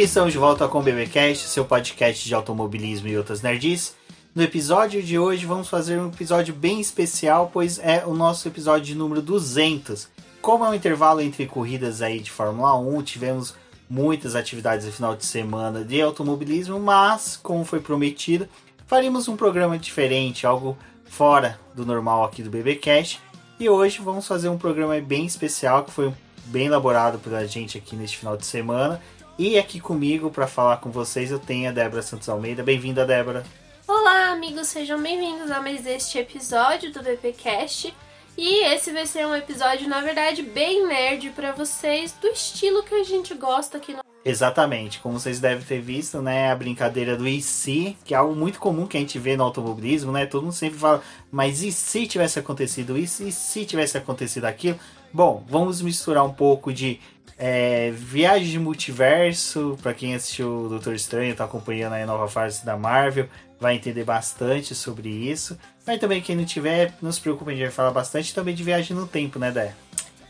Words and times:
E 0.00 0.04
estamos 0.04 0.32
de 0.32 0.38
volta 0.38 0.66
com 0.66 0.78
o 0.78 0.82
BBcast, 0.82 1.46
seu 1.46 1.62
podcast 1.62 2.26
de 2.26 2.34
automobilismo 2.34 3.06
e 3.06 3.18
outras 3.18 3.42
nerds. 3.42 3.94
No 4.34 4.42
episódio 4.42 5.02
de 5.02 5.18
hoje 5.18 5.44
vamos 5.44 5.68
fazer 5.68 5.98
um 5.98 6.08
episódio 6.08 6.54
bem 6.54 6.80
especial, 6.80 7.50
pois 7.52 7.78
é 7.78 8.06
o 8.06 8.14
nosso 8.14 8.48
episódio 8.48 8.86
de 8.86 8.94
número 8.94 9.20
200. 9.20 10.08
Como 10.40 10.64
é 10.64 10.70
um 10.70 10.74
intervalo 10.74 11.20
entre 11.20 11.44
corridas 11.44 12.00
aí 12.00 12.18
de 12.18 12.30
Fórmula 12.30 12.78
1, 12.78 13.02
tivemos 13.02 13.54
muitas 13.90 14.34
atividades 14.34 14.86
no 14.86 14.92
final 14.92 15.14
de 15.14 15.26
semana 15.26 15.84
de 15.84 16.00
automobilismo, 16.00 16.80
mas, 16.80 17.36
como 17.36 17.62
foi 17.62 17.80
prometido, 17.80 18.48
faremos 18.86 19.28
um 19.28 19.36
programa 19.36 19.78
diferente, 19.78 20.46
algo 20.46 20.78
fora 21.04 21.60
do 21.74 21.84
normal 21.84 22.24
aqui 22.24 22.42
do 22.42 22.48
BBcast. 22.48 23.20
E 23.58 23.68
hoje 23.68 24.00
vamos 24.00 24.26
fazer 24.26 24.48
um 24.48 24.56
programa 24.56 24.98
bem 24.98 25.26
especial 25.26 25.84
que 25.84 25.90
foi 25.90 26.10
bem 26.46 26.68
elaborado 26.68 27.18
pela 27.18 27.46
gente 27.46 27.76
aqui 27.76 27.94
neste 27.94 28.16
final 28.16 28.34
de 28.34 28.46
semana 28.46 28.98
e 29.40 29.58
aqui 29.58 29.80
comigo 29.80 30.30
para 30.30 30.46
falar 30.46 30.76
com 30.76 30.90
vocês 30.90 31.30
eu 31.30 31.38
tenho 31.38 31.70
a 31.70 31.72
Débora 31.72 32.02
Santos 32.02 32.28
Almeida. 32.28 32.62
Bem-vinda, 32.62 33.06
Débora. 33.06 33.42
Olá, 33.88 34.32
amigos, 34.32 34.68
sejam 34.68 35.02
bem-vindos 35.02 35.50
a 35.50 35.62
mais 35.62 35.86
este 35.86 36.18
episódio 36.18 36.92
do 36.92 37.02
VPcast. 37.02 37.94
E 38.36 38.64
esse 38.66 38.92
vai 38.92 39.06
ser 39.06 39.26
um 39.26 39.34
episódio, 39.34 39.88
na 39.88 40.02
verdade, 40.02 40.42
bem 40.42 40.86
nerd 40.86 41.30
para 41.30 41.52
vocês, 41.52 42.12
do 42.20 42.26
estilo 42.26 42.82
que 42.82 42.94
a 42.94 43.02
gente 43.02 43.32
gosta 43.32 43.78
aqui 43.78 43.94
no 43.94 44.00
Exatamente, 44.22 45.00
como 45.00 45.18
vocês 45.18 45.40
devem 45.40 45.64
ter 45.64 45.80
visto, 45.80 46.20
né, 46.20 46.52
a 46.52 46.54
brincadeira 46.54 47.16
do 47.16 47.26
e 47.26 47.40
se, 47.40 47.96
que 48.04 48.12
é 48.12 48.18
algo 48.18 48.36
muito 48.36 48.58
comum 48.58 48.86
que 48.86 48.98
a 48.98 49.00
gente 49.00 49.18
vê 49.18 49.34
no 49.34 49.44
automobilismo, 49.44 50.12
né? 50.12 50.26
Todo 50.26 50.42
mundo 50.42 50.52
sempre 50.52 50.78
fala, 50.78 51.02
mas 51.32 51.62
e 51.62 51.72
se 51.72 52.06
tivesse 52.06 52.38
acontecido 52.38 52.98
isso? 52.98 53.22
E 53.22 53.32
se 53.32 53.64
tivesse 53.64 53.96
acontecido 53.96 54.44
aquilo? 54.44 54.78
Bom, 55.10 55.42
vamos 55.48 55.80
misturar 55.80 56.24
um 56.24 56.32
pouco 56.32 56.70
de 56.70 57.00
é, 57.42 57.90
viagem 57.92 58.50
de 58.50 58.58
multiverso, 58.58 59.78
para 59.82 59.94
quem 59.94 60.14
assistiu 60.14 60.64
o 60.64 60.68
Doutor 60.68 60.94
Estranho, 60.94 61.34
tá 61.34 61.44
acompanhando 61.44 61.94
a 61.94 62.04
nova 62.04 62.28
fase 62.28 62.62
da 62.66 62.76
Marvel, 62.76 63.30
vai 63.58 63.76
entender 63.76 64.04
bastante 64.04 64.74
sobre 64.74 65.08
isso. 65.08 65.58
Mas 65.86 65.98
também 65.98 66.20
quem 66.20 66.36
não 66.36 66.44
tiver, 66.44 66.92
não 67.00 67.10
se 67.10 67.18
preocupe, 67.18 67.50
a 67.50 67.54
gente 67.54 67.62
vai 67.62 67.72
falar 67.72 67.92
bastante 67.92 68.34
também 68.34 68.54
de 68.54 68.62
viagem 68.62 68.94
no 68.94 69.06
tempo, 69.06 69.38
né, 69.38 69.50
Dé? 69.50 69.74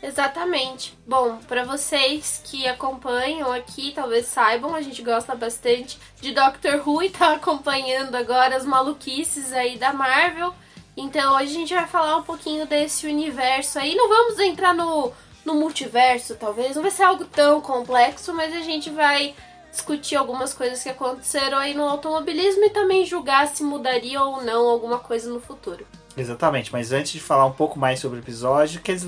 Exatamente. 0.01 0.97
Bom, 1.05 1.37
para 1.49 1.65
vocês 1.65 2.41
que 2.45 2.65
acompanham 2.65 3.51
aqui, 3.51 3.91
talvez 3.93 4.27
saibam, 4.27 4.73
a 4.73 4.81
gente 4.81 5.03
gosta 5.03 5.35
bastante 5.35 5.99
de 6.21 6.33
Doctor 6.33 6.81
Who 6.87 7.03
e 7.03 7.09
tá 7.09 7.33
acompanhando 7.33 8.15
agora 8.15 8.55
as 8.55 8.65
maluquices 8.65 9.51
aí 9.51 9.77
da 9.77 9.91
Marvel. 9.91 10.55
Então 10.95 11.35
hoje 11.35 11.51
a 11.51 11.59
gente 11.59 11.73
vai 11.73 11.87
falar 11.87 12.15
um 12.15 12.23
pouquinho 12.23 12.65
desse 12.65 13.05
universo 13.05 13.79
aí. 13.79 13.95
Não 13.95 14.07
vamos 14.07 14.39
entrar 14.39 14.73
no 14.73 15.11
no 15.45 15.55
multiverso, 15.55 16.35
talvez. 16.35 16.75
Não 16.75 16.81
vai 16.81 16.91
ser 16.91 17.03
algo 17.03 17.25
tão 17.25 17.61
complexo, 17.61 18.33
mas 18.33 18.53
a 18.53 18.61
gente 18.61 18.89
vai 18.89 19.33
discutir 19.71 20.15
algumas 20.15 20.53
coisas 20.53 20.83
que 20.83 20.89
aconteceram 20.89 21.57
aí 21.57 21.73
no 21.73 21.83
automobilismo 21.83 22.65
e 22.65 22.69
também 22.69 23.05
julgar 23.05 23.47
se 23.47 23.63
mudaria 23.63 24.21
ou 24.21 24.43
não 24.43 24.67
alguma 24.67 24.99
coisa 24.99 25.31
no 25.31 25.39
futuro. 25.39 25.85
Exatamente, 26.15 26.71
mas 26.73 26.91
antes 26.91 27.13
de 27.13 27.19
falar 27.21 27.45
um 27.45 27.53
pouco 27.53 27.79
mais 27.79 27.99
sobre 27.99 28.19
o 28.19 28.21
episódio, 28.21 28.79
aqueles, 28.79 29.05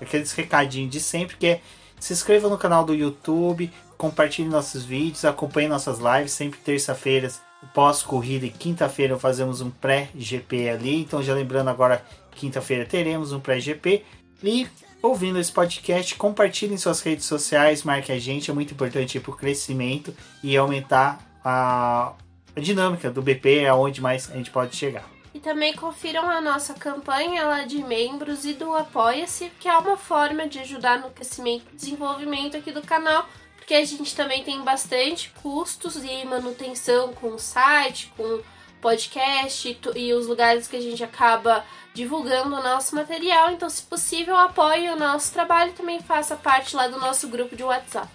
aqueles 0.00 0.32
recadinhos 0.32 0.90
de 0.90 1.00
sempre 1.00 1.36
que 1.36 1.46
é 1.46 1.60
se 2.00 2.12
inscreva 2.12 2.48
no 2.48 2.58
canal 2.58 2.84
do 2.84 2.94
YouTube, 2.94 3.70
compartilhe 3.96 4.48
nossos 4.48 4.84
vídeos, 4.84 5.24
acompanhe 5.24 5.68
nossas 5.68 5.98
lives, 5.98 6.32
sempre 6.32 6.58
terça-feiras, 6.60 7.40
pós-corrida 7.74 8.46
e 8.46 8.50
quinta-feira 8.50 9.18
fazemos 9.18 9.60
um 9.60 9.70
pré-GP 9.70 10.68
ali, 10.68 11.00
então 11.00 11.22
já 11.22 11.34
lembrando 11.34 11.68
agora, 11.68 12.04
quinta-feira 12.32 12.84
teremos 12.84 13.32
um 13.32 13.40
pré-GP 13.40 14.04
e 14.42 14.68
ouvindo 15.06 15.38
esse 15.38 15.52
podcast, 15.52 16.14
compartilhe 16.16 16.74
em 16.74 16.76
suas 16.76 17.00
redes 17.00 17.24
sociais, 17.24 17.82
marque 17.82 18.12
a 18.12 18.18
gente, 18.18 18.50
é 18.50 18.54
muito 18.54 18.74
importante 18.74 19.20
para 19.20 19.30
o 19.30 19.36
crescimento 19.36 20.14
e 20.42 20.56
aumentar 20.56 21.20
a, 21.44 22.12
a 22.54 22.60
dinâmica 22.60 23.10
do 23.10 23.22
BP, 23.22 23.66
aonde 23.66 24.00
mais 24.00 24.30
a 24.30 24.34
gente 24.34 24.50
pode 24.50 24.76
chegar. 24.76 25.08
E 25.32 25.38
também 25.38 25.74
confiram 25.74 26.28
a 26.28 26.40
nossa 26.40 26.74
campanha 26.74 27.44
lá 27.44 27.64
de 27.64 27.78
membros 27.78 28.44
e 28.44 28.54
do 28.54 28.74
Apoia-se, 28.74 29.50
que 29.60 29.68
é 29.68 29.76
uma 29.76 29.96
forma 29.96 30.48
de 30.48 30.58
ajudar 30.60 30.98
no 30.98 31.10
crescimento 31.10 31.64
e 31.72 31.76
desenvolvimento 31.76 32.56
aqui 32.56 32.72
do 32.72 32.82
canal, 32.82 33.28
porque 33.56 33.74
a 33.74 33.84
gente 33.84 34.14
também 34.16 34.42
tem 34.42 34.62
bastante 34.62 35.30
custos 35.42 35.96
e 35.96 36.24
manutenção 36.24 37.12
com 37.12 37.28
o 37.28 37.38
site, 37.38 38.12
com 38.16 38.40
podcast 38.80 39.78
e 39.94 40.12
os 40.12 40.26
lugares 40.26 40.68
que 40.68 40.76
a 40.76 40.80
gente 40.80 41.02
acaba 41.02 41.64
divulgando 41.94 42.54
o 42.54 42.62
nosso 42.62 42.94
material. 42.94 43.50
Então, 43.50 43.68
se 43.70 43.82
possível, 43.82 44.36
apoie 44.36 44.88
o 44.90 44.96
nosso 44.96 45.32
trabalho 45.32 45.70
e 45.70 45.74
também 45.74 46.00
faça 46.00 46.36
parte 46.36 46.76
lá 46.76 46.86
do 46.88 47.00
nosso 47.00 47.28
grupo 47.28 47.56
de 47.56 47.62
WhatsApp. 47.62 48.08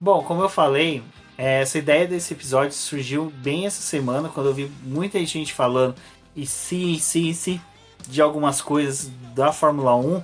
Bom, 0.00 0.22
como 0.24 0.42
eu 0.42 0.48
falei, 0.48 1.02
essa 1.36 1.78
ideia 1.78 2.06
desse 2.06 2.34
episódio 2.34 2.72
surgiu 2.72 3.32
bem 3.36 3.66
essa 3.66 3.82
semana, 3.82 4.28
quando 4.28 4.46
eu 4.48 4.54
vi 4.54 4.70
muita 4.82 5.24
gente 5.24 5.52
falando 5.52 5.94
e 6.34 6.46
se, 6.46 6.98
se, 6.98 7.34
se 7.34 7.60
de 8.08 8.20
algumas 8.20 8.60
coisas 8.60 9.10
da 9.34 9.52
Fórmula 9.52 9.96
1. 9.96 10.22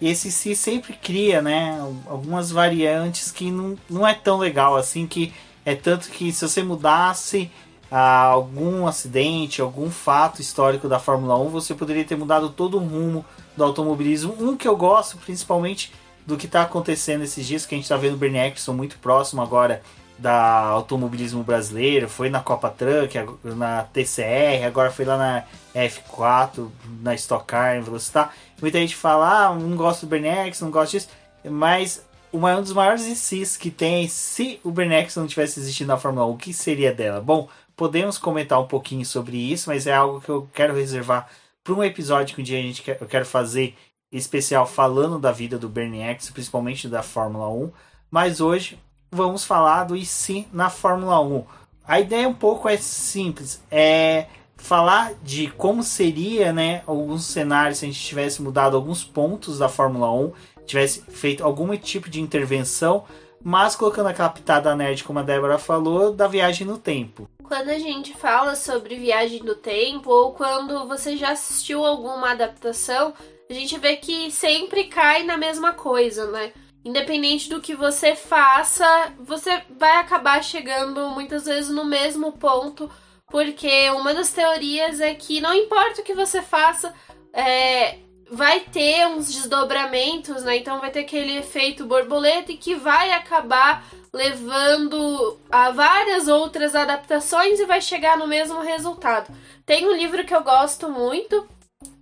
E 0.00 0.08
esse 0.08 0.32
se 0.32 0.56
sempre 0.56 0.94
cria, 0.94 1.40
né, 1.40 1.78
algumas 2.06 2.50
variantes 2.50 3.30
que 3.30 3.50
não, 3.50 3.78
não 3.88 4.06
é 4.06 4.12
tão 4.12 4.38
legal 4.38 4.76
assim, 4.76 5.06
que 5.06 5.32
é 5.64 5.74
tanto 5.74 6.08
que 6.10 6.32
se 6.32 6.46
você 6.46 6.62
mudasse 6.62 7.50
ah, 7.90 8.24
algum 8.24 8.86
acidente, 8.86 9.60
algum 9.60 9.90
fato 9.90 10.40
histórico 10.40 10.88
da 10.88 10.98
Fórmula 10.98 11.38
1, 11.38 11.48
você 11.48 11.74
poderia 11.74 12.04
ter 12.04 12.16
mudado 12.16 12.48
todo 12.48 12.78
o 12.78 12.80
rumo 12.80 13.24
do 13.56 13.62
automobilismo. 13.62 14.34
Um 14.40 14.56
que 14.56 14.66
eu 14.66 14.76
gosto 14.76 15.18
principalmente 15.18 15.92
do 16.26 16.36
que 16.36 16.46
está 16.46 16.62
acontecendo 16.62 17.22
esses 17.22 17.46
dias, 17.46 17.66
que 17.66 17.74
a 17.74 17.76
gente 17.76 17.84
está 17.84 17.96
vendo 17.96 18.14
o 18.14 18.16
Bernie 18.16 18.40
Eccleston 18.40 18.72
muito 18.72 18.98
próximo 18.98 19.42
agora 19.42 19.82
da 20.18 20.60
automobilismo 20.68 21.42
brasileiro, 21.42 22.08
foi 22.08 22.30
na 22.30 22.40
Copa 22.40 22.70
Truck, 22.70 23.12
na 23.42 23.82
TCR, 23.82 24.64
agora 24.64 24.90
foi 24.90 25.04
lá 25.04 25.18
na 25.18 25.44
F4, 25.74 26.68
na 27.00 27.14
Stock 27.14 27.44
Car, 27.44 27.76
em 27.76 27.82
Velocitar. 27.82 28.32
Muita 28.60 28.78
gente 28.78 28.94
fala, 28.94 29.48
ah, 29.48 29.54
não 29.54 29.76
gosto 29.76 30.02
do 30.02 30.08
Bernie 30.08 30.30
Eccleston, 30.30 30.66
não 30.66 30.72
gosto 30.72 30.92
disso, 30.92 31.08
mas 31.44 32.06
um 32.32 32.62
dos 32.62 32.72
maiores 32.72 33.06
ICs 33.06 33.56
que 33.56 33.70
tem, 33.70 34.08
se 34.08 34.58
o 34.64 34.70
Eccleston 34.70 35.20
não 35.20 35.26
tivesse 35.26 35.60
existido 35.60 35.88
na 35.88 35.98
Fórmula 35.98 36.26
1, 36.26 36.30
o 36.30 36.36
que 36.36 36.52
seria 36.52 36.92
dela? 36.92 37.20
Bom, 37.20 37.48
podemos 37.76 38.16
comentar 38.18 38.60
um 38.60 38.66
pouquinho 38.66 39.04
sobre 39.04 39.36
isso, 39.36 39.68
mas 39.68 39.86
é 39.86 39.94
algo 39.94 40.20
que 40.20 40.28
eu 40.28 40.48
quero 40.52 40.74
reservar 40.74 41.28
para 41.62 41.74
um 41.74 41.84
episódio 41.84 42.34
que 42.34 42.40
um 42.40 42.44
dia 42.44 42.58
a 42.58 42.62
gente 42.62 42.82
quer, 42.82 42.98
eu 43.00 43.06
quero 43.06 43.26
fazer 43.26 43.76
especial 44.10 44.66
falando 44.66 45.18
da 45.18 45.32
vida 45.32 45.58
do 45.58 45.68
Eccleston, 45.68 46.32
principalmente 46.32 46.88
da 46.88 47.02
Fórmula 47.02 47.48
1. 47.48 47.70
Mas 48.10 48.40
hoje 48.40 48.78
vamos 49.10 49.44
falar 49.44 49.84
do 49.84 49.96
IC 49.96 50.48
na 50.52 50.68
Fórmula 50.68 51.20
1. 51.20 51.44
A 51.86 52.00
ideia 52.00 52.28
um 52.28 52.34
pouco 52.34 52.68
é 52.68 52.76
simples, 52.76 53.62
é 53.70 54.26
falar 54.56 55.14
de 55.22 55.48
como 55.48 55.82
seria, 55.82 56.52
né, 56.52 56.82
alguns 56.86 57.24
cenários 57.24 57.78
se 57.78 57.84
a 57.84 57.88
gente 57.88 58.00
tivesse 58.00 58.40
mudado 58.40 58.76
alguns 58.76 59.02
pontos 59.02 59.58
da 59.58 59.68
Fórmula 59.68 60.12
1, 60.12 60.32
tivesse 60.66 61.02
feito 61.02 61.44
algum 61.44 61.76
tipo 61.76 62.08
de 62.08 62.20
intervenção 62.20 63.04
mas 63.44 63.74
colocando 63.74 64.08
aquela 64.08 64.28
pitada 64.28 64.74
nerd, 64.74 65.04
como 65.04 65.18
a 65.18 65.22
Débora 65.22 65.58
falou, 65.58 66.12
da 66.12 66.28
viagem 66.28 66.66
no 66.66 66.78
tempo. 66.78 67.28
Quando 67.42 67.68
a 67.70 67.78
gente 67.78 68.14
fala 68.14 68.54
sobre 68.54 68.96
viagem 68.96 69.42
no 69.42 69.54
tempo, 69.54 70.10
ou 70.10 70.32
quando 70.32 70.86
você 70.86 71.16
já 71.16 71.32
assistiu 71.32 71.84
alguma 71.84 72.30
adaptação, 72.30 73.12
a 73.50 73.52
gente 73.52 73.76
vê 73.78 73.96
que 73.96 74.30
sempre 74.30 74.84
cai 74.84 75.24
na 75.24 75.36
mesma 75.36 75.72
coisa, 75.72 76.30
né? 76.30 76.52
Independente 76.84 77.48
do 77.48 77.60
que 77.60 77.74
você 77.74 78.14
faça, 78.14 79.12
você 79.20 79.62
vai 79.78 79.96
acabar 79.96 80.42
chegando 80.42 81.08
muitas 81.10 81.44
vezes 81.44 81.70
no 81.70 81.84
mesmo 81.84 82.32
ponto, 82.32 82.90
porque 83.28 83.90
uma 83.90 84.14
das 84.14 84.30
teorias 84.30 85.00
é 85.00 85.14
que 85.14 85.40
não 85.40 85.54
importa 85.54 86.00
o 86.00 86.04
que 86.04 86.14
você 86.14 86.42
faça, 86.42 86.92
é, 87.32 87.98
vai 88.32 88.60
ter 88.60 89.06
uns 89.06 89.30
desdobramentos, 89.30 90.42
né? 90.42 90.56
Então 90.56 90.80
vai 90.80 90.90
ter 90.90 91.00
aquele 91.00 91.36
efeito 91.36 91.84
borboleta 91.84 92.50
e 92.50 92.56
que 92.56 92.74
vai 92.74 93.12
acabar 93.12 93.84
levando 94.12 95.38
a 95.50 95.70
várias 95.70 96.28
outras 96.28 96.74
adaptações 96.74 97.60
e 97.60 97.66
vai 97.66 97.80
chegar 97.80 98.16
no 98.16 98.26
mesmo 98.26 98.60
resultado. 98.60 99.30
Tem 99.66 99.86
um 99.86 99.92
livro 99.92 100.24
que 100.24 100.34
eu 100.34 100.42
gosto 100.42 100.88
muito, 100.88 101.46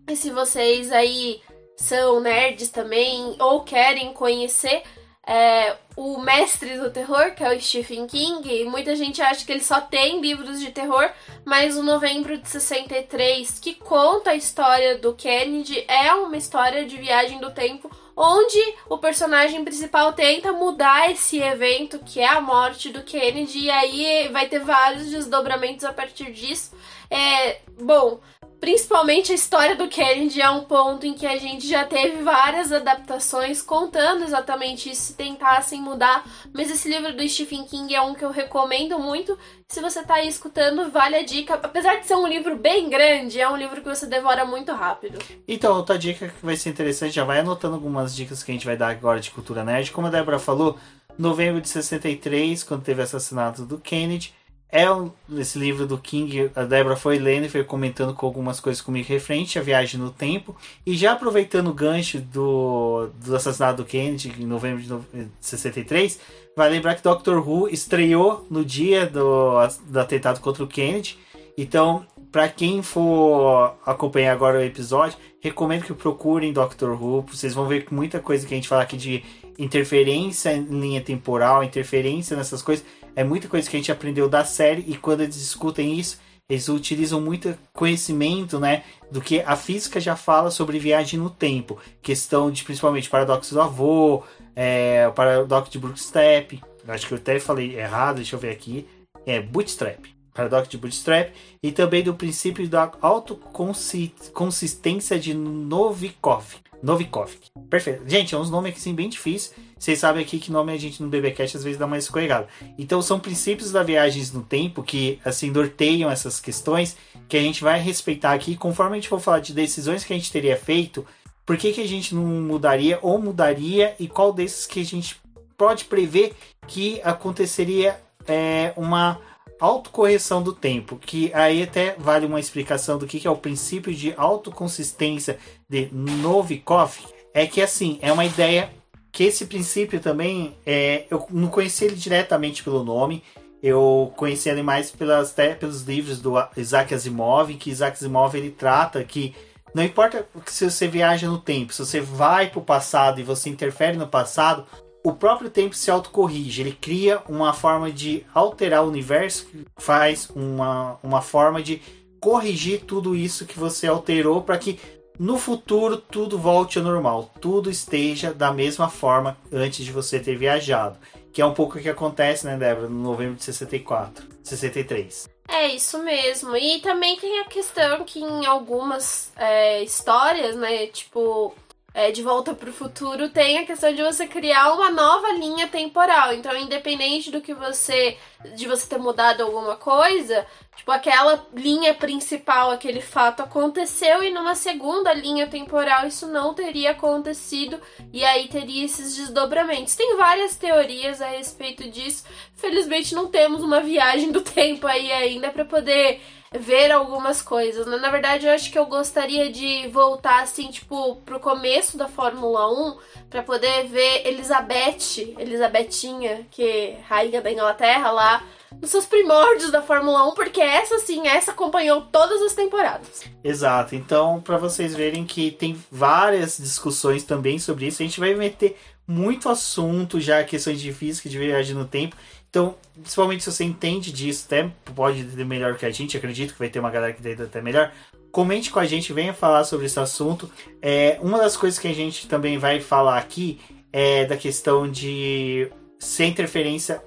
e 0.09 0.15
se 0.15 0.31
vocês 0.31 0.93
aí 0.93 1.43
são 1.77 2.21
nerds 2.21 2.71
também 2.71 3.37
ou 3.41 3.63
querem 3.63 4.13
conhecer, 4.13 4.83
é, 5.31 5.77
o 5.97 6.19
mestre 6.19 6.77
do 6.77 6.91
terror, 6.91 7.37
que 7.37 7.45
é 7.45 7.55
o 7.55 7.61
Stephen 7.61 8.05
King. 8.09 8.65
Muita 8.65 8.97
gente 8.97 9.23
acha 9.23 9.47
que 9.47 9.53
ele 9.53 9.63
só 9.63 9.81
tem 9.81 10.21
livros 10.21 10.59
de 10.59 10.73
terror, 10.73 11.09
mas 11.45 11.77
o 11.77 11.85
Novembro 11.85 12.37
de 12.37 12.49
63, 12.49 13.61
que 13.61 13.77
conta 13.77 14.31
a 14.31 14.35
história 14.35 14.99
do 14.99 15.15
Kennedy, 15.15 15.85
é 15.87 16.13
uma 16.15 16.37
história 16.37 16.85
de 16.85 16.97
viagem 16.97 17.39
do 17.39 17.53
tempo 17.53 17.89
onde 18.17 18.59
o 18.89 18.99
personagem 18.99 19.65
principal 19.65 20.13
tenta 20.13 20.53
mudar 20.53 21.09
esse 21.13 21.39
evento 21.39 22.01
que 22.01 22.19
é 22.19 22.27
a 22.27 22.41
morte 22.41 22.91
do 22.91 23.05
Kennedy 23.05 23.61
e 23.61 23.71
aí 23.71 24.29
vai 24.33 24.49
ter 24.49 24.59
vários 24.59 25.09
desdobramentos 25.11 25.85
a 25.85 25.93
partir 25.93 26.33
disso. 26.33 26.73
É, 27.11 27.61
bom, 27.81 28.21
Principalmente 28.61 29.33
a 29.33 29.35
história 29.35 29.75
do 29.75 29.89
Kennedy 29.89 30.43
é 30.43 30.51
um 30.51 30.65
ponto 30.65 31.07
em 31.07 31.15
que 31.15 31.27
a 31.27 31.39
gente 31.39 31.67
já 31.67 31.87
teve 31.87 32.23
várias 32.23 32.71
adaptações 32.71 33.63
contando 33.63 34.23
exatamente 34.23 34.91
isso, 34.91 35.01
se 35.01 35.15
tentassem 35.15 35.81
mudar. 35.81 36.23
Mas 36.53 36.71
esse 36.71 36.87
livro 36.87 37.17
do 37.17 37.27
Stephen 37.27 37.65
King 37.65 37.95
é 37.95 38.03
um 38.03 38.15
que 38.15 38.23
eu 38.23 38.31
recomendo 38.31 38.99
muito. 38.99 39.37
Se 39.67 39.81
você 39.81 40.03
tá 40.03 40.17
aí 40.17 40.29
escutando, 40.29 40.91
vale 40.91 41.17
a 41.17 41.25
dica. 41.25 41.55
Apesar 41.55 42.01
de 42.01 42.07
ser 42.07 42.17
um 42.17 42.27
livro 42.27 42.55
bem 42.55 42.91
grande, 42.91 43.41
é 43.41 43.49
um 43.49 43.57
livro 43.57 43.81
que 43.81 43.89
você 43.89 44.05
devora 44.07 44.45
muito 44.45 44.73
rápido. 44.73 45.19
Então, 45.49 45.75
outra 45.75 45.99
dica 45.99 46.29
que 46.29 46.45
vai 46.45 46.55
ser 46.55 46.69
interessante, 46.69 47.15
já 47.15 47.25
vai 47.25 47.39
anotando 47.39 47.77
algumas 47.77 48.15
dicas 48.15 48.43
que 48.43 48.51
a 48.51 48.55
gente 48.55 48.67
vai 48.67 48.77
dar 48.77 48.91
agora 48.91 49.21
de 49.21 49.31
cultura 49.31 49.65
nerd. 49.65 49.91
Como 49.91 50.09
a 50.09 50.11
Débora 50.11 50.39
falou, 50.39 50.79
novembro 51.17 51.63
de 51.63 51.69
63, 51.71 52.63
quando 52.63 52.83
teve 52.83 53.01
o 53.01 53.05
assassinato 53.05 53.65
do 53.65 53.79
Kennedy 53.79 54.35
é 54.73 54.91
um, 54.91 55.11
esse 55.37 55.59
livro 55.59 55.87
do 55.87 55.99
King, 55.99 56.51
a 56.55 56.63
Débora 56.63 56.95
foi 56.95 57.19
lendo 57.19 57.47
e 57.47 57.49
foi 57.49 57.65
comentando 57.65 58.15
com 58.15 58.27
algumas 58.27 58.61
coisas 58.61 58.81
comigo 58.81 59.09
referente 59.09 59.59
à 59.59 59.63
viagem 59.63 59.99
no 59.99 60.11
tempo. 60.11 60.57
E 60.87 60.97
já 60.97 61.13
aproveitando 61.13 61.69
o 61.69 61.75
gancho 61.75 62.21
do, 62.21 63.09
do 63.25 63.35
assassinato 63.35 63.83
do 63.83 63.85
Kennedy 63.85 64.35
em 64.39 64.47
novembro 64.47 64.83
de 65.13 65.29
63, 65.41 66.21
vai 66.57 66.71
lembrar 66.71 66.95
que 66.95 67.03
Doctor 67.03 67.47
Who 67.47 67.69
estreou 67.69 68.47
no 68.49 68.65
dia 68.65 69.07
do, 69.07 69.57
do 69.87 70.01
atentado 70.01 70.41
contra 70.41 70.63
o 70.63 70.69
Kennedy. 70.69 71.19
Então, 71.59 72.07
para 72.31 72.49
quem 72.49 72.81
for 72.81 73.75
acompanhar 73.85 74.33
agora 74.33 74.59
o 74.59 74.63
episódio, 74.63 75.19
recomendo 75.41 75.85
que 75.85 75.93
procurem 75.93 76.53
Doctor 76.53 76.91
Who. 76.91 77.23
Vocês 77.23 77.55
vão 77.55 77.67
ver 77.67 77.87
muita 77.91 78.21
coisa 78.21 78.47
que 78.47 78.55
a 78.55 78.57
gente 78.57 78.69
fala 78.69 78.83
aqui 78.83 78.97
de 78.97 79.25
interferência 79.59 80.55
em 80.55 80.63
linha 80.63 81.01
temporal, 81.01 81.63
interferência 81.63 82.37
nessas 82.37 82.63
coisas 82.63 82.85
é 83.21 83.25
muita 83.25 83.49
coisa 83.49 83.69
que 83.69 83.77
a 83.77 83.79
gente 83.79 83.93
aprendeu 83.93 84.31
da 84.31 84.47
série 84.47 84.83
e 84.89 84.97
quando 84.97 85.21
eles 85.21 85.35
discutem 85.35 85.99
isso, 85.99 86.19
eles 86.49 86.71
utilizam 86.71 87.21
muito 87.21 87.55
conhecimento, 87.71 88.59
né, 88.59 88.83
do 89.11 89.21
que 89.21 89.41
a 89.41 89.55
física 89.57 90.01
já 90.01 90.17
fala 90.17 90.51
sobre 90.51 90.79
viagem 90.79 91.21
no 91.21 91.29
tempo, 91.29 91.79
questão 92.01 92.51
de 92.51 92.65
principalmente 92.65 93.11
paradoxo 93.11 93.53
do 93.53 93.61
avô, 93.61 94.23
é, 94.57 95.07
o 95.07 95.13
paradoxo 95.13 95.71
de 95.71 95.79
Bootstrap, 95.79 96.63
acho 96.89 97.07
que 97.07 97.13
eu 97.13 97.19
até 97.19 97.39
falei 97.39 97.79
errado, 97.79 98.17
deixa 98.17 98.37
eu 98.37 98.41
ver 98.41 98.53
aqui, 98.53 98.87
é 99.27 99.39
Bootstrap, 99.39 100.03
paradoxo 100.33 100.71
de 100.71 100.79
Bootstrap, 100.79 101.31
e 101.63 101.71
também 101.71 102.03
do 102.03 102.15
princípio 102.15 102.67
da 102.67 102.91
autoconsistência 103.03 105.19
de 105.19 105.35
Novikov. 105.35 106.55
Novikov. 106.83 107.31
Perfeito. 107.69 108.05
Gente, 108.07 108.35
é 108.35 108.39
uns 108.39 108.51
nomes 108.51 108.75
assim, 108.77 108.95
bem 108.95 109.11
difíceis. 109.11 109.55
Vocês 109.81 109.99
sabem 109.99 110.23
aqui 110.23 110.39
que 110.39 110.53
nome 110.53 110.75
a 110.75 110.77
gente 110.77 111.03
no 111.03 111.09
BBcast 111.09 111.57
às 111.57 111.65
vezes 111.65 111.79
dá 111.79 111.87
uma 111.87 111.97
escorregada. 111.97 112.47
Então 112.79 113.01
são 113.01 113.19
princípios 113.19 113.73
da 113.73 113.83
viagens 113.83 114.31
no 114.31 114.43
tempo 114.43 114.83
que 114.83 115.19
assim 115.25 115.51
norteiam 115.51 116.11
essas 116.11 116.39
questões 116.39 116.99
que 117.27 117.35
a 117.35 117.41
gente 117.41 117.63
vai 117.63 117.81
respeitar 117.81 118.35
aqui 118.35 118.57
conforme 118.57 118.93
a 118.93 119.01
gente 119.01 119.09
for 119.09 119.19
falar 119.19 119.41
de 119.41 119.55
decisões 119.55 120.05
que 120.05 120.13
a 120.13 120.17
gente 120.17 120.31
teria 120.31 120.55
feito. 120.55 121.07
Por 121.47 121.57
que, 121.57 121.73
que 121.73 121.81
a 121.81 121.89
gente 121.89 122.15
não 122.15 122.23
mudaria 122.23 122.99
ou 123.01 123.19
mudaria 123.19 123.97
e 123.99 124.07
qual 124.07 124.35
desses 124.35 124.67
que 124.67 124.81
a 124.81 124.85
gente 124.85 125.19
pode 125.57 125.87
prever 125.87 126.35
que 126.67 127.01
aconteceria 127.03 127.99
é, 128.29 128.75
uma 128.77 129.19
autocorreção 129.59 130.43
do 130.43 130.53
tempo, 130.53 130.97
que 130.97 131.33
aí 131.35 131.63
até 131.63 131.95
vale 131.99 132.27
uma 132.27 132.41
explicação 132.41 132.99
do 132.99 133.07
que, 133.07 133.19
que 133.19 133.27
é 133.27 133.31
o 133.31 133.37
princípio 133.37 133.95
de 133.95 134.15
autoconsistência 134.17 135.39
de 135.69 135.89
Novikov, 135.93 136.93
é 137.33 137.47
que 137.47 137.61
assim, 137.61 137.99
é 138.01 138.13
uma 138.13 138.25
ideia 138.25 138.71
que 139.13 139.25
esse 139.25 139.47
princípio 139.47 140.01
também, 140.01 140.57
é, 140.65 141.05
eu 141.11 141.27
não 141.31 141.49
conheci 141.49 141.85
ele 141.85 141.97
diretamente 141.97 142.63
pelo 142.63 142.85
nome, 142.85 143.23
eu 143.63 144.13
conheci 144.17 144.49
ele 144.49 144.63
mais 144.63 144.91
pelas, 144.91 145.35
pelos 145.59 145.83
livros 145.83 146.21
do 146.21 146.35
Isaac 146.57 146.95
Asimov, 146.95 147.53
que 147.55 147.71
Isaac 147.71 147.97
Asimov 147.97 148.35
ele 148.35 148.51
trata 148.51 149.03
que 149.05 149.35
não 149.75 149.85
importa 149.85 150.27
se 150.47 150.69
você 150.69 150.89
viaja 150.89 151.29
no 151.29 151.39
tempo, 151.39 151.73
se 151.73 151.85
você 151.85 152.01
vai 152.01 152.49
para 152.49 152.59
o 152.59 152.65
passado 152.65 153.21
e 153.21 153.25
você 153.25 153.49
interfere 153.49 153.97
no 153.97 154.07
passado, 154.07 154.67
o 155.05 155.13
próprio 155.13 155.49
tempo 155.49 155.75
se 155.75 155.91
autocorrige, 155.91 156.61
ele 156.61 156.73
cria 156.73 157.23
uma 157.29 157.53
forma 157.53 157.91
de 157.91 158.25
alterar 158.35 158.85
o 158.85 158.89
universo, 158.89 159.47
faz 159.79 160.29
uma, 160.35 160.99
uma 161.03 161.23
forma 161.23 161.63
de 161.63 161.81
corrigir 162.21 162.83
tudo 162.83 163.17
isso 163.17 163.47
que 163.47 163.59
você 163.59 163.87
alterou 163.87 164.43
para 164.43 164.59
que 164.59 164.79
no 165.21 165.37
futuro 165.37 165.99
tudo 165.99 166.39
volte 166.39 166.79
ao 166.79 166.85
normal, 166.85 167.31
tudo 167.43 167.71
esteja 167.71 168.33
da 168.33 168.51
mesma 168.51 168.89
forma 168.89 169.37
antes 169.53 169.85
de 169.85 169.93
você 169.93 170.19
ter 170.19 170.35
viajado. 170.35 170.97
Que 171.31 171.43
é 171.43 171.47
um 171.47 171.53
pouco 171.53 171.77
o 171.77 171.81
que 171.81 171.91
acontece, 171.91 172.47
né, 172.47 172.57
Débora, 172.57 172.89
no 172.89 173.03
novembro 173.03 173.35
de 173.35 173.45
64, 173.45 174.27
63. 174.43 175.29
É 175.47 175.67
isso 175.67 176.03
mesmo. 176.03 176.57
E 176.57 176.81
também 176.81 177.19
tem 177.19 177.41
a 177.41 177.45
questão 177.45 178.03
que 178.05 178.19
em 178.19 178.47
algumas 178.47 179.31
é, 179.37 179.83
histórias, 179.83 180.57
né, 180.57 180.87
tipo 180.87 181.55
é, 181.93 182.11
de 182.11 182.23
Volta 182.23 182.55
para 182.55 182.71
o 182.71 182.73
Futuro 182.73 183.29
tem 183.31 183.59
a 183.59 183.67
questão 183.67 183.93
de 183.93 184.03
você 184.03 184.27
criar 184.27 184.73
uma 184.73 184.91
nova 184.91 185.33
linha 185.33 185.67
temporal. 185.67 186.33
Então, 186.33 186.57
independente 186.57 187.31
do 187.31 187.41
que 187.41 187.53
você. 187.53 188.17
de 188.55 188.67
você 188.67 188.87
ter 188.87 188.99
mudado 188.99 189.43
alguma 189.43 189.77
coisa, 189.77 190.47
tipo, 190.77 190.91
aquela 190.93 191.45
linha 191.53 191.93
principal, 191.93 192.71
aquele 192.71 193.01
fato 193.01 193.43
aconteceu 193.43 194.23
e 194.23 194.31
numa 194.31 194.55
segunda 194.55 195.13
linha 195.13 195.47
temporal 195.47 196.07
isso 196.07 196.27
não 196.27 196.55
teria 196.55 196.93
acontecido 196.93 197.81
e 198.13 198.25
aí 198.25 198.47
teria 198.49 198.85
esses 198.85 199.17
desdobramentos. 199.17 199.97
Tem 199.97 200.17
várias 200.17 200.57
teorias 200.57 201.21
a 201.21 201.27
respeito 201.27 201.89
disso. 201.91 202.25
Felizmente 202.55 203.15
não 203.15 203.27
temos 203.27 203.63
uma 203.63 203.81
viagem 203.81 204.31
do 204.31 204.41
tempo 204.43 204.87
aí 204.87 205.11
ainda 205.11 205.51
para 205.51 205.65
poder 205.65 206.21
ver 206.59 206.91
algumas 206.91 207.41
coisas. 207.41 207.87
Né? 207.87 207.97
Na 207.99 208.11
verdade, 208.11 208.47
eu 208.47 208.53
acho 208.53 208.73
que 208.73 208.79
eu 208.79 208.87
gostaria 208.87 209.53
de 209.53 209.87
voltar 209.89 210.43
assim, 210.43 210.69
tipo, 210.69 211.17
pro 211.25 211.39
começo 211.39 211.97
da 211.97 212.09
Fórmula 212.09 212.69
1 212.69 212.99
para 213.31 213.43
poder 213.43 213.87
ver 213.87 214.27
Elizabeth, 214.27 215.37
Elisabetinha, 215.39 216.47
que 216.51 216.63
é 216.63 217.01
rainha 217.09 217.41
da 217.41 217.53
Inglaterra 217.53 218.11
lá, 218.11 218.45
nos 218.81 218.91
seus 218.91 219.07
primórdios 219.07 219.71
da 219.71 219.81
Fórmula 219.81 220.27
1, 220.29 220.35
porque 220.35 220.61
essa 220.61 220.99
sim, 220.99 221.29
essa 221.29 221.53
acompanhou 221.53 222.03
todas 222.03 222.43
as 222.43 222.53
temporadas. 222.53 223.23
Exato. 223.45 223.95
Então, 223.95 224.41
para 224.41 224.59
vocês 224.59 224.93
verem 224.93 225.25
que 225.25 225.53
tem 225.53 225.81
várias 225.89 226.57
discussões 226.57 227.23
também 227.23 227.61
sobre 227.61 227.87
isso, 227.87 228.03
a 228.03 228.07
gente 228.07 228.19
vai 228.19 228.35
meter 228.35 228.77
muito 229.07 229.49
assunto 229.49 230.21
já 230.21 230.43
questões 230.43 230.81
de 230.81 230.93
física 230.93 231.29
de 231.29 231.39
viagem 231.39 231.75
no 231.75 231.85
tempo 231.85 232.17
então, 232.51 232.75
principalmente 233.01 233.45
se 233.45 233.53
você 233.53 233.63
entende 233.63 234.13
disso, 234.13 234.45
até 234.47 234.69
pode 234.95 235.21
entender 235.21 235.45
melhor 235.45 235.77
que 235.77 235.87
a 235.87 235.91
gente, 235.91 236.17
acredito 236.17 236.53
que 236.53 236.59
vai 236.59 236.69
ter 236.69 236.81
uma 236.81 236.91
galera 236.91 237.13
que 237.13 237.21
entenda 237.21 237.45
até 237.45 237.63
melhor. 237.63 237.93
Comente 238.33 238.71
com 238.71 238.81
a 238.81 238.87
gente, 238.87 239.13
venha 239.13 239.33
falar 239.33 239.63
sobre 239.65 239.87
esse 239.87 239.99
assunto. 240.01 240.51
É, 240.83 241.19
uma 241.23 241.39
das 241.39 241.57
coisas 241.57 241.79
que 241.79 241.87
a 241.87 241.95
gente 241.95 242.27
também 242.27 242.59
vai 242.59 242.81
falar 242.81 243.19
aqui 243.19 243.61
é 243.93 244.25
da 244.25 244.37
questão 244.37 244.91
de 244.91 245.71
se 245.99 246.25
a 246.25 246.27
interferência 246.27 247.03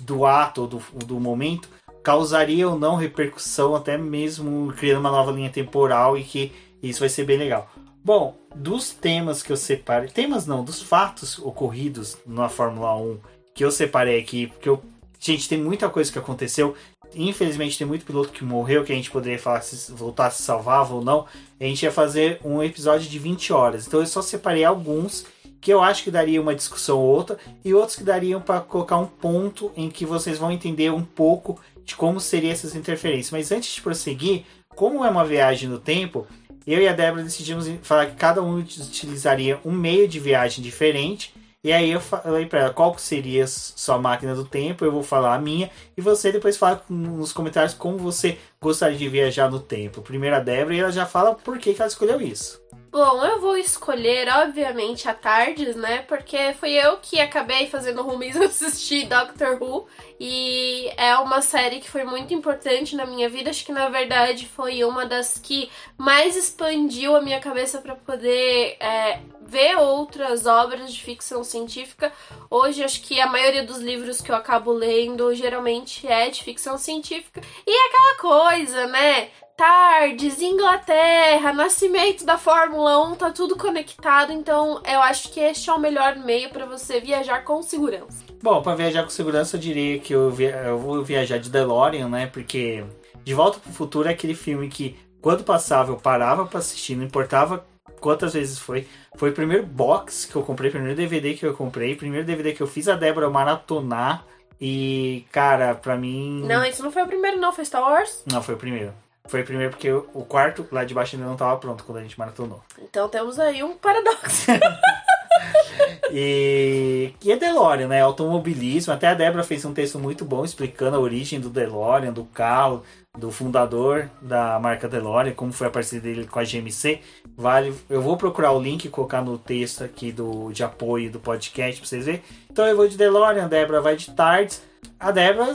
do 0.00 0.24
ato 0.24 0.62
ou 0.62 0.66
do, 0.66 0.82
do 1.04 1.20
momento 1.20 1.68
causaria 2.02 2.66
ou 2.66 2.78
não 2.78 2.96
repercussão, 2.96 3.74
até 3.74 3.98
mesmo 3.98 4.72
criando 4.72 5.00
uma 5.00 5.10
nova 5.10 5.30
linha 5.30 5.50
temporal 5.50 6.16
e 6.16 6.24
que 6.24 6.52
isso 6.82 7.00
vai 7.00 7.10
ser 7.10 7.24
bem 7.24 7.36
legal. 7.36 7.70
Bom, 8.02 8.38
dos 8.54 8.90
temas 8.90 9.42
que 9.42 9.52
eu 9.52 9.56
separei, 9.56 10.08
temas 10.08 10.46
não, 10.46 10.64
dos 10.64 10.80
fatos 10.80 11.38
ocorridos 11.38 12.16
na 12.24 12.48
Fórmula 12.48 12.96
1 12.96 13.18
que 13.58 13.64
eu 13.64 13.72
separei 13.72 14.20
aqui, 14.20 14.46
porque 14.46 14.68
eu, 14.68 14.80
gente, 15.18 15.48
tem 15.48 15.58
muita 15.58 15.88
coisa 15.88 16.12
que 16.12 16.18
aconteceu. 16.18 16.76
Infelizmente 17.12 17.76
tem 17.76 17.84
muito 17.84 18.06
piloto 18.06 18.30
que 18.30 18.44
morreu, 18.44 18.84
que 18.84 18.92
a 18.92 18.94
gente 18.94 19.10
poderia 19.10 19.36
falar 19.36 19.62
se 19.62 19.90
voltasse 19.90 20.44
salvava 20.44 20.94
ou 20.94 21.02
não. 21.02 21.26
A 21.60 21.64
gente 21.64 21.82
ia 21.82 21.90
fazer 21.90 22.38
um 22.44 22.62
episódio 22.62 23.10
de 23.10 23.18
20 23.18 23.52
horas. 23.52 23.84
Então 23.84 23.98
eu 23.98 24.06
só 24.06 24.22
separei 24.22 24.64
alguns 24.64 25.26
que 25.60 25.72
eu 25.72 25.82
acho 25.82 26.04
que 26.04 26.10
daria 26.12 26.40
uma 26.40 26.54
discussão 26.54 27.00
ou 27.00 27.04
outra 27.04 27.36
e 27.64 27.74
outros 27.74 27.96
que 27.96 28.04
dariam 28.04 28.40
para 28.40 28.60
colocar 28.60 28.96
um 28.96 29.06
ponto 29.06 29.72
em 29.76 29.90
que 29.90 30.06
vocês 30.06 30.38
vão 30.38 30.52
entender 30.52 30.92
um 30.92 31.02
pouco 31.02 31.60
de 31.84 31.96
como 31.96 32.20
seriam 32.20 32.52
essas 32.52 32.76
interferências. 32.76 33.32
Mas 33.32 33.50
antes 33.50 33.74
de 33.74 33.82
prosseguir, 33.82 34.44
como 34.68 35.04
é 35.04 35.10
uma 35.10 35.24
viagem 35.24 35.68
no 35.68 35.80
tempo, 35.80 36.28
eu 36.64 36.80
e 36.80 36.86
a 36.86 36.92
Débora 36.92 37.24
decidimos 37.24 37.68
falar 37.82 38.06
que 38.06 38.14
cada 38.14 38.40
um 38.40 38.54
utilizaria 38.54 39.58
um 39.64 39.72
meio 39.72 40.06
de 40.06 40.20
viagem 40.20 40.62
diferente 40.62 41.34
e 41.62 41.72
aí 41.72 41.90
eu 41.90 42.00
falei 42.00 42.46
para 42.46 42.60
ela 42.60 42.72
qual 42.72 42.96
seria 42.98 43.46
sua 43.46 43.98
máquina 43.98 44.34
do 44.34 44.44
tempo, 44.44 44.84
eu 44.84 44.92
vou 44.92 45.02
falar 45.02 45.34
a 45.34 45.38
minha, 45.40 45.70
e 45.96 46.00
você 46.00 46.30
depois 46.30 46.56
fala 46.56 46.82
nos 46.88 47.32
comentários 47.32 47.74
como 47.74 47.98
você 47.98 48.38
gostaria 48.60 48.96
de 48.96 49.08
viajar 49.08 49.50
no 49.50 49.58
tempo. 49.58 50.00
Primeiro 50.02 50.36
a 50.36 50.40
Débora 50.40 50.74
e 50.74 50.80
ela 50.80 50.92
já 50.92 51.04
fala 51.04 51.34
por 51.34 51.58
que, 51.58 51.74
que 51.74 51.80
ela 51.82 51.88
escolheu 51.88 52.20
isso. 52.20 52.60
Bom, 52.90 53.22
eu 53.22 53.38
vou 53.38 53.56
escolher, 53.58 54.28
obviamente, 54.30 55.08
a 55.10 55.14
Tardes, 55.14 55.76
né? 55.76 55.98
Porque 56.02 56.54
fui 56.54 56.70
eu 56.70 56.96
que 56.96 57.20
acabei 57.20 57.66
fazendo 57.66 58.02
rumis 58.02 58.34
assistir 58.40 59.06
Doctor 59.06 59.62
Who. 59.62 59.86
E 60.18 60.90
é 60.96 61.14
uma 61.16 61.42
série 61.42 61.80
que 61.80 61.90
foi 61.90 62.04
muito 62.04 62.32
importante 62.32 62.96
na 62.96 63.04
minha 63.04 63.28
vida. 63.28 63.50
Acho 63.50 63.64
que, 63.66 63.72
na 63.72 63.90
verdade, 63.90 64.46
foi 64.46 64.82
uma 64.84 65.04
das 65.04 65.38
que 65.38 65.70
mais 65.98 66.34
expandiu 66.34 67.14
a 67.14 67.20
minha 67.20 67.40
cabeça 67.40 67.78
para 67.78 67.94
poder 67.94 68.78
é, 68.80 69.20
ver 69.42 69.76
outras 69.76 70.46
obras 70.46 70.92
de 70.92 71.02
ficção 71.02 71.44
científica. 71.44 72.10
Hoje, 72.50 72.82
acho 72.82 73.02
que 73.02 73.20
a 73.20 73.26
maioria 73.26 73.64
dos 73.64 73.78
livros 73.78 74.22
que 74.22 74.32
eu 74.32 74.36
acabo 74.36 74.72
lendo 74.72 75.34
geralmente 75.34 76.06
é 76.06 76.30
de 76.30 76.42
ficção 76.42 76.78
científica. 76.78 77.42
E 77.66 77.70
é 77.70 77.88
aquela 77.88 78.16
coisa, 78.16 78.86
né? 78.86 79.28
Tardes, 79.58 80.40
Inglaterra, 80.40 81.52
nascimento 81.52 82.24
da 82.24 82.38
Fórmula 82.38 83.10
1, 83.10 83.16
tá 83.16 83.32
tudo 83.32 83.56
conectado, 83.56 84.32
então 84.32 84.80
eu 84.86 85.00
acho 85.02 85.32
que 85.32 85.40
este 85.40 85.68
é 85.68 85.72
o 85.72 85.80
melhor 85.80 86.14
meio 86.14 86.48
para 86.50 86.64
você 86.64 87.00
viajar 87.00 87.42
com 87.42 87.60
segurança. 87.60 88.24
Bom, 88.40 88.62
para 88.62 88.76
viajar 88.76 89.02
com 89.02 89.10
segurança 89.10 89.56
eu 89.56 89.60
diria 89.60 89.98
que 89.98 90.14
eu, 90.14 90.30
via... 90.30 90.54
eu 90.58 90.78
vou 90.78 91.02
viajar 91.02 91.38
de 91.38 91.50
DeLorean, 91.50 92.08
né? 92.08 92.28
Porque 92.28 92.84
De 93.24 93.34
Volta 93.34 93.58
pro 93.58 93.72
Futuro 93.72 94.08
é 94.08 94.12
aquele 94.12 94.34
filme 94.36 94.68
que 94.68 94.96
quando 95.20 95.42
passava 95.42 95.90
eu 95.90 95.96
parava 95.96 96.46
para 96.46 96.60
assistir, 96.60 96.94
não 96.94 97.04
importava 97.04 97.66
quantas 97.98 98.34
vezes 98.34 98.60
foi. 98.60 98.86
Foi 99.16 99.30
o 99.30 99.34
primeiro 99.34 99.66
box 99.66 100.26
que 100.26 100.36
eu 100.36 100.42
comprei, 100.44 100.70
primeiro 100.70 100.94
DVD 100.94 101.34
que 101.34 101.44
eu 101.44 101.52
comprei, 101.52 101.96
primeiro 101.96 102.24
DVD 102.24 102.52
que 102.52 102.60
eu 102.60 102.68
fiz 102.68 102.86
a 102.86 102.94
Débora 102.94 103.28
maratonar. 103.28 104.24
E, 104.60 105.24
cara, 105.32 105.74
pra 105.74 105.96
mim. 105.96 106.44
Não, 106.46 106.64
isso 106.64 106.80
não 106.80 106.92
foi 106.92 107.02
o 107.02 107.08
primeiro, 107.08 107.40
não, 107.40 107.52
foi 107.52 107.64
Star 107.64 107.82
Wars? 107.82 108.22
Não, 108.24 108.40
foi 108.40 108.54
o 108.54 108.58
primeiro. 108.58 108.92
Foi 109.28 109.42
primeiro 109.42 109.70
porque 109.70 109.90
o 109.92 110.24
quarto 110.26 110.66
lá 110.72 110.84
de 110.84 110.94
baixo 110.94 111.14
ainda 111.14 111.28
não 111.28 111.36
tava 111.36 111.56
pronto 111.58 111.84
quando 111.84 111.98
a 111.98 112.02
gente 112.02 112.18
maratonou. 112.18 112.62
Então 112.82 113.08
temos 113.08 113.38
aí 113.38 113.62
um 113.62 113.76
paradoxo. 113.76 114.46
e, 116.10 117.12
e 117.22 117.30
é 117.30 117.36
DeLorean, 117.36 117.88
né? 117.88 118.00
Automobilismo. 118.00 118.92
Até 118.92 119.08
a 119.08 119.14
Débora 119.14 119.44
fez 119.44 119.64
um 119.64 119.74
texto 119.74 119.98
muito 119.98 120.24
bom 120.24 120.44
explicando 120.44 120.96
a 120.96 121.00
origem 121.00 121.38
do 121.38 121.50
DeLorean, 121.50 122.12
do 122.12 122.24
carro, 122.24 122.82
do 123.16 123.30
fundador 123.30 124.08
da 124.22 124.58
marca 124.58 124.88
DeLorean, 124.88 125.34
como 125.34 125.52
foi 125.52 125.66
a 125.66 125.70
parceria 125.70 126.00
dele 126.00 126.26
com 126.26 126.38
a 126.38 126.44
GMC. 126.44 127.00
Vale, 127.36 127.74
eu 127.90 128.00
vou 128.00 128.16
procurar 128.16 128.52
o 128.52 128.60
link 128.60 128.84
e 128.84 128.88
colocar 128.88 129.20
no 129.20 129.36
texto 129.36 129.84
aqui 129.84 130.10
do, 130.10 130.50
de 130.52 130.64
apoio 130.64 131.10
do 131.10 131.20
podcast 131.20 131.80
pra 131.80 131.88
vocês 131.88 132.06
verem. 132.06 132.22
Então 132.50 132.66
eu 132.66 132.76
vou 132.76 132.88
de 132.88 132.96
DeLorean, 132.96 133.44
a 133.44 133.48
Débora 133.48 133.80
vai 133.80 133.96
de 133.96 134.10
Tardes. 134.10 134.62
A 134.98 135.10
Débora 135.10 135.54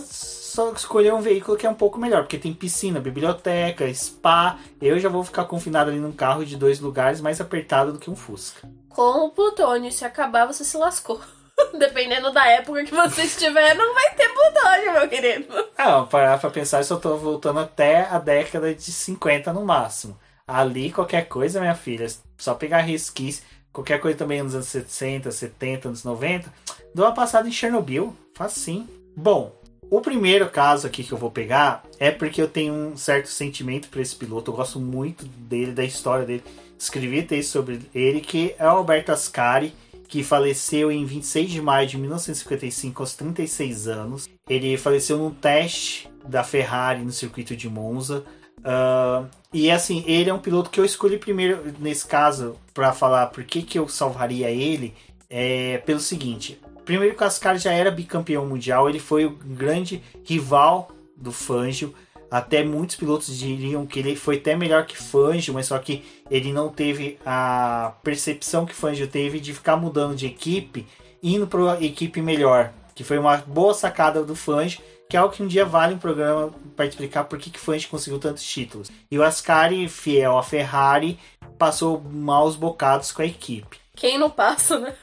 só 0.54 0.72
escolheu 0.72 1.16
um 1.16 1.22
veículo 1.22 1.58
que 1.58 1.66
é 1.66 1.70
um 1.70 1.74
pouco 1.74 1.98
melhor, 1.98 2.22
porque 2.22 2.38
tem 2.38 2.54
piscina, 2.54 3.00
biblioteca, 3.00 3.92
spa. 3.92 4.60
Eu 4.80 5.00
já 5.00 5.10
vou 5.10 5.24
ficar 5.24 5.46
confinado 5.46 5.90
ali 5.90 6.00
num 6.00 6.12
carro 6.12 6.46
de 6.46 6.56
dois 6.56 6.80
lugares 6.80 7.20
mais 7.20 7.42
apertado 7.42 7.92
do 7.92 7.98
que 7.98 8.10
um 8.10 8.16
Fusca. 8.16 8.70
Com 8.88 9.26
o 9.26 9.32
plutônio, 9.32 9.92
se 9.92 10.06
acabar, 10.06 10.46
você 10.46 10.64
se 10.64 10.78
lascou. 10.78 11.20
Dependendo 11.78 12.32
da 12.32 12.46
época 12.48 12.84
que 12.84 12.94
você 12.94 13.24
estiver, 13.24 13.74
não 13.74 13.96
vai 13.96 14.14
ter 14.14 14.30
plutônio, 14.30 14.94
meu 14.94 15.10
querido. 15.10 15.70
Ah, 15.76 16.04
parar 16.04 16.40
pra 16.40 16.52
pensar, 16.52 16.78
eu 16.80 16.84
só 16.84 16.98
tô 16.98 17.18
voltando 17.18 17.60
até 17.60 18.08
a 18.08 18.20
década 18.20 18.76
de 18.76 18.92
50 18.92 19.52
no 19.52 19.66
máximo. 19.66 20.20
Ali, 20.48 20.92
qualquer 20.92 21.28
coisa, 21.28 21.60
minha 21.60 21.74
filha, 21.74 22.06
só 22.38 22.54
pegar 22.54 22.82
resquício, 22.82 23.44
qualquer 23.72 24.00
coisa 24.00 24.20
também 24.20 24.44
nos 24.44 24.54
anos 24.54 24.68
60, 24.68 25.32
70, 25.32 25.88
anos 25.88 26.04
90, 26.04 26.54
dou 26.94 27.08
uma 27.08 27.14
passada 27.14 27.48
em 27.48 27.52
Chernobyl, 27.52 28.16
faz 28.36 28.54
sim. 28.54 28.88
Bom, 29.16 29.63
o 29.96 30.02
primeiro 30.02 30.50
caso 30.50 30.88
aqui 30.88 31.04
que 31.04 31.12
eu 31.12 31.18
vou 31.20 31.30
pegar 31.30 31.84
é 32.00 32.10
porque 32.10 32.42
eu 32.42 32.48
tenho 32.48 32.74
um 32.74 32.98
certo 32.98 33.28
sentimento 33.28 33.90
por 33.90 34.02
esse 34.02 34.16
piloto. 34.16 34.50
Eu 34.50 34.56
gosto 34.56 34.80
muito 34.80 35.24
dele, 35.24 35.72
da 35.72 35.84
história 35.84 36.26
dele. 36.26 36.44
Escrevi 36.80 37.22
texto 37.22 37.52
sobre 37.52 37.80
ele, 37.94 38.20
que 38.20 38.56
é 38.58 38.66
o 38.66 38.70
Alberto 38.70 39.12
Ascari, 39.12 39.72
que 40.08 40.24
faleceu 40.24 40.92
em 40.92 41.06
26 41.06 41.52
de 41.52 41.62
maio 41.62 41.88
de 41.88 42.00
1955, 42.00 43.04
aos 43.04 43.14
36 43.14 43.88
anos. 43.88 44.28
Ele 44.50 44.76
faleceu 44.78 45.16
num 45.20 45.30
teste 45.30 46.10
da 46.28 46.44
Ferrari 46.44 47.04
no 47.04 47.12
circuito 47.12 47.56
de 47.56 47.70
Monza. 47.70 48.24
Uh, 48.60 49.30
e 49.54 49.70
assim, 49.70 50.04
ele 50.08 50.28
é 50.28 50.34
um 50.34 50.40
piloto 50.40 50.72
que 50.72 50.80
eu 50.80 50.86
escolhi 50.86 51.20
primeiro, 51.20 51.72
nesse 51.80 52.08
caso, 52.08 52.56
para 52.74 52.94
falar 52.94 53.28
por 53.28 53.44
que, 53.44 53.62
que 53.62 53.78
eu 53.78 53.88
salvaria 53.88 54.50
ele. 54.50 54.96
É 55.30 55.78
pelo 55.86 56.00
seguinte: 56.00 56.60
Primeiro 56.86 57.16
que 57.16 57.24
o 57.24 57.28
Ascari 57.28 57.60
já 57.60 57.72
era 57.72 57.90
bicampeão 57.90 58.46
mundial, 58.46 58.90
ele 58.90 59.00
foi 59.00 59.26
o 59.26 59.32
grande 59.32 60.04
rival 60.24 60.92
do 61.16 61.32
Fangio. 61.32 61.94
Até 62.30 62.64
muitos 62.64 62.96
pilotos 62.96 63.38
diriam 63.38 63.86
que 63.86 64.00
ele 64.00 64.16
foi 64.16 64.38
até 64.38 64.56
melhor 64.56 64.86
que 64.86 64.98
Fangio, 64.98 65.54
mas 65.54 65.68
só 65.68 65.78
que 65.78 66.04
ele 66.30 66.52
não 66.52 66.70
teve 66.70 67.20
a 67.26 67.94
percepção 68.04 68.66
que 68.66 68.74
Fangio 68.74 69.08
teve 69.08 69.40
de 69.40 69.54
ficar 69.54 69.78
mudando 69.78 70.16
de 70.16 70.26
equipe, 70.26 70.88
indo 71.22 71.46
para 71.46 71.82
equipe 71.84 72.22
melhor, 72.22 72.74
que 72.96 73.04
foi 73.04 73.20
uma 73.20 73.38
boa 73.38 73.74
sacada 73.74 74.24
do 74.24 74.36
Fangio, 74.36 74.82
que 75.08 75.16
é 75.16 75.20
algo 75.20 75.34
que 75.34 75.44
um 75.44 75.48
dia 75.48 75.64
vale 75.64 75.94
um 75.94 76.00
programa 76.00 76.52
para 76.76 76.88
explicar 76.88 77.26
por 77.26 77.38
que 77.38 77.52
que 77.52 77.60
Fangio 77.60 77.88
conseguiu 77.88 78.20
tantos 78.20 78.44
títulos. 78.44 78.92
E 79.12 79.20
o 79.20 79.24
Ascari, 79.24 79.88
fiel 79.88 80.36
à 80.36 80.42
Ferrari, 80.42 81.20
passou 81.58 82.02
maus 82.02 82.56
bocados 82.56 83.12
com 83.12 83.22
a 83.22 83.26
equipe. 83.26 83.78
Quem 83.96 84.18
não 84.18 84.30
passa, 84.30 84.80
né? 84.80 84.96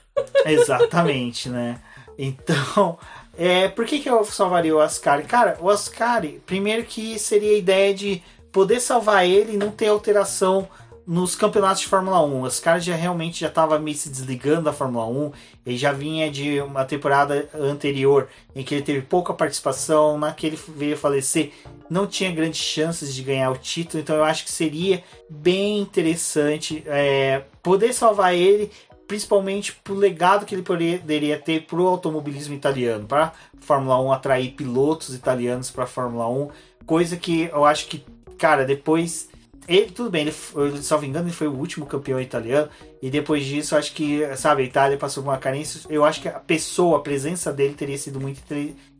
Exatamente, 0.44 1.48
né? 1.48 1.80
Então, 2.18 2.98
é, 3.36 3.68
por 3.68 3.86
que, 3.86 4.00
que 4.00 4.10
eu 4.10 4.24
salvaria 4.24 4.74
o 4.74 4.80
Ascari? 4.80 5.24
Cara, 5.24 5.56
o 5.60 5.70
Ascari, 5.70 6.42
primeiro 6.44 6.84
que 6.84 7.18
seria 7.18 7.52
a 7.52 7.58
ideia 7.58 7.94
de 7.94 8.22
poder 8.52 8.80
salvar 8.80 9.26
ele 9.26 9.54
e 9.54 9.56
não 9.56 9.70
ter 9.70 9.88
alteração 9.88 10.68
nos 11.06 11.34
campeonatos 11.34 11.80
de 11.80 11.88
Fórmula 11.88 12.22
1. 12.24 12.40
O 12.40 12.46
Ascari 12.46 12.80
já 12.80 12.94
realmente 12.94 13.40
já 13.40 13.48
estava 13.48 13.78
meio 13.78 13.96
se 13.96 14.08
desligando 14.08 14.62
da 14.62 14.72
Fórmula 14.72 15.06
1. 15.06 15.32
Ele 15.66 15.76
já 15.76 15.92
vinha 15.92 16.30
de 16.30 16.60
uma 16.60 16.84
temporada 16.84 17.48
anterior 17.54 18.28
em 18.54 18.62
que 18.62 18.74
ele 18.74 18.82
teve 18.82 19.02
pouca 19.02 19.34
participação, 19.34 20.18
naquele 20.18 20.58
veio 20.68 20.96
falecer, 20.96 21.52
não 21.88 22.06
tinha 22.06 22.30
grandes 22.30 22.60
chances 22.60 23.14
de 23.14 23.22
ganhar 23.22 23.50
o 23.50 23.58
título. 23.58 24.00
Então 24.00 24.14
eu 24.14 24.24
acho 24.24 24.44
que 24.44 24.52
seria 24.52 25.02
bem 25.28 25.80
interessante 25.80 26.82
é, 26.86 27.42
poder 27.62 27.92
salvar 27.92 28.34
ele 28.34 28.70
principalmente 29.10 29.72
pro 29.72 29.96
legado 29.96 30.46
que 30.46 30.54
ele 30.54 30.62
poderia 30.62 31.36
ter 31.36 31.66
pro 31.66 31.88
automobilismo 31.88 32.54
italiano, 32.54 33.08
para 33.08 33.32
Fórmula 33.58 34.00
1 34.00 34.12
atrair 34.12 34.52
pilotos 34.52 35.12
italianos 35.16 35.68
para 35.68 35.84
Fórmula 35.84 36.28
1, 36.28 36.48
coisa 36.86 37.16
que 37.16 37.50
eu 37.52 37.64
acho 37.64 37.88
que, 37.88 38.04
cara, 38.38 38.64
depois 38.64 39.28
ele, 39.66 39.90
tudo 39.90 40.10
bem, 40.10 40.22
ele, 40.22 40.32
salvo 40.80 41.06
engano, 41.06 41.26
ele 41.26 41.34
foi 41.34 41.48
o 41.48 41.56
último 41.56 41.86
campeão 41.86 42.20
italiano. 42.20 42.68
E 43.02 43.10
depois 43.10 43.44
disso, 43.44 43.74
acho 43.74 43.92
que, 43.94 44.24
sabe, 44.36 44.62
a 44.62 44.66
Itália 44.66 44.96
passou 44.96 45.24
por 45.24 45.30
uma 45.30 45.38
carência. 45.38 45.80
Eu 45.90 46.04
acho 46.04 46.22
que 46.22 46.28
a 46.28 46.38
pessoa, 46.38 46.98
a 46.98 47.02
presença 47.02 47.52
dele 47.52 47.74
teria 47.74 47.98
sido 47.98 48.20
muito 48.20 48.40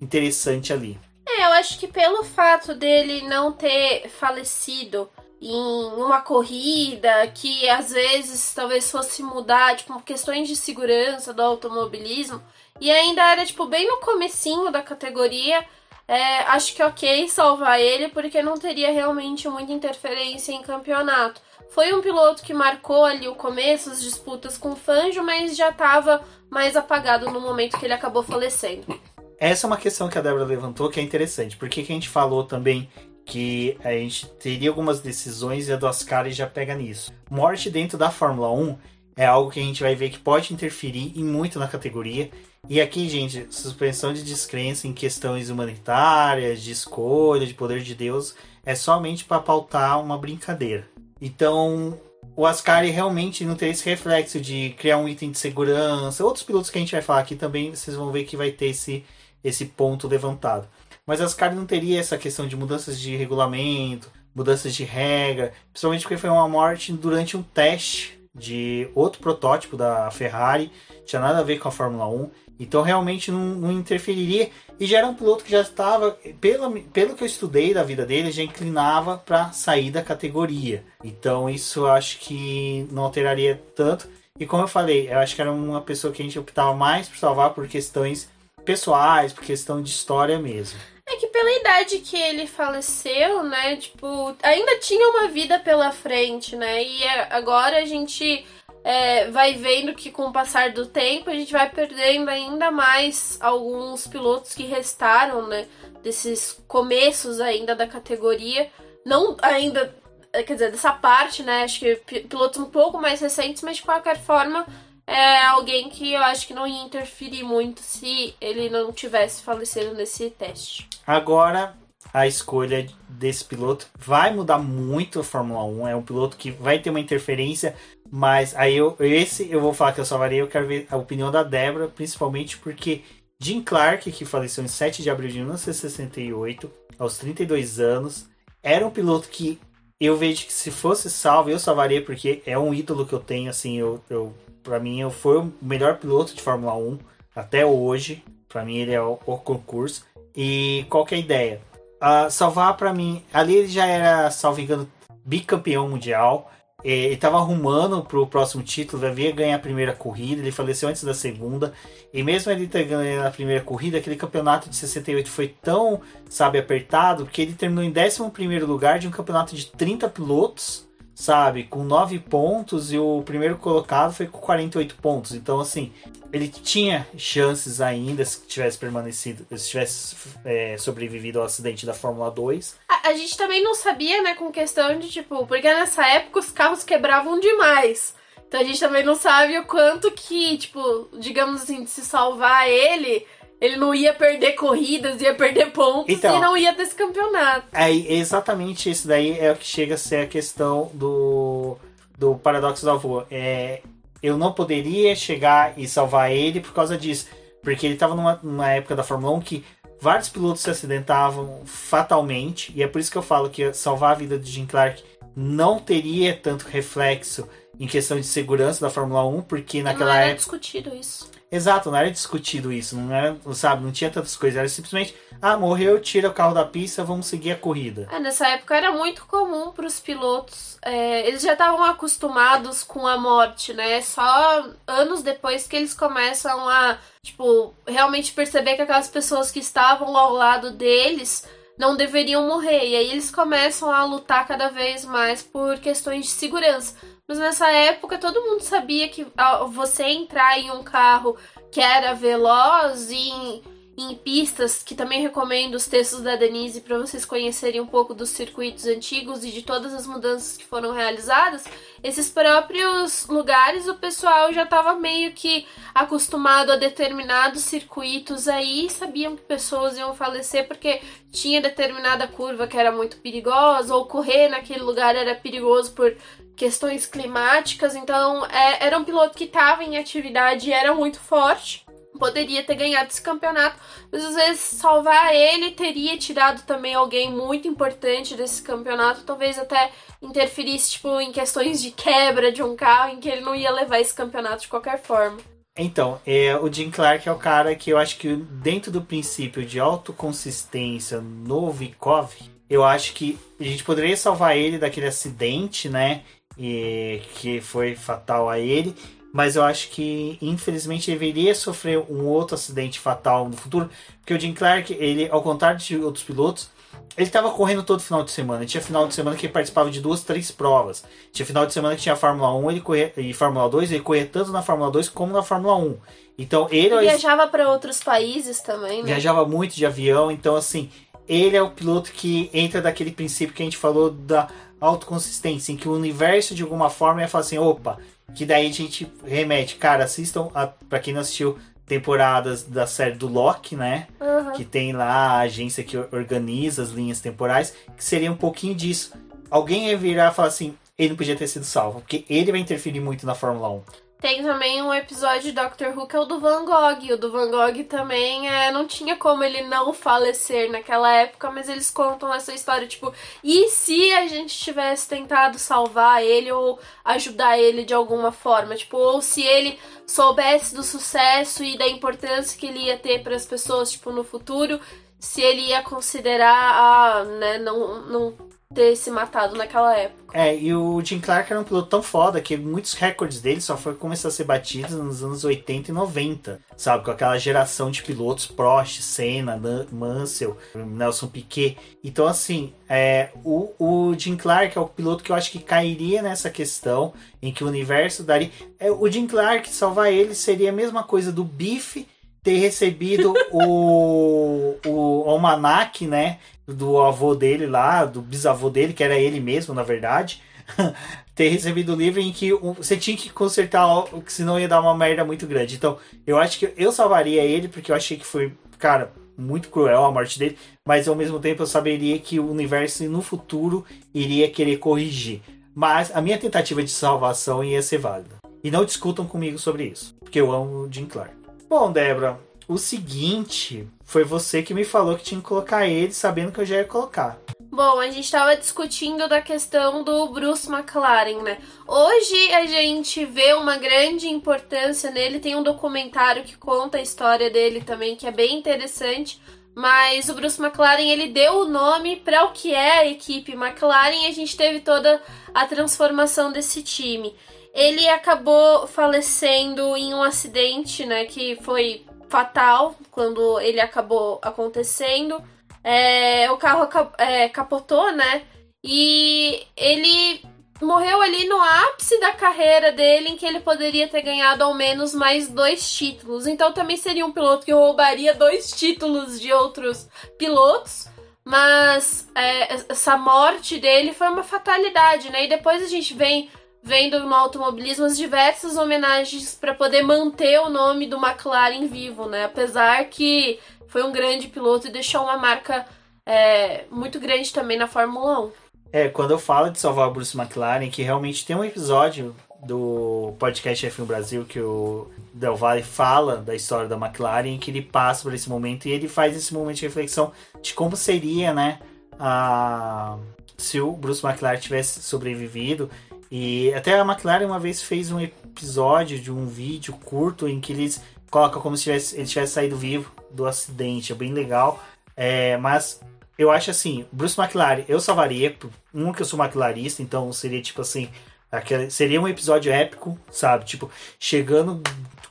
interessante 0.00 0.72
ali. 0.72 0.98
É, 1.24 1.44
eu 1.44 1.52
acho 1.52 1.78
que 1.78 1.86
pelo 1.86 2.24
fato 2.24 2.74
dele 2.74 3.22
não 3.28 3.52
ter 3.52 4.08
falecido 4.08 5.08
em 5.40 5.84
uma 5.94 6.20
corrida 6.20 7.26
que 7.28 7.68
às 7.68 7.90
vezes 7.90 8.52
talvez 8.54 8.90
fosse 8.90 9.22
mudar, 9.22 9.76
tipo, 9.76 10.00
questões 10.02 10.46
de 10.46 10.54
segurança 10.54 11.32
do 11.32 11.40
automobilismo, 11.40 12.42
e 12.80 12.90
ainda 12.90 13.22
era, 13.22 13.46
tipo, 13.46 13.66
bem 13.66 13.86
no 13.86 13.98
comecinho 13.98 14.70
da 14.70 14.82
categoria, 14.82 15.64
é, 16.06 16.38
acho 16.48 16.74
que 16.74 16.82
ok 16.82 17.28
salvar 17.28 17.80
ele, 17.80 18.08
porque 18.08 18.42
não 18.42 18.58
teria 18.58 18.90
realmente 18.90 19.48
muita 19.48 19.72
interferência 19.72 20.52
em 20.52 20.60
campeonato. 20.60 21.40
Foi 21.70 21.94
um 21.94 22.02
piloto 22.02 22.42
que 22.42 22.52
marcou 22.52 23.04
ali 23.04 23.28
o 23.28 23.34
começo, 23.34 23.90
as 23.90 24.02
disputas 24.02 24.58
com 24.58 24.72
o 24.72 24.76
Fangio, 24.76 25.22
mas 25.22 25.56
já 25.56 25.70
estava 25.70 26.20
mais 26.50 26.76
apagado 26.76 27.30
no 27.30 27.40
momento 27.40 27.78
que 27.78 27.86
ele 27.86 27.94
acabou 27.94 28.24
falecendo. 28.24 29.00
Essa 29.38 29.66
é 29.66 29.68
uma 29.68 29.76
questão 29.76 30.08
que 30.08 30.18
a 30.18 30.20
Débora 30.20 30.44
levantou 30.44 30.90
que 30.90 30.98
é 30.98 31.02
interessante, 31.02 31.56
porque 31.56 31.82
que 31.82 31.92
a 31.92 31.94
gente 31.94 32.08
falou 32.08 32.44
também 32.44 32.90
que 33.24 33.76
a 33.84 33.92
gente 33.92 34.26
teria 34.26 34.70
algumas 34.70 35.00
decisões 35.00 35.68
e 35.68 35.72
a 35.72 35.76
do 35.76 35.86
Ascari 35.86 36.32
já 36.32 36.46
pega 36.46 36.74
nisso. 36.74 37.12
Morte 37.30 37.70
dentro 37.70 37.96
da 37.96 38.10
Fórmula 38.10 38.50
1 38.52 38.76
é 39.16 39.26
algo 39.26 39.50
que 39.50 39.60
a 39.60 39.62
gente 39.62 39.82
vai 39.82 39.94
ver 39.94 40.10
que 40.10 40.18
pode 40.18 40.52
interferir 40.52 41.12
em 41.16 41.24
muito 41.24 41.58
na 41.58 41.68
categoria. 41.68 42.30
E 42.68 42.80
aqui, 42.80 43.08
gente, 43.08 43.46
suspensão 43.50 44.12
de 44.12 44.22
descrença 44.22 44.86
em 44.86 44.92
questões 44.92 45.50
humanitárias, 45.50 46.62
de 46.62 46.70
escolha, 46.70 47.46
de 47.46 47.54
poder 47.54 47.80
de 47.80 47.94
Deus, 47.94 48.34
é 48.64 48.74
somente 48.74 49.24
para 49.24 49.40
pautar 49.40 50.00
uma 50.02 50.18
brincadeira. 50.18 50.88
Então, 51.20 51.98
o 52.36 52.46
Ascari 52.46 52.90
realmente 52.90 53.44
não 53.44 53.56
tem 53.56 53.70
esse 53.70 53.84
reflexo 53.84 54.40
de 54.40 54.70
criar 54.78 54.98
um 54.98 55.08
item 55.08 55.30
de 55.30 55.38
segurança. 55.38 56.24
Outros 56.24 56.44
pilotos 56.44 56.70
que 56.70 56.78
a 56.78 56.80
gente 56.80 56.92
vai 56.92 57.02
falar 57.02 57.20
aqui 57.20 57.34
também, 57.34 57.74
vocês 57.74 57.96
vão 57.96 58.10
ver 58.10 58.24
que 58.24 58.36
vai 58.36 58.50
ter 58.50 58.66
esse, 58.66 59.04
esse 59.42 59.66
ponto 59.66 60.08
levantado. 60.08 60.68
Mas 61.10 61.20
as 61.20 61.32
Ascari 61.32 61.56
não 61.56 61.66
teria 61.66 61.98
essa 61.98 62.16
questão 62.16 62.46
de 62.46 62.54
mudanças 62.54 63.00
de 63.00 63.16
regulamento, 63.16 64.08
mudanças 64.32 64.72
de 64.72 64.84
regra, 64.84 65.52
principalmente 65.72 66.02
porque 66.02 66.16
foi 66.16 66.30
uma 66.30 66.48
morte 66.48 66.92
durante 66.92 67.36
um 67.36 67.42
teste 67.42 68.16
de 68.32 68.88
outro 68.94 69.20
protótipo 69.20 69.76
da 69.76 70.08
Ferrari, 70.12 70.70
tinha 71.04 71.20
nada 71.20 71.40
a 71.40 71.42
ver 71.42 71.58
com 71.58 71.66
a 71.66 71.72
Fórmula 71.72 72.06
1, 72.06 72.30
então 72.60 72.82
realmente 72.82 73.32
não, 73.32 73.40
não 73.40 73.72
interferiria. 73.72 74.50
E 74.78 74.86
já 74.86 74.98
era 74.98 75.08
um 75.08 75.14
piloto 75.14 75.42
que 75.42 75.50
já 75.50 75.62
estava, 75.62 76.12
pelo, 76.40 76.80
pelo 76.80 77.16
que 77.16 77.24
eu 77.24 77.26
estudei 77.26 77.74
da 77.74 77.82
vida 77.82 78.06
dele, 78.06 78.30
já 78.30 78.44
inclinava 78.44 79.18
para 79.18 79.50
sair 79.50 79.90
da 79.90 80.04
categoria. 80.04 80.84
Então 81.02 81.50
isso 81.50 81.80
eu 81.80 81.90
acho 81.90 82.20
que 82.20 82.86
não 82.92 83.02
alteraria 83.02 83.60
tanto. 83.74 84.08
E 84.38 84.46
como 84.46 84.62
eu 84.62 84.68
falei, 84.68 85.08
eu 85.10 85.18
acho 85.18 85.34
que 85.34 85.42
era 85.42 85.50
uma 85.50 85.80
pessoa 85.80 86.12
que 86.12 86.22
a 86.22 86.24
gente 86.24 86.38
optava 86.38 86.72
mais 86.72 87.08
por 87.08 87.18
salvar 87.18 87.50
por 87.50 87.66
questões 87.66 88.28
pessoais, 88.64 89.32
por 89.32 89.42
questão 89.42 89.82
de 89.82 89.90
história 89.90 90.38
mesmo. 90.38 90.78
É 91.10 91.16
que 91.16 91.26
pela 91.26 91.52
idade 91.52 91.98
que 91.98 92.16
ele 92.16 92.46
faleceu, 92.46 93.42
né? 93.42 93.74
Tipo, 93.76 94.36
ainda 94.44 94.78
tinha 94.78 95.08
uma 95.08 95.26
vida 95.26 95.58
pela 95.58 95.90
frente, 95.90 96.54
né? 96.54 96.84
E 96.84 97.02
é, 97.02 97.26
agora 97.34 97.78
a 97.78 97.84
gente 97.84 98.46
é, 98.84 99.28
vai 99.28 99.54
vendo 99.54 99.92
que 99.92 100.12
com 100.12 100.26
o 100.26 100.32
passar 100.32 100.70
do 100.70 100.86
tempo 100.86 101.28
a 101.28 101.34
gente 101.34 101.52
vai 101.52 101.68
perdendo 101.68 102.28
ainda 102.28 102.70
mais 102.70 103.36
alguns 103.40 104.06
pilotos 104.06 104.54
que 104.54 104.62
restaram, 104.62 105.48
né? 105.48 105.66
Desses 106.00 106.62
começos 106.68 107.40
ainda 107.40 107.74
da 107.74 107.88
categoria. 107.88 108.70
Não 109.04 109.36
ainda, 109.42 109.92
quer 110.32 110.52
dizer, 110.52 110.70
dessa 110.70 110.92
parte, 110.92 111.42
né? 111.42 111.64
Acho 111.64 111.80
que 111.80 111.96
pilotos 112.20 112.60
um 112.60 112.70
pouco 112.70 113.00
mais 113.00 113.20
recentes, 113.20 113.64
mas 113.64 113.78
de 113.78 113.82
qualquer 113.82 114.16
forma 114.16 114.64
é 115.10 115.44
alguém 115.46 115.90
que 115.90 116.12
eu 116.12 116.22
acho 116.22 116.46
que 116.46 116.54
não 116.54 116.66
ia 116.66 116.84
interferir 116.84 117.42
muito 117.42 117.80
se 117.80 118.32
ele 118.40 118.70
não 118.70 118.92
tivesse 118.92 119.42
falecido 119.42 119.92
nesse 119.92 120.30
teste. 120.30 120.88
Agora, 121.04 121.74
a 122.14 122.28
escolha 122.28 122.86
desse 123.08 123.44
piloto 123.44 123.88
vai 123.98 124.32
mudar 124.32 124.58
muito 124.58 125.18
a 125.18 125.24
Fórmula 125.24 125.64
1. 125.64 125.88
É 125.88 125.96
um 125.96 126.02
piloto 126.02 126.36
que 126.36 126.52
vai 126.52 126.78
ter 126.78 126.90
uma 126.90 127.00
interferência, 127.00 127.74
mas 128.08 128.54
aí 128.54 128.76
eu, 128.76 128.96
esse 129.00 129.50
eu 129.50 129.60
vou 129.60 129.74
falar 129.74 129.92
que 129.92 130.00
eu 130.00 130.04
salvaria. 130.04 130.38
Eu 130.38 130.46
quero 130.46 130.68
ver 130.68 130.86
a 130.88 130.96
opinião 130.96 131.32
da 131.32 131.42
Débora, 131.42 131.88
principalmente 131.88 132.56
porque 132.58 133.02
Jim 133.40 133.62
Clark, 133.62 134.12
que 134.12 134.24
faleceu 134.24 134.62
em 134.62 134.68
7 134.68 135.02
de 135.02 135.10
abril 135.10 135.28
de 135.28 135.38
1968, 135.38 136.70
aos 136.96 137.18
32 137.18 137.80
anos, 137.80 138.28
era 138.62 138.86
um 138.86 138.90
piloto 138.90 139.28
que 139.28 139.58
eu 139.98 140.16
vejo 140.16 140.46
que 140.46 140.52
se 140.52 140.70
fosse 140.70 141.10
salvo, 141.10 141.50
eu 141.50 141.58
salvaria 141.58 142.00
porque 142.00 142.42
é 142.46 142.56
um 142.56 142.72
ídolo 142.72 143.04
que 143.04 143.12
eu 143.12 143.20
tenho, 143.20 143.50
assim, 143.50 143.76
eu, 143.76 144.02
eu 144.08 144.32
para 144.62 144.78
mim 144.80 145.08
foi 145.10 145.38
o 145.38 145.52
melhor 145.60 145.98
piloto 145.98 146.34
de 146.34 146.42
Fórmula 146.42 146.74
1 146.74 146.98
até 147.34 147.64
hoje. 147.64 148.22
Para 148.48 148.64
mim 148.64 148.76
ele 148.76 148.92
é 148.92 149.00
o, 149.00 149.18
o, 149.26 149.38
concurso. 149.38 150.04
E 150.34 150.86
qual 150.88 151.04
que 151.04 151.14
é 151.14 151.18
a 151.18 151.20
ideia? 151.20 151.60
Uh, 151.96 152.30
salvar 152.30 152.76
para 152.76 152.92
mim, 152.92 153.22
ali 153.32 153.56
ele 153.56 153.68
já 153.68 153.86
era, 153.86 154.30
salvo 154.30 154.60
engano, 154.60 154.90
bicampeão 155.24 155.88
mundial. 155.88 156.50
Ele 156.82 157.14
estava 157.14 157.36
arrumando 157.36 158.02
para 158.02 158.18
o 158.18 158.26
próximo 158.26 158.62
título, 158.62 159.06
havia 159.06 159.30
ganhar 159.32 159.56
a 159.56 159.58
primeira 159.58 159.92
corrida, 159.92 160.40
ele 160.40 160.50
faleceu 160.50 160.88
antes 160.88 161.04
da 161.04 161.12
segunda. 161.12 161.74
E 162.12 162.22
mesmo 162.22 162.50
ele 162.50 162.66
ter 162.66 162.84
ganho 162.84 163.26
a 163.26 163.30
primeira 163.30 163.62
corrida, 163.62 163.98
aquele 163.98 164.16
campeonato 164.16 164.70
de 164.70 164.76
68 164.76 165.30
foi 165.30 165.48
tão, 165.48 166.00
sabe, 166.28 166.58
apertado 166.58 167.26
que 167.26 167.42
ele 167.42 167.52
terminou 167.52 167.84
em 167.84 167.92
11 167.92 168.58
lugar 168.60 168.98
de 168.98 169.06
um 169.06 169.10
campeonato 169.10 169.54
de 169.54 169.66
30 169.66 170.08
pilotos 170.08 170.88
sabe, 171.20 171.64
com 171.64 171.84
9 171.84 172.18
pontos 172.18 172.92
e 172.92 172.98
o 172.98 173.22
primeiro 173.22 173.58
colocado 173.58 174.12
foi 174.12 174.26
com 174.26 174.38
48 174.38 174.96
pontos. 174.96 175.34
Então, 175.34 175.60
assim, 175.60 175.92
ele 176.32 176.48
tinha 176.48 177.06
chances 177.16 177.80
ainda 177.80 178.24
se 178.24 178.40
tivesse 178.46 178.78
permanecido, 178.78 179.46
se 179.56 179.68
tivesse 179.68 180.16
é, 180.44 180.78
sobrevivido 180.78 181.38
ao 181.38 181.44
acidente 181.44 181.84
da 181.84 181.92
Fórmula 181.92 182.30
2. 182.30 182.76
A, 182.88 183.10
a, 183.10 183.12
gente 183.12 183.36
também 183.36 183.62
não 183.62 183.74
sabia, 183.74 184.22
né, 184.22 184.34
com 184.34 184.50
questão 184.50 184.98
de 184.98 185.10
tipo, 185.10 185.46
porque 185.46 185.68
nessa 185.68 186.06
época 186.06 186.38
os 186.38 186.50
carros 186.50 186.84
quebravam 186.84 187.38
demais. 187.38 188.14
Então 188.48 188.58
a 188.58 188.64
gente 188.64 188.80
também 188.80 189.04
não 189.04 189.14
sabe 189.14 189.58
o 189.58 189.66
quanto 189.66 190.10
que, 190.10 190.56
tipo, 190.56 191.08
digamos 191.18 191.62
assim, 191.62 191.84
de 191.84 191.90
se 191.90 192.02
salvar 192.02 192.66
ele 192.66 193.26
ele 193.60 193.76
não 193.76 193.94
ia 193.94 194.14
perder 194.14 194.52
corridas, 194.52 195.20
ia 195.20 195.34
perder 195.34 195.70
pontos 195.70 196.14
então, 196.14 196.36
e 196.36 196.40
não 196.40 196.56
ia 196.56 196.72
ter 196.72 196.82
esse 196.82 196.94
campeonato. 196.94 197.66
É 197.72 197.90
exatamente 197.90 198.90
isso 198.90 199.06
daí 199.06 199.38
é 199.38 199.52
o 199.52 199.56
que 199.56 199.66
chega 199.66 199.94
a 199.96 199.98
ser 199.98 200.22
a 200.22 200.26
questão 200.26 200.90
do, 200.94 201.76
do 202.18 202.36
paradoxo 202.36 202.86
da 202.86 202.92
avó. 202.92 203.26
É, 203.30 203.82
eu 204.22 204.38
não 204.38 204.52
poderia 204.52 205.14
chegar 205.14 205.78
e 205.78 205.86
salvar 205.86 206.32
ele 206.32 206.60
por 206.60 206.72
causa 206.72 206.96
disso. 206.96 207.26
Porque 207.62 207.86
ele 207.86 207.94
estava 207.94 208.14
numa, 208.14 208.40
numa 208.42 208.70
época 208.70 208.96
da 208.96 209.02
Fórmula 209.02 209.36
1 209.36 209.40
que 209.40 209.64
vários 210.00 210.30
pilotos 210.30 210.62
se 210.62 210.70
acidentavam 210.70 211.60
fatalmente. 211.66 212.72
E 212.74 212.82
é 212.82 212.86
por 212.86 213.00
isso 213.00 213.10
que 213.10 213.18
eu 213.18 213.22
falo 213.22 213.50
que 213.50 213.72
salvar 213.74 214.12
a 214.12 214.18
vida 214.18 214.38
de 214.38 214.50
Jim 214.50 214.64
Clark 214.64 215.02
não 215.36 215.78
teria 215.78 216.34
tanto 216.34 216.66
reflexo 216.66 217.46
em 217.78 217.86
questão 217.86 218.18
de 218.18 218.26
segurança 218.26 218.80
da 218.80 218.90
Fórmula 218.90 219.26
1, 219.26 219.42
porque 219.42 219.82
naquela 219.82 220.10
não 220.10 220.16
era 220.16 220.26
época. 220.26 220.36
discutido 220.36 220.94
isso. 220.94 221.29
Exato, 221.52 221.90
não 221.90 221.98
era 221.98 222.10
discutido 222.10 222.72
isso, 222.72 222.96
não 222.96 223.12
era, 223.12 223.36
sabe, 223.52 223.82
não 223.82 223.90
tinha 223.90 224.08
tantas 224.08 224.36
coisas, 224.36 224.56
era 224.56 224.68
simplesmente, 224.68 225.16
ah, 225.42 225.56
morreu, 225.56 226.00
tira 226.00 226.28
o 226.28 226.32
carro 226.32 226.54
da 226.54 226.64
pista, 226.64 227.02
vamos 227.02 227.26
seguir 227.26 227.50
a 227.50 227.56
corrida. 227.56 228.06
É, 228.12 228.20
nessa 228.20 228.46
época 228.46 228.76
era 228.76 228.92
muito 228.92 229.26
comum 229.26 229.72
para 229.72 229.84
os 229.86 229.98
pilotos, 229.98 230.78
é, 230.80 231.26
eles 231.26 231.42
já 231.42 231.54
estavam 231.54 231.82
acostumados 231.82 232.84
com 232.84 233.04
a 233.04 233.18
morte, 233.18 233.74
né? 233.74 234.00
Só 234.00 234.70
anos 234.86 235.22
depois 235.22 235.66
que 235.66 235.74
eles 235.74 235.92
começam 235.92 236.68
a, 236.68 236.98
tipo, 237.24 237.74
realmente 237.84 238.32
perceber 238.32 238.76
que 238.76 238.82
aquelas 238.82 239.08
pessoas 239.08 239.50
que 239.50 239.58
estavam 239.58 240.16
ao 240.16 240.32
lado 240.32 240.70
deles 240.70 241.44
não 241.76 241.96
deveriam 241.96 242.46
morrer. 242.46 242.86
E 242.86 242.94
aí 242.94 243.10
eles 243.10 243.30
começam 243.30 243.90
a 243.90 244.04
lutar 244.04 244.46
cada 244.46 244.68
vez 244.68 245.04
mais 245.04 245.42
por 245.42 245.78
questões 245.78 246.26
de 246.26 246.30
segurança. 246.32 246.94
Mas 247.30 247.38
nessa 247.38 247.70
época 247.70 248.18
todo 248.18 248.42
mundo 248.42 248.60
sabia 248.60 249.08
que 249.08 249.24
você 249.70 250.02
entrar 250.02 250.58
em 250.58 250.72
um 250.72 250.82
carro 250.82 251.36
que 251.70 251.80
era 251.80 252.12
veloz 252.12 253.08
e 253.08 253.62
em 253.96 254.16
pistas, 254.16 254.82
que 254.82 254.96
também 254.96 255.22
recomendo 255.22 255.76
os 255.76 255.86
textos 255.86 256.22
da 256.22 256.34
Denise 256.34 256.80
para 256.80 256.98
vocês 256.98 257.24
conhecerem 257.24 257.80
um 257.80 257.86
pouco 257.86 258.14
dos 258.14 258.30
circuitos 258.30 258.84
antigos 258.84 259.44
e 259.44 259.52
de 259.52 259.62
todas 259.62 259.94
as 259.94 260.08
mudanças 260.08 260.56
que 260.56 260.64
foram 260.64 260.90
realizadas. 260.90 261.62
Esses 262.02 262.30
próprios 262.30 263.26
lugares 263.26 263.86
o 263.86 263.94
pessoal 263.94 264.52
já 264.52 264.62
estava 264.62 264.94
meio 264.94 265.32
que 265.32 265.66
acostumado 265.94 266.72
a 266.72 266.76
determinados 266.76 267.62
circuitos 267.62 268.48
aí, 268.48 268.88
sabiam 268.88 269.36
que 269.36 269.42
pessoas 269.42 269.98
iam 269.98 270.14
falecer 270.14 270.66
porque 270.66 271.02
tinha 271.30 271.60
determinada 271.60 272.26
curva 272.26 272.66
que 272.66 272.76
era 272.76 272.90
muito 272.90 273.18
perigosa, 273.18 273.94
ou 273.94 274.06
correr 274.06 274.48
naquele 274.48 274.80
lugar 274.80 275.14
era 275.14 275.34
perigoso 275.34 275.92
por 275.92 276.16
questões 276.56 277.04
climáticas. 277.04 277.94
Então, 277.94 278.46
é, 278.46 278.86
era 278.86 278.98
um 278.98 279.04
piloto 279.04 279.36
que 279.36 279.44
estava 279.44 279.84
em 279.84 279.98
atividade 279.98 280.70
e 280.70 280.72
era 280.72 280.94
muito 280.94 281.20
forte 281.20 281.84
poderia 282.20 282.62
ter 282.62 282.74
ganhado 282.76 283.08
esse 283.08 283.22
campeonato, 283.22 283.76
mas 284.12 284.24
às 284.24 284.34
vezes 284.34 284.60
salvar 284.60 285.34
ele 285.34 285.70
teria 285.72 286.16
tirado 286.18 286.62
também 286.66 286.94
alguém 286.94 287.32
muito 287.32 287.66
importante 287.66 288.36
desse 288.36 288.62
campeonato, 288.62 289.24
talvez 289.24 289.58
até 289.58 289.90
interferisse 290.22 290.92
tipo 290.92 291.18
em 291.20 291.32
questões 291.32 291.82
de 291.82 291.90
quebra 291.90 292.52
de 292.52 292.62
um 292.62 292.76
carro 292.76 293.14
em 293.14 293.18
que 293.18 293.28
ele 293.28 293.40
não 293.40 293.54
ia 293.54 293.70
levar 293.72 293.98
esse 293.98 294.14
campeonato 294.14 294.62
de 294.62 294.68
qualquer 294.68 295.02
forma. 295.02 295.38
Então, 295.76 296.20
é, 296.26 296.54
o 296.56 296.70
Jim 296.70 296.90
Clark 296.90 297.26
é 297.26 297.32
o 297.32 297.38
cara 297.38 297.74
que 297.74 297.90
eu 297.90 297.96
acho 297.96 298.18
que 298.18 298.36
dentro 298.36 298.92
do 298.92 299.00
princípio 299.00 299.64
de 299.64 299.80
autoconsistência 299.80 301.20
no 301.20 301.70
Vikov, 301.70 302.34
eu 302.68 302.84
acho 302.84 303.14
que 303.14 303.38
a 303.58 303.64
gente 303.64 303.82
poderia 303.82 304.16
salvar 304.16 304.56
ele 304.56 304.78
daquele 304.78 305.06
acidente, 305.06 305.88
né? 305.88 306.22
E, 306.58 307.22
que 307.36 307.60
foi 307.60 307.94
fatal 307.94 308.50
a 308.50 308.58
ele 308.58 308.94
mas 309.32 309.56
eu 309.56 309.62
acho 309.62 309.90
que 309.90 310.38
infelizmente 310.40 311.10
ele 311.10 311.26
iria 311.26 311.54
sofrer 311.54 311.98
um 312.10 312.26
outro 312.26 312.54
acidente 312.54 312.98
fatal 312.98 313.48
no 313.48 313.56
futuro, 313.56 313.90
porque 314.20 314.34
o 314.34 314.40
Jim 314.40 314.52
Clark, 314.52 314.92
ele, 314.92 315.28
ao 315.30 315.42
contrário 315.42 315.78
de 315.78 315.96
outros 315.96 316.24
pilotos, 316.24 316.70
ele 317.16 317.26
estava 317.26 317.50
correndo 317.50 317.82
todo 317.82 318.00
final 318.00 318.22
de 318.22 318.30
semana. 318.30 318.64
Tinha 318.64 318.80
final 318.80 319.06
de 319.06 319.14
semana 319.14 319.36
que 319.36 319.46
ele 319.46 319.52
participava 319.52 319.90
de 319.90 320.00
duas, 320.00 320.22
três 320.22 320.50
provas. 320.50 321.04
Tinha 321.32 321.44
final 321.44 321.66
de 321.66 321.72
semana 321.72 321.96
que 321.96 322.02
tinha 322.02 322.16
Fórmula 322.16 322.54
1 322.54 322.70
ele 322.70 322.80
corria, 322.80 323.12
e 323.16 323.32
Fórmula 323.32 323.68
2, 323.68 323.92
ele 323.92 324.02
corria 324.02 324.26
tanto 324.26 324.52
na 324.52 324.62
Fórmula 324.62 324.90
2 324.90 325.08
como 325.08 325.32
na 325.32 325.42
Fórmula 325.42 325.76
1. 325.76 325.96
Então 326.38 326.66
ele. 326.70 326.94
ele 326.94 327.00
viajava 327.00 327.46
para 327.46 327.68
outros 327.68 328.02
países 328.02 328.60
também, 328.60 329.02
né? 329.02 329.06
Viajava 329.06 329.44
muito 329.44 329.74
de 329.74 329.84
avião, 329.84 330.30
então 330.30 330.56
assim, 330.56 330.90
ele 331.28 331.56
é 331.56 331.62
o 331.62 331.70
piloto 331.70 332.10
que 332.12 332.48
entra 332.52 332.80
daquele 332.80 333.10
princípio 333.10 333.54
que 333.54 333.62
a 333.62 333.64
gente 333.64 333.76
falou 333.76 334.10
da 334.10 334.48
autoconsistência, 334.80 335.72
em 335.72 335.76
que 335.76 335.88
o 335.88 335.92
universo 335.92 336.54
de 336.54 336.62
alguma 336.62 336.88
forma 336.88 337.20
ia 337.20 337.28
falar 337.28 337.42
assim: 337.42 337.58
opa, 337.58 337.98
que 338.34 338.46
daí 338.46 338.68
a 338.68 338.72
gente 338.72 339.10
remete, 339.24 339.76
cara, 339.76 340.04
assistam 340.04 340.48
a, 340.54 340.66
pra 340.66 340.98
quem 340.98 341.12
não 341.12 341.20
assistiu 341.20 341.58
temporadas 341.86 342.62
da 342.62 342.86
série 342.86 343.16
do 343.16 343.26
Loki, 343.26 343.74
né? 343.74 344.06
Uhum. 344.20 344.52
Que 344.52 344.64
tem 344.64 344.92
lá 344.92 345.32
a 345.32 345.40
agência 345.40 345.82
que 345.82 345.96
organiza 345.96 346.82
as 346.82 346.90
linhas 346.90 347.20
temporais, 347.20 347.74
que 347.96 348.04
seria 348.04 348.30
um 348.30 348.36
pouquinho 348.36 348.74
disso. 348.74 349.12
Alguém 349.50 349.88
ia 349.88 349.98
virar 349.98 350.30
e 350.30 350.34
falar 350.34 350.48
assim, 350.48 350.74
ele 350.96 351.10
não 351.10 351.16
podia 351.16 351.34
ter 351.34 351.48
sido 351.48 351.64
salvo, 351.64 352.00
porque 352.00 352.24
ele 352.30 352.52
vai 352.52 352.60
interferir 352.60 353.00
muito 353.00 353.26
na 353.26 353.34
Fórmula 353.34 353.68
1. 353.70 353.82
Tem 354.20 354.42
também 354.42 354.82
um 354.82 354.92
episódio 354.92 355.44
de 355.44 355.52
Doctor 355.52 355.96
Who 355.96 356.06
que 356.06 356.14
é 356.14 356.20
o 356.20 356.26
do 356.26 356.38
Van 356.38 356.66
Gogh. 356.66 357.14
O 357.14 357.16
do 357.16 357.32
Van 357.32 357.50
Gogh 357.50 357.84
também 357.84 358.50
é, 358.50 358.70
não 358.70 358.86
tinha 358.86 359.16
como 359.16 359.42
ele 359.42 359.62
não 359.62 359.94
falecer 359.94 360.70
naquela 360.70 361.10
época, 361.10 361.50
mas 361.50 361.70
eles 361.70 361.90
contam 361.90 362.32
essa 362.32 362.52
história, 362.52 362.86
tipo, 362.86 363.14
e 363.42 363.68
se 363.68 364.12
a 364.12 364.26
gente 364.26 364.58
tivesse 364.58 365.08
tentado 365.08 365.58
salvar 365.58 366.22
ele 366.22 366.52
ou 366.52 366.78
ajudar 367.02 367.58
ele 367.58 367.82
de 367.82 367.94
alguma 367.94 368.30
forma? 368.30 368.76
Tipo, 368.76 368.98
ou 368.98 369.22
se 369.22 369.42
ele 369.42 369.78
soubesse 370.06 370.74
do 370.74 370.82
sucesso 370.82 371.64
e 371.64 371.78
da 371.78 371.88
importância 371.88 372.58
que 372.58 372.66
ele 372.66 372.80
ia 372.80 372.98
ter 372.98 373.22
para 373.22 373.34
as 373.34 373.46
pessoas, 373.46 373.90
tipo, 373.92 374.10
no 374.12 374.22
futuro, 374.22 374.78
se 375.18 375.40
ele 375.40 375.68
ia 375.68 375.82
considerar, 375.82 376.54
ah, 376.54 377.24
né, 377.24 377.58
não, 377.58 378.02
não 378.02 378.49
ter 378.72 378.94
se 378.94 379.10
matado 379.10 379.56
naquela 379.56 379.96
época. 379.96 380.20
É, 380.32 380.56
e 380.56 380.72
o 380.72 381.02
Jim 381.04 381.18
Clark 381.18 381.50
era 381.50 381.60
um 381.60 381.64
piloto 381.64 381.88
tão 381.88 382.00
foda 382.00 382.40
que 382.40 382.56
muitos 382.56 382.94
recordes 382.94 383.40
dele 383.40 383.60
só 383.60 383.76
foi 383.76 383.94
começar 383.94 384.28
a 384.28 384.30
ser 384.30 384.44
batidos 384.44 384.92
nos 384.92 385.24
anos 385.24 385.42
80 385.42 385.90
e 385.90 385.94
90, 385.94 386.60
sabe? 386.76 387.04
Com 387.04 387.10
aquela 387.10 387.36
geração 387.36 387.90
de 387.90 388.00
pilotos 388.00 388.46
Prost, 388.46 389.00
Senna, 389.02 389.60
Mansell, 389.90 390.56
Nelson 390.72 391.26
Piquet. 391.26 391.76
Então, 392.04 392.28
assim, 392.28 392.72
é, 392.88 393.30
o, 393.44 393.72
o 393.76 394.14
Jim 394.16 394.36
Clark 394.36 394.78
é 394.78 394.80
o 394.80 394.86
piloto 394.86 395.24
que 395.24 395.32
eu 395.32 395.36
acho 395.36 395.50
que 395.50 395.58
cairia 395.58 396.22
nessa 396.22 396.48
questão 396.48 397.12
em 397.42 397.52
que 397.52 397.64
o 397.64 397.66
universo 397.66 398.22
daria. 398.22 398.52
É, 398.78 398.88
o 398.88 399.10
Jim 399.10 399.26
Clark 399.26 399.68
salvar 399.68 400.12
ele 400.12 400.32
seria 400.32 400.70
a 400.70 400.72
mesma 400.72 401.02
coisa 401.02 401.32
do 401.32 401.42
Biff 401.42 402.06
ter 402.42 402.56
recebido 402.56 403.34
o, 403.50 404.74
o 404.86 405.24
almanac, 405.26 406.06
né? 406.06 406.38
Do 406.66 407.00
avô 407.00 407.34
dele 407.34 407.66
lá, 407.66 408.04
do 408.04 408.20
bisavô 408.22 408.70
dele, 408.70 408.92
que 408.92 409.04
era 409.04 409.18
ele 409.18 409.40
mesmo, 409.40 409.74
na 409.74 409.82
verdade. 409.82 410.42
ter 411.34 411.48
recebido 411.48 411.94
o 411.94 411.96
livro 411.96 412.20
em 412.20 412.32
que 412.32 412.52
você 412.52 412.96
tinha 412.96 413.16
que 413.16 413.30
consertar, 413.30 413.86
senão 414.26 414.60
ia 414.60 414.68
dar 414.68 414.80
uma 414.80 414.94
merda 414.94 415.24
muito 415.24 415.46
grande. 415.46 415.74
Então, 415.74 415.98
eu 416.26 416.38
acho 416.38 416.58
que 416.58 416.72
eu 416.76 416.92
salvaria 416.92 417.42
ele, 417.42 417.68
porque 417.68 417.90
eu 417.90 417.96
achei 417.96 418.16
que 418.16 418.26
foi, 418.26 418.52
cara, 418.78 419.12
muito 419.36 419.70
cruel 419.70 420.04
a 420.04 420.12
morte 420.12 420.38
dele, 420.38 420.58
mas 420.86 421.08
ao 421.08 421.16
mesmo 421.16 421.40
tempo 421.40 421.62
eu 421.62 421.66
saberia 421.66 422.18
que 422.18 422.38
o 422.38 422.50
universo 422.50 423.02
no 423.04 423.22
futuro 423.22 423.84
iria 424.12 424.50
querer 424.50 424.76
corrigir. 424.76 425.40
Mas 425.74 426.14
a 426.14 426.20
minha 426.20 426.38
tentativa 426.38 426.82
de 426.82 426.90
salvação 426.90 427.64
ia 427.64 427.80
ser 427.80 427.98
válida. 427.98 428.36
E 428.62 428.70
não 428.70 428.84
discutam 428.84 429.26
comigo 429.26 429.58
sobre 429.58 429.84
isso, 429.84 430.14
porque 430.20 430.38
eu 430.38 430.52
amo 430.52 430.82
o 430.82 430.92
Jim 430.92 431.06
Clark. 431.06 431.39
Bom, 431.70 431.92
Débora, 431.92 432.36
o 432.66 432.76
seguinte 432.76 433.86
foi 434.02 434.24
você 434.24 434.60
que 434.60 434.74
me 434.74 434.82
falou 434.84 435.16
que 435.16 435.22
tinha 435.22 435.40
que 435.40 435.46
colocar 435.46 435.86
ele, 435.86 436.12
sabendo 436.12 436.50
que 436.50 436.60
eu 436.60 436.66
já 436.66 436.78
ia 436.78 436.84
colocar. 436.84 437.38
Bom, 437.60 438.00
a 438.00 438.06
gente 438.06 438.24
estava 438.24 438.56
discutindo 438.56 439.28
da 439.28 439.40
questão 439.40 440.02
do 440.02 440.26
Bruce 440.30 440.68
McLaren, 440.68 441.44
né? 441.44 441.58
Hoje 441.86 442.52
a 442.54 442.66
gente 442.66 443.24
vê 443.24 443.54
uma 443.54 443.76
grande 443.76 444.26
importância 444.26 445.12
nele. 445.12 445.38
Tem 445.38 445.54
um 445.54 445.62
documentário 445.62 446.42
que 446.42 446.56
conta 446.56 446.98
a 446.98 447.02
história 447.02 447.48
dele 447.48 447.80
também, 447.82 448.16
que 448.16 448.26
é 448.26 448.32
bem 448.32 448.58
interessante. 448.58 449.40
Mas 449.72 450.28
o 450.28 450.34
Bruce 450.34 450.60
McLaren 450.60 451.08
ele 451.08 451.28
deu 451.28 451.60
o 451.60 451.68
nome 451.68 452.16
para 452.16 452.46
o 452.46 452.50
que 452.50 452.74
é 452.74 452.98
a 452.98 453.06
equipe 453.06 453.52
McLaren 453.52 454.24
e 454.24 454.26
a 454.26 454.32
gente 454.32 454.56
teve 454.56 454.80
toda 454.80 455.22
a 455.54 455.64
transformação 455.66 456.50
desse 456.50 456.82
time. 456.82 457.32
Ele 457.72 458.08
acabou 458.08 458.86
falecendo 458.86 459.96
em 459.96 460.12
um 460.12 460.22
acidente, 460.22 461.06
né, 461.06 461.24
que 461.24 461.56
foi 461.62 462.04
fatal 462.28 462.94
quando 463.10 463.60
ele 463.60 463.80
acabou 463.80 464.38
acontecendo 464.42 465.42
é, 465.82 466.50
o 466.50 466.56
carro 466.56 466.88
é, 467.18 467.48
capotou, 467.48 468.12
né? 468.12 468.42
E 468.84 469.62
ele 469.76 470.42
morreu 470.80 471.20
ali 471.20 471.46
no 471.46 471.60
ápice 471.60 472.18
da 472.20 472.32
carreira 472.32 472.92
dele, 472.92 473.30
em 473.30 473.36
que 473.36 473.46
ele 473.46 473.60
poderia 473.60 474.08
ter 474.08 474.22
ganhado 474.22 474.64
ao 474.64 474.74
menos 474.74 475.14
mais 475.14 475.48
dois 475.48 475.92
títulos. 475.92 476.46
Então 476.46 476.72
também 476.72 476.96
seria 476.96 477.26
um 477.26 477.32
piloto 477.32 477.64
que 477.64 477.72
roubaria 477.72 478.34
dois 478.34 478.70
títulos 478.70 479.40
de 479.40 479.52
outros 479.52 480.08
pilotos. 480.38 481.08
Mas 481.42 482.28
é, 482.34 482.74
essa 482.90 483.16
morte 483.16 483.78
dele 483.78 484.12
foi 484.12 484.28
uma 484.28 484.42
fatalidade, 484.42 485.30
né? 485.30 485.44
E 485.44 485.48
depois 485.48 485.82
a 485.82 485.88
gente 485.88 486.14
vem 486.14 486.50
vendo 486.82 487.20
no 487.20 487.34
automobilismo 487.34 488.06
as 488.06 488.16
diversas 488.16 488.76
homenagens 488.76 489.54
para 489.54 489.74
poder 489.74 490.02
manter 490.02 490.60
o 490.60 490.70
nome 490.70 491.06
do 491.06 491.16
McLaren 491.16 491.86
vivo, 491.86 492.26
né? 492.26 492.44
Apesar 492.44 493.04
que 493.04 493.58
foi 493.86 494.02
um 494.02 494.12
grande 494.12 494.48
piloto 494.48 494.86
e 494.86 494.92
deixou 494.92 495.22
uma 495.22 495.36
marca 495.36 495.86
é, 496.26 496.84
muito 496.90 497.18
grande 497.20 497.52
também 497.52 497.76
na 497.76 497.86
Fórmula 497.86 498.40
1. 498.40 498.52
É, 498.92 499.08
quando 499.08 499.32
eu 499.32 499.38
falo 499.38 499.70
de 499.70 499.78
salvar 499.78 500.08
o 500.08 500.12
Bruce 500.12 500.36
McLaren, 500.36 500.90
que 500.90 501.02
realmente 501.02 501.46
tem 501.46 501.54
um 501.54 501.64
episódio 501.64 502.34
do 502.62 503.34
podcast 503.38 503.86
F1 503.86 504.04
Brasil 504.04 504.44
que 504.44 504.60
o 504.60 505.10
Del 505.32 505.56
Valle 505.56 505.82
fala 505.82 506.36
da 506.36 506.54
história 506.54 506.88
da 506.88 506.96
McLaren, 506.96 507.58
que 507.58 507.70
ele 507.70 507.82
passa 507.82 508.22
por 508.22 508.34
esse 508.34 508.48
momento 508.48 508.86
e 508.86 508.90
ele 508.90 509.08
faz 509.08 509.36
esse 509.36 509.54
momento 509.54 509.78
de 509.78 509.86
reflexão 509.86 510.32
de 510.60 510.74
como 510.74 510.96
seria, 510.96 511.54
né, 511.54 511.78
a... 512.18 513.16
se 513.56 513.80
o 513.80 513.92
Bruce 513.92 514.24
McLaren 514.26 514.58
tivesse 514.58 515.02
sobrevivido. 515.02 515.90
E 516.30 516.72
até 516.74 516.98
a 516.98 517.04
McLaren 517.04 517.46
uma 517.46 517.58
vez 517.58 517.82
fez 517.82 518.12
um 518.12 518.20
episódio 518.20 519.18
de 519.18 519.32
um 519.32 519.46
vídeo 519.46 519.92
curto 519.94 520.46
em 520.46 520.60
que 520.60 520.72
eles 520.72 521.02
colocam 521.30 521.60
como 521.60 521.76
se 521.76 521.84
tivesse, 521.84 522.16
ele 522.16 522.26
tivesse 522.26 522.52
saído 522.52 522.76
vivo 522.76 523.10
do 523.30 523.46
acidente, 523.46 524.12
é 524.12 524.14
bem 524.14 524.32
legal. 524.32 524.82
É, 525.16 525.56
mas 525.56 526.00
eu 526.38 526.50
acho 526.50 526.70
assim, 526.70 527.04
Bruce 527.12 527.38
McLaren 527.38 527.84
eu 527.88 528.00
salvaria, 528.00 528.56
um 528.94 529.12
que 529.12 529.22
eu 529.22 529.26
sou 529.26 529.38
McLarista, 529.38 530.02
então 530.02 530.32
seria 530.32 530.62
tipo 530.62 530.80
assim, 530.80 531.10
aquele, 531.50 531.90
seria 531.90 532.20
um 532.20 532.28
episódio 532.28 532.72
épico, 532.72 533.18
sabe? 533.30 533.64
Tipo, 533.64 533.90
chegando 534.18 534.82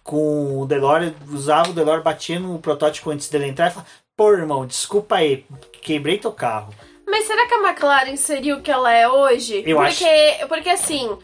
com 0.03 0.61
o 0.61 0.65
Delore, 0.65 1.15
usava 1.31 1.69
o 1.69 1.73
Delore, 1.73 2.03
batia 2.03 2.39
no 2.39 2.59
protótipo 2.59 3.09
antes 3.09 3.29
dele 3.29 3.47
entrar 3.47 3.67
e 3.67 3.71
falava, 3.71 3.89
pô, 4.17 4.33
irmão, 4.33 4.65
desculpa 4.65 5.15
aí, 5.15 5.45
quebrei 5.81 6.17
teu 6.17 6.31
carro. 6.31 6.73
Mas 7.09 7.25
será 7.25 7.47
que 7.47 7.53
a 7.53 7.69
McLaren 7.69 8.15
seria 8.15 8.55
o 8.55 8.61
que 8.61 8.71
ela 8.71 8.91
é 8.91 9.07
hoje? 9.07 9.63
Eu 9.65 9.77
porque, 9.77 10.05
acho. 10.05 10.47
Porque 10.47 10.69
assim, 10.69 11.17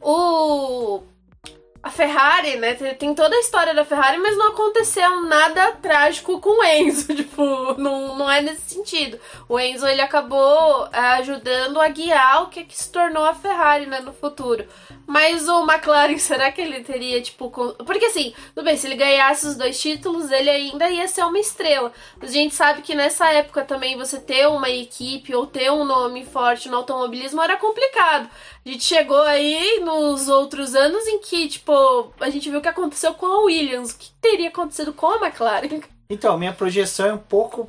o 0.00 1.02
a 1.82 1.90
Ferrari, 1.90 2.56
né? 2.56 2.74
Tem 2.74 3.14
toda 3.14 3.34
a 3.34 3.40
história 3.40 3.72
da 3.74 3.84
Ferrari, 3.84 4.18
mas 4.18 4.36
não 4.36 4.48
aconteceu 4.48 5.22
nada 5.22 5.72
trágico 5.72 6.38
com 6.38 6.60
o 6.60 6.64
Enzo. 6.64 7.14
Tipo, 7.20 7.74
não, 7.78 8.16
não 8.16 8.30
é 8.30 8.42
nesse 8.42 8.74
sentido. 8.74 9.18
O 9.48 9.58
Enzo 9.58 9.86
ele 9.86 10.02
acabou 10.02 10.88
é, 10.92 10.98
ajudando 10.98 11.80
a 11.80 11.88
guiar 11.88 12.42
o 12.42 12.48
que, 12.48 12.64
que 12.64 12.76
se 12.76 12.90
tornou 12.90 13.24
a 13.24 13.34
Ferrari, 13.34 13.86
né, 13.86 14.00
no 14.00 14.12
futuro. 14.12 14.66
Mas 15.10 15.48
o 15.48 15.68
McLaren, 15.68 16.16
será 16.18 16.52
que 16.52 16.60
ele 16.60 16.84
teria, 16.84 17.20
tipo. 17.20 17.50
Porque 17.50 18.04
assim, 18.04 18.32
tudo 18.54 18.64
bem, 18.64 18.76
se 18.76 18.86
ele 18.86 18.94
ganhasse 18.94 19.44
os 19.44 19.56
dois 19.56 19.76
títulos, 19.76 20.30
ele 20.30 20.48
ainda 20.48 20.88
ia 20.88 21.08
ser 21.08 21.24
uma 21.24 21.40
estrela. 21.40 21.92
Mas 22.16 22.30
a 22.30 22.32
gente 22.32 22.54
sabe 22.54 22.80
que 22.80 22.94
nessa 22.94 23.28
época 23.32 23.64
também 23.64 23.96
você 23.96 24.20
ter 24.20 24.46
uma 24.46 24.70
equipe 24.70 25.34
ou 25.34 25.48
ter 25.48 25.68
um 25.68 25.84
nome 25.84 26.24
forte 26.24 26.68
no 26.68 26.76
automobilismo 26.76 27.42
era 27.42 27.56
complicado. 27.56 28.30
A 28.64 28.68
gente 28.68 28.84
chegou 28.84 29.20
aí 29.22 29.80
nos 29.84 30.28
outros 30.28 30.76
anos 30.76 31.04
em 31.08 31.18
que, 31.18 31.48
tipo, 31.48 32.12
a 32.20 32.30
gente 32.30 32.48
viu 32.48 32.60
o 32.60 32.62
que 32.62 32.68
aconteceu 32.68 33.12
com 33.12 33.26
a 33.26 33.40
Williams. 33.46 33.90
O 33.90 33.98
que 33.98 34.12
teria 34.20 34.48
acontecido 34.48 34.92
com 34.92 35.08
a 35.08 35.26
McLaren? 35.26 35.80
Então, 36.08 36.38
minha 36.38 36.52
projeção 36.52 37.06
é 37.06 37.14
um 37.14 37.18
pouco 37.18 37.68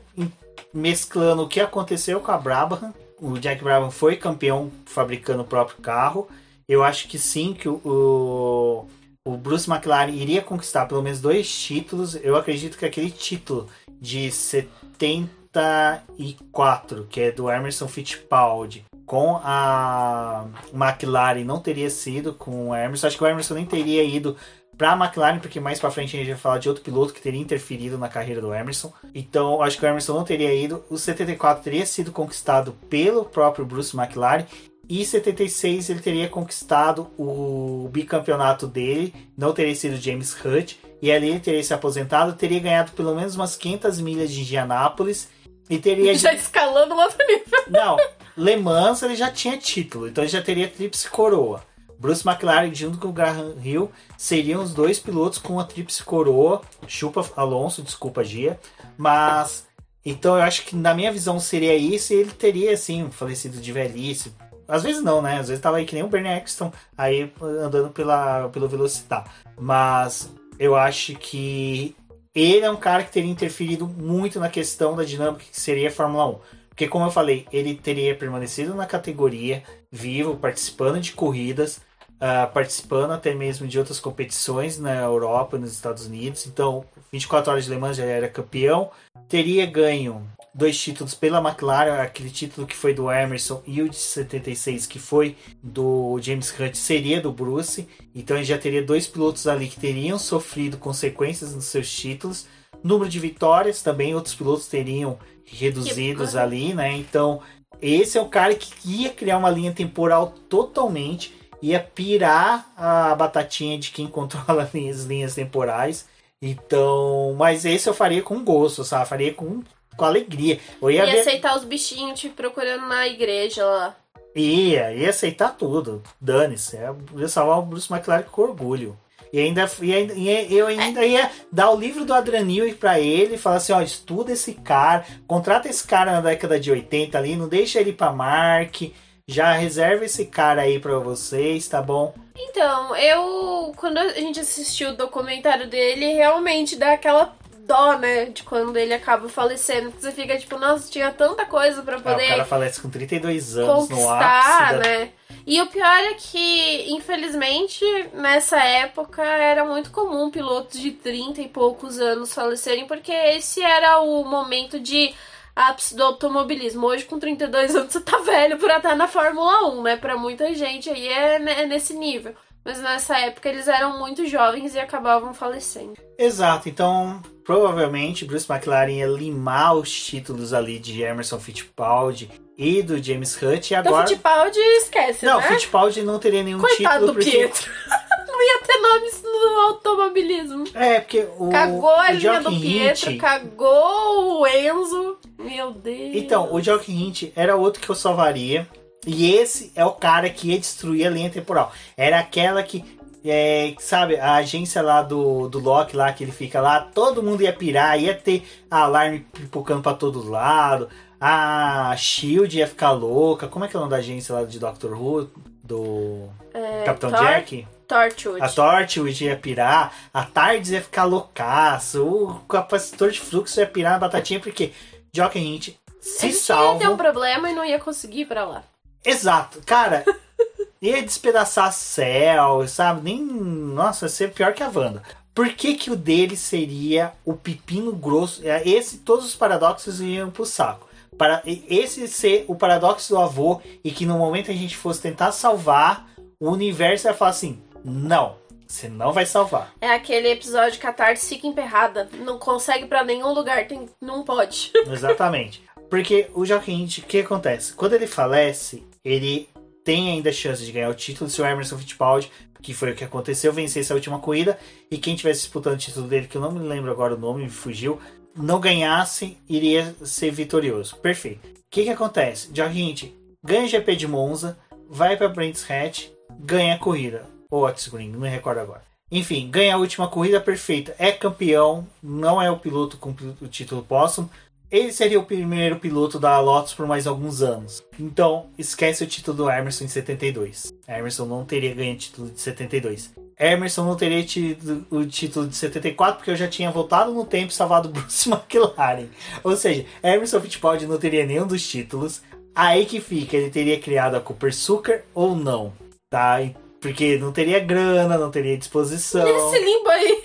mesclando 0.71 1.41
o 1.41 1.47
que 1.47 1.59
aconteceu 1.59 2.19
com 2.19 2.31
a 2.31 2.37
Brabham. 2.37 2.93
O 3.19 3.39
Jack 3.39 3.63
Brabham 3.63 3.89
foi 3.89 4.15
campeão 4.15 4.71
fabricando 4.85 5.41
o 5.41 5.45
próprio 5.45 5.77
carro 5.77 6.29
eu 6.71 6.83
acho 6.85 7.09
que 7.09 7.19
sim, 7.19 7.53
que 7.53 7.67
o, 7.67 8.85
o 9.27 9.35
Bruce 9.35 9.69
McLaren 9.69 10.11
iria 10.11 10.41
conquistar 10.41 10.85
pelo 10.85 11.01
menos 11.01 11.19
dois 11.19 11.53
títulos. 11.53 12.15
Eu 12.23 12.37
acredito 12.37 12.77
que 12.77 12.85
aquele 12.85 13.11
título 13.11 13.67
de 13.99 14.31
74, 14.31 17.07
que 17.09 17.19
é 17.19 17.29
do 17.29 17.51
Emerson 17.51 17.89
Fittipaldi, 17.89 18.85
com 19.05 19.35
a 19.43 20.45
McLaren 20.73 21.43
não 21.43 21.59
teria 21.59 21.89
sido 21.89 22.33
com 22.33 22.69
o 22.69 22.75
Emerson. 22.75 23.07
Acho 23.07 23.17
que 23.17 23.23
o 23.25 23.27
Emerson 23.27 23.55
nem 23.55 23.65
teria 23.65 24.01
ido 24.01 24.37
para 24.77 24.93
a 24.93 24.95
McLaren, 24.95 25.39
porque 25.39 25.59
mais 25.59 25.77
para 25.77 25.91
frente 25.91 26.15
a 26.15 26.19
gente 26.19 26.29
vai 26.29 26.39
falar 26.39 26.59
de 26.59 26.69
outro 26.69 26.85
piloto 26.85 27.13
que 27.13 27.21
teria 27.21 27.41
interferido 27.41 27.97
na 27.97 28.07
carreira 28.07 28.39
do 28.39 28.53
Emerson. 28.53 28.93
Então, 29.13 29.61
acho 29.61 29.77
que 29.77 29.85
o 29.85 29.89
Emerson 29.89 30.13
não 30.13 30.23
teria 30.23 30.53
ido. 30.53 30.85
O 30.89 30.97
74 30.97 31.61
teria 31.61 31.85
sido 31.85 32.13
conquistado 32.13 32.71
pelo 32.89 33.25
próprio 33.25 33.65
Bruce 33.65 33.93
McLaren 33.93 34.45
e 34.91 35.05
76 35.05 35.89
ele 35.89 36.01
teria 36.01 36.27
conquistado 36.27 37.07
o 37.17 37.87
bicampeonato 37.93 38.67
dele, 38.67 39.15
não 39.37 39.53
teria 39.53 39.73
sido 39.73 39.95
James 39.95 40.35
Hunt, 40.43 40.75
e 41.01 41.09
ali 41.09 41.29
ele 41.29 41.39
teria 41.39 41.63
se 41.63 41.73
aposentado, 41.73 42.33
teria 42.33 42.59
ganhado 42.59 42.91
pelo 42.91 43.15
menos 43.15 43.35
umas 43.35 43.55
500 43.55 44.01
milhas 44.01 44.29
de 44.29 44.41
Indianápolis 44.41 45.29
e 45.69 45.79
teria 45.79 46.13
já 46.19 46.33
escalando 46.33 46.93
outro 46.93 47.17
nível. 47.25 47.63
Não, 47.69 47.95
Le 48.35 48.57
Mans 48.57 49.01
ele 49.01 49.15
já 49.15 49.31
tinha 49.31 49.57
título, 49.57 50.09
então 50.09 50.25
ele 50.25 50.31
já 50.31 50.41
teria 50.41 50.67
tríplice 50.67 51.09
coroa. 51.09 51.63
Bruce 51.97 52.27
McLaren 52.27 52.73
junto 52.75 52.97
com 52.97 53.07
o 53.07 53.13
Graham 53.13 53.55
Hill 53.63 53.89
seriam 54.17 54.61
os 54.61 54.73
dois 54.73 54.99
pilotos 54.99 55.37
com 55.37 55.57
a 55.57 55.63
tríplice 55.63 56.03
coroa. 56.03 56.61
Chupa 56.85 57.25
Alonso, 57.37 57.81
desculpa 57.81 58.25
Gia, 58.25 58.59
mas 58.97 59.65
então 60.03 60.35
eu 60.35 60.41
acho 60.41 60.65
que 60.65 60.75
na 60.75 60.93
minha 60.93 61.13
visão 61.13 61.39
seria 61.39 61.77
isso 61.77 62.11
e 62.11 62.17
ele 62.17 62.31
teria 62.31 62.73
assim 62.73 63.09
falecido 63.09 63.57
de 63.61 63.71
velhice, 63.71 64.33
às 64.71 64.83
vezes 64.83 65.03
não, 65.03 65.21
né? 65.21 65.37
Às 65.37 65.49
vezes 65.49 65.61
tava 65.61 65.77
aí 65.77 65.85
que 65.85 65.93
nem 65.93 66.03
o 66.03 66.07
Bernie 66.07 66.31
Eccleston 66.31 66.71
aí 66.97 67.31
andando 67.41 67.89
pela, 67.89 68.47
pelo 68.49 68.69
Velocitar. 68.69 69.25
Mas 69.59 70.31
eu 70.57 70.75
acho 70.75 71.13
que 71.15 71.95
ele 72.33 72.65
é 72.65 72.71
um 72.71 72.77
cara 72.77 73.03
que 73.03 73.11
teria 73.11 73.29
interferido 73.29 73.85
muito 73.85 74.39
na 74.39 74.49
questão 74.49 74.95
da 74.95 75.03
dinâmica 75.03 75.43
que 75.51 75.59
seria 75.59 75.89
a 75.89 75.91
Fórmula 75.91 76.27
1. 76.27 76.39
Porque, 76.69 76.87
como 76.87 77.05
eu 77.05 77.11
falei, 77.11 77.45
ele 77.51 77.75
teria 77.75 78.15
permanecido 78.15 78.73
na 78.73 78.85
categoria, 78.85 79.61
vivo, 79.91 80.37
participando 80.37 81.01
de 81.01 81.11
corridas, 81.11 81.81
uh, 82.15 82.49
participando 82.53 83.11
até 83.11 83.33
mesmo 83.35 83.67
de 83.67 83.77
outras 83.77 83.99
competições 83.99 84.79
na 84.79 84.95
Europa, 84.95 85.57
nos 85.57 85.73
Estados 85.73 86.05
Unidos. 86.05 86.47
Então, 86.47 86.85
24 87.11 87.51
horas 87.51 87.65
de 87.65 87.71
Le 87.71 87.77
Mans 87.77 87.97
já 87.97 88.05
era 88.05 88.29
campeão, 88.29 88.89
teria 89.27 89.65
ganho 89.65 90.25
dois 90.53 90.77
títulos 90.77 91.13
pela 91.15 91.39
McLaren, 91.39 92.01
aquele 92.01 92.29
título 92.29 92.67
que 92.67 92.75
foi 92.75 92.93
do 92.93 93.11
Emerson 93.11 93.61
e 93.65 93.81
o 93.81 93.89
de 93.89 93.95
76 93.95 94.85
que 94.85 94.99
foi 94.99 95.37
do 95.63 96.19
James 96.21 96.53
Hunt 96.57 96.75
seria 96.75 97.21
do 97.21 97.31
Bruce. 97.31 97.87
Então 98.13 98.35
ele 98.35 98.45
já 98.45 98.57
teria 98.57 98.83
dois 98.83 99.07
pilotos 99.07 99.47
ali 99.47 99.67
que 99.67 99.79
teriam 99.79 100.19
sofrido 100.19 100.77
consequências 100.77 101.55
nos 101.55 101.65
seus 101.65 101.89
títulos. 101.91 102.47
Número 102.83 103.09
de 103.09 103.19
vitórias 103.19 103.81
também 103.81 104.13
outros 104.13 104.35
pilotos 104.35 104.67
teriam 104.67 105.17
reduzidos 105.45 106.35
ali, 106.35 106.73
né? 106.73 106.93
Então 106.93 107.41
esse 107.81 108.17
é 108.17 108.21
o 108.21 108.27
cara 108.27 108.53
que 108.53 108.71
ia 108.85 109.09
criar 109.09 109.37
uma 109.37 109.49
linha 109.49 109.73
temporal 109.73 110.35
totalmente, 110.47 111.33
ia 111.61 111.79
pirar 111.79 112.71
a 112.77 113.15
batatinha 113.15 113.77
de 113.77 113.91
quem 113.91 114.05
controla 114.07 114.63
as 114.63 115.03
linhas 115.05 115.33
temporais 115.33 116.05
Então, 116.41 117.35
mas 117.37 117.65
esse 117.65 117.87
eu 117.87 117.93
faria 117.93 118.21
com 118.21 118.43
gosto, 118.43 118.83
sabe? 118.83 119.07
Faria 119.07 119.33
com, 119.33 119.63
com 119.95 120.05
alegria. 120.05 120.59
Eu 120.81 120.89
ia, 120.91 121.05
E 121.05 121.11
ver- 121.11 121.19
aceitar 121.21 121.55
os 121.57 121.63
bichinhos 121.63 122.19
te 122.19 122.29
procurando 122.29 122.87
na 122.87 123.07
igreja 123.07 123.65
lá. 123.65 123.95
ia, 124.35 124.93
ia 124.93 125.09
aceitar 125.09 125.55
tudo. 125.57 126.01
Dane-se. 126.19 126.77
Eu 126.77 126.97
ia 127.17 127.27
salvar 127.27 127.59
o 127.59 127.63
Bruce 127.63 127.91
McLaren 127.91 128.23
com 128.23 128.41
orgulho. 128.41 128.97
E 129.33 129.39
ainda, 129.39 129.69
e 129.81 129.93
ainda- 129.93 130.13
e 130.13 130.53
eu 130.57 130.67
ainda 130.67 131.05
ia 131.05 131.31
dar 131.51 131.69
o 131.71 131.79
livro 131.79 132.03
do 132.03 132.13
Adranil 132.13 132.75
pra 132.75 132.99
ele 132.99 133.35
e 133.35 133.37
falar 133.37 133.57
assim: 133.57 133.71
ó, 133.71 133.81
estuda 133.81 134.33
esse 134.33 134.53
cara, 134.53 135.05
contrata 135.25 135.69
esse 135.69 135.87
cara 135.87 136.11
na 136.11 136.21
década 136.21 136.59
de 136.59 136.69
80 136.69 137.17
ali, 137.17 137.37
não 137.37 137.47
deixa 137.47 137.79
ele 137.79 137.93
pra 137.93 138.11
Mark, 138.11 138.81
já 139.25 139.53
reserva 139.53 140.03
esse 140.03 140.25
cara 140.25 140.63
aí 140.63 140.79
pra 140.79 140.97
vocês, 140.99 141.65
tá 141.67 141.81
bom? 141.81 142.13
Então, 142.37 142.93
eu. 142.97 143.71
Quando 143.77 143.99
a 143.99 144.09
gente 144.09 144.39
assistiu 144.39 144.89
o 144.89 144.97
documentário 144.97 145.69
dele, 145.69 146.11
realmente 146.13 146.75
dá 146.75 146.91
aquela 146.93 147.33
dó, 147.71 147.97
né? 147.97 148.25
De 148.25 148.43
quando 148.43 148.75
ele 148.77 148.93
acaba 148.93 149.29
falecendo. 149.29 149.91
Você 149.91 150.11
fica 150.11 150.37
tipo, 150.37 150.57
nossa, 150.57 150.91
tinha 150.91 151.11
tanta 151.11 151.45
coisa 151.45 151.81
pra 151.81 151.95
Ah, 151.95 151.99
o 151.99 152.01
poder 152.03 152.27
cara 152.27 152.45
falece 152.45 152.81
com 152.81 152.89
32 152.89 153.57
anos 153.57 153.89
no 153.89 154.09
ápice. 154.09 154.73
da- 154.73 154.77
né? 154.79 155.09
E 155.47 155.59
o 155.61 155.67
pior 155.67 155.85
é 156.11 156.13
que, 156.13 156.91
infelizmente, 156.91 157.83
nessa 158.13 158.61
época 158.61 159.23
era 159.23 159.63
muito 159.65 159.89
comum 159.91 160.29
pilotos 160.29 160.79
de 160.79 160.91
30 160.91 161.41
e 161.41 161.47
poucos 161.47 161.99
anos 161.99 162.33
falecerem, 162.33 162.85
porque 162.85 163.11
esse 163.11 163.61
era 163.63 163.99
o 164.01 164.23
momento 164.23 164.79
de 164.79 165.13
ápice 165.55 165.95
do 165.95 166.03
automobilismo. 166.03 166.85
Hoje, 166.85 167.05
com 167.05 167.17
32 167.19 167.75
anos, 167.75 167.91
você 167.93 168.01
tá 168.01 168.17
velho 168.19 168.57
pra 168.57 168.77
estar 168.77 168.95
na 168.95 169.07
Fórmula 169.07 169.69
1, 169.69 169.81
né? 169.81 169.95
Pra 169.95 170.15
muita 170.17 170.53
gente 170.53 170.89
aí 170.89 171.07
é, 171.07 171.35
é 171.35 171.65
nesse 171.65 171.93
nível. 171.93 172.35
Mas 172.63 172.79
nessa 172.79 173.17
época 173.17 173.49
eles 173.49 173.67
eram 173.67 173.97
muito 173.97 174.25
jovens 174.27 174.75
e 174.75 174.79
acabavam 174.79 175.33
falecendo. 175.33 175.93
Exato, 176.17 176.69
então 176.69 177.21
provavelmente 177.43 178.23
Bruce 178.23 178.45
McLaren 178.51 178.91
ia 178.91 179.07
limar 179.07 179.75
os 179.75 179.91
títulos 179.91 180.53
ali 180.53 180.77
de 180.77 181.01
Emerson 181.01 181.39
Fittipaldi 181.39 182.29
e 182.57 182.83
do 182.83 183.01
James 183.01 183.35
Hunt 183.41 183.71
e 183.71 183.73
Então, 183.73 183.79
agora. 183.91 184.07
Fittipaldi 184.07 184.59
esquece, 184.59 185.25
Não, 185.25 185.39
né? 185.39 185.47
Fittipaldi 185.47 186.03
não 186.03 186.19
teria 186.19 186.43
nenhum 186.43 186.59
Coitado 186.59 186.79
título 186.93 187.07
do 187.07 187.13
porque. 187.13 187.31
Pietro. 187.31 187.71
Não 188.27 188.41
ia 188.41 188.59
ter 188.65 188.77
nomes 188.77 189.23
no 189.23 189.59
automobilismo. 189.59 190.63
É, 190.73 190.99
porque 191.01 191.27
o, 191.37 191.49
Cagou 191.49 191.89
a 191.89 192.09
o 192.09 192.13
linha 192.13 192.39
do 192.39 192.43
Jochen 192.51 192.61
Pietro, 192.61 193.11
Hint- 193.11 193.21
cagou 193.21 194.41
o 194.41 194.47
Enzo. 194.47 195.17
Meu 195.37 195.71
Deus. 195.71 196.11
Então, 196.15 196.51
o 196.53 196.61
Jochen 196.61 196.95
Hint 197.07 197.23
era 197.35 197.55
outro 197.55 197.81
que 197.81 197.89
eu 197.89 197.93
salvaria. 197.95 198.67
E 199.05 199.33
esse 199.35 199.71
é 199.75 199.83
o 199.85 199.91
cara 199.91 200.29
que 200.29 200.49
ia 200.51 200.59
destruir 200.59 201.07
a 201.07 201.09
linha 201.09 201.29
temporal. 201.29 201.71
Era 201.97 202.19
aquela 202.19 202.61
que, 202.61 202.83
é, 203.25 203.73
sabe, 203.79 204.15
a 204.19 204.35
agência 204.35 204.81
lá 204.81 205.01
do, 205.01 205.47
do 205.49 205.59
Loki 205.59 205.95
lá, 205.95 206.11
que 206.13 206.23
ele 206.23 206.31
fica 206.31 206.61
lá, 206.61 206.79
todo 206.81 207.23
mundo 207.23 207.41
ia 207.41 207.51
pirar, 207.53 207.99
ia 207.99 208.13
ter 208.13 208.45
alarme 208.69 209.19
pipocando 209.33 209.81
pra 209.81 209.93
todo 209.93 210.29
lado. 210.29 210.87
A 211.19 211.95
Shield 211.97 212.57
ia 212.57 212.67
ficar 212.67 212.91
louca. 212.91 213.47
Como 213.47 213.63
é 213.65 213.67
que 213.67 213.75
é 213.75 213.77
o 213.77 213.81
nome 213.81 213.91
da 213.91 213.97
agência 213.97 214.33
lá 214.35 214.43
de 214.43 214.57
Doctor 214.59 214.93
Who? 214.93 215.29
Do 215.63 216.27
É, 216.53 216.83
Capitão 216.83 217.11
Thor- 217.11 217.19
Jack? 217.23 217.67
Torchwood. 217.87 218.41
A 218.41 218.49
Torchwood 218.49 219.25
ia 219.25 219.35
pirar, 219.35 219.93
a 220.13 220.23
Tardes 220.23 220.71
ia 220.71 220.81
ficar 220.81 221.03
loucaço, 221.03 222.03
o 222.05 222.33
capacitor 222.47 223.11
de 223.11 223.19
fluxo 223.19 223.59
ia 223.59 223.67
pirar 223.67 223.93
na 223.93 223.99
batatinha, 223.99 224.39
porque 224.39 224.71
Jochen 225.13 225.55
Hint 225.55 225.69
se 225.99 226.25
Ele 226.25 226.33
ia 226.33 226.39
ter 226.39 226.43
salva. 226.45 226.89
um 226.89 226.97
problema 226.97 227.49
e 227.51 227.53
não 227.53 227.65
ia 227.65 227.79
conseguir 227.79 228.21
ir 228.21 228.25
pra 228.25 228.45
lá. 228.45 228.63
Exato, 229.03 229.61
cara. 229.65 230.03
ia 230.81 231.01
despedaçar 231.01 231.71
céu, 231.73 232.67
sabe? 232.67 233.01
Nem. 233.03 233.23
Nossa, 233.23 234.05
ia 234.05 234.09
ser 234.09 234.31
pior 234.31 234.53
que 234.53 234.63
a 234.63 234.71
Wanda. 234.73 235.03
Por 235.33 235.49
que, 235.49 235.75
que 235.75 235.89
o 235.89 235.95
dele 235.95 236.35
seria 236.35 237.13
o 237.23 237.33
pepino 237.33 237.93
grosso? 237.93 238.41
É, 238.45 238.67
Esse, 238.67 238.97
todos 238.97 239.25
os 239.25 239.35
paradoxos 239.35 240.01
iam 240.01 240.29
pro 240.29 240.45
saco. 240.45 240.89
Para 241.17 241.41
esse 241.45 242.07
ser 242.07 242.45
o 242.47 242.55
paradoxo 242.55 243.13
do 243.13 243.19
avô 243.19 243.61
e 243.83 243.91
que 243.91 244.05
no 244.05 244.17
momento 244.17 244.49
a 244.49 244.53
gente 244.53 244.75
fosse 244.75 245.01
tentar 245.01 245.31
salvar, 245.31 246.09
o 246.39 246.49
universo 246.49 247.07
ia 247.07 247.13
falar 247.13 247.31
assim: 247.31 247.61
não, 247.83 248.35
você 248.67 248.89
não 248.89 249.11
vai 249.11 249.25
salvar. 249.25 249.73
É 249.79 249.93
aquele 249.93 250.29
episódio 250.29 250.79
que 250.79 250.87
a 250.87 250.93
Tarde 250.93 251.19
fica 251.19 251.45
emperrada. 251.45 252.09
Não 252.19 252.39
consegue 252.39 252.85
pra 252.87 253.03
nenhum 253.03 253.33
lugar. 253.33 253.67
Tem... 253.67 253.87
Não 254.01 254.23
pode. 254.23 254.71
Exatamente. 254.87 255.61
Porque 255.89 256.29
o 256.33 256.45
Joaquim, 256.45 256.85
o 256.85 256.87
que 256.87 257.19
acontece? 257.19 257.73
Quando 257.73 257.93
ele 257.93 258.07
falece, 258.07 258.83
ele 259.03 259.49
tem 259.83 260.11
ainda 260.11 260.31
chance 260.31 260.63
de 260.63 260.71
ganhar 260.71 260.89
o 260.89 260.95
título 260.95 261.29
se 261.29 261.41
o 261.41 261.45
Emerson 261.45 261.77
Fittipaldi, 261.77 262.31
que 262.61 262.73
foi 262.73 262.91
o 262.91 262.95
que 262.95 263.03
aconteceu, 263.03 263.51
vencesse 263.51 263.91
a 263.91 263.95
última 263.95 264.19
corrida 264.19 264.57
e 264.89 264.97
quem 264.97 265.15
tivesse 265.15 265.41
disputando 265.41 265.73
o 265.73 265.79
título 265.79 266.07
dele, 266.07 266.27
que 266.27 266.37
eu 266.37 266.41
não 266.41 266.51
me 266.51 266.59
lembro 266.59 266.91
agora 266.91 267.15
o 267.15 267.19
nome, 267.19 267.43
me 267.43 267.49
fugiu, 267.49 267.99
não 268.35 268.59
ganhasse, 268.59 269.37
iria 269.49 269.95
ser 270.03 270.31
vitorioso. 270.31 270.95
Perfeito. 270.97 271.47
O 271.47 271.61
que, 271.71 271.83
que 271.83 271.89
acontece? 271.89 272.49
Joaquim 272.53 272.95
ganha 273.43 273.65
o 273.65 273.67
GP 273.67 273.95
de 273.95 274.07
Monza, 274.07 274.57
vai 274.87 275.17
para 275.17 275.29
Brands 275.29 275.65
Hatch, 275.69 276.09
ganha 276.39 276.75
a 276.75 276.79
corrida. 276.79 277.25
Ou 277.49 277.65
Otis 277.65 277.91
não 277.91 278.19
me 278.19 278.29
recordo 278.29 278.59
agora. 278.59 278.83
Enfim, 279.11 279.49
ganha 279.49 279.75
a 279.75 279.77
última 279.77 280.07
corrida 280.07 280.39
perfeita. 280.39 280.95
É 280.97 281.11
campeão, 281.11 281.85
não 282.01 282.41
é 282.41 282.49
o 282.49 282.59
piloto 282.59 282.95
com 282.95 283.13
o 283.41 283.47
título 283.47 283.83
póstumo. 283.83 284.29
Ele 284.71 284.93
seria 284.93 285.19
o 285.19 285.25
primeiro 285.25 285.75
piloto 285.79 286.17
da 286.17 286.39
Lotus 286.39 286.73
por 286.73 286.87
mais 286.87 287.05
alguns 287.05 287.41
anos. 287.41 287.83
Então, 287.99 288.45
esquece 288.57 289.03
o 289.03 289.07
título 289.07 289.35
do 289.35 289.49
Emerson 289.49 289.83
em 289.83 289.89
72. 289.89 290.73
Emerson 290.87 291.25
não 291.25 291.43
teria 291.43 291.75
ganho 291.75 291.93
o 291.93 291.97
título 291.97 292.29
de 292.29 292.39
72. 292.39 293.11
Emerson 293.37 293.83
não 293.83 293.97
teria 293.97 294.23
tido 294.23 294.85
o 294.89 295.05
título 295.05 295.45
de 295.45 295.57
74 295.57 296.17
porque 296.17 296.31
eu 296.31 296.37
já 296.37 296.47
tinha 296.47 296.71
voltado 296.71 297.11
no 297.11 297.25
tempo 297.25 297.51
e 297.51 297.55
salvado 297.55 297.89
Bruce 297.89 298.29
McLaren. 298.31 299.07
Ou 299.43 299.57
seja, 299.57 299.85
Emerson 300.01 300.39
Fittipaldi 300.39 300.87
não 300.87 300.97
teria 300.97 301.25
nenhum 301.25 301.45
dos 301.45 301.67
títulos. 301.67 302.21
Aí 302.55 302.85
que 302.85 303.01
fica, 303.01 303.35
ele 303.35 303.49
teria 303.49 303.77
criado 303.77 304.15
a 304.15 304.21
Cooper 304.21 304.55
Sucker 304.55 305.03
ou 305.13 305.35
não, 305.35 305.73
tá? 306.09 306.37
Porque 306.79 307.17
não 307.17 307.31
teria 307.31 307.59
grana, 307.59 308.17
não 308.17 308.31
teria 308.31 308.57
disposição. 308.57 309.23
Nesse 309.23 309.63
limbo 309.63 309.89
aí, 309.89 310.21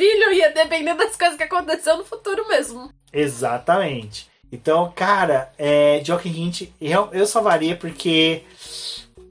filho 0.00 0.32
ia 0.32 0.50
depender 0.50 0.94
das 0.94 1.14
coisas 1.14 1.36
que 1.36 1.42
aconteceu 1.42 1.98
no 1.98 2.04
futuro 2.06 2.48
mesmo. 2.48 2.90
Exatamente. 3.12 4.30
Então, 4.50 4.90
cara, 4.96 5.52
é, 5.58 6.00
Jockey 6.02 6.30
Hint 6.30 6.70
eu, 6.80 7.10
eu 7.12 7.26
salvaria 7.26 7.76
porque, 7.76 8.42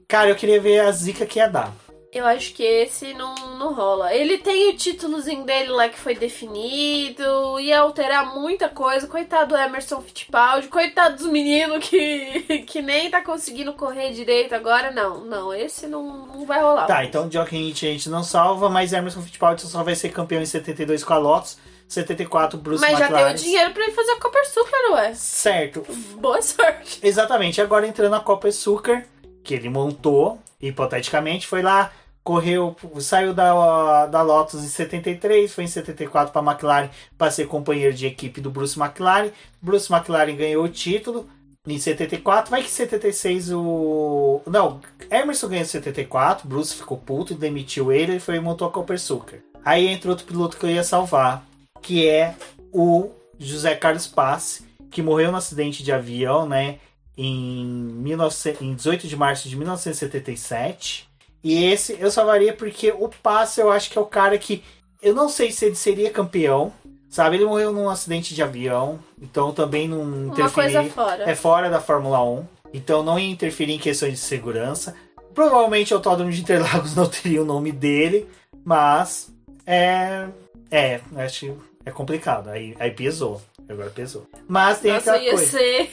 cara, 0.06 0.28
eu 0.28 0.36
queria 0.36 0.60
ver 0.60 0.78
a 0.80 0.92
zica 0.92 1.26
que 1.26 1.40
ia 1.40 1.48
dar. 1.48 1.74
Eu 2.12 2.26
acho 2.26 2.54
que 2.54 2.64
esse 2.64 3.14
não, 3.14 3.32
não 3.56 3.72
rola. 3.72 4.12
Ele 4.12 4.38
tem 4.38 4.68
o 4.68 4.76
títulozinho 4.76 5.44
dele 5.44 5.68
lá 5.68 5.88
que 5.88 5.98
foi 5.98 6.16
definido, 6.16 7.60
ia 7.60 7.80
alterar 7.80 8.34
muita 8.34 8.68
coisa. 8.68 9.06
Coitado 9.06 9.50
do 9.50 9.56
Emerson 9.56 10.00
Fittipaldi, 10.00 10.66
coitado 10.66 11.16
dos 11.16 11.26
meninos 11.26 11.88
que, 11.88 12.64
que 12.66 12.82
nem 12.82 13.08
tá 13.08 13.22
conseguindo 13.22 13.72
correr 13.74 14.10
direito 14.10 14.56
agora. 14.56 14.90
Não, 14.90 15.20
não, 15.24 15.54
esse 15.54 15.86
não, 15.86 16.26
não 16.26 16.44
vai 16.44 16.60
rolar. 16.60 16.86
Tá, 16.86 17.04
então 17.04 17.30
Hint 17.52 17.84
a 17.84 17.86
gente 17.86 18.08
não 18.08 18.24
salva, 18.24 18.68
mas 18.68 18.92
Emerson 18.92 19.22
Fittipaldi 19.22 19.62
só 19.62 19.84
vai 19.84 19.94
ser 19.94 20.08
campeão 20.08 20.42
em 20.42 20.46
72 20.46 21.04
com 21.04 21.12
a 21.12 21.18
Lotus, 21.18 21.58
74 21.86 22.58
Bruce 22.58 22.80
Mas 22.80 22.98
já 22.98 23.04
McLaren. 23.04 23.24
deu 23.26 23.34
o 23.34 23.36
dinheiro 23.36 23.70
pra 23.72 23.84
ele 23.84 23.92
fazer 23.92 24.10
a 24.10 24.20
Cooper 24.20 24.48
Super, 24.48 24.90
ué. 24.94 25.14
Certo. 25.14 25.86
Boa 26.16 26.42
sorte. 26.42 26.98
Exatamente. 27.04 27.60
Agora 27.60 27.86
entrando 27.86 28.10
na 28.10 28.20
Copa 28.20 28.48
Açúcar, 28.48 29.06
que 29.44 29.54
ele 29.54 29.68
montou, 29.68 30.40
hipoteticamente, 30.60 31.46
foi 31.46 31.62
lá, 31.62 31.92
correu, 32.22 32.76
saiu 33.00 33.32
da, 33.32 34.06
da 34.06 34.22
Lotus 34.22 34.62
em 34.62 34.68
73, 34.68 35.52
foi 35.52 35.64
em 35.64 35.68
74 35.68 36.32
para 36.32 36.42
a 36.42 36.52
McLaren 36.52 36.90
para 37.16 37.30
ser 37.30 37.46
companheiro 37.46 37.94
de 37.94 38.06
equipe 38.06 38.40
do 38.40 38.50
Bruce 38.50 38.78
McLaren. 38.78 39.30
Bruce 39.60 39.92
McLaren 39.92 40.36
ganhou 40.36 40.64
o 40.64 40.68
título 40.68 41.28
em 41.66 41.78
74, 41.78 42.50
vai 42.50 42.62
que 42.62 42.68
em 42.68 42.72
76 42.72 43.52
o. 43.52 44.42
Não, 44.46 44.80
Emerson 45.10 45.48
ganhou 45.48 45.62
em 45.62 45.68
74, 45.68 46.48
Bruce 46.48 46.74
ficou 46.74 46.96
puto, 46.96 47.34
demitiu 47.34 47.92
ele 47.92 48.16
e 48.16 48.20
foi 48.20 48.36
e 48.36 48.40
montou 48.40 48.66
a 48.66 48.70
Copa 48.70 48.94
Açúcar. 48.94 49.38
Aí 49.64 49.86
entra 49.88 50.10
outro 50.10 50.26
piloto 50.26 50.56
que 50.56 50.64
eu 50.64 50.70
ia 50.70 50.84
salvar, 50.84 51.44
que 51.82 52.08
é 52.08 52.34
o 52.72 53.10
José 53.38 53.74
Carlos 53.74 54.06
Passe, 54.06 54.64
que 54.90 55.02
morreu 55.02 55.30
no 55.30 55.36
acidente 55.36 55.82
de 55.82 55.92
avião, 55.92 56.48
né? 56.48 56.78
Em, 57.16 58.02
19, 58.02 58.56
em 58.62 58.74
18 58.74 59.06
de 59.06 59.16
março 59.16 59.48
de 59.48 59.56
1977. 59.56 61.09
E 61.42 61.64
esse 61.64 61.96
eu 61.98 62.10
salvaria 62.10 62.52
porque 62.52 62.92
o 62.92 63.08
Passe 63.22 63.60
eu 63.60 63.70
acho 63.70 63.90
que 63.90 63.98
é 63.98 64.00
o 64.00 64.06
cara 64.06 64.36
que. 64.38 64.62
Eu 65.02 65.14
não 65.14 65.28
sei 65.28 65.50
se 65.50 65.64
ele 65.64 65.74
seria 65.74 66.10
campeão. 66.10 66.72
Sabe, 67.08 67.36
ele 67.36 67.44
morreu 67.44 67.72
num 67.72 67.88
acidente 67.88 68.34
de 68.34 68.42
avião. 68.42 68.98
Então 69.20 69.52
também 69.52 69.88
não 69.88 70.02
Uma 70.02 70.26
interferiria. 70.32 70.80
coisa 70.82 70.94
fora. 70.94 71.24
É 71.30 71.34
fora 71.34 71.68
da 71.70 71.80
Fórmula 71.80 72.22
1. 72.22 72.46
Então 72.72 73.02
não 73.02 73.18
ia 73.18 73.28
interferir 73.30 73.72
em 73.72 73.78
questões 73.78 74.12
de 74.12 74.18
segurança. 74.20 74.94
Provavelmente 75.34 75.92
o 75.92 75.96
Autódromo 75.96 76.30
de 76.30 76.40
Interlagos 76.40 76.94
não 76.96 77.08
teria 77.08 77.42
o 77.42 77.44
nome 77.46 77.72
dele. 77.72 78.28
Mas 78.64 79.32
é. 79.66 80.26
É, 80.70 81.00
acho 81.16 81.40
que 81.46 81.54
é 81.84 81.90
complicado. 81.90 82.48
Aí, 82.50 82.76
aí 82.78 82.90
pesou. 82.92 83.40
Agora 83.68 83.90
pesou. 83.90 84.26
Mas 84.46 84.78
tem 84.80 84.92
Nossa, 84.92 85.10
aquela 85.12 85.24
ia 85.24 85.32
coisa. 85.32 85.50
ser. 85.58 85.90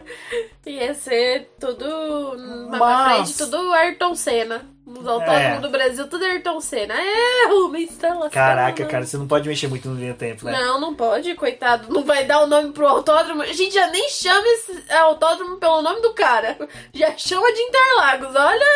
ia 0.66 0.94
ser 0.94 1.50
tudo. 1.60 2.36
Na 2.70 2.78
Mas- 2.78 3.32
frente, 3.32 3.38
tudo 3.38 3.72
Ayrton 3.72 4.14
Senna. 4.14 4.66
Nos 4.86 5.00
Os 5.00 5.08
autódromos 5.08 5.56
É. 5.58 5.60
do 5.60 5.68
Brasil, 5.68 6.06
tudo 6.08 6.24
Ayrton 6.24 6.60
Senna. 6.60 6.94
É, 6.94 7.46
uma 7.48 7.78
instalação. 7.80 8.30
Caraca, 8.30 8.86
cara, 8.86 9.04
você 9.04 9.16
não 9.16 9.26
pode 9.26 9.48
mexer 9.48 9.66
muito 9.66 9.88
no 9.88 9.96
linha 9.98 10.14
tempo, 10.14 10.44
né? 10.46 10.52
Não, 10.52 10.78
não 10.80 10.94
pode, 10.94 11.34
coitado. 11.34 11.92
Não 11.92 12.04
vai 12.04 12.24
dar 12.24 12.40
o 12.42 12.46
nome 12.46 12.72
pro 12.72 12.86
autódromo. 12.86 13.42
A 13.42 13.46
gente 13.52 13.74
já 13.74 13.88
nem 13.88 14.08
chama 14.08 14.46
esse 14.46 14.92
autódromo 14.92 15.56
pelo 15.56 15.82
nome 15.82 16.00
do 16.02 16.14
cara. 16.14 16.56
Já 16.94 17.16
chama 17.18 17.52
de 17.52 17.60
Interlagos. 17.62 18.32
Olha 18.36 18.66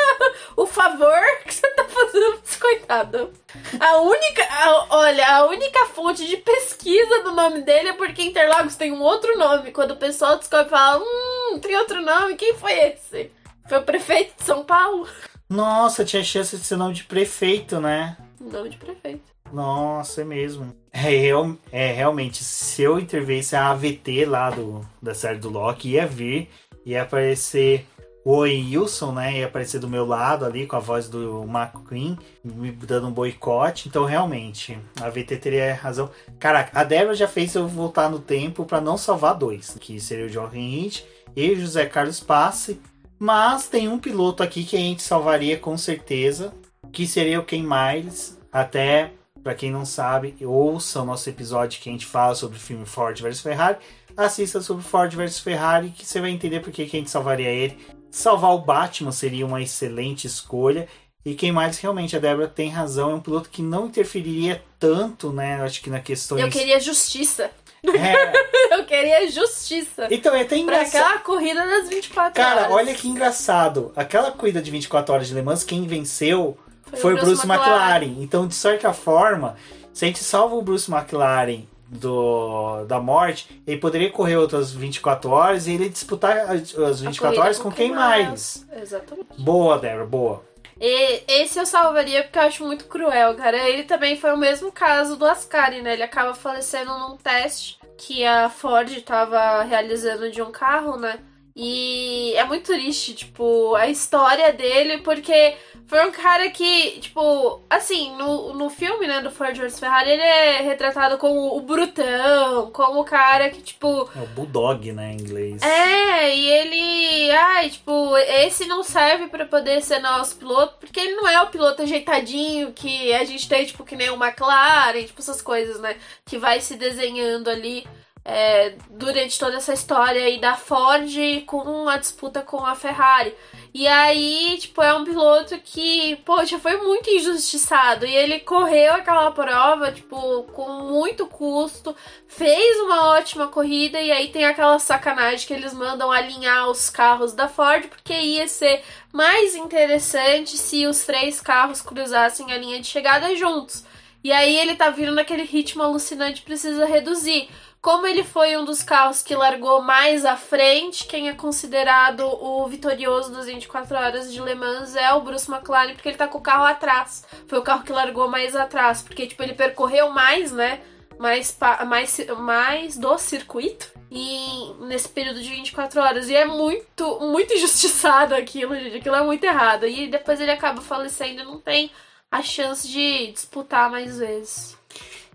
o 0.56 0.66
favor 0.66 1.20
que 1.46 1.54
você 1.54 1.66
tá 1.74 1.84
fazendo 1.84 2.32
pra 2.32 2.40
esse 2.44 2.58
coitado. 2.58 3.32
A 3.78 3.96
única, 3.98 4.42
a- 4.50 4.86
olha, 4.90 5.28
a 5.36 5.46
única 5.46 5.86
fonte 5.86 6.26
de 6.26 6.36
pesquisa 6.38 7.22
do 7.22 7.30
nome 7.36 7.62
dele 7.62 7.90
é 7.90 7.92
porque 7.92 8.22
Interlagos 8.22 8.74
tem 8.74 8.90
um 8.90 9.00
outro 9.00 9.38
nome. 9.38 9.70
Quando 9.70 9.92
o 9.92 9.96
pessoal 9.96 10.36
descobre 10.38 10.66
e 10.66 10.70
fala, 10.70 11.00
hum, 11.04 11.60
tem 11.60 11.76
outro 11.76 12.02
nome, 12.02 12.34
quem 12.34 12.52
foi 12.56 12.72
esse? 12.72 13.30
Foi 13.68 13.78
o 13.78 13.82
prefeito 13.84 14.34
de 14.36 14.42
São 14.44 14.64
Paulo? 14.64 15.06
Nossa, 15.50 16.04
tinha 16.04 16.22
chance 16.22 16.56
de 16.56 16.64
ser 16.64 16.76
nome 16.76 16.94
de 16.94 17.04
prefeito, 17.04 17.80
né? 17.80 18.16
Nome 18.40 18.70
de 18.70 18.76
prefeito. 18.76 19.24
Nossa, 19.52 20.20
é 20.20 20.24
mesmo. 20.24 20.72
É, 20.92 21.00
real- 21.00 21.56
é, 21.72 21.92
realmente, 21.92 22.44
se 22.44 22.82
eu 22.82 23.00
intervisse 23.00 23.56
a 23.56 23.70
AVT 23.70 24.24
lá 24.24 24.48
do, 24.50 24.80
da 25.02 25.12
série 25.12 25.38
do 25.38 25.50
Loki, 25.50 25.90
ia 25.90 26.06
vir, 26.06 26.48
ia 26.86 27.02
aparecer 27.02 27.84
o 28.24 28.38
Wilson, 28.38 29.10
né? 29.12 29.38
Ia 29.38 29.46
aparecer 29.46 29.80
do 29.80 29.88
meu 29.88 30.06
lado 30.06 30.44
ali 30.44 30.66
com 30.68 30.76
a 30.76 30.80
voz 30.80 31.08
do 31.08 31.42
McQueen, 31.44 32.16
me 32.44 32.70
dando 32.70 33.08
um 33.08 33.12
boicote. 33.12 33.88
Então, 33.88 34.04
realmente, 34.04 34.78
a 35.00 35.06
AVT 35.06 35.36
teria 35.38 35.74
razão. 35.74 36.10
Caraca, 36.38 36.78
a 36.78 36.84
Débora 36.84 37.14
já 37.16 37.26
fez 37.26 37.52
eu 37.56 37.66
voltar 37.66 38.08
no 38.08 38.20
tempo 38.20 38.64
pra 38.64 38.80
não 38.80 38.96
salvar 38.96 39.34
dois, 39.34 39.76
que 39.80 39.98
seria 40.00 40.26
o 40.26 40.30
John 40.30 40.48
Henry 40.54 41.02
e 41.34 41.50
o 41.50 41.60
José 41.60 41.86
Carlos 41.86 42.20
Passe. 42.20 42.80
Mas 43.22 43.66
tem 43.66 43.86
um 43.86 43.98
piloto 43.98 44.42
aqui 44.42 44.64
que 44.64 44.74
a 44.74 44.80
gente 44.80 45.02
salvaria 45.02 45.58
com 45.58 45.76
certeza, 45.76 46.54
que 46.90 47.06
seria 47.06 47.38
o 47.38 47.44
Ken 47.44 47.62
Miles. 47.62 48.38
Até, 48.50 49.12
pra 49.42 49.54
quem 49.54 49.70
não 49.70 49.84
sabe, 49.84 50.34
ouça 50.40 51.02
o 51.02 51.04
nosso 51.04 51.28
episódio 51.28 51.78
que 51.82 51.90
a 51.90 51.92
gente 51.92 52.06
fala 52.06 52.34
sobre 52.34 52.56
o 52.56 52.60
filme 52.60 52.86
Ford 52.86 53.20
vs 53.20 53.42
Ferrari. 53.42 53.76
Assista 54.16 54.62
sobre 54.62 54.82
Ford 54.82 55.14
vs 55.14 55.38
Ferrari 55.38 55.90
que 55.90 56.06
você 56.06 56.18
vai 56.18 56.30
entender 56.30 56.60
por 56.60 56.72
que 56.72 56.80
a 56.80 56.86
gente 56.86 57.10
salvaria 57.10 57.50
ele. 57.50 57.78
Salvar 58.10 58.52
o 58.54 58.58
Batman 58.62 59.12
seria 59.12 59.44
uma 59.44 59.60
excelente 59.60 60.26
escolha. 60.26 60.88
E 61.22 61.34
quem 61.34 61.52
mais 61.52 61.78
realmente, 61.78 62.16
a 62.16 62.18
Débora 62.18 62.48
tem 62.48 62.70
razão, 62.70 63.10
é 63.10 63.14
um 63.14 63.20
piloto 63.20 63.50
que 63.50 63.60
não 63.60 63.86
interferiria 63.88 64.64
tanto, 64.78 65.30
né? 65.30 65.60
Acho 65.60 65.82
que 65.82 65.90
na 65.90 66.00
questão. 66.00 66.38
Eu 66.38 66.48
queria 66.48 66.80
justiça. 66.80 67.50
É, 67.82 68.74
Eu 68.76 68.84
queria 68.84 69.28
justiça. 69.30 70.06
então 70.10 70.34
é 70.34 70.40
até 70.42 70.48
Pra 70.48 70.58
engraçado. 70.58 71.02
aquela 71.02 71.18
corrida 71.20 71.66
das 71.66 71.88
24 71.88 72.32
Cara, 72.34 72.60
horas. 72.62 72.72
olha 72.72 72.94
que 72.94 73.08
engraçado. 73.08 73.92
Aquela 73.96 74.30
corrida 74.30 74.60
de 74.60 74.70
24 74.70 75.14
horas 75.14 75.28
de 75.28 75.34
Le 75.34 75.42
Mans, 75.42 75.64
quem 75.64 75.86
venceu 75.86 76.56
Foi 76.84 76.98
foi, 76.98 77.12
o 77.14 77.16
Bruce 77.16 77.46
Bruce 77.46 77.46
McLaren. 77.46 78.16
Então, 78.20 78.46
de 78.46 78.54
certa 78.54 78.92
forma, 78.92 79.56
se 79.92 80.04
a 80.04 80.08
gente 80.08 80.22
salva 80.22 80.54
o 80.54 80.62
Bruce 80.62 80.90
McLaren 80.90 81.62
do, 81.88 82.84
da 82.84 83.00
morte, 83.00 83.62
ele 83.66 83.78
poderia 83.78 84.10
correr 84.10 84.36
outras 84.36 84.70
24 84.72 85.30
horas 85.30 85.66
e 85.66 85.72
ele 85.72 85.88
disputar 85.88 86.38
as 86.50 86.76
as 86.78 87.02
A 87.02 87.06
24 87.06 87.18
corrida 87.18 87.40
horas 87.42 87.58
com 87.58 87.70
com 87.70 87.74
quem 87.76 87.92
mais. 87.92 88.66
Exatamente. 88.80 89.26
Boa, 89.38 89.78
Débora, 89.78 90.06
boa. 90.06 90.49
E 90.80 91.22
esse 91.28 91.58
eu 91.58 91.66
salvaria 91.66 92.22
porque 92.22 92.38
eu 92.38 92.42
acho 92.42 92.64
muito 92.64 92.86
cruel, 92.86 93.34
cara. 93.36 93.68
Ele 93.68 93.84
também 93.84 94.16
foi 94.16 94.32
o 94.32 94.38
mesmo 94.38 94.72
caso 94.72 95.16
do 95.16 95.26
Ascari, 95.26 95.82
né? 95.82 95.92
Ele 95.92 96.02
acaba 96.02 96.32
falecendo 96.34 96.98
num 96.98 97.16
teste 97.18 97.78
que 97.98 98.24
a 98.24 98.48
Ford 98.48 98.90
tava 99.02 99.62
realizando 99.62 100.30
de 100.30 100.40
um 100.40 100.50
carro, 100.50 100.96
né? 100.96 101.18
E 101.54 102.32
é 102.36 102.44
muito 102.44 102.72
triste, 102.72 103.14
tipo, 103.14 103.74
a 103.74 103.88
história 103.88 104.52
dele, 104.52 105.02
porque 105.02 105.54
foi 105.86 106.06
um 106.06 106.12
cara 106.12 106.48
que, 106.50 107.00
tipo, 107.00 107.60
assim, 107.68 108.16
no, 108.16 108.54
no 108.54 108.70
filme, 108.70 109.06
né, 109.06 109.20
do 109.20 109.30
Ford 109.30 109.56
vs 109.56 109.78
Ferrari, 109.80 110.10
ele 110.10 110.22
é 110.22 110.60
retratado 110.62 111.18
como 111.18 111.56
o 111.56 111.60
brutão, 111.60 112.70
como 112.70 113.00
o 113.00 113.04
cara 113.04 113.50
que, 113.50 113.60
tipo, 113.60 114.08
É 114.16 114.20
o 114.20 114.26
Bulldog, 114.28 114.92
né, 114.92 115.12
em 115.12 115.20
inglês. 115.20 115.62
é, 115.62 116.34
e 116.34 116.46
ele. 116.48 117.30
Ai, 117.32 117.70
tipo, 117.70 118.16
esse 118.16 118.66
não 118.66 118.82
serve 118.82 119.26
pra 119.28 119.44
poder 119.46 119.82
ser 119.82 119.98
nosso 120.00 120.36
piloto, 120.36 120.74
porque 120.80 121.00
ele 121.00 121.16
não 121.16 121.28
é 121.28 121.40
o 121.42 121.48
piloto 121.48 121.82
ajeitadinho 121.82 122.72
que 122.72 123.12
a 123.14 123.24
gente 123.24 123.48
tem, 123.48 123.64
tipo, 123.66 123.84
que 123.84 123.96
nem 123.96 124.10
o 124.10 124.22
McLaren, 124.22 125.02
tipo, 125.04 125.20
essas 125.20 125.42
coisas, 125.42 125.80
né? 125.80 125.96
Que 126.24 126.38
vai 126.38 126.60
se 126.60 126.76
desenhando 126.76 127.48
ali 127.50 127.86
é, 128.24 128.74
durante 128.90 129.38
toda 129.38 129.56
essa 129.56 129.72
história 129.72 130.22
aí 130.24 130.38
da 130.38 130.54
Ford 130.54 131.10
com 131.46 131.88
a 131.88 131.96
disputa 131.96 132.42
com 132.42 132.64
a 132.64 132.74
Ferrari. 132.74 133.34
E 133.72 133.86
aí, 133.86 134.58
tipo, 134.58 134.82
é 134.82 134.92
um 134.94 135.04
piloto 135.04 135.56
que, 135.58 136.16
poxa, 136.24 136.58
foi 136.58 136.76
muito 136.78 137.08
injustiçado. 137.08 138.04
E 138.04 138.14
ele 138.14 138.40
correu 138.40 138.94
aquela 138.94 139.30
prova, 139.30 139.92
tipo, 139.92 140.42
com 140.52 140.68
muito 140.88 141.26
custo, 141.26 141.94
fez 142.26 142.80
uma 142.80 143.10
ótima 143.10 143.46
corrida. 143.46 144.00
E 144.00 144.10
aí 144.10 144.28
tem 144.28 144.44
aquela 144.44 144.78
sacanagem 144.80 145.46
que 145.46 145.54
eles 145.54 145.72
mandam 145.72 146.10
alinhar 146.10 146.68
os 146.68 146.90
carros 146.90 147.32
da 147.32 147.48
Ford, 147.48 147.86
porque 147.86 148.12
ia 148.12 148.48
ser 148.48 148.82
mais 149.12 149.54
interessante 149.54 150.56
se 150.58 150.86
os 150.86 151.04
três 151.04 151.40
carros 151.40 151.80
cruzassem 151.80 152.52
a 152.52 152.58
linha 152.58 152.80
de 152.80 152.88
chegada 152.88 153.34
juntos. 153.36 153.84
E 154.22 154.32
aí 154.32 154.56
ele 154.58 154.74
tá 154.76 154.90
vindo 154.90 155.12
naquele 155.12 155.44
ritmo 155.44 155.82
alucinante, 155.82 156.42
precisa 156.42 156.84
reduzir. 156.84 157.48
Como 157.80 158.06
ele 158.06 158.22
foi 158.22 158.58
um 158.58 158.64
dos 158.64 158.82
carros 158.82 159.22
que 159.22 159.34
largou 159.34 159.80
mais 159.80 160.26
à 160.26 160.36
frente, 160.36 161.06
quem 161.06 161.30
é 161.30 161.32
considerado 161.32 162.20
o 162.20 162.66
vitorioso 162.68 163.32
das 163.32 163.46
24 163.46 163.96
horas 163.96 164.30
de 164.30 164.38
Le 164.38 164.54
Mans 164.54 164.94
é 164.94 165.10
o 165.14 165.22
Bruce 165.22 165.50
McLaren, 165.50 165.94
porque 165.94 166.10
ele 166.10 166.18
tá 166.18 166.28
com 166.28 166.36
o 166.36 166.42
carro 166.42 166.64
atrás. 166.64 167.24
Foi 167.46 167.58
o 167.58 167.62
carro 167.62 167.82
que 167.82 167.92
largou 167.92 168.28
mais 168.28 168.54
atrás, 168.54 169.00
porque 169.00 169.26
tipo 169.26 169.42
ele 169.42 169.54
percorreu 169.54 170.10
mais, 170.10 170.52
né? 170.52 170.82
Mais, 171.18 171.56
mais, 171.86 172.26
mais 172.38 172.98
do 172.98 173.16
circuito 173.16 173.90
e 174.10 174.74
nesse 174.80 175.08
período 175.08 175.42
de 175.42 175.48
24 175.48 176.00
horas. 176.00 176.28
E 176.28 176.34
é 176.34 176.44
muito, 176.44 177.20
muito 177.20 177.54
injustiçado 177.54 178.34
aquilo, 178.34 178.74
gente. 178.74 178.98
Aquilo 178.98 179.16
é 179.16 179.22
muito 179.22 179.44
errado. 179.44 179.86
E 179.86 180.06
depois 180.06 180.38
ele 180.38 180.50
acaba 180.50 180.82
falecendo 180.82 181.40
e 181.40 181.44
não 181.44 181.58
tem 181.58 181.90
a 182.30 182.42
chance 182.42 182.86
de 182.86 183.32
disputar 183.32 183.90
mais 183.90 184.18
vezes. 184.18 184.78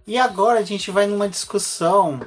E 0.07 0.17
agora 0.17 0.59
a 0.59 0.63
gente 0.63 0.91
vai 0.91 1.07
numa 1.07 1.27
discussão 1.27 2.19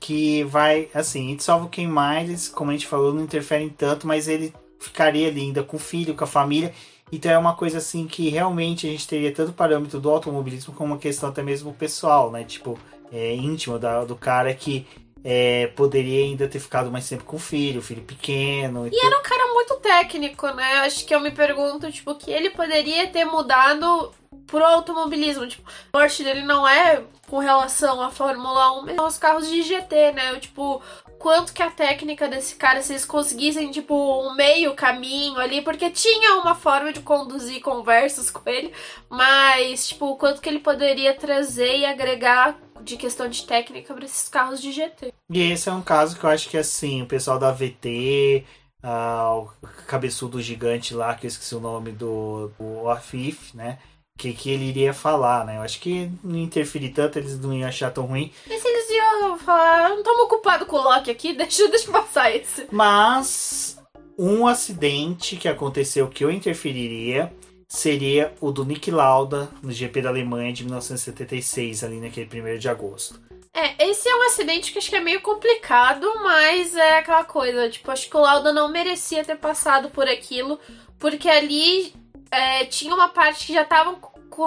que 0.00 0.44
vai, 0.44 0.88
assim, 0.94 1.36
salva 1.38 1.66
o 1.66 1.68
Ken 1.68 1.86
Miles, 1.88 2.48
como 2.48 2.70
a 2.70 2.74
gente 2.74 2.86
falou, 2.86 3.12
não 3.12 3.22
interfere 3.24 3.64
em 3.64 3.68
tanto, 3.68 4.06
mas 4.06 4.28
ele 4.28 4.54
ficaria 4.78 5.28
ali 5.28 5.40
ainda 5.42 5.62
com 5.62 5.76
o 5.76 5.80
filho, 5.80 6.14
com 6.14 6.24
a 6.24 6.26
família. 6.26 6.72
Então 7.10 7.30
é 7.30 7.38
uma 7.38 7.54
coisa 7.54 7.78
assim 7.78 8.06
que 8.06 8.28
realmente 8.28 8.86
a 8.86 8.90
gente 8.90 9.06
teria 9.06 9.32
tanto 9.32 9.52
parâmetro 9.52 10.00
do 10.00 10.10
automobilismo 10.10 10.74
como 10.74 10.92
uma 10.94 10.98
questão 10.98 11.28
até 11.28 11.42
mesmo 11.42 11.72
pessoal, 11.72 12.30
né? 12.30 12.42
Tipo, 12.44 12.78
é, 13.12 13.34
íntimo 13.34 13.78
da- 13.78 14.04
do 14.04 14.16
cara 14.16 14.52
que 14.54 14.86
é, 15.28 15.66
poderia 15.74 16.22
ainda 16.22 16.46
ter 16.46 16.60
ficado 16.60 16.88
mais 16.88 17.08
tempo 17.08 17.24
com 17.24 17.34
o 17.34 17.40
filho, 17.40 17.80
o 17.80 17.82
filho 17.82 18.02
pequeno. 18.02 18.86
E 18.86 18.96
era 18.96 19.18
um 19.18 19.22
cara 19.24 19.52
muito 19.52 19.74
técnico, 19.80 20.46
né? 20.50 20.74
Acho 20.84 21.04
que 21.04 21.12
eu 21.12 21.18
me 21.18 21.32
pergunto, 21.32 21.90
tipo, 21.90 22.14
que 22.14 22.30
ele 22.30 22.50
poderia 22.50 23.08
ter 23.08 23.24
mudado 23.24 24.12
pro 24.46 24.64
automobilismo. 24.64 25.48
Tipo, 25.48 25.68
a 25.92 25.98
morte 25.98 26.22
dele 26.22 26.42
não 26.42 26.66
é 26.68 27.02
com 27.26 27.38
relação 27.38 28.00
à 28.00 28.08
Fórmula 28.08 28.78
1, 28.78 28.82
mas 28.82 28.98
aos 28.98 29.18
carros 29.18 29.48
de 29.48 29.62
GT, 29.62 30.12
né? 30.12 30.30
Eu, 30.30 30.38
tipo, 30.38 30.80
quanto 31.26 31.52
que 31.52 31.60
a 31.60 31.68
técnica 31.68 32.28
desse 32.28 32.54
cara, 32.54 32.80
se 32.80 32.92
eles 32.92 33.04
conseguissem, 33.04 33.68
tipo, 33.72 33.92
um 33.96 34.36
meio 34.36 34.74
caminho 34.74 35.40
ali, 35.40 35.60
porque 35.60 35.90
tinha 35.90 36.36
uma 36.36 36.54
forma 36.54 36.92
de 36.92 37.00
conduzir 37.00 37.60
conversas 37.60 38.30
com 38.30 38.48
ele, 38.48 38.72
mas, 39.10 39.88
tipo, 39.88 40.06
o 40.06 40.16
quanto 40.16 40.40
que 40.40 40.48
ele 40.48 40.60
poderia 40.60 41.12
trazer 41.14 41.78
e 41.78 41.84
agregar 41.84 42.56
de 42.80 42.96
questão 42.96 43.28
de 43.28 43.44
técnica 43.44 43.92
para 43.92 44.04
esses 44.04 44.28
carros 44.28 44.62
de 44.62 44.70
GT. 44.70 45.12
E 45.28 45.40
esse 45.50 45.68
é 45.68 45.72
um 45.72 45.82
caso 45.82 46.16
que 46.16 46.22
eu 46.22 46.30
acho 46.30 46.48
que 46.48 46.56
assim, 46.56 47.02
o 47.02 47.06
pessoal 47.06 47.40
da 47.40 47.50
VT, 47.50 48.44
ah, 48.80 49.34
o 49.34 49.48
cabeçudo 49.88 50.40
gigante 50.40 50.94
lá, 50.94 51.12
que 51.16 51.26
eu 51.26 51.28
esqueci 51.28 51.56
o 51.56 51.60
nome 51.60 51.90
do, 51.90 52.52
do 52.56 52.88
Afif, 52.88 53.56
né? 53.56 53.80
Que, 54.16 54.32
que 54.32 54.50
ele 54.50 54.64
iria 54.64 54.94
falar, 54.94 55.44
né? 55.44 55.58
Eu 55.58 55.62
acho 55.62 55.78
que 55.78 56.10
não 56.24 56.38
interferir 56.38 56.88
tanto, 56.90 57.18
eles 57.18 57.38
não 57.38 57.52
iam 57.52 57.68
achar 57.68 57.90
tão 57.90 58.06
ruim. 58.06 58.32
E 58.46 58.58
se 58.58 58.66
eles 58.66 58.90
iam 58.90 59.38
falar, 59.38 59.90
não 59.90 59.98
estamos 59.98 60.22
ocupados 60.22 60.66
com 60.66 60.76
o 60.76 60.82
Loki 60.82 61.10
aqui, 61.10 61.32
deixa, 61.36 61.68
deixa 61.68 61.88
eu 61.88 61.92
passar 61.92 62.34
esse. 62.34 62.66
Mas 62.72 63.78
um 64.18 64.46
acidente 64.46 65.36
que 65.36 65.48
aconteceu 65.48 66.08
que 66.08 66.24
eu 66.24 66.30
interferiria 66.30 67.32
seria 67.68 68.32
o 68.40 68.50
do 68.50 68.64
Nick 68.64 68.90
Lauda 68.90 69.50
no 69.62 69.72
GP 69.72 70.00
da 70.00 70.08
Alemanha 70.08 70.52
de 70.52 70.64
1976, 70.64 71.84
ali 71.84 72.00
naquele 72.00 72.54
1 72.54 72.58
de 72.58 72.68
agosto. 72.68 73.20
É, 73.52 73.88
esse 73.88 74.06
é 74.08 74.14
um 74.14 74.22
acidente 74.24 74.70
que 74.70 74.78
acho 74.78 74.90
que 74.90 74.96
é 74.96 75.00
meio 75.00 75.20
complicado, 75.22 76.06
mas 76.22 76.74
é 76.74 76.98
aquela 76.98 77.24
coisa, 77.24 77.70
tipo, 77.70 77.90
acho 77.90 78.08
que 78.08 78.16
o 78.16 78.20
Lauda 78.20 78.52
não 78.52 78.68
merecia 78.68 79.24
ter 79.24 79.36
passado 79.36 79.88
por 79.88 80.06
aquilo, 80.06 80.60
porque 80.98 81.28
ali 81.28 81.94
é, 82.30 82.64
tinha 82.64 82.94
uma 82.94 83.08
parte 83.08 83.46
que 83.46 83.52
já 83.52 83.62
estavam 83.62 83.98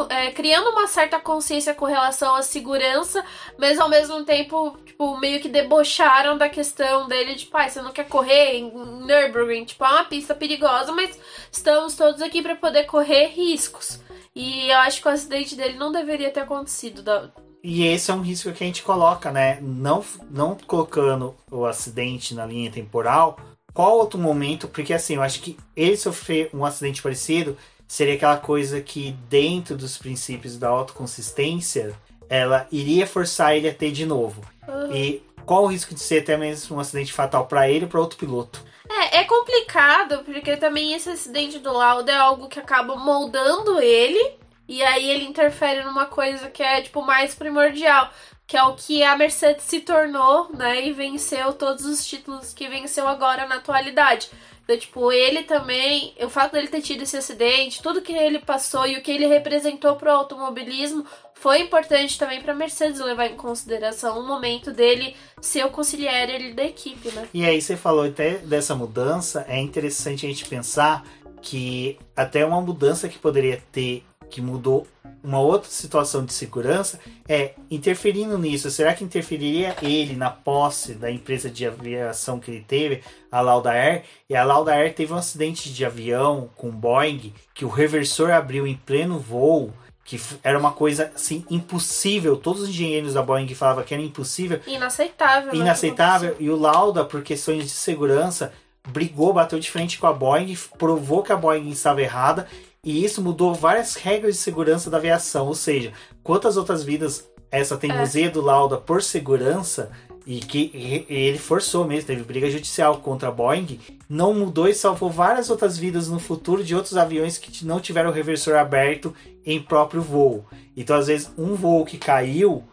é, 0.09 0.31
criando 0.31 0.69
uma 0.69 0.87
certa 0.87 1.19
consciência 1.19 1.73
com 1.73 1.85
relação 1.85 2.35
à 2.35 2.41
segurança, 2.41 3.23
mas 3.57 3.79
ao 3.79 3.89
mesmo 3.89 4.23
tempo, 4.23 4.77
tipo, 4.85 5.17
meio 5.17 5.39
que 5.39 5.49
debocharam 5.49 6.37
da 6.37 6.49
questão 6.49 7.07
dele 7.07 7.35
de, 7.35 7.45
pai, 7.45 7.69
você 7.69 7.81
não 7.81 7.91
quer 7.91 8.07
correr 8.07 8.57
em 8.57 8.71
Nürburgring, 9.05 9.65
tipo, 9.65 9.83
é 9.83 9.89
uma 9.89 10.03
pista 10.03 10.35
perigosa, 10.35 10.91
mas 10.91 11.17
estamos 11.51 11.95
todos 11.95 12.21
aqui 12.21 12.41
para 12.41 12.55
poder 12.55 12.85
correr 12.85 13.27
riscos. 13.27 13.99
E 14.35 14.69
eu 14.69 14.77
acho 14.77 15.01
que 15.01 15.07
o 15.07 15.11
acidente 15.11 15.55
dele 15.55 15.77
não 15.77 15.91
deveria 15.91 16.29
ter 16.29 16.41
acontecido. 16.41 17.01
Da... 17.01 17.29
E 17.63 17.83
esse 17.83 18.11
é 18.11 18.13
um 18.13 18.21
risco 18.21 18.51
que 18.53 18.63
a 18.63 18.67
gente 18.67 18.83
coloca, 18.83 19.31
né? 19.31 19.59
Não, 19.61 20.05
não 20.29 20.55
colocando 20.55 21.35
o 21.51 21.65
acidente 21.65 22.35
na 22.35 22.45
linha 22.45 22.71
temporal, 22.71 23.37
qual 23.73 23.97
outro 23.97 24.19
momento? 24.19 24.67
Porque 24.67 24.93
assim, 24.93 25.15
eu 25.15 25.21
acho 25.21 25.41
que 25.41 25.57
ele 25.75 25.97
sofrer 25.97 26.49
um 26.53 26.65
acidente 26.65 27.01
parecido 27.01 27.57
seria 27.87 28.13
aquela 28.13 28.37
coisa 28.37 28.79
que, 28.81 29.11
dentro 29.29 29.75
dos 29.75 29.97
princípios 29.97 30.57
da 30.57 30.69
autoconsistência, 30.69 31.95
ela 32.29 32.67
iria 32.71 33.07
forçar 33.07 33.55
ele 33.55 33.67
a 33.67 33.73
ter 33.73 33.91
de 33.91 34.05
novo. 34.05 34.43
Uhum. 34.67 34.95
E 34.95 35.23
qual 35.45 35.63
o 35.63 35.67
risco 35.67 35.95
de 35.95 35.99
ser 35.99 36.21
até 36.21 36.37
mesmo 36.37 36.77
um 36.77 36.79
acidente 36.79 37.11
fatal 37.11 37.47
para 37.47 37.67
ele 37.67 37.85
ou 37.85 37.89
para 37.89 37.99
outro 37.99 38.19
piloto? 38.19 38.63
É, 38.87 39.19
é 39.19 39.23
complicado, 39.23 40.23
porque 40.23 40.55
também 40.57 40.93
esse 40.93 41.09
acidente 41.09 41.57
do 41.57 41.73
Lauda 41.73 42.11
é 42.11 42.15
algo 42.15 42.47
que 42.47 42.59
acaba 42.59 42.95
moldando 42.95 43.79
ele, 43.79 44.33
e 44.67 44.83
aí 44.83 45.09
ele 45.09 45.25
interfere 45.25 45.83
numa 45.83 46.05
coisa 46.05 46.49
que 46.49 46.61
é, 46.61 46.81
tipo, 46.81 47.01
mais 47.01 47.33
primordial, 47.33 48.11
que 48.49 48.57
é 48.57 48.63
o 48.63 48.73
que 48.73 49.03
a 49.03 49.15
Mercedes 49.15 49.63
se 49.65 49.79
tornou, 49.79 50.49
né, 50.51 50.87
e 50.87 50.91
venceu 50.91 51.53
todos 51.53 51.85
os 51.85 52.03
títulos 52.03 52.51
que 52.51 52.67
venceu 52.67 53.07
agora 53.07 53.45
na 53.45 53.57
atualidade. 53.57 54.27
Então, 54.63 54.75
tipo, 54.75 55.11
ele 55.11 55.43
também, 55.43 56.15
o 56.19 56.29
fato 56.29 56.53
dele 56.53 56.67
ter 56.67 56.81
tido 56.81 57.03
esse 57.03 57.15
acidente, 57.15 57.81
tudo 57.81 58.01
que 58.01 58.11
ele 58.11 58.39
passou 58.39 58.87
e 58.87 58.97
o 58.97 59.03
que 59.03 59.11
ele 59.11 59.27
representou 59.27 59.95
pro 59.97 60.09
automobilismo 60.09 61.05
foi 61.35 61.61
importante 61.61 62.17
também 62.17 62.41
para 62.41 62.55
Mercedes 62.55 62.99
levar 62.99 63.27
em 63.27 63.35
consideração 63.35 64.19
o 64.19 64.27
momento 64.27 64.71
dele 64.71 65.15
ser 65.39 65.63
o 65.63 65.69
conciliere 65.69 66.51
da 66.51 66.63
equipe, 66.63 67.11
né? 67.11 67.29
E 67.31 67.45
aí 67.45 67.61
você 67.61 67.77
falou 67.77 68.05
até 68.05 68.39
dessa 68.39 68.73
mudança, 68.73 69.45
é 69.47 69.59
interessante 69.59 70.25
a 70.25 70.29
gente 70.29 70.45
pensar 70.45 71.05
que 71.39 71.99
até 72.15 72.43
uma 72.43 72.61
mudança 72.61 73.07
que 73.07 73.19
poderia 73.19 73.61
ter 73.71 74.03
que 74.29 74.41
mudou 74.41 74.87
uma 75.23 75.39
outra 75.39 75.69
situação 75.69 76.23
de 76.23 76.33
segurança 76.33 76.99
é 77.27 77.53
interferindo 77.69 78.37
nisso. 78.37 78.71
Será 78.71 78.93
que 78.93 79.03
interferiria 79.03 79.75
ele 79.81 80.15
na 80.15 80.29
posse 80.29 80.93
da 80.93 81.11
empresa 81.11 81.49
de 81.49 81.65
aviação 81.65 82.39
que 82.39 82.51
ele 82.51 82.65
teve, 82.65 83.03
a 83.31 83.41
Lauda 83.41 83.71
Air? 83.71 84.03
E 84.29 84.35
a 84.35 84.43
Lauda 84.43 84.73
Air 84.73 84.93
teve 84.93 85.13
um 85.13 85.17
acidente 85.17 85.73
de 85.73 85.85
avião 85.85 86.49
com 86.55 86.69
Boeing 86.71 87.33
que 87.53 87.65
o 87.65 87.69
reversor 87.69 88.31
abriu 88.31 88.65
em 88.65 88.75
pleno 88.75 89.19
voo. 89.19 89.73
Que 90.05 90.19
era 90.43 90.57
uma 90.57 90.71
coisa 90.71 91.11
assim 91.13 91.45
impossível. 91.51 92.35
Todos 92.35 92.63
os 92.63 92.69
engenheiros 92.69 93.13
da 93.13 93.21
Boeing 93.21 93.53
falavam 93.53 93.83
que 93.83 93.93
era 93.93 94.01
impossível. 94.01 94.59
Inaceitável. 94.65 95.53
Né? 95.53 95.59
Inaceitável. 95.59 96.35
E 96.39 96.49
o 96.49 96.55
Lauda, 96.55 97.05
por 97.05 97.21
questões 97.21 97.65
de 97.65 97.69
segurança, 97.69 98.51
brigou, 98.87 99.33
bateu 99.33 99.59
de 99.59 99.69
frente 99.69 99.99
com 99.99 100.07
a 100.07 100.13
Boeing, 100.13 100.57
provou 100.79 101.21
que 101.21 101.31
a 101.31 101.37
Boeing 101.37 101.69
estava 101.69 102.01
errada 102.01 102.47
e 102.89 103.05
isso 103.05 103.21
mudou 103.21 103.53
várias 103.53 103.93
regras 103.93 104.33
de 104.33 104.41
segurança 104.41 104.89
da 104.89 104.97
aviação. 104.97 105.45
Ou 105.45 105.53
seja, 105.53 105.93
quantas 106.23 106.57
outras 106.57 106.83
vidas 106.83 107.29
essa 107.51 107.77
teimosia 107.77 108.25
é. 108.25 108.29
do 108.29 108.41
Lauda 108.41 108.77
por 108.77 109.03
segurança 109.03 109.91
e 110.25 110.39
que 110.39 111.05
ele 111.07 111.37
forçou 111.37 111.85
mesmo, 111.85 112.07
teve 112.07 112.23
briga 112.23 112.49
judicial 112.49 112.97
contra 112.97 113.29
a 113.29 113.31
Boeing, 113.31 113.79
não 114.09 114.33
mudou 114.33 114.67
e 114.67 114.73
salvou 114.73 115.11
várias 115.11 115.51
outras 115.51 115.77
vidas 115.77 116.09
no 116.09 116.19
futuro 116.19 116.63
de 116.63 116.75
outros 116.75 116.97
aviões 116.97 117.37
que 117.37 117.63
não 117.63 117.79
tiveram 117.79 118.09
o 118.09 118.13
reversor 118.13 118.55
aberto 118.55 119.13
em 119.45 119.61
próprio 119.61 120.01
voo. 120.01 120.43
Então, 120.75 120.95
às 120.95 121.05
vezes, 121.05 121.31
um 121.37 121.53
voo 121.53 121.85
que 121.85 121.97
caiu 121.97 122.63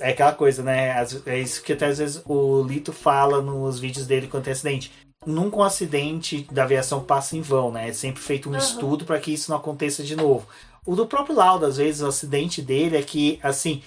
é 0.00 0.10
aquela 0.10 0.32
coisa, 0.32 0.62
né? 0.62 0.94
É 1.26 1.38
isso 1.38 1.62
que 1.62 1.72
até 1.72 1.86
às 1.86 1.98
vezes 1.98 2.22
o 2.24 2.62
Lito 2.62 2.92
fala 2.92 3.42
nos 3.42 3.80
vídeos 3.80 4.06
dele 4.06 4.28
quando 4.28 4.44
tem 4.44 4.52
acidente 4.52 4.92
nunca 5.26 5.56
um 5.56 5.62
acidente 5.62 6.46
da 6.50 6.64
aviação 6.64 7.02
passa 7.02 7.36
em 7.36 7.40
vão, 7.40 7.70
né? 7.70 7.88
É 7.88 7.92
sempre 7.92 8.22
feito 8.22 8.48
um 8.48 8.52
uhum. 8.52 8.58
estudo 8.58 9.04
para 9.04 9.18
que 9.18 9.32
isso 9.32 9.50
não 9.50 9.58
aconteça 9.58 10.02
de 10.02 10.16
novo. 10.16 10.46
O 10.86 10.96
do 10.96 11.06
próprio 11.06 11.36
Lauda, 11.36 11.66
às 11.66 11.76
vezes, 11.76 12.00
o 12.00 12.06
acidente 12.06 12.62
dele 12.62 12.96
é 12.96 13.02
que, 13.02 13.38
assim, 13.42 13.82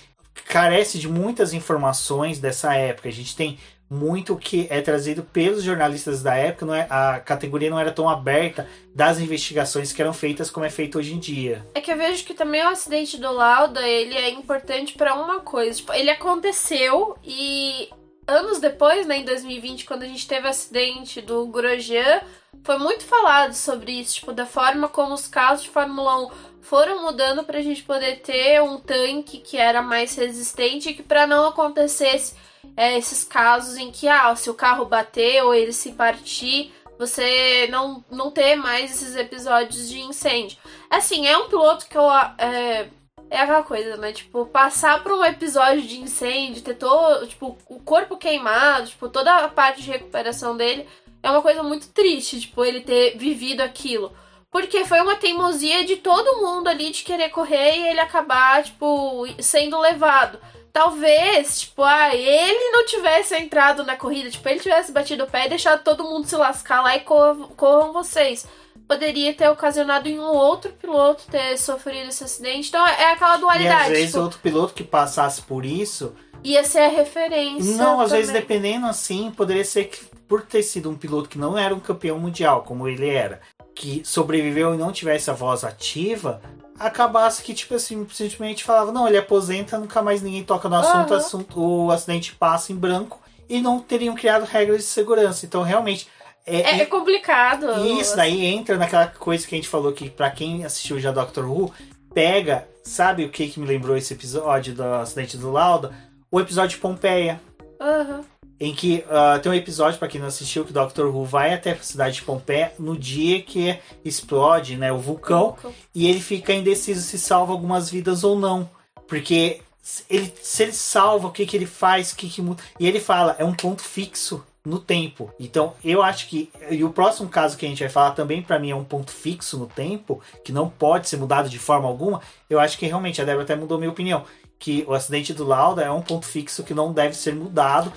carece 0.45 0.99
de 0.99 1.09
muitas 1.09 1.53
informações 1.53 2.39
dessa 2.39 2.75
época. 2.75 3.09
A 3.09 3.11
gente 3.11 3.35
tem 3.35 3.57
muito 3.89 4.37
que 4.37 4.67
é 4.69 4.79
trazido 4.79 5.21
pelos 5.21 5.63
jornalistas 5.63 6.23
da 6.23 6.33
época, 6.33 6.65
não 6.65 6.73
é, 6.73 6.87
a 6.89 7.19
categoria 7.19 7.69
não 7.69 7.77
era 7.77 7.91
tão 7.91 8.07
aberta 8.07 8.65
das 8.95 9.19
investigações 9.19 9.91
que 9.91 10.01
eram 10.01 10.13
feitas 10.13 10.49
como 10.49 10.65
é 10.65 10.69
feito 10.69 10.97
hoje 10.97 11.13
em 11.13 11.19
dia. 11.19 11.65
É 11.75 11.81
que 11.81 11.91
eu 11.91 11.97
vejo 11.97 12.23
que 12.23 12.33
também 12.33 12.63
o 12.63 12.69
acidente 12.69 13.17
do 13.17 13.29
Lauda, 13.29 13.81
ele 13.85 14.15
é 14.15 14.29
importante 14.29 14.93
para 14.93 15.13
uma 15.13 15.41
coisa, 15.41 15.77
tipo, 15.77 15.91
ele 15.91 16.09
aconteceu 16.09 17.17
e 17.21 17.89
anos 18.31 18.59
depois, 18.59 19.05
né, 19.05 19.17
em 19.17 19.25
2020, 19.25 19.85
quando 19.85 20.03
a 20.03 20.07
gente 20.07 20.27
teve 20.27 20.47
o 20.47 20.49
acidente 20.49 21.21
do 21.21 21.45
Grosjean, 21.47 22.21
foi 22.63 22.77
muito 22.77 23.03
falado 23.03 23.53
sobre 23.53 23.91
isso, 23.91 24.15
tipo, 24.15 24.31
da 24.33 24.45
forma 24.45 24.87
como 24.87 25.13
os 25.13 25.27
carros 25.27 25.63
de 25.63 25.69
Fórmula 25.69 26.25
1 26.27 26.31
foram 26.61 27.03
mudando 27.03 27.43
para 27.43 27.59
a 27.59 27.61
gente 27.61 27.83
poder 27.83 28.21
ter 28.21 28.61
um 28.61 28.79
tanque 28.79 29.39
que 29.39 29.57
era 29.57 29.81
mais 29.81 30.15
resistente 30.15 30.89
e 30.89 30.93
que 30.93 31.03
para 31.03 31.27
não 31.27 31.47
acontecesse 31.47 32.35
é, 32.77 32.97
esses 32.97 33.23
casos 33.23 33.77
em 33.77 33.91
que, 33.91 34.07
ah, 34.07 34.35
se 34.35 34.49
o 34.49 34.53
carro 34.53 34.85
bater 34.85 35.43
ou 35.43 35.53
ele 35.53 35.73
se 35.73 35.91
partir, 35.91 36.71
você 36.97 37.67
não, 37.71 38.05
não 38.11 38.29
ter 38.29 38.55
mais 38.55 38.91
esses 38.91 39.15
episódios 39.15 39.89
de 39.89 39.99
incêndio. 39.99 40.57
Assim, 40.89 41.27
é 41.27 41.37
um 41.37 41.49
piloto 41.49 41.87
que 41.87 41.97
eu 41.97 42.09
é, 42.37 42.87
é 43.31 43.39
aquela 43.39 43.63
coisa, 43.63 43.95
né? 43.95 44.11
Tipo, 44.11 44.45
passar 44.45 45.01
por 45.01 45.13
um 45.13 45.23
episódio 45.23 45.81
de 45.81 46.01
incêndio, 46.01 46.61
ter 46.61 46.75
todo, 46.75 47.25
tipo, 47.25 47.57
o 47.69 47.79
corpo 47.79 48.17
queimado, 48.17 48.87
tipo, 48.87 49.07
toda 49.07 49.33
a 49.33 49.47
parte 49.47 49.81
de 49.81 49.89
recuperação 49.89 50.57
dele, 50.57 50.85
é 51.23 51.31
uma 51.31 51.41
coisa 51.41 51.63
muito 51.63 51.87
triste, 51.89 52.41
tipo, 52.41 52.63
ele 52.65 52.81
ter 52.81 53.17
vivido 53.17 53.61
aquilo. 53.61 54.11
Porque 54.51 54.83
foi 54.83 54.99
uma 54.99 55.15
teimosia 55.15 55.85
de 55.85 55.95
todo 55.95 56.41
mundo 56.41 56.67
ali 56.67 56.91
de 56.91 57.03
querer 57.03 57.29
correr 57.29 57.77
e 57.77 57.87
ele 57.87 58.01
acabar, 58.01 58.63
tipo, 58.63 59.25
sendo 59.39 59.79
levado. 59.79 60.37
Talvez, 60.73 61.61
tipo, 61.61 61.83
ah, 61.83 62.13
ele 62.13 62.71
não 62.71 62.85
tivesse 62.85 63.33
entrado 63.37 63.85
na 63.85 63.95
corrida, 63.95 64.29
tipo, 64.29 64.47
ele 64.49 64.59
tivesse 64.59 64.91
batido 64.91 65.23
o 65.23 65.29
pé 65.29 65.45
e 65.45 65.49
deixado 65.49 65.83
todo 65.83 66.03
mundo 66.03 66.27
se 66.27 66.35
lascar 66.35 66.81
lá 66.81 66.97
e 66.97 66.99
corram, 66.99 67.47
corram 67.55 67.93
vocês 67.93 68.45
poderia 68.87 69.33
ter 69.33 69.49
ocasionado 69.49 70.07
em 70.07 70.19
um 70.19 70.23
outro 70.23 70.71
piloto 70.73 71.23
ter 71.29 71.57
sofrido 71.57 72.09
esse 72.09 72.23
acidente. 72.23 72.69
Então 72.69 72.85
é 72.85 73.13
aquela 73.13 73.37
dualidade. 73.37 73.71
E 73.71 73.83
às 73.83 73.89
vezes 73.89 74.07
tipo, 74.07 74.23
outro 74.23 74.39
piloto 74.39 74.73
que 74.73 74.83
passasse 74.83 75.41
por 75.41 75.65
isso. 75.65 76.13
Ia 76.43 76.63
ser 76.63 76.79
a 76.79 76.87
referência. 76.87 77.75
Não, 77.75 78.01
às 78.01 78.09
também. 78.09 78.25
vezes 78.25 78.33
dependendo 78.33 78.87
assim, 78.87 79.31
poderia 79.31 79.63
ser 79.63 79.85
que 79.85 80.05
por 80.27 80.41
ter 80.43 80.63
sido 80.63 80.89
um 80.89 80.95
piloto 80.95 81.27
que 81.27 81.37
não 81.37 81.57
era 81.57 81.75
um 81.75 81.79
campeão 81.79 82.17
mundial, 82.17 82.63
como 82.63 82.87
ele 82.87 83.09
era, 83.09 83.41
que 83.75 84.01
sobreviveu 84.05 84.73
e 84.73 84.77
não 84.77 84.91
tivesse 84.91 85.29
a 85.29 85.33
voz 85.33 85.65
ativa, 85.65 86.41
acabasse 86.79 87.43
que, 87.43 87.53
tipo 87.53 87.75
assim, 87.75 88.07
simplesmente 88.09 88.63
falava, 88.63 88.91
não, 88.91 89.07
ele 89.07 89.17
aposenta, 89.17 89.77
nunca 89.77 90.01
mais 90.01 90.21
ninguém 90.21 90.43
toca 90.43 90.69
no 90.69 90.77
assunto, 90.77 91.11
uhum. 91.11 91.17
assunto 91.17 91.61
o 91.61 91.91
acidente 91.91 92.33
passa 92.33 92.71
em 92.71 92.75
branco 92.75 93.19
e 93.47 93.61
não 93.61 93.79
teriam 93.79 94.15
criado 94.15 94.45
regras 94.45 94.77
de 94.77 94.85
segurança. 94.85 95.45
Então, 95.45 95.61
realmente, 95.63 96.07
é, 96.45 96.61
é, 96.61 96.81
é, 96.81 96.85
complicado. 96.85 97.85
Isso 97.99 98.15
daí 98.15 98.45
entra 98.45 98.77
naquela 98.77 99.07
coisa 99.07 99.45
que 99.45 99.55
a 99.55 99.57
gente 99.57 99.67
falou 99.67 99.91
que 99.91 100.09
para 100.09 100.31
quem 100.31 100.65
assistiu 100.65 100.99
já 100.99 101.11
Doctor 101.11 101.45
Who, 101.45 101.71
pega, 102.13 102.67
sabe 102.83 103.25
o 103.25 103.29
que 103.29 103.47
que 103.47 103.59
me 103.59 103.67
lembrou 103.67 103.95
esse 103.95 104.13
episódio 104.13 104.73
do 104.73 104.83
acidente 104.83 105.37
do 105.37 105.51
Lauda? 105.51 105.93
O 106.31 106.39
episódio 106.39 106.75
de 106.75 106.81
Pompeia. 106.81 107.39
Uhum. 107.79 108.23
Em 108.59 108.75
que 108.75 109.03
uh, 109.07 109.39
tem 109.41 109.51
um 109.51 109.55
episódio, 109.55 109.97
para 109.97 110.07
quem 110.07 110.21
não 110.21 110.27
assistiu, 110.27 110.63
que 110.63 110.69
o 110.69 110.73
Doctor 110.73 111.07
Who 111.07 111.25
vai 111.25 111.53
até 111.53 111.71
a 111.71 111.77
cidade 111.77 112.15
de 112.15 112.21
Pompeia 112.21 112.71
no 112.77 112.95
dia 112.95 113.41
que 113.41 113.79
explode 114.05 114.77
né, 114.77 114.91
o 114.91 114.99
vulcão, 114.99 115.41
o 115.41 115.47
vulcão. 115.47 115.73
e 115.95 116.07
ele 116.07 116.19
fica 116.19 116.53
indeciso 116.53 117.01
se 117.01 117.17
salva 117.17 117.51
algumas 117.53 117.89
vidas 117.89 118.23
ou 118.23 118.37
não. 118.37 118.69
Porque 119.07 119.61
ele, 120.07 120.31
se 120.41 120.63
ele 120.63 120.73
salva, 120.73 121.27
o 121.27 121.31
que, 121.31 121.45
que 121.45 121.57
ele 121.57 121.65
faz, 121.65 122.11
o 122.11 122.15
que, 122.15 122.29
que 122.29 122.41
muda. 122.41 122.61
E 122.79 122.87
ele 122.87 122.99
fala, 122.99 123.35
é 123.39 123.43
um 123.43 123.53
ponto 123.53 123.81
fixo 123.81 124.43
no 124.65 124.79
tempo. 124.79 125.33
Então, 125.39 125.73
eu 125.83 126.03
acho 126.03 126.27
que 126.27 126.51
e 126.69 126.83
o 126.83 126.91
próximo 126.91 127.27
caso 127.29 127.57
que 127.57 127.65
a 127.65 127.69
gente 127.69 127.79
vai 127.79 127.89
falar 127.89 128.11
também 128.11 128.41
para 128.41 128.59
mim 128.59 128.69
é 128.69 128.75
um 128.75 128.83
ponto 128.83 129.11
fixo 129.11 129.57
no 129.57 129.65
tempo, 129.65 130.21
que 130.43 130.51
não 130.51 130.69
pode 130.69 131.09
ser 131.09 131.17
mudado 131.17 131.49
de 131.49 131.57
forma 131.57 131.87
alguma. 131.87 132.21
Eu 132.49 132.59
acho 132.59 132.77
que 132.77 132.85
realmente 132.85 133.21
a 133.21 133.25
Débora 133.25 133.43
até 133.43 133.55
mudou 133.55 133.77
minha 133.77 133.89
opinião, 133.89 134.23
que 134.59 134.85
o 134.87 134.93
acidente 134.93 135.33
do 135.33 135.43
Lauda 135.43 135.81
é 135.81 135.91
um 135.91 136.01
ponto 136.01 136.25
fixo 136.25 136.63
que 136.63 136.73
não 136.73 136.93
deve 136.93 137.15
ser 137.15 137.33
mudado. 137.33 137.91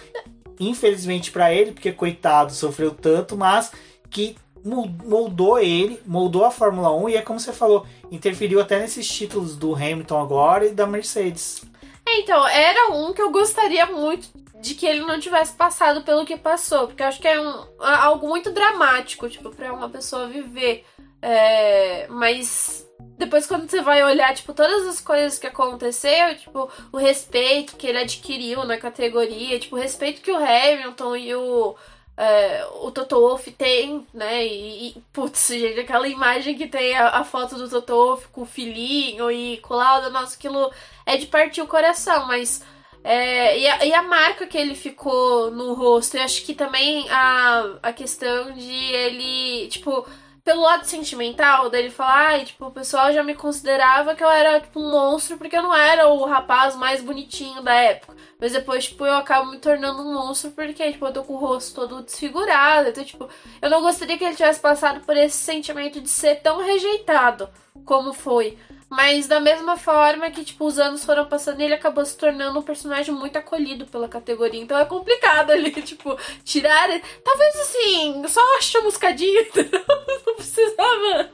Infelizmente 0.59 1.31
para 1.31 1.53
ele, 1.53 1.73
porque 1.73 1.93
coitado, 1.93 2.53
sofreu 2.53 2.93
tanto, 2.93 3.37
mas 3.37 3.71
que 4.09 4.37
moldou 4.65 5.59
ele, 5.59 6.01
moldou 6.07 6.45
a 6.45 6.51
Fórmula 6.51 6.91
1 6.97 7.11
e 7.11 7.17
é 7.17 7.21
como 7.21 7.39
você 7.39 7.53
falou, 7.53 7.85
interferiu 8.11 8.61
até 8.61 8.79
nesses 8.79 9.07
títulos 9.07 9.57
do 9.57 9.75
Hamilton 9.75 10.23
agora 10.23 10.67
e 10.67 10.73
da 10.73 10.87
Mercedes. 10.87 11.63
É, 12.07 12.21
então, 12.21 12.47
era 12.47 12.93
um 12.93 13.13
que 13.13 13.21
eu 13.21 13.31
gostaria 13.31 13.85
muito 13.87 14.29
de 14.65 14.75
que 14.75 14.87
ele 14.87 15.01
não 15.01 15.21
tivesse 15.21 15.53
passado 15.53 16.03
pelo 16.03 16.25
que 16.25 16.39
passou, 16.39 16.87
porque 16.87 17.03
eu 17.03 17.07
acho 17.07 17.21
que 17.21 17.29
é 17.29 17.39
um, 17.39 17.67
algo 17.79 18.27
muito 18.27 18.51
dramático, 18.51 19.29
tipo, 19.29 19.51
para 19.51 19.73
uma 19.73 19.91
pessoa 19.91 20.27
viver. 20.27 20.87
É, 21.21 22.07
mas 22.09 22.89
depois 23.19 23.47
quando 23.47 23.69
você 23.69 23.83
vai 23.83 24.03
olhar, 24.03 24.35
tipo, 24.35 24.55
todas 24.55 24.87
as 24.87 25.01
coisas 25.01 25.39
que 25.39 25.47
aconteceu, 25.47 26.35
tipo, 26.37 26.71
o 26.91 26.97
respeito 26.97 27.77
que 27.77 27.87
ele 27.87 27.99
adquiriu 27.99 28.65
na 28.65 28.79
categoria, 28.79 29.59
tipo, 29.61 29.77
o 29.77 29.79
respeito 29.79 30.23
que 30.23 30.33
o 30.33 30.37
Hamilton 30.37 31.17
e 31.17 31.35
o 31.35 31.77
é, 32.17 32.65
o 32.81 32.91
Toto 32.93 33.21
Wolff 33.21 33.51
tem, 33.53 34.07
né? 34.15 34.47
E, 34.47 34.89
e, 34.89 35.03
putz, 35.13 35.49
gente, 35.49 35.81
aquela 35.81 36.09
imagem 36.09 36.57
que 36.57 36.67
tem 36.67 36.97
a, 36.97 37.09
a 37.09 37.25
foto 37.25 37.57
do 37.57 37.69
Toto 37.69 37.93
Wolff 37.93 38.29
com 38.29 38.43
o 38.43 38.47
filhinho 38.47 39.31
e 39.31 39.59
com 39.59 39.75
o 39.75 39.77
Lauda, 39.77 40.11
nossa, 40.11 40.37
aquilo 40.37 40.73
é 41.05 41.17
de 41.17 41.27
partir 41.27 41.61
o 41.61 41.67
coração, 41.67 42.27
mas. 42.27 42.63
É, 43.05 43.59
e, 43.59 43.67
a, 43.69 43.85
e, 43.85 43.93
a, 43.93 44.03
marca 44.03 44.47
que 44.47 44.57
ele 44.57 44.75
ficou 44.75 45.51
no 45.51 45.75
rosto, 45.75 46.17
eu 46.17 46.23
acho 46.23 46.43
que 46.43 46.55
também 46.55 47.07
a, 47.11 47.77
a 47.83 47.93
questão 47.93 48.53
de 48.53 48.73
ele, 48.73 49.69
tipo, 49.69 50.07
pelo 50.43 50.63
lado 50.63 50.87
sentimental 50.87 51.69
dele 51.69 51.91
falar, 51.91 52.29
ai, 52.29 52.45
tipo, 52.47 52.67
o 52.67 52.71
pessoal 52.71 53.13
já 53.13 53.23
me 53.23 53.35
considerava 53.35 54.15
que 54.15 54.25
eu 54.25 54.31
era, 54.31 54.59
tipo, 54.59 54.81
um 54.81 54.91
monstro 54.91 55.37
porque 55.37 55.55
eu 55.55 55.63
não 55.63 55.75
era 55.75 56.09
o 56.09 56.25
rapaz 56.25 56.77
mais 56.77 57.03
bonitinho 57.03 57.63
da 57.63 57.75
época. 57.75 58.15
Mas 58.41 58.53
depois, 58.53 58.87
tipo, 58.87 59.05
eu 59.05 59.15
acabo 59.15 59.51
me 59.51 59.59
tornando 59.59 60.03
um 60.03 60.15
monstro 60.15 60.51
porque, 60.53 60.93
tipo, 60.93 61.07
eu 61.07 61.13
tô 61.13 61.25
com 61.25 61.35
o 61.35 61.39
rosto 61.39 61.75
todo 61.75 62.03
desfigurado. 62.03 62.89
Então, 62.89 63.05
tipo, 63.05 63.29
eu 63.61 63.69
não 63.71 63.83
gostaria 63.83 64.17
que 64.17 64.25
ele 64.25 64.37
tivesse 64.37 64.61
passado 64.61 65.01
por 65.05 65.17
esse 65.17 65.37
sentimento 65.37 66.01
de 66.01 66.09
ser 66.09 66.37
tão 66.37 66.63
rejeitado 66.65 67.49
como 67.85 68.13
foi. 68.15 68.59
Mas 68.95 69.27
da 69.27 69.41
mesma 69.41 69.77
forma 69.77 70.31
que, 70.31 70.45
tipo, 70.45 70.65
os 70.65 70.79
anos 70.79 71.05
foram 71.05 71.27
passando 71.27 71.61
e 71.61 71.65
ele 71.65 71.75
acabou 71.75 72.05
se 72.07 72.17
tornando 72.17 72.61
um 72.61 72.63
personagem 72.63 73.13
muito 73.13 73.37
acolhido 73.37 73.87
pela 73.87 74.09
categoria. 74.09 74.63
Então 74.63 74.79
é 74.79 74.85
complicado 74.85 75.51
ali, 75.51 75.71
tipo, 75.83 76.17
tirar. 76.45 76.89
Talvez 77.25 77.57
assim, 77.57 78.23
só 78.29 78.41
chamuscadinho, 78.61 79.41
entendeu? 79.51 79.83
Não 80.25 80.37
precisava 80.37 81.29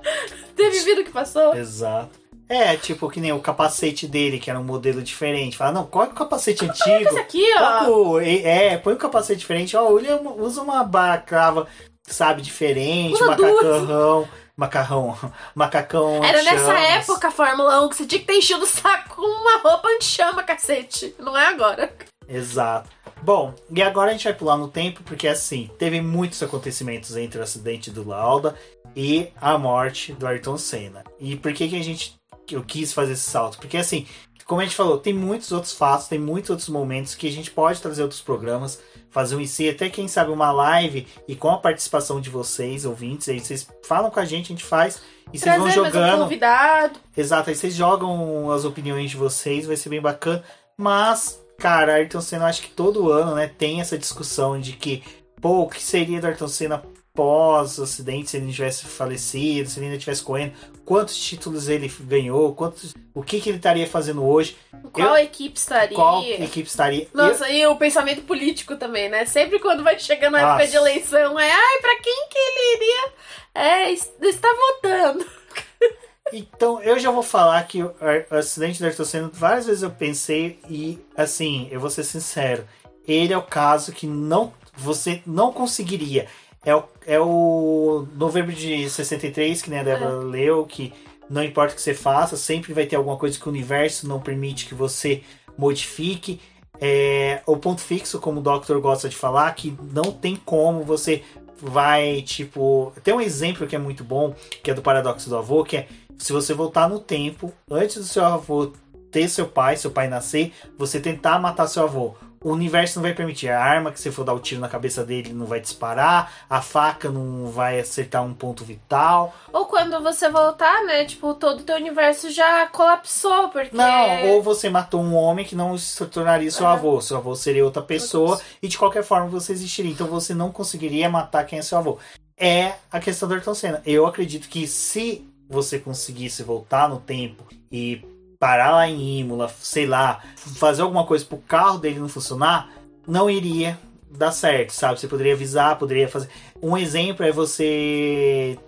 ter 0.57 0.71
vivido 0.71 1.03
o 1.03 1.05
que 1.05 1.11
passou. 1.11 1.55
Exato. 1.55 2.19
É, 2.49 2.77
tipo, 2.77 3.11
que 3.11 3.21
nem 3.21 3.33
o 3.33 3.41
capacete 3.41 4.09
dele, 4.09 4.41
que 4.41 4.49
era 4.49 4.59
um 4.59 4.65
modelo 4.65 5.03
diferente. 5.03 5.59
Fala, 5.59 5.73
não, 5.73 5.87
qual 5.87 6.07
é 6.07 6.09
o 6.09 6.15
capacete 6.15 6.65
antigo? 6.65 7.11
Esse 7.11 7.19
aqui, 7.19 7.45
ó. 7.59 8.19
é, 8.19 8.79
põe 8.79 8.95
um 8.95 8.99
capacete 8.99 9.39
diferente. 9.39 9.77
Ó, 9.77 9.99
ele 9.99 10.09
usa 10.39 10.63
uma 10.63 10.83
bacrava, 10.83 11.69
sabe, 12.03 12.41
diferente, 12.41 13.15
usa 13.15 13.27
macarrão 13.27 14.27
macarrão, 14.61 15.17
macacão. 15.57 16.23
Era 16.23 16.43
nessa 16.43 16.75
época 16.75 17.29
a 17.29 17.31
Fórmula 17.31 17.83
1 17.87 17.89
que 17.89 17.97
você 17.97 18.07
tinha 18.07 18.21
que 18.21 18.27
ter 18.27 18.35
enchido 18.35 18.63
o 18.63 18.67
saco 18.67 19.17
com 19.17 19.23
uma 19.23 19.57
roupa 19.57 19.89
anti-chama, 19.89 20.43
cacete. 20.43 21.15
Não 21.19 21.37
é 21.37 21.47
agora. 21.47 21.91
Exato. 22.29 22.91
Bom, 23.23 23.55
e 23.71 23.83
agora 23.83 24.11
a 24.11 24.13
gente 24.13 24.25
vai 24.25 24.35
pular 24.35 24.59
no 24.59 24.69
tempo, 24.69 25.03
porque 25.03 25.27
assim, 25.27 25.71
teve 25.79 26.01
muitos 26.03 26.43
acontecimentos 26.43 27.17
entre 27.17 27.41
o 27.41 27.43
acidente 27.43 27.91
do 27.91 28.07
Lauda 28.07 28.55
e 28.95 29.29
a 29.41 29.57
morte 29.57 30.13
do 30.13 30.27
Ayrton 30.27 30.59
Senna. 30.59 31.05
E 31.19 31.37
por 31.37 31.53
que, 31.55 31.69
que 31.69 31.77
a 31.77 31.83
gente 31.83 32.19
eu 32.51 32.65
quis 32.65 32.93
fazer 32.93 33.13
esse 33.13 33.31
salto? 33.31 33.59
Porque 33.59 33.77
assim, 33.77 34.07
como 34.45 34.61
a 34.61 34.65
gente 34.65 34.77
falou, 34.77 34.99
tem 34.99 35.15
muitos 35.15 35.53
outros 35.53 35.73
fatos, 35.73 36.09
tem 36.09 36.19
muitos 36.19 36.51
outros 36.51 36.69
momentos 36.69 37.15
que 37.15 37.29
a 37.29 37.33
gente 37.33 37.51
pode 37.51 37.81
trazer 37.81 38.03
outros 38.03 38.21
programas 38.21 38.81
fazer 39.11 39.37
um 39.37 39.41
IC, 39.41 39.71
até 39.71 39.91
quem 39.91 40.09
sabe 40.09 40.31
uma 40.31 40.51
live 40.53 41.07
e 41.27 41.35
com 41.35 41.51
a 41.51 41.59
participação 41.59 42.21
de 42.21 42.31
vocês, 42.31 42.85
ouvintes, 42.85 43.29
aí 43.29 43.41
vocês 43.41 43.67
falam 43.85 44.11
com 44.11 44.21
a 44.21 44.25
gente, 44.25 44.47
a 44.47 44.57
gente 44.57 44.65
faz 44.65 45.03
e 45.33 45.39
vocês 45.39 45.57
vão 45.57 45.71
jogando. 45.71 46.21
Um 46.21 46.23
convidado. 46.25 46.99
Exato, 47.17 47.51
aí 47.51 47.57
vocês 47.57 47.75
jogam 47.75 48.51
as 48.51 48.65
opiniões 48.65 49.11
de 49.11 49.17
vocês, 49.17 49.67
vai 49.67 49.77
ser 49.77 49.89
bem 49.89 50.01
bacana. 50.01 50.43
Mas, 50.77 51.41
cara, 51.59 51.95
Ayrton 51.95 52.21
Senna, 52.21 52.47
acho 52.47 52.63
que 52.63 52.71
todo 52.71 53.11
ano, 53.11 53.35
né, 53.35 53.47
tem 53.47 53.81
essa 53.81 53.99
discussão 53.99 54.61
de 54.61 54.73
que, 54.73 55.03
pô, 55.41 55.63
o 55.63 55.69
que 55.69 55.83
seria 55.83 56.21
do 56.21 56.27
Ayrton 56.27 56.49
Senna 56.49 56.83
pós 57.21 57.77
o 57.77 57.83
acidente, 57.83 58.31
se 58.31 58.39
ele 58.39 58.47
não 58.47 58.53
tivesse 58.53 58.87
falecido, 58.87 59.69
se 59.69 59.79
ele 59.79 59.89
ainda 59.89 59.99
tivesse 59.99 60.23
correndo, 60.23 60.55
quantos 60.87 61.19
títulos 61.19 61.69
ele 61.69 61.93
ganhou, 62.01 62.55
quantos, 62.55 62.95
o 63.13 63.23
que, 63.23 63.39
que 63.43 63.51
ele 63.51 63.59
estaria 63.59 63.87
fazendo 63.87 64.25
hoje. 64.25 64.57
Qual 64.91 65.19
eu, 65.19 65.23
equipe 65.23 65.59
estaria? 65.59 65.95
Qual 65.95 66.25
equipe 66.25 66.67
estaria? 66.67 67.09
Nossa, 67.13 67.47
eu, 67.51 67.55
e 67.55 67.67
o 67.67 67.77
pensamento 67.77 68.23
político 68.23 68.75
também, 68.75 69.11
né? 69.11 69.27
Sempre 69.27 69.59
quando 69.59 69.85
vai 69.85 69.99
chegando 69.99 70.37
a 70.37 70.41
época 70.41 70.67
de 70.67 70.77
eleição, 70.77 71.39
é 71.39 71.53
ai, 71.53 71.79
pra 71.83 71.97
quem 72.01 72.29
que 72.31 72.39
ele 72.39 72.77
iria 72.77 73.13
é, 73.55 73.93
estar 73.93 74.55
votando? 74.55 75.27
Então, 76.33 76.81
eu 76.81 76.97
já 76.97 77.11
vou 77.11 77.25
falar 77.25 77.61
que 77.67 77.83
o 77.83 77.93
acidente 78.31 78.79
do 78.79 78.85
Ayrton 78.85 79.05
Senna, 79.05 79.31
várias 79.33 79.67
vezes 79.67 79.83
eu 79.83 79.91
pensei 79.91 80.61
e, 80.71 80.97
assim, 81.17 81.67
eu 81.73 81.81
vou 81.81 81.91
ser 81.91 82.05
sincero, 82.05 82.65
ele 83.05 83.33
é 83.33 83.37
o 83.37 83.43
caso 83.43 83.91
que 83.91 84.07
não 84.07 84.55
você 84.77 85.23
não 85.27 85.53
conseguiria 85.53 86.29
é 86.65 86.75
o, 86.75 86.85
é 87.07 87.19
o 87.19 88.07
novembro 88.15 88.53
de 88.53 88.89
63, 88.89 89.63
que 89.63 89.71
né, 89.71 89.81
a 89.81 89.83
Débora 89.83 90.11
é. 90.11 90.25
leu, 90.25 90.65
que 90.67 90.93
não 91.29 91.43
importa 91.43 91.73
o 91.73 91.77
que 91.77 91.83
você 91.83 91.95
faça, 91.95 92.37
sempre 92.37 92.73
vai 92.73 92.87
ter 92.87 92.97
alguma 92.97 93.17
coisa 93.17 93.39
que 93.39 93.47
o 93.47 93.51
universo 93.51 94.07
não 94.07 94.21
permite 94.21 94.67
que 94.67 94.75
você 94.75 95.23
modifique. 95.57 96.41
É, 96.81 97.43
o 97.47 97.57
ponto 97.57 97.81
fixo, 97.81 98.19
como 98.19 98.41
o 98.41 98.43
Doctor 98.43 98.81
gosta 98.81 99.09
de 99.09 99.17
falar, 99.17 99.55
que 99.55 99.77
não 99.93 100.13
tem 100.13 100.35
como 100.37 100.83
você 100.83 101.23
vai, 101.61 102.23
tipo. 102.23 102.93
Tem 103.05 103.15
um 103.15 103.21
exemplo 103.21 103.67
que 103.67 103.77
é 103.77 103.79
muito 103.79 104.03
bom, 104.03 104.35
que 104.63 104.71
é 104.71 104.75
do 104.75 104.83
paradoxo 104.83 105.29
do 105.29 105.37
avô, 105.37 105.63
que 105.63 105.77
é 105.77 105.89
se 106.19 106.33
você 106.33 106.53
voltar 106.53 106.89
no 106.89 106.99
tempo, 106.99 107.53
antes 107.71 107.97
do 107.97 108.05
seu 108.05 108.25
avô 108.25 108.73
ter 109.11 109.29
seu 109.29 109.47
pai, 109.47 109.77
seu 109.77 109.91
pai 109.91 110.09
nascer, 110.09 110.53
você 110.79 111.01
tentar 111.01 111.39
matar 111.39 111.67
seu 111.67 111.83
avô 111.83 112.15
o 112.43 112.53
universo 112.53 112.99
não 112.99 113.03
vai 113.03 113.15
permitir. 113.15 113.51
A 113.51 113.63
arma 113.63 113.93
que 113.93 114.01
você 114.01 114.11
for 114.11 114.25
dar 114.25 114.33
o 114.33 114.41
tiro 114.41 114.61
na 114.61 114.69
cabeça 114.69 115.05
dele 115.05 115.33
não 115.33 115.45
vai 115.45 115.61
disparar, 115.61 116.33
a 116.49 116.63
faca 116.63 117.11
não 117.11 117.49
vai 117.49 117.81
acertar 117.81 118.25
um 118.25 118.33
ponto 118.33 118.65
vital. 118.65 119.35
Ou 119.53 119.67
quando 119.67 120.03
você 120.03 120.31
voltar, 120.31 120.85
né? 120.85 121.05
Tipo, 121.05 121.35
todo 121.35 121.61
o 121.61 121.63
teu 121.63 121.77
universo 121.77 122.31
já 122.31 122.67
colapsou, 122.69 123.51
porque. 123.51 123.77
Não, 123.77 124.29
ou 124.29 124.43
você 124.43 124.71
matou 124.71 125.03
um 125.03 125.15
homem 125.15 125.45
que 125.45 125.55
não 125.55 125.77
se 125.77 126.05
tornaria 126.07 126.51
seu 126.51 126.67
avô. 126.67 127.01
Seu 127.01 127.19
avô 127.19 127.35
seria 127.37 127.65
outra 127.65 127.83
pessoa 127.83 128.41
e 128.63 128.69
de 128.69 128.79
qualquer 128.79 129.05
forma 129.05 129.27
você 129.27 129.53
existiria. 129.53 129.93
Então 129.93 130.07
você 130.07 130.35
não 130.35 130.51
conseguiria 130.51 131.11
matar 131.11 131.45
quem 131.45 131.59
é 131.59 131.63
seu 131.63 131.77
avô. 131.77 131.99
É 132.39 132.73
a 132.91 132.99
questão 132.99 133.29
do 133.29 133.35
Ayrton 133.35 133.55
Senna. 133.55 133.83
Eu 133.85 134.07
acredito 134.07 134.49
que 134.49 134.67
se 134.67 135.29
você 135.47 135.79
conseguisse 135.79 136.43
voltar 136.43 136.89
no 136.89 136.99
tempo 136.99 137.45
e 137.71 138.03
parar 138.41 138.73
lá 138.73 138.89
em 138.89 139.19
Imola, 139.19 139.53
sei 139.61 139.87
lá, 139.87 140.23
fazer 140.35 140.81
alguma 140.81 141.05
coisa 141.05 141.25
pro 141.27 141.37
carro 141.37 141.79
dele 141.79 142.01
não 142.01 142.09
funcionar, 142.09 142.73
não 143.07 143.29
iria 143.29 143.79
dar 144.11 144.33
certo, 144.33 144.71
sabe? 144.71 144.99
Você 144.99 145.07
poderia 145.07 145.35
avisar, 145.35 145.79
poderia 145.79 146.09
fazer. 146.09 146.31
Um 146.61 146.77
exemplo 146.77 147.25
é 147.25 147.31
você 147.31 148.59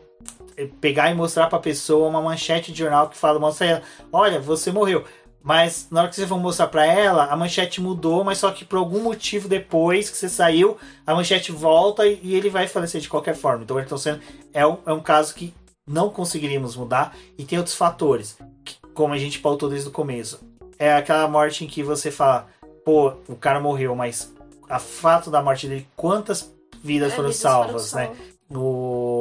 pegar 0.78 1.10
e 1.10 1.14
mostrar 1.14 1.46
pra 1.46 1.58
pessoa 1.58 2.06
uma 2.06 2.20
manchete 2.20 2.70
de 2.70 2.80
jornal 2.80 3.08
que 3.08 3.16
fala, 3.16 3.38
mostra 3.38 3.66
ela, 3.66 3.82
olha, 4.12 4.38
você 4.38 4.70
morreu. 4.70 5.04
Mas 5.42 5.88
na 5.90 6.02
hora 6.02 6.10
que 6.10 6.16
você 6.16 6.26
for 6.26 6.38
mostrar 6.38 6.68
para 6.68 6.86
ela, 6.86 7.24
a 7.24 7.34
manchete 7.34 7.80
mudou, 7.80 8.22
mas 8.22 8.38
só 8.38 8.50
que 8.52 8.66
por 8.66 8.76
algum 8.76 9.00
motivo 9.00 9.48
depois 9.48 10.10
que 10.10 10.16
você 10.16 10.28
saiu, 10.28 10.76
a 11.06 11.14
manchete 11.14 11.50
volta 11.50 12.06
e 12.06 12.34
ele 12.34 12.50
vai 12.50 12.68
falecer 12.68 13.00
de 13.00 13.08
qualquer 13.08 13.34
forma. 13.34 13.64
Então, 13.64 13.78
Ayrton 13.78 13.96
Senna 13.96 14.20
é 14.52 14.64
um, 14.66 14.76
é 14.86 14.92
um 14.92 15.00
caso 15.00 15.34
que 15.34 15.52
não 15.88 16.10
conseguiríamos 16.10 16.76
mudar 16.76 17.16
e 17.36 17.44
tem 17.44 17.58
outros 17.58 17.74
fatores 17.74 18.36
como 18.95 19.14
a 19.14 19.18
gente 19.18 19.38
pautou 19.38 19.68
desde 19.68 19.88
o 19.88 19.93
começo. 19.93 20.40
É 20.78 20.93
aquela 20.95 21.28
morte 21.28 21.64
em 21.64 21.68
que 21.68 21.82
você 21.82 22.11
fala, 22.11 22.49
pô, 22.84 23.14
o 23.28 23.36
cara 23.36 23.61
morreu, 23.61 23.95
mas 23.95 24.32
a 24.68 24.78
fato 24.78 25.30
da 25.30 25.43
morte 25.43 25.68
dele, 25.68 25.86
quantas 25.95 26.53
vidas 26.82 27.12
é, 27.12 27.16
foram 27.16 27.28
vidas 27.28 27.40
salvas, 27.40 27.90
foram 27.90 28.11
né? 28.11 28.16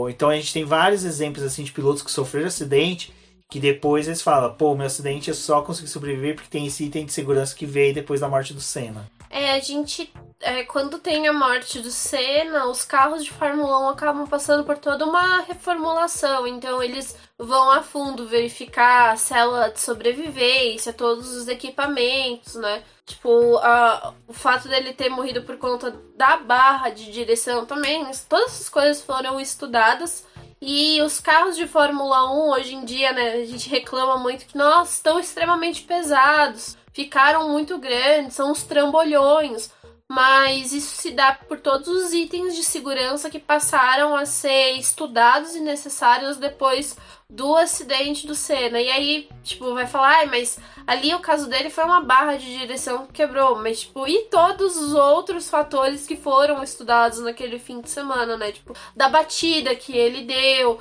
Então 0.09 0.29
a 0.29 0.35
gente 0.35 0.51
tem 0.53 0.65
vários 0.65 1.05
exemplos 1.05 1.43
assim 1.43 1.63
de 1.63 1.71
pilotos 1.71 2.01
que 2.01 2.11
sofreram 2.11 2.47
acidente 2.47 3.13
que 3.51 3.59
depois 3.59 4.07
eles 4.07 4.21
falam, 4.21 4.53
pô, 4.53 4.73
meu 4.73 4.85
acidente 4.85 5.27
eu 5.27 5.35
só 5.35 5.61
consegui 5.61 5.89
sobreviver 5.89 6.35
porque 6.35 6.49
tem 6.49 6.65
esse 6.65 6.85
item 6.85 7.05
de 7.05 7.11
segurança 7.11 7.53
que 7.53 7.65
veio 7.65 7.93
depois 7.93 8.21
da 8.21 8.29
morte 8.29 8.53
do 8.53 8.61
Senna. 8.61 9.11
É, 9.31 9.53
a 9.53 9.59
gente. 9.59 10.13
É, 10.41 10.63
quando 10.63 10.97
tem 10.97 11.27
a 11.27 11.33
morte 11.33 11.79
do 11.79 11.91
Senna, 11.91 12.65
os 12.65 12.83
carros 12.83 13.23
de 13.23 13.31
Fórmula 13.31 13.77
1 13.85 13.89
acabam 13.89 14.27
passando 14.27 14.63
por 14.63 14.77
toda 14.77 15.05
uma 15.05 15.41
reformulação. 15.41 16.47
Então 16.47 16.81
eles 16.81 17.15
vão 17.37 17.69
a 17.71 17.81
fundo 17.83 18.27
verificar 18.27 19.11
a 19.11 19.17
célula 19.17 19.69
de 19.69 19.79
sobrevivência, 19.79 20.91
todos 20.93 21.31
os 21.35 21.47
equipamentos, 21.47 22.55
né? 22.55 22.83
Tipo, 23.05 23.57
a, 23.59 24.13
o 24.27 24.33
fato 24.33 24.67
dele 24.67 24.93
ter 24.93 25.09
morrido 25.09 25.43
por 25.43 25.57
conta 25.57 25.91
da 26.17 26.37
barra 26.37 26.89
de 26.89 27.11
direção 27.11 27.65
também. 27.65 28.03
Todas 28.27 28.53
essas 28.53 28.69
coisas 28.69 29.01
foram 29.01 29.39
estudadas. 29.39 30.25
E 30.59 31.01
os 31.01 31.19
carros 31.19 31.55
de 31.55 31.67
Fórmula 31.67 32.31
1 32.31 32.51
hoje 32.51 32.75
em 32.75 32.85
dia, 32.85 33.11
né, 33.11 33.33
a 33.33 33.45
gente 33.45 33.67
reclama 33.69 34.17
muito 34.17 34.45
que, 34.45 34.57
nossa, 34.57 34.93
estão 34.93 35.19
extremamente 35.19 35.83
pesados 35.83 36.77
ficaram 36.93 37.49
muito 37.49 37.77
grandes, 37.77 38.35
são 38.35 38.51
os 38.51 38.63
trambolhões. 38.63 39.71
Mas 40.13 40.73
isso 40.73 40.97
se 40.97 41.11
dá 41.11 41.31
por 41.31 41.57
todos 41.61 41.87
os 41.87 42.11
itens 42.11 42.53
de 42.53 42.63
segurança 42.63 43.29
que 43.29 43.39
passaram 43.39 44.13
a 44.13 44.25
ser 44.25 44.71
estudados 44.71 45.55
e 45.55 45.61
necessários 45.61 46.35
depois 46.35 46.97
do 47.29 47.55
acidente 47.55 48.27
do 48.27 48.35
Senna. 48.35 48.81
E 48.81 48.91
aí, 48.91 49.29
tipo, 49.41 49.73
vai 49.73 49.87
falar, 49.87 50.17
ai, 50.17 50.25
mas 50.25 50.59
ali 50.85 51.15
o 51.15 51.21
caso 51.21 51.47
dele 51.47 51.69
foi 51.69 51.85
uma 51.85 52.01
barra 52.01 52.35
de 52.35 52.57
direção 52.57 53.05
que 53.05 53.13
quebrou. 53.13 53.55
Mas, 53.55 53.79
tipo, 53.79 54.05
e 54.05 54.23
todos 54.23 54.75
os 54.75 54.93
outros 54.93 55.49
fatores 55.49 56.05
que 56.05 56.17
foram 56.17 56.61
estudados 56.61 57.19
naquele 57.19 57.57
fim 57.57 57.79
de 57.79 57.89
semana, 57.89 58.35
né? 58.35 58.51
Tipo, 58.51 58.75
da 58.93 59.07
batida 59.07 59.73
que 59.75 59.95
ele 59.97 60.25
deu, 60.25 60.77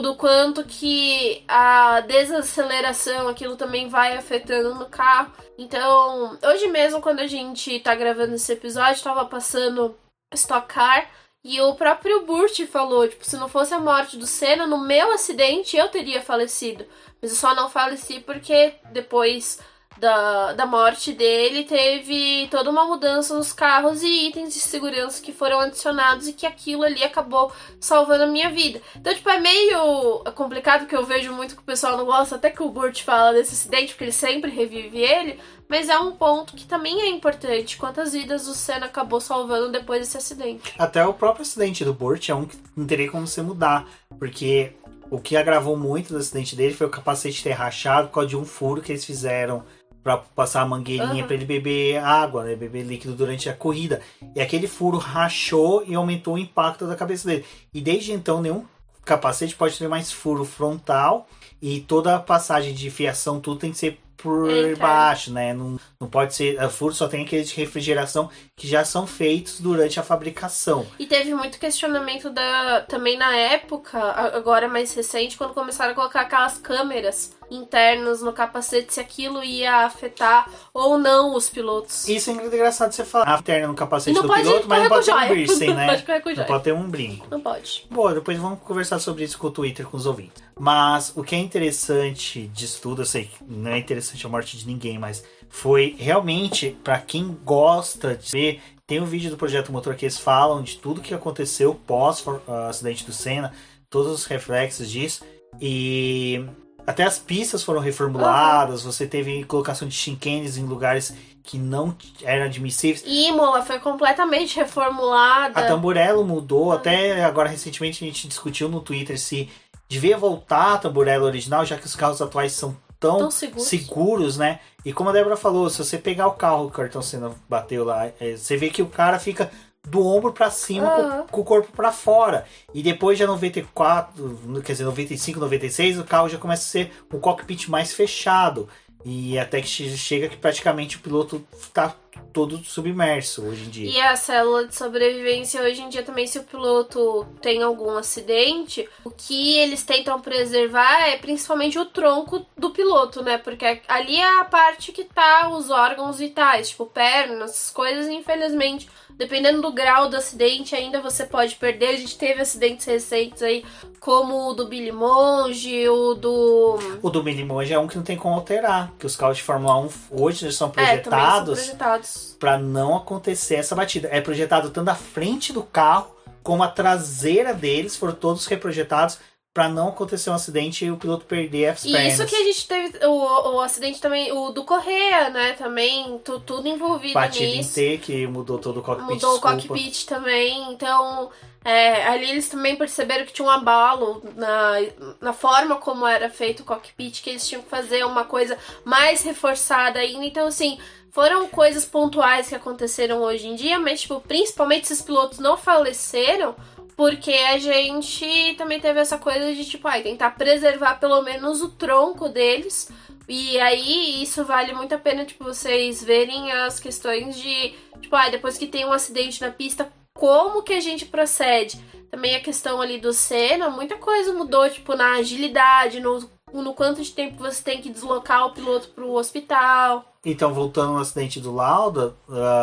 do 0.00 0.14
quanto 0.14 0.64
que 0.64 1.44
a 1.46 2.00
desaceleração, 2.00 3.28
aquilo 3.28 3.56
também 3.56 3.88
vai 3.88 4.16
afetando 4.16 4.74
no 4.74 4.86
carro. 4.86 5.32
Então, 5.58 6.38
hoje 6.42 6.68
mesmo, 6.68 7.00
quando 7.00 7.20
a 7.20 7.26
gente 7.26 7.80
tá 7.80 7.94
gravando 7.94 8.34
esse 8.34 8.52
episódio, 8.52 9.02
tava 9.02 9.26
passando 9.26 9.96
Stock 10.32 10.66
Car. 10.72 11.10
E 11.44 11.60
o 11.60 11.74
próprio 11.74 12.24
Burt 12.24 12.64
falou, 12.66 13.08
tipo, 13.08 13.24
se 13.24 13.36
não 13.36 13.48
fosse 13.48 13.74
a 13.74 13.80
morte 13.80 14.16
do 14.16 14.26
Senna, 14.26 14.66
no 14.66 14.78
meu 14.78 15.10
acidente 15.10 15.76
eu 15.76 15.88
teria 15.88 16.22
falecido. 16.22 16.86
Mas 17.20 17.32
eu 17.32 17.36
só 17.36 17.54
não 17.54 17.68
faleci 17.68 18.20
porque 18.20 18.74
depois 18.92 19.58
da, 19.98 20.52
da 20.52 20.66
morte 20.66 21.12
dele, 21.12 21.64
teve 21.64 22.48
toda 22.50 22.70
uma 22.70 22.84
mudança 22.84 23.36
nos 23.36 23.52
carros 23.52 24.02
e 24.02 24.28
itens 24.28 24.54
de 24.54 24.60
segurança 24.60 25.22
que 25.22 25.32
foram 25.32 25.60
adicionados 25.60 26.28
e 26.28 26.32
que 26.32 26.46
aquilo 26.46 26.82
ali 26.82 27.02
acabou 27.02 27.52
salvando 27.80 28.24
a 28.24 28.26
minha 28.26 28.50
vida. 28.50 28.80
Então, 28.96 29.14
tipo, 29.14 29.28
é 29.28 29.40
meio 29.40 30.24
complicado 30.34 30.86
que 30.86 30.96
eu 30.96 31.04
vejo 31.04 31.32
muito 31.32 31.54
que 31.54 31.62
o 31.62 31.64
pessoal 31.64 31.96
não 31.96 32.04
gosta, 32.04 32.36
até 32.36 32.50
que 32.50 32.62
o 32.62 32.68
Burt 32.68 33.02
fala 33.02 33.32
desse 33.32 33.54
acidente, 33.54 33.92
porque 33.92 34.04
ele 34.04 34.12
sempre 34.12 34.50
revive 34.50 34.98
ele, 34.98 35.38
mas 35.68 35.88
é 35.88 35.98
um 35.98 36.12
ponto 36.12 36.54
que 36.54 36.66
também 36.66 37.00
é 37.00 37.08
importante. 37.08 37.76
Quantas 37.76 38.12
vidas 38.12 38.46
o 38.46 38.54
Senna 38.54 38.86
acabou 38.86 39.20
salvando 39.20 39.70
depois 39.70 40.00
desse 40.00 40.16
acidente? 40.16 40.74
Até 40.78 41.04
o 41.06 41.14
próprio 41.14 41.42
acidente 41.42 41.84
do 41.84 41.94
Burt 41.94 42.28
é 42.28 42.34
um 42.34 42.44
que 42.44 42.58
não 42.76 42.86
teria 42.86 43.10
como 43.10 43.26
você 43.26 43.40
mudar, 43.40 43.86
porque 44.18 44.72
o 45.10 45.20
que 45.20 45.36
agravou 45.36 45.76
muito 45.76 46.12
do 46.12 46.18
acidente 46.18 46.56
dele 46.56 46.74
foi 46.74 46.86
o 46.86 46.90
capacete 46.90 47.42
ter 47.42 47.52
rachado 47.52 48.08
por 48.08 48.14
causa 48.14 48.30
de 48.30 48.36
um 48.36 48.44
furo 48.44 48.80
que 48.80 48.92
eles 48.92 49.04
fizeram 49.04 49.62
para 50.02 50.18
passar 50.18 50.62
a 50.62 50.66
mangueirinha 50.66 51.22
uhum. 51.22 51.26
para 51.26 51.34
ele 51.34 51.44
beber 51.44 51.98
água, 51.98 52.44
né, 52.44 52.56
beber 52.56 52.82
líquido 52.82 53.14
durante 53.14 53.48
a 53.48 53.54
corrida. 53.54 54.00
E 54.34 54.40
aquele 54.40 54.66
furo 54.66 54.98
rachou 54.98 55.84
e 55.86 55.94
aumentou 55.94 56.34
o 56.34 56.38
impacto 56.38 56.86
da 56.86 56.96
cabeça 56.96 57.28
dele. 57.28 57.44
E 57.72 57.80
desde 57.80 58.12
então 58.12 58.40
nenhum 58.40 58.64
capacete 59.04 59.54
pode 59.54 59.78
ter 59.78 59.88
mais 59.88 60.12
furo 60.12 60.44
frontal 60.44 61.28
e 61.60 61.80
toda 61.80 62.16
a 62.16 62.20
passagem 62.20 62.74
de 62.74 62.90
fiação 62.90 63.40
tudo 63.40 63.58
tem 63.58 63.72
que 63.72 63.78
ser 63.78 63.98
por 64.16 64.48
Eita. 64.48 64.80
baixo, 64.80 65.32
né? 65.32 65.52
Não, 65.52 65.78
não 66.00 66.08
pode 66.08 66.34
ser. 66.34 66.58
A 66.60 66.68
furo 66.68 66.94
só 66.94 67.08
tem 67.08 67.24
aqueles 67.24 67.48
de 67.48 67.56
refrigeração 67.56 68.30
que 68.62 68.68
já 68.68 68.84
são 68.84 69.08
feitos 69.08 69.58
durante 69.58 69.98
a 69.98 70.04
fabricação. 70.04 70.86
E 70.96 71.04
teve 71.04 71.34
muito 71.34 71.58
questionamento 71.58 72.30
da 72.30 72.82
também 72.82 73.18
na 73.18 73.34
época, 73.34 73.98
agora 73.98 74.68
mais 74.68 74.94
recente, 74.94 75.36
quando 75.36 75.52
começaram 75.52 75.90
a 75.90 75.94
colocar 75.96 76.20
aquelas 76.20 76.58
câmeras 76.58 77.34
internos 77.50 78.22
no 78.22 78.32
capacete 78.32 78.94
se 78.94 79.00
aquilo 79.00 79.42
ia 79.42 79.84
afetar 79.84 80.48
ou 80.72 80.96
não 80.96 81.34
os 81.34 81.50
pilotos. 81.50 82.08
Isso 82.08 82.30
é 82.30 82.34
engraçado 82.34 82.92
você 82.92 83.04
falar. 83.04 83.34
A 83.34 83.40
interna 83.40 83.66
no 83.66 83.74
capacete 83.74 84.14
do 84.14 84.32
piloto, 84.32 84.68
mas 84.68 84.82
não 84.84 84.88
pode 84.88 85.06
ter 85.06 85.12
um 85.12 85.26
piercing, 85.26 85.66
né? 85.74 85.86
Não 85.86 86.20
pode, 86.20 86.36
não 86.36 86.44
pode 86.44 86.64
ter 86.64 86.72
um 86.72 86.88
brinco. 86.88 87.26
Não 87.28 87.40
pode. 87.40 87.86
Bom, 87.90 88.14
depois 88.14 88.38
vamos 88.38 88.60
conversar 88.60 89.00
sobre 89.00 89.24
isso 89.24 89.36
com 89.38 89.48
o 89.48 89.50
Twitter, 89.50 89.84
com 89.88 89.96
os 89.96 90.06
ouvintes. 90.06 90.40
Mas 90.56 91.12
o 91.16 91.24
que 91.24 91.34
é 91.34 91.38
interessante 91.38 92.46
disso 92.54 92.80
tudo, 92.80 93.02
eu 93.02 93.06
sei 93.06 93.24
que 93.24 93.42
não 93.44 93.72
é 93.72 93.78
interessante 93.78 94.24
a 94.24 94.28
morte 94.28 94.56
de 94.56 94.64
ninguém, 94.68 95.00
mas 95.00 95.24
foi 95.52 95.94
realmente 95.98 96.76
para 96.82 96.98
quem 96.98 97.38
gosta 97.44 98.16
de 98.16 98.30
ver. 98.32 98.62
Tem 98.86 99.00
um 99.00 99.04
vídeo 99.04 99.30
do 99.30 99.36
Projeto 99.36 99.70
Motor 99.70 99.94
que 99.94 100.06
eles 100.06 100.18
falam 100.18 100.62
de 100.62 100.78
tudo 100.78 101.02
que 101.02 101.12
aconteceu 101.12 101.74
pós 101.86 102.26
o 102.26 102.32
uh, 102.32 102.68
acidente 102.70 103.04
do 103.04 103.12
Senna, 103.12 103.52
todos 103.90 104.10
os 104.10 104.24
reflexos 104.24 104.90
disso. 104.90 105.22
E 105.60 106.42
até 106.86 107.04
as 107.04 107.18
pistas 107.18 107.62
foram 107.62 107.80
reformuladas, 107.80 108.82
você 108.82 109.06
teve 109.06 109.44
colocação 109.44 109.86
de 109.86 109.94
chinquenes 109.94 110.56
em 110.56 110.64
lugares 110.64 111.14
que 111.44 111.58
não 111.58 111.94
eram 112.22 112.46
admissíveis. 112.46 113.04
Imola 113.06 113.62
foi 113.62 113.78
completamente 113.78 114.56
reformulada. 114.56 115.60
A 115.60 115.66
Tamburello 115.66 116.24
mudou, 116.24 116.68
uhum. 116.68 116.72
até 116.72 117.22
agora 117.22 117.50
recentemente 117.50 118.02
a 118.02 118.06
gente 118.06 118.26
discutiu 118.26 118.70
no 118.70 118.80
Twitter 118.80 119.20
se 119.20 119.50
devia 119.86 120.16
voltar 120.16 120.74
a 120.74 120.78
Tamburello 120.78 121.26
original, 121.26 121.62
já 121.66 121.76
que 121.76 121.84
os 121.84 121.94
carros 121.94 122.22
atuais 122.22 122.52
são 122.52 122.74
tão, 123.02 123.18
tão 123.18 123.30
seguros. 123.30 123.68
seguros. 123.68 124.36
né? 124.38 124.60
E 124.84 124.92
como 124.92 125.10
a 125.10 125.12
Débora 125.12 125.36
falou, 125.36 125.68
se 125.68 125.78
você 125.78 125.98
pegar 125.98 126.28
o 126.28 126.32
carro 126.32 126.66
que 126.66 126.74
o 126.74 126.76
Cartão 126.76 127.02
Senna 127.02 127.32
bateu 127.48 127.84
lá, 127.84 128.06
é, 128.18 128.36
você 128.36 128.56
vê 128.56 128.70
que 128.70 128.80
o 128.80 128.86
cara 128.86 129.18
fica 129.18 129.50
do 129.84 130.06
ombro 130.06 130.32
para 130.32 130.48
cima 130.48 130.96
uhum. 130.96 131.22
com, 131.22 131.28
com, 131.28 131.40
o 131.40 131.44
corpo 131.44 131.72
para 131.72 131.92
fora. 131.92 132.46
E 132.72 132.82
depois 132.82 133.18
de 133.18 133.26
94, 133.26 134.62
quer 134.64 134.72
dizer, 134.72 134.84
95, 134.84 135.40
96, 135.40 135.98
o 135.98 136.04
carro 136.04 136.28
já 136.28 136.38
começa 136.38 136.62
a 136.62 136.66
ser 136.66 136.92
um 137.12 137.18
cockpit 137.18 137.68
mais 137.68 137.92
fechado. 137.92 138.68
E 139.04 139.36
até 139.38 139.60
que 139.60 139.66
chega 139.66 140.28
que 140.28 140.36
praticamente 140.36 140.96
o 140.96 141.00
piloto 141.00 141.44
está 141.60 141.94
todo 142.32 142.58
submerso 142.64 143.42
hoje 143.44 143.64
em 143.64 143.70
dia. 143.70 143.90
E 143.90 144.00
a 144.00 144.16
célula 144.16 144.66
de 144.66 144.74
sobrevivência 144.74 145.62
hoje 145.62 145.82
em 145.82 145.88
dia 145.88 146.02
também, 146.02 146.26
se 146.26 146.38
o 146.38 146.44
piloto 146.44 147.26
tem 147.40 147.62
algum 147.62 147.96
acidente, 147.96 148.88
o 149.04 149.10
que 149.10 149.58
eles 149.58 149.82
tentam 149.82 150.20
preservar 150.20 151.08
é 151.08 151.16
principalmente 151.16 151.78
o 151.78 151.84
tronco 151.84 152.46
do 152.56 152.70
piloto, 152.70 153.22
né? 153.22 153.38
Porque 153.38 153.80
ali 153.88 154.16
é 154.16 154.40
a 154.40 154.44
parte 154.44 154.92
que 154.92 155.04
tá 155.04 155.48
os 155.50 155.70
órgãos 155.70 156.18
vitais, 156.18 156.70
tipo 156.70 156.86
pernas, 156.86 157.70
coisas, 157.70 158.08
infelizmente 158.08 158.88
Dependendo 159.16 159.62
do 159.62 159.72
grau 159.72 160.08
do 160.08 160.16
acidente, 160.16 160.74
ainda 160.74 161.00
você 161.00 161.24
pode 161.24 161.54
perder. 161.56 161.88
A 161.88 161.96
gente 161.96 162.16
teve 162.16 162.40
acidentes 162.40 162.86
recentes 162.86 163.42
aí, 163.42 163.64
como 164.00 164.50
o 164.50 164.54
do 164.54 164.66
Billy 164.66 164.92
Monge, 164.92 165.88
o 165.88 166.14
do. 166.14 166.78
O 167.02 167.10
do 167.10 167.22
Billy 167.22 167.44
Monge 167.44 167.72
é 167.72 167.78
um 167.78 167.86
que 167.86 167.96
não 167.96 168.02
tem 168.02 168.16
como 168.16 168.34
alterar. 168.34 168.92
Que 168.98 169.06
os 169.06 169.16
carros 169.16 169.36
de 169.36 169.42
Fórmula 169.42 169.78
1 169.78 169.88
hoje 170.10 170.44
eles 170.44 170.56
são 170.56 170.70
projetados, 170.70 171.58
é, 171.58 171.62
projetados. 171.62 172.36
para 172.38 172.58
não 172.58 172.96
acontecer 172.96 173.56
essa 173.56 173.74
batida. 173.74 174.08
É 174.10 174.20
projetado 174.20 174.70
tanto 174.70 174.88
a 174.90 174.94
frente 174.94 175.52
do 175.52 175.62
carro 175.62 176.16
como 176.42 176.62
a 176.62 176.68
traseira 176.68 177.54
deles 177.54 177.96
foram 177.96 178.14
todos 178.14 178.46
reprojetados 178.46 179.18
para 179.54 179.68
não 179.68 179.88
acontecer 179.88 180.30
um 180.30 180.34
acidente 180.34 180.84
e 180.84 180.90
o 180.90 180.96
piloto 180.96 181.26
perder 181.26 181.66
as 181.66 181.84
e 181.84 181.92
pernas. 181.92 182.14
isso 182.14 182.26
que 182.26 182.34
a 182.34 182.44
gente 182.44 182.66
teve, 182.66 183.06
o, 183.06 183.54
o 183.56 183.60
acidente 183.60 184.00
também, 184.00 184.32
o 184.32 184.50
do 184.50 184.64
Correia, 184.64 185.28
né, 185.28 185.52
também, 185.52 186.18
tu, 186.24 186.40
tudo 186.40 186.66
envolvido 186.66 187.14
Batida 187.14 187.56
nisso. 187.56 187.78
em 187.78 187.96
T, 187.96 187.98
que 187.98 188.26
mudou 188.26 188.58
todo 188.58 188.80
o 188.80 188.82
cockpit, 188.82 189.12
Mudou 189.12 189.32
desculpa. 189.32 189.56
o 189.56 189.68
cockpit 189.68 190.06
também, 190.06 190.72
então, 190.72 191.30
é, 191.62 192.06
ali 192.08 192.30
eles 192.30 192.48
também 192.48 192.76
perceberam 192.76 193.26
que 193.26 193.32
tinha 193.32 193.46
um 193.46 193.50
abalo 193.50 194.22
na, 194.36 194.72
na 195.20 195.32
forma 195.34 195.76
como 195.76 196.06
era 196.06 196.30
feito 196.30 196.60
o 196.60 196.64
cockpit, 196.64 197.20
que 197.22 197.28
eles 197.28 197.46
tinham 197.46 197.62
que 197.62 197.68
fazer 197.68 198.06
uma 198.06 198.24
coisa 198.24 198.56
mais 198.86 199.20
reforçada 199.22 199.98
ainda, 199.98 200.24
então, 200.24 200.46
assim, 200.46 200.78
foram 201.10 201.46
coisas 201.46 201.84
pontuais 201.84 202.48
que 202.48 202.54
aconteceram 202.54 203.20
hoje 203.20 203.46
em 203.46 203.54
dia, 203.54 203.78
mas, 203.78 204.00
tipo, 204.00 204.18
principalmente 204.22 204.84
esses 204.84 205.02
pilotos 205.02 205.38
não 205.38 205.58
faleceram, 205.58 206.56
porque 207.02 207.32
a 207.32 207.58
gente 207.58 208.54
também 208.56 208.78
teve 208.78 209.00
essa 209.00 209.18
coisa 209.18 209.52
de, 209.52 209.64
tipo, 209.64 209.88
ai, 209.88 210.04
tentar 210.04 210.30
preservar 210.36 211.00
pelo 211.00 211.20
menos 211.20 211.60
o 211.60 211.68
tronco 211.68 212.28
deles. 212.28 212.88
E 213.28 213.58
aí 213.58 214.22
isso 214.22 214.44
vale 214.44 214.72
muito 214.72 214.94
a 214.94 214.98
pena, 214.98 215.24
tipo, 215.24 215.42
vocês 215.42 216.04
verem 216.04 216.52
as 216.52 216.78
questões 216.78 217.36
de, 217.36 217.74
tipo, 218.00 218.14
ai, 218.14 218.30
depois 218.30 218.56
que 218.56 218.68
tem 218.68 218.86
um 218.86 218.92
acidente 218.92 219.40
na 219.40 219.50
pista, 219.50 219.92
como 220.14 220.62
que 220.62 220.74
a 220.74 220.80
gente 220.80 221.04
procede? 221.04 221.76
Também 222.08 222.36
a 222.36 222.40
questão 222.40 222.80
ali 222.80 222.98
do 222.98 223.12
Senna, 223.12 223.68
muita 223.68 223.96
coisa 223.96 224.32
mudou, 224.32 224.70
tipo, 224.70 224.94
na 224.94 225.16
agilidade, 225.16 225.98
no 225.98 226.30
no 226.60 226.74
quanto 226.74 227.02
de 227.02 227.10
tempo 227.10 227.42
você 227.42 227.62
tem 227.62 227.80
que 227.80 227.88
deslocar 227.88 228.46
o 228.46 228.52
piloto 228.52 228.88
para 228.88 229.04
o 229.04 229.14
hospital. 229.14 230.04
Então, 230.24 230.52
voltando 230.52 230.92
ao 230.92 230.98
acidente 230.98 231.40
do 231.40 231.52
Lauda, 231.52 232.14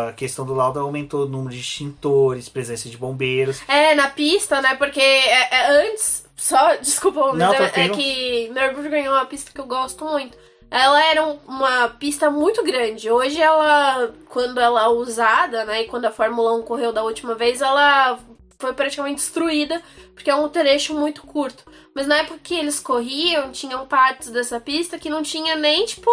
a 0.08 0.14
questão 0.14 0.46
do 0.46 0.54
Lauda 0.54 0.80
aumentou 0.80 1.26
o 1.26 1.28
número 1.28 1.54
de 1.54 1.60
extintores, 1.60 2.48
presença 2.48 2.88
de 2.88 2.98
bombeiros. 2.98 3.62
É, 3.68 3.96
na 3.96 4.08
pista, 4.08 4.62
né? 4.62 4.76
Porque 4.76 5.02
é, 5.02 5.56
é, 5.56 5.92
antes, 5.92 6.26
só, 6.38 6.76
desculpa, 6.80 7.28
mas 7.28 7.38
Não, 7.38 7.54
é, 7.54 7.72
é, 7.76 7.90
que 7.90 8.50
Nürburgring 8.50 9.06
é 9.06 9.12
uma 9.12 9.26
pista 9.26 9.52
que 9.52 9.60
eu 9.60 9.66
gosto 9.66 10.06
muito. 10.06 10.38
Ela 10.72 11.04
era 11.04 11.26
uma 11.48 11.90
pista 11.90 12.30
muito 12.30 12.64
grande. 12.64 13.10
Hoje 13.10 13.42
ela, 13.42 14.14
quando 14.30 14.60
ela 14.60 14.84
é 14.84 14.88
usada, 14.88 15.66
né, 15.66 15.82
e 15.82 15.88
quando 15.88 16.06
a 16.06 16.12
Fórmula 16.12 16.54
1 16.60 16.62
correu 16.62 16.94
da 16.94 17.04
última 17.04 17.34
vez, 17.34 17.60
ela 17.60 18.20
foi 18.60 18.74
praticamente 18.74 19.22
destruída, 19.22 19.82
porque 20.14 20.30
é 20.30 20.36
um 20.36 20.50
trecho 20.50 20.94
muito 20.94 21.24
curto. 21.24 21.64
Mas 21.96 22.06
na 22.06 22.18
época 22.18 22.40
que 22.44 22.54
eles 22.54 22.80
corriam, 22.80 23.52
tinham 23.52 23.88
partes 23.88 24.30
dessa 24.30 24.60
pista 24.60 25.00
que 25.00 25.10
não 25.10 25.24
tinha 25.24 25.56
nem, 25.56 25.86
tipo, 25.86 26.12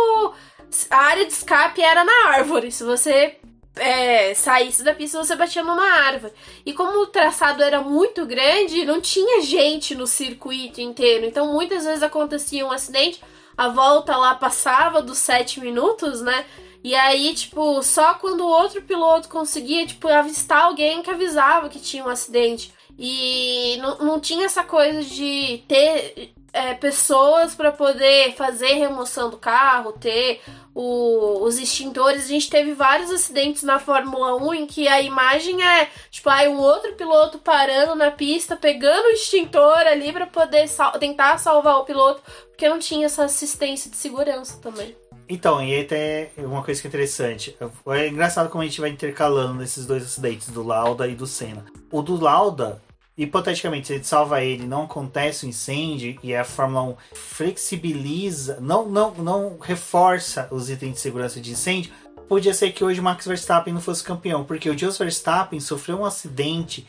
a 0.88 0.97
área 0.97 1.26
de 1.26 1.32
escape 1.32 1.82
era 1.82 2.05
na 2.05 2.28
árvore. 2.28 2.70
Se 2.70 2.84
você 2.84 3.36
é, 3.74 4.32
saísse 4.34 4.84
da 4.84 4.94
pista, 4.94 5.18
você 5.18 5.34
batia 5.34 5.64
numa 5.64 5.90
árvore. 6.07 6.32
E 6.64 6.72
como 6.72 7.01
o 7.01 7.07
traçado 7.09 7.64
era 7.64 7.80
muito 7.80 8.24
grande, 8.24 8.84
não 8.84 9.01
tinha 9.01 9.42
gente 9.42 9.97
no 9.97 10.07
circuito 10.07 10.80
inteiro. 10.80 11.26
Então 11.26 11.53
muitas 11.53 11.84
vezes 11.84 12.03
acontecia 12.03 12.64
um 12.64 12.70
acidente, 12.70 13.20
a 13.57 13.68
volta 13.68 14.16
lá 14.16 14.36
passava 14.36 15.03
dos 15.03 15.18
7 15.18 15.59
minutos, 15.59 16.20
né? 16.20 16.44
E 16.87 16.95
aí, 16.95 17.34
tipo, 17.34 17.82
só 17.82 18.14
quando 18.14 18.43
o 18.43 18.49
outro 18.49 18.80
piloto 18.80 19.28
conseguia, 19.28 19.84
tipo, 19.84 20.07
avistar 20.07 20.66
alguém 20.66 21.03
que 21.03 21.11
avisava 21.11 21.68
que 21.68 21.80
tinha 21.80 22.05
um 22.05 22.09
acidente. 22.09 22.72
E 22.97 23.76
não, 23.78 23.99
não 23.99 24.20
tinha 24.20 24.47
essa 24.47 24.62
coisa 24.62 25.03
de 25.03 25.64
ter 25.66 26.32
é, 26.53 26.74
pessoas 26.74 27.57
para 27.57 27.72
poder 27.72 28.37
fazer 28.37 28.74
remoção 28.74 29.28
do 29.28 29.37
carro, 29.37 29.95
ter 29.95 30.41
o, 30.72 31.43
os 31.43 31.59
extintores. 31.59 32.22
A 32.22 32.28
gente 32.28 32.49
teve 32.49 32.72
vários 32.72 33.11
acidentes 33.11 33.64
na 33.64 33.80
Fórmula 33.80 34.37
1 34.37 34.55
em 34.55 34.66
que 34.68 34.87
a 34.87 35.03
imagem 35.03 35.61
é 35.64 35.91
tipo 36.09 36.30
aí 36.30 36.47
um 36.47 36.61
outro 36.61 36.95
piloto 36.95 37.41
parando 37.41 37.97
na 37.97 38.12
pista, 38.12 38.55
pegando 38.55 39.07
o 39.07 39.11
extintor 39.11 39.89
ali 39.89 40.12
para 40.12 40.28
poder 40.28 40.68
sal 40.68 40.93
tentar 41.01 41.39
salvar 41.39 41.78
o 41.78 41.84
piloto, 41.84 42.22
porque 42.51 42.68
não 42.68 42.78
tinha 42.78 43.07
essa 43.07 43.24
assistência 43.24 43.91
de 43.91 43.97
segurança 43.97 44.61
também. 44.62 44.97
Então, 45.29 45.62
e 45.62 45.81
até 45.81 46.31
uma 46.39 46.62
coisa 46.62 46.81
que 46.81 46.87
é 46.87 46.91
interessante. 46.91 47.57
É 47.89 48.09
engraçado 48.09 48.49
como 48.49 48.62
a 48.62 48.66
gente 48.66 48.81
vai 48.81 48.91
intercalando 48.91 49.62
esses 49.62 49.85
dois 49.85 50.05
acidentes, 50.05 50.49
do 50.49 50.62
Lauda 50.62 51.09
e 51.09 51.14
do 51.14 51.27
Senna. 51.27 51.64
O 51.91 52.01
do 52.01 52.16
Lauda, 52.16 52.81
hipoteticamente, 53.18 53.89
se 53.89 53.95
ele 53.95 54.05
salva 54.05 54.43
ele, 54.43 54.66
não 54.66 54.85
acontece 54.85 55.45
o 55.45 55.47
um 55.47 55.51
incêndio 55.51 56.18
e 56.22 56.35
a 56.35 56.45
Fórmula 56.45 56.83
1 56.83 56.97
flexibiliza, 57.14 58.59
não, 58.61 58.89
não, 58.89 59.14
não 59.14 59.59
reforça 59.59 60.49
os 60.51 60.70
itens 60.70 60.95
de 60.95 61.01
segurança 61.01 61.41
de 61.41 61.51
incêndio, 61.51 61.93
podia 62.29 62.55
ser 62.55 62.72
que 62.72 62.85
hoje 62.85 63.01
Max 63.01 63.27
Verstappen 63.27 63.74
não 63.74 63.81
fosse 63.81 64.05
campeão, 64.05 64.45
porque 64.45 64.70
o 64.70 64.79
Jos 64.79 64.99
Verstappen 64.99 65.59
sofreu 65.59 65.99
um 65.99 66.05
acidente, 66.05 66.87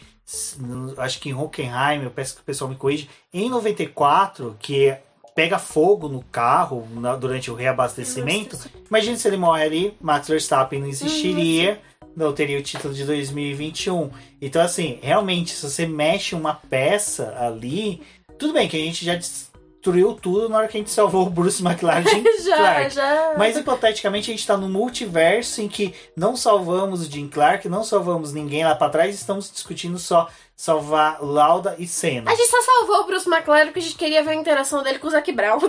acho 0.97 1.19
que 1.19 1.29
em 1.29 1.33
Hockenheim, 1.33 2.03
eu 2.03 2.11
peço 2.11 2.35
que 2.35 2.41
o 2.41 2.45
pessoal 2.45 2.69
me 2.69 2.75
corrija, 2.75 3.07
em 3.33 3.49
94, 3.49 4.55
que 4.59 4.95
pega 5.37 5.59
fogo 5.59 6.09
no 6.09 6.23
carro 6.23 6.87
na, 6.95 7.15
durante 7.15 7.51
o 7.51 7.53
reabastecimento. 7.53 8.55
Nossa. 8.55 8.71
Imagina 8.89 9.17
se 9.17 9.27
ele 9.27 9.37
morre 9.37 9.63
ali, 9.63 9.97
Max 10.01 10.27
Verstappen 10.27 10.79
não 10.79 10.87
existiria, 10.87 11.79
uhum. 12.01 12.09
não 12.15 12.33
teria 12.33 12.57
o 12.57 12.63
título 12.63 12.91
de 12.91 13.05
2021. 13.05 14.09
Então, 14.41 14.59
assim, 14.63 14.97
realmente, 14.99 15.51
se 15.51 15.69
você 15.69 15.85
mexe 15.85 16.33
uma 16.33 16.55
peça 16.55 17.37
ali, 17.39 18.01
tudo 18.39 18.51
bem 18.51 18.67
que 18.67 18.77
a 18.77 18.79
gente 18.79 19.05
já 19.05 19.13
destruiu 19.13 20.15
tudo 20.15 20.49
na 20.49 20.57
hora 20.57 20.67
que 20.67 20.75
a 20.75 20.79
gente 20.79 20.89
salvou 20.89 21.27
o 21.27 21.29
Bruce 21.29 21.63
McLaren 21.63 22.03
já, 22.43 22.57
Clark. 22.57 22.95
Já. 22.95 23.35
Mas 23.37 23.55
hipoteticamente 23.55 24.31
a 24.31 24.33
gente 24.33 24.39
está 24.39 24.57
no 24.57 24.67
multiverso 24.67 25.61
em 25.61 25.67
que 25.67 25.93
não 26.15 26.35
salvamos 26.35 27.01
o 27.05 27.11
Jim 27.11 27.27
Clark, 27.27 27.69
não 27.69 27.83
salvamos 27.83 28.33
ninguém 28.33 28.65
lá 28.65 28.73
para 28.73 28.89
trás, 28.89 29.13
estamos 29.13 29.51
discutindo 29.51 29.99
só 29.99 30.27
salvar 30.57 31.23
Lauda 31.23 31.75
e 31.77 31.87
Senna. 31.87 32.31
A 32.31 32.35
gente 32.35 32.49
só 32.49 32.61
salvou 32.63 33.01
o 33.01 33.05
Bruce 33.05 33.29
McLaren 33.29 33.65
porque 33.65 33.79
a 33.79 33.83
gente 33.83 33.95
queria 33.95 34.23
ver 34.23 34.31
a 34.31 34.35
interação 34.35 34.81
dele 34.81 34.97
com 34.97 35.07
o 35.07 35.11
Zac 35.11 35.31
Brown, 35.31 35.59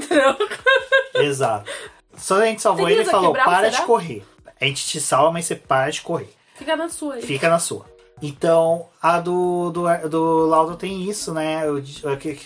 Exato. 1.15 1.71
Só 2.17 2.37
a 2.41 2.47
gente 2.47 2.63
salvou 2.63 2.89
ele 2.89 3.03
e 3.03 3.05
falou: 3.05 3.33
Brown, 3.33 3.45
para 3.45 3.71
será? 3.71 3.83
de 3.83 3.87
correr. 3.87 4.25
A 4.59 4.65
gente 4.65 4.87
te 4.87 5.01
salva, 5.01 5.31
mas 5.31 5.45
você 5.45 5.55
para 5.55 5.91
de 5.91 6.01
correr. 6.01 6.35
Fica 6.57 6.75
na 6.75 6.89
sua 6.89 7.15
aí. 7.15 7.23
Fica 7.23 7.49
na 7.49 7.59
sua. 7.61 7.85
Então, 8.21 8.89
a 9.01 9.21
do, 9.21 9.71
do, 9.71 10.09
do 10.09 10.47
Lauda 10.47 10.75
tem 10.75 11.09
isso, 11.09 11.33
né? 11.33 11.63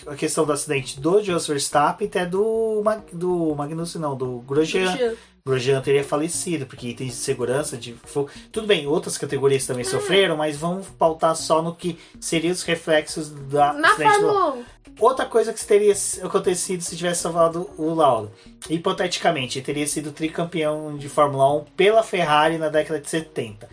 A 0.05 0.15
questão 0.15 0.45
do 0.45 0.53
acidente 0.53 0.99
do 0.99 1.23
Jos 1.23 1.47
Verstappen 1.47 2.07
até 2.07 2.25
do, 2.25 2.83
do 3.11 3.55
Magnussen, 3.55 3.99
não, 3.99 4.15
do 4.15 4.43
Grosjean. 4.45 4.85
Grosjean. 4.95 5.15
Grosjean 5.45 5.81
teria 5.81 6.05
falecido, 6.05 6.65
porque 6.65 6.87
itens 6.87 7.09
de 7.11 7.17
segurança 7.17 7.75
de 7.75 7.93
fogo. 8.05 8.29
Tudo 8.49 8.65
bem, 8.65 8.87
outras 8.87 9.17
categorias 9.17 9.65
também 9.65 9.85
ah. 9.85 9.89
sofreram, 9.89 10.37
mas 10.37 10.55
vamos 10.55 10.87
pautar 10.87 11.35
só 11.35 11.61
no 11.61 11.75
que 11.75 11.99
seriam 12.17 12.53
os 12.53 12.63
reflexos 12.63 13.29
da 13.29 13.73
Na 13.73 13.93
Fórmula 13.93 14.63
Outra 14.97 15.25
coisa 15.25 15.51
que 15.51 15.65
teria 15.65 15.93
acontecido 16.23 16.81
se 16.81 16.95
tivesse 16.95 17.23
salvado 17.23 17.69
o 17.77 17.93
Lauda. 17.93 18.31
Hipoteticamente, 18.69 19.57
ele 19.57 19.65
teria 19.65 19.85
sido 19.85 20.13
tricampeão 20.13 20.95
de 20.95 21.09
Fórmula 21.09 21.53
1 21.55 21.65
pela 21.75 22.03
Ferrari 22.03 22.57
na 22.57 22.69
década 22.69 23.01
de 23.01 23.09
70. 23.09 23.67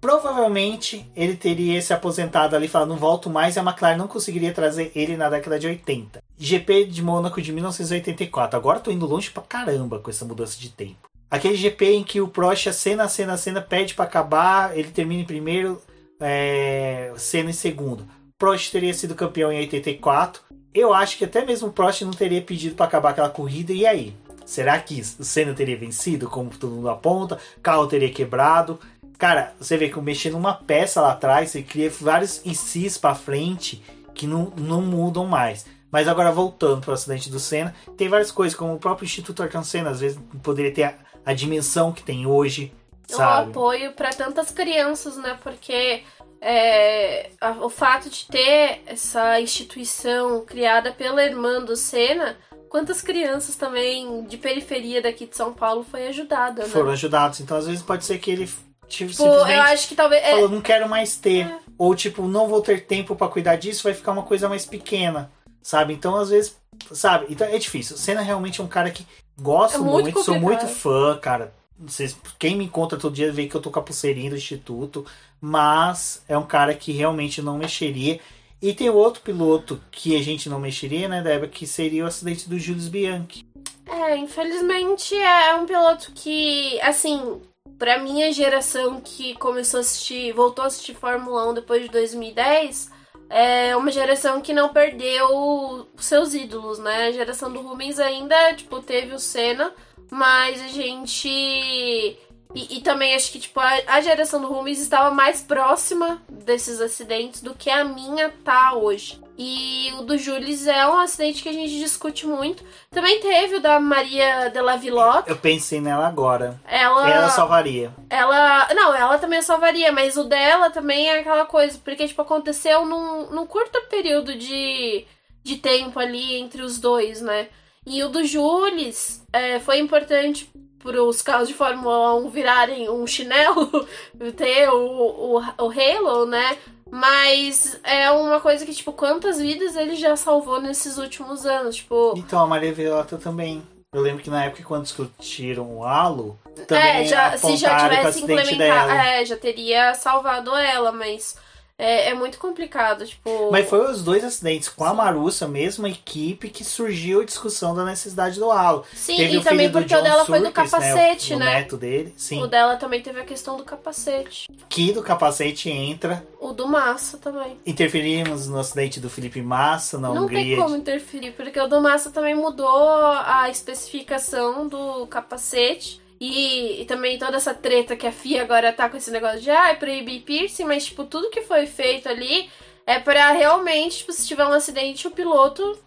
Provavelmente 0.00 1.10
ele 1.14 1.36
teria 1.36 1.80
se 1.82 1.92
aposentado 1.92 2.56
ali 2.56 2.68
falado: 2.68 2.88
não 2.88 2.96
volto 2.96 3.28
mais, 3.28 3.56
e 3.56 3.58
a 3.58 3.62
McLaren 3.62 3.96
não 3.96 4.08
conseguiria 4.08 4.52
trazer 4.52 4.90
ele 4.94 5.16
na 5.16 5.28
década 5.28 5.58
de 5.58 5.66
80. 5.66 6.22
GP 6.38 6.86
de 6.86 7.02
Mônaco 7.02 7.40
de 7.40 7.52
1984. 7.52 8.56
Agora 8.56 8.80
tô 8.80 8.90
indo 8.90 9.06
longe 9.06 9.30
pra 9.30 9.42
caramba 9.42 9.98
com 9.98 10.10
essa 10.10 10.24
mudança 10.24 10.58
de 10.58 10.70
tempo. 10.70 11.10
Aquele 11.30 11.54
GP 11.54 11.92
em 11.92 12.02
que 12.02 12.20
o 12.20 12.26
Prost, 12.26 12.72
cena, 12.72 13.08
cena, 13.08 13.36
cena, 13.36 13.60
pede 13.60 13.94
para 13.94 14.04
acabar, 14.04 14.76
ele 14.76 14.90
termina 14.90 15.22
em 15.22 15.26
primeiro, 15.26 15.80
é, 16.18 17.12
cena 17.16 17.50
em 17.50 17.52
segundo. 17.52 18.04
Prost 18.38 18.72
teria 18.72 18.92
sido 18.94 19.14
campeão 19.14 19.52
em 19.52 19.58
84. 19.58 20.42
Eu 20.72 20.94
acho 20.94 21.18
que 21.18 21.24
até 21.24 21.44
mesmo 21.44 21.68
o 21.68 21.72
Prost 21.72 22.02
não 22.02 22.12
teria 22.12 22.40
pedido 22.40 22.74
para 22.74 22.86
acabar 22.86 23.10
aquela 23.10 23.28
corrida. 23.28 23.72
E 23.72 23.86
aí? 23.86 24.14
Será 24.50 24.80
que 24.80 25.00
o 25.00 25.24
Senna 25.24 25.54
teria 25.54 25.76
vencido, 25.76 26.28
como 26.28 26.50
todo 26.50 26.74
mundo 26.74 26.88
aponta? 26.88 27.38
Carro 27.62 27.86
teria 27.86 28.10
quebrado? 28.10 28.80
Cara, 29.20 29.52
você 29.60 29.76
vê 29.76 29.90
que 29.90 30.00
mexendo 30.00 30.38
uma 30.38 30.54
peça 30.54 30.98
lá 30.98 31.12
atrás, 31.12 31.50
você 31.50 31.62
cria 31.62 31.90
vários 31.90 32.40
ICs 32.42 32.96
para 32.96 33.14
frente 33.14 33.84
que 34.14 34.26
não, 34.26 34.50
não 34.56 34.80
mudam 34.80 35.26
mais. 35.26 35.66
Mas 35.92 36.08
agora 36.08 36.32
voltando 36.32 36.80
para 36.80 36.92
o 36.92 36.94
acidente 36.94 37.28
do 37.28 37.38
Senna, 37.38 37.74
tem 37.98 38.08
várias 38.08 38.32
coisas, 38.32 38.56
como 38.56 38.72
o 38.72 38.78
próprio 38.78 39.04
Instituto 39.04 39.42
Ayrton 39.42 39.62
Senna, 39.62 39.90
às 39.90 40.00
vezes 40.00 40.18
poderia 40.42 40.72
ter 40.72 40.84
a, 40.84 40.94
a 41.26 41.34
dimensão 41.34 41.92
que 41.92 42.02
tem 42.02 42.26
hoje, 42.26 42.72
sabe? 43.06 43.48
Um 43.48 43.50
apoio 43.50 43.92
para 43.92 44.08
tantas 44.08 44.50
crianças, 44.50 45.18
né? 45.18 45.36
Porque 45.42 46.02
é, 46.40 47.28
a, 47.42 47.50
o 47.62 47.68
fato 47.68 48.08
de 48.08 48.26
ter 48.26 48.80
essa 48.86 49.38
instituição 49.38 50.46
criada 50.46 50.92
pela 50.92 51.22
irmã 51.22 51.62
do 51.62 51.76
Senna, 51.76 52.38
quantas 52.70 53.02
crianças 53.02 53.54
também 53.54 54.24
de 54.24 54.38
periferia 54.38 55.02
daqui 55.02 55.26
de 55.26 55.36
São 55.36 55.52
Paulo 55.52 55.84
foi 55.84 56.06
ajudada, 56.06 56.62
né? 56.62 56.68
Foram 56.68 56.92
ajudados, 56.92 57.40
então 57.40 57.58
às 57.58 57.66
vezes 57.66 57.82
pode 57.82 58.06
ser 58.06 58.18
que 58.18 58.30
ele 58.30 58.48
tipo, 58.90 59.12
tipo 59.12 59.24
eu 59.24 59.62
acho 59.62 59.88
que 59.88 59.94
talvez 59.94 60.22
é... 60.22 60.32
falou, 60.32 60.48
não 60.48 60.60
quero 60.60 60.88
mais 60.88 61.16
ter, 61.16 61.46
é. 61.46 61.58
ou 61.78 61.94
tipo, 61.94 62.26
não 62.26 62.48
vou 62.48 62.60
ter 62.60 62.84
tempo 62.84 63.16
para 63.16 63.28
cuidar 63.28 63.56
disso, 63.56 63.84
vai 63.84 63.94
ficar 63.94 64.12
uma 64.12 64.24
coisa 64.24 64.48
mais 64.48 64.66
pequena, 64.66 65.30
sabe? 65.62 65.94
Então 65.94 66.16
às 66.16 66.28
vezes, 66.30 66.56
sabe? 66.92 67.26
Então 67.30 67.46
é 67.46 67.56
difícil. 67.56 67.96
Senna 67.96 68.20
realmente 68.20 68.60
é 68.60 68.64
um 68.64 68.68
cara 68.68 68.90
que 68.90 69.06
gosto 69.40 69.76
é 69.76 69.78
muito, 69.78 70.04
muito 70.04 70.24
sou 70.24 70.38
muito 70.38 70.66
fã, 70.66 71.16
cara. 71.16 71.54
Vocês, 71.78 72.14
quem 72.38 72.56
me 72.56 72.64
encontra 72.64 72.98
todo 72.98 73.14
dia 73.14 73.32
vê 73.32 73.46
que 73.46 73.54
eu 73.54 73.60
tô 73.62 73.70
com 73.70 73.78
a 73.78 73.82
pulseirinha 73.82 74.28
do 74.28 74.36
instituto, 74.36 75.06
mas 75.40 76.22
é 76.28 76.36
um 76.36 76.46
cara 76.46 76.74
que 76.74 76.92
realmente 76.92 77.40
não 77.40 77.56
mexeria. 77.56 78.20
E 78.60 78.74
tem 78.74 78.90
outro 78.90 79.22
piloto 79.22 79.80
que 79.90 80.14
a 80.14 80.22
gente 80.22 80.46
não 80.50 80.60
mexeria, 80.60 81.08
né, 81.08 81.22
Débora, 81.22 81.48
que 81.48 81.66
seria 81.66 82.04
o 82.04 82.06
acidente 82.06 82.46
do 82.46 82.58
Jules 82.58 82.88
Bianchi. 82.88 83.46
É, 83.86 84.16
infelizmente 84.16 85.16
é 85.16 85.54
um 85.54 85.64
piloto 85.64 86.12
que, 86.14 86.78
assim, 86.82 87.40
pra 87.80 87.98
minha 87.98 88.30
geração 88.30 89.00
que 89.00 89.34
começou 89.36 89.78
a 89.78 89.80
assistir, 89.80 90.32
voltou 90.32 90.62
a 90.62 90.66
assistir 90.66 90.94
Fórmula 90.94 91.50
1 91.50 91.54
depois 91.54 91.82
de 91.82 91.88
2010, 91.88 92.90
é 93.30 93.74
uma 93.74 93.90
geração 93.90 94.42
que 94.42 94.52
não 94.52 94.68
perdeu 94.68 95.88
seus 95.96 96.34
ídolos, 96.34 96.78
né? 96.78 97.06
A 97.06 97.12
geração 97.12 97.50
do 97.50 97.62
Rubens 97.62 97.98
ainda, 97.98 98.52
tipo, 98.52 98.82
teve 98.82 99.14
o 99.14 99.18
Senna, 99.18 99.72
mas 100.10 100.60
a 100.60 100.68
gente 100.68 102.18
e, 102.54 102.78
e, 102.78 102.80
também 102.80 103.14
acho 103.14 103.30
que, 103.30 103.38
tipo, 103.38 103.60
a, 103.60 103.70
a, 103.86 104.00
geração 104.00 104.40
do 104.40 104.48
Rubens 104.48 104.80
estava 104.80 105.14
mais 105.14 105.40
próxima 105.40 106.20
desses 106.28 106.80
acidentes 106.80 107.40
do 107.40 107.54
que 107.54 107.70
a 107.70 107.84
minha 107.84 108.30
tá 108.44 108.74
hoje. 108.74 109.20
E 109.38 109.90
o 109.98 110.02
do 110.02 110.18
Jules 110.18 110.66
é 110.66 110.86
um 110.86 110.98
acidente 110.98 111.42
que 111.42 111.48
a 111.48 111.52
gente 111.52 111.78
discute 111.78 112.26
muito. 112.26 112.62
Também 112.90 113.20
teve 113.20 113.56
o 113.56 113.60
da 113.60 113.80
Maria 113.80 114.50
de 114.50 114.60
la 114.60 114.76
Vilotte. 114.76 115.30
Eu 115.30 115.36
pensei 115.36 115.80
nela 115.80 116.06
agora. 116.06 116.60
Ela... 116.66 117.08
Ela 117.08 117.30
salvaria. 117.30 117.94
Ela... 118.10 118.68
Não, 118.74 118.94
ela 118.94 119.16
também 119.16 119.40
salvaria, 119.40 119.92
mas 119.92 120.16
o 120.16 120.24
dela 120.24 120.70
também 120.70 121.08
é 121.08 121.20
aquela 121.20 121.46
coisa. 121.46 121.78
Porque, 121.82 122.06
tipo, 122.06 122.20
aconteceu 122.20 122.84
num, 122.84 123.30
num 123.30 123.46
curto 123.46 123.80
período 123.88 124.36
de, 124.36 125.06
de 125.42 125.56
tempo 125.56 125.98
ali 125.98 126.34
entre 126.34 126.60
os 126.60 126.78
dois, 126.78 127.22
né? 127.22 127.48
E 127.86 128.02
o 128.02 128.10
do 128.10 128.22
Jules 128.24 129.24
é, 129.32 129.58
foi 129.58 129.78
importante 129.78 130.50
para 130.82 131.02
os 131.02 131.22
carros 131.22 131.48
de 131.48 131.54
Fórmula 131.54 132.14
1 132.16 132.30
virarem 132.30 132.90
um 132.90 133.06
chinelo, 133.06 133.86
ter 134.36 134.68
o, 134.68 135.36
o, 135.36 135.38
o 135.38 135.70
Halo, 135.70 136.26
né? 136.26 136.56
Mas 136.90 137.78
é 137.84 138.10
uma 138.10 138.40
coisa 138.40 138.66
que, 138.66 138.74
tipo, 138.74 138.92
quantas 138.92 139.40
vidas 139.40 139.76
ele 139.76 139.94
já 139.94 140.16
salvou 140.16 140.60
nesses 140.60 140.98
últimos 140.98 141.46
anos? 141.46 141.76
Tipo. 141.76 142.14
Então, 142.16 142.40
a 142.40 142.46
Maria 142.46 142.72
Velota 142.72 143.16
também. 143.16 143.62
Eu 143.92 144.02
lembro 144.02 144.22
que 144.22 144.30
na 144.30 144.44
época, 144.44 144.62
quando 144.62 144.84
discutiram 144.84 145.78
o 145.78 145.84
Halo, 145.84 146.38
também 146.66 147.02
é, 147.02 147.04
já, 147.04 147.36
se 147.36 147.56
já 147.56 147.88
tivesse 147.88 148.22
implementado. 148.22 148.90
É, 148.90 149.24
já 149.24 149.36
teria 149.36 149.94
salvado 149.94 150.54
ela, 150.54 150.92
mas 150.92 151.36
é, 151.80 152.10
é, 152.10 152.14
muito 152.14 152.38
complicado, 152.38 153.06
tipo. 153.06 153.50
Mas 153.50 153.68
foi 153.68 153.90
os 153.90 154.02
dois 154.02 154.22
acidentes 154.22 154.68
com 154.68 154.84
a 154.84 154.92
Marussa, 154.92 155.48
mesma 155.48 155.88
equipe, 155.88 156.50
que 156.50 156.62
surgiu 156.62 157.22
a 157.22 157.24
discussão 157.24 157.74
da 157.74 157.84
necessidade 157.86 158.38
do 158.38 158.50
halo. 158.50 158.84
Sim, 158.92 159.16
teve 159.16 159.38
e 159.38 159.42
também 159.42 159.72
porque 159.72 159.94
o 159.94 160.02
dela 160.02 160.26
foi 160.26 160.40
do 160.40 160.52
capacete, 160.52 161.34
né? 161.34 161.36
O, 161.36 161.38
né? 161.38 161.46
O 161.46 161.58
neto 161.60 161.76
dele, 161.78 162.14
sim. 162.18 162.42
O 162.42 162.46
dela 162.46 162.76
também 162.76 163.00
teve 163.00 163.18
a 163.18 163.24
questão 163.24 163.56
do 163.56 163.64
capacete. 163.64 164.46
Que 164.68 164.92
do 164.92 165.02
capacete 165.02 165.70
entra. 165.70 166.22
O 166.38 166.52
do 166.52 166.68
Massa 166.68 167.16
também. 167.16 167.58
Interferimos 167.64 168.46
no 168.46 168.58
acidente 168.58 169.00
do 169.00 169.08
Felipe 169.08 169.40
Massa 169.40 169.98
na 169.98 170.12
Não 170.12 170.24
Hungria. 170.24 170.40
Não 170.40 170.48
tem 170.48 170.56
como 170.56 170.76
interferir, 170.76 171.32
porque 171.32 171.58
o 171.58 171.66
do 171.66 171.80
Massa 171.80 172.10
também 172.10 172.34
mudou 172.34 172.68
a 172.68 173.48
especificação 173.50 174.68
do 174.68 175.06
capacete. 175.06 176.00
E, 176.20 176.82
e, 176.82 176.84
também 176.84 177.18
toda 177.18 177.38
essa 177.38 177.54
treta 177.54 177.96
que 177.96 178.06
a 178.06 178.12
FIA 178.12 178.42
agora 178.42 178.74
tá 178.74 178.90
com 178.90 178.96
esse 178.98 179.10
negócio 179.10 179.40
de 179.40 179.50
ah, 179.50 179.70
é 179.70 179.74
proibir 179.74 180.20
piercing, 180.20 180.64
mas 180.64 180.84
tipo, 180.84 181.04
tudo 181.04 181.30
que 181.30 181.40
foi 181.40 181.66
feito 181.66 182.10
ali 182.10 182.50
é 182.86 182.98
para 182.98 183.32
realmente, 183.32 183.98
tipo, 183.98 184.12
se 184.12 184.28
tiver 184.28 184.44
um 184.44 184.52
acidente, 184.52 185.08
o 185.08 185.12
piloto 185.12 185.78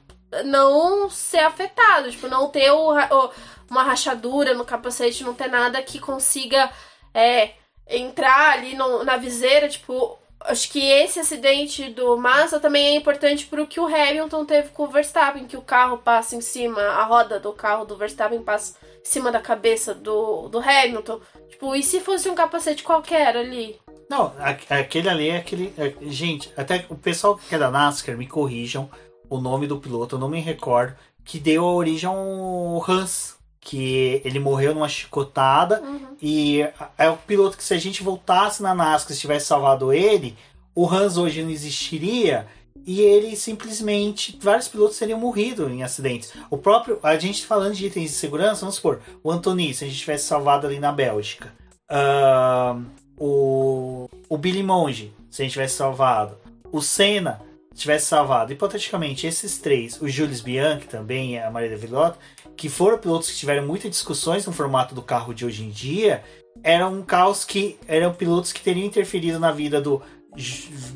não 0.45 1.07
ser 1.09 1.39
afetado, 1.39 2.09
tipo, 2.09 2.27
não 2.27 2.49
ter 2.49 2.71
o, 2.71 2.93
o, 2.93 3.31
uma 3.69 3.83
rachadura 3.83 4.55
no 4.55 4.65
capacete, 4.65 5.23
não 5.23 5.35
ter 5.35 5.49
nada 5.49 5.83
que 5.83 5.99
consiga 5.99 6.71
é, 7.13 7.51
entrar 7.87 8.53
ali 8.53 8.75
no, 8.75 9.03
na 9.03 9.17
viseira, 9.17 9.69
tipo, 9.69 10.17
acho 10.41 10.71
que 10.71 10.83
esse 10.83 11.19
acidente 11.19 11.89
do 11.89 12.17
Massa 12.17 12.59
também 12.59 12.87
é 12.87 12.95
importante 12.95 13.45
pro 13.45 13.67
que 13.67 13.79
o 13.79 13.85
Hamilton 13.85 14.45
teve 14.45 14.69
com 14.69 14.83
o 14.83 14.87
Verstappen, 14.87 15.45
que 15.45 15.57
o 15.57 15.61
carro 15.61 15.99
passa 15.99 16.35
em 16.35 16.41
cima, 16.41 16.81
a 16.81 17.03
roda 17.03 17.39
do 17.39 17.53
carro 17.53 17.85
do 17.85 17.95
Verstappen 17.95 18.41
passa 18.41 18.75
cima 19.03 19.31
da 19.31 19.41
cabeça 19.41 19.93
do, 19.93 20.47
do 20.47 20.59
Hamilton. 20.59 21.19
Tipo, 21.49 21.75
e 21.75 21.83
se 21.83 21.99
fosse 21.99 22.29
um 22.29 22.35
capacete 22.35 22.83
qualquer 22.83 23.35
ali? 23.35 23.79
Não, 24.09 24.33
aquele 24.69 25.09
ali 25.09 25.29
é 25.29 25.37
aquele. 25.37 25.73
É, 25.77 25.93
gente, 26.03 26.51
até 26.55 26.85
o 26.89 26.95
pessoal 26.95 27.35
que 27.35 27.53
é 27.53 27.57
da 27.57 27.69
NASCAR 27.69 28.17
me 28.17 28.27
corrijam 28.27 28.89
o 29.29 29.39
nome 29.39 29.67
do 29.67 29.79
piloto, 29.79 30.15
eu 30.15 30.19
não 30.19 30.29
me 30.29 30.39
recordo, 30.39 30.95
que 31.23 31.39
deu 31.39 31.65
a 31.65 31.73
origem 31.73 32.09
ao 32.09 32.83
Hans. 32.89 33.33
Que 33.65 34.21
ele 34.25 34.39
morreu 34.39 34.75
numa 34.75 34.89
chicotada 34.89 35.81
uhum. 35.81 36.17
e 36.21 36.67
é 36.97 37.09
o 37.09 37.15
piloto 37.15 37.55
que 37.55 37.63
se 37.63 37.73
a 37.73 37.77
gente 37.77 38.03
voltasse 38.03 38.61
na 38.61 38.75
NASCAR 38.75 39.15
e 39.15 39.19
tivesse 39.19 39.45
salvado 39.45 39.93
ele, 39.93 40.35
o 40.75 40.85
Hans 40.85 41.15
hoje 41.15 41.41
não 41.41 41.49
existiria 41.49 42.45
e 42.85 43.01
ele 43.01 43.35
simplesmente 43.35 44.37
vários 44.41 44.67
pilotos 44.67 44.97
teriam 44.97 45.19
morrido 45.19 45.69
em 45.69 45.83
acidentes. 45.83 46.33
O 46.49 46.57
próprio 46.57 46.99
a 47.03 47.17
gente 47.17 47.45
falando 47.45 47.75
de 47.75 47.85
itens 47.85 48.11
de 48.11 48.17
segurança, 48.17 48.61
vamos 48.61 48.75
supor, 48.75 49.01
o 49.23 49.31
Antoni, 49.31 49.73
se 49.73 49.83
a 49.83 49.87
gente 49.87 49.99
tivesse 49.99 50.25
salvado 50.25 50.67
ali 50.67 50.79
na 50.79 50.91
Bélgica, 50.91 51.53
uh, 51.89 52.83
o 53.17 54.09
o 54.33 54.37
Billy 54.37 54.63
Monge, 54.63 55.13
se 55.29 55.41
a 55.41 55.45
gente 55.45 55.53
tivesse 55.53 55.75
salvado, 55.75 56.35
o 56.71 56.81
Senna 56.81 57.39
tivesse 57.75 58.07
salvado, 58.07 58.51
hipoteticamente, 58.51 59.27
esses 59.27 59.59
três, 59.59 60.01
o 60.01 60.07
Jules 60.07 60.41
Bianchi 60.41 60.87
também, 60.87 61.39
a 61.39 61.51
Maria 61.51 61.77
Villota, 61.77 62.17
que 62.55 62.67
foram 62.67 62.97
pilotos 62.97 63.29
que 63.29 63.37
tiveram 63.37 63.65
muitas 63.65 63.91
discussões 63.91 64.45
no 64.45 64.51
formato 64.51 64.95
do 64.95 65.03
carro 65.03 65.33
de 65.33 65.45
hoje 65.45 65.63
em 65.63 65.69
dia, 65.69 66.23
eram 66.63 66.95
um 66.95 67.03
caos 67.03 67.45
que 67.45 67.77
eram 67.87 68.11
pilotos 68.11 68.51
que 68.51 68.61
teriam 68.61 68.87
interferido 68.87 69.39
na 69.39 69.51
vida 69.51 69.79
do, 69.79 70.01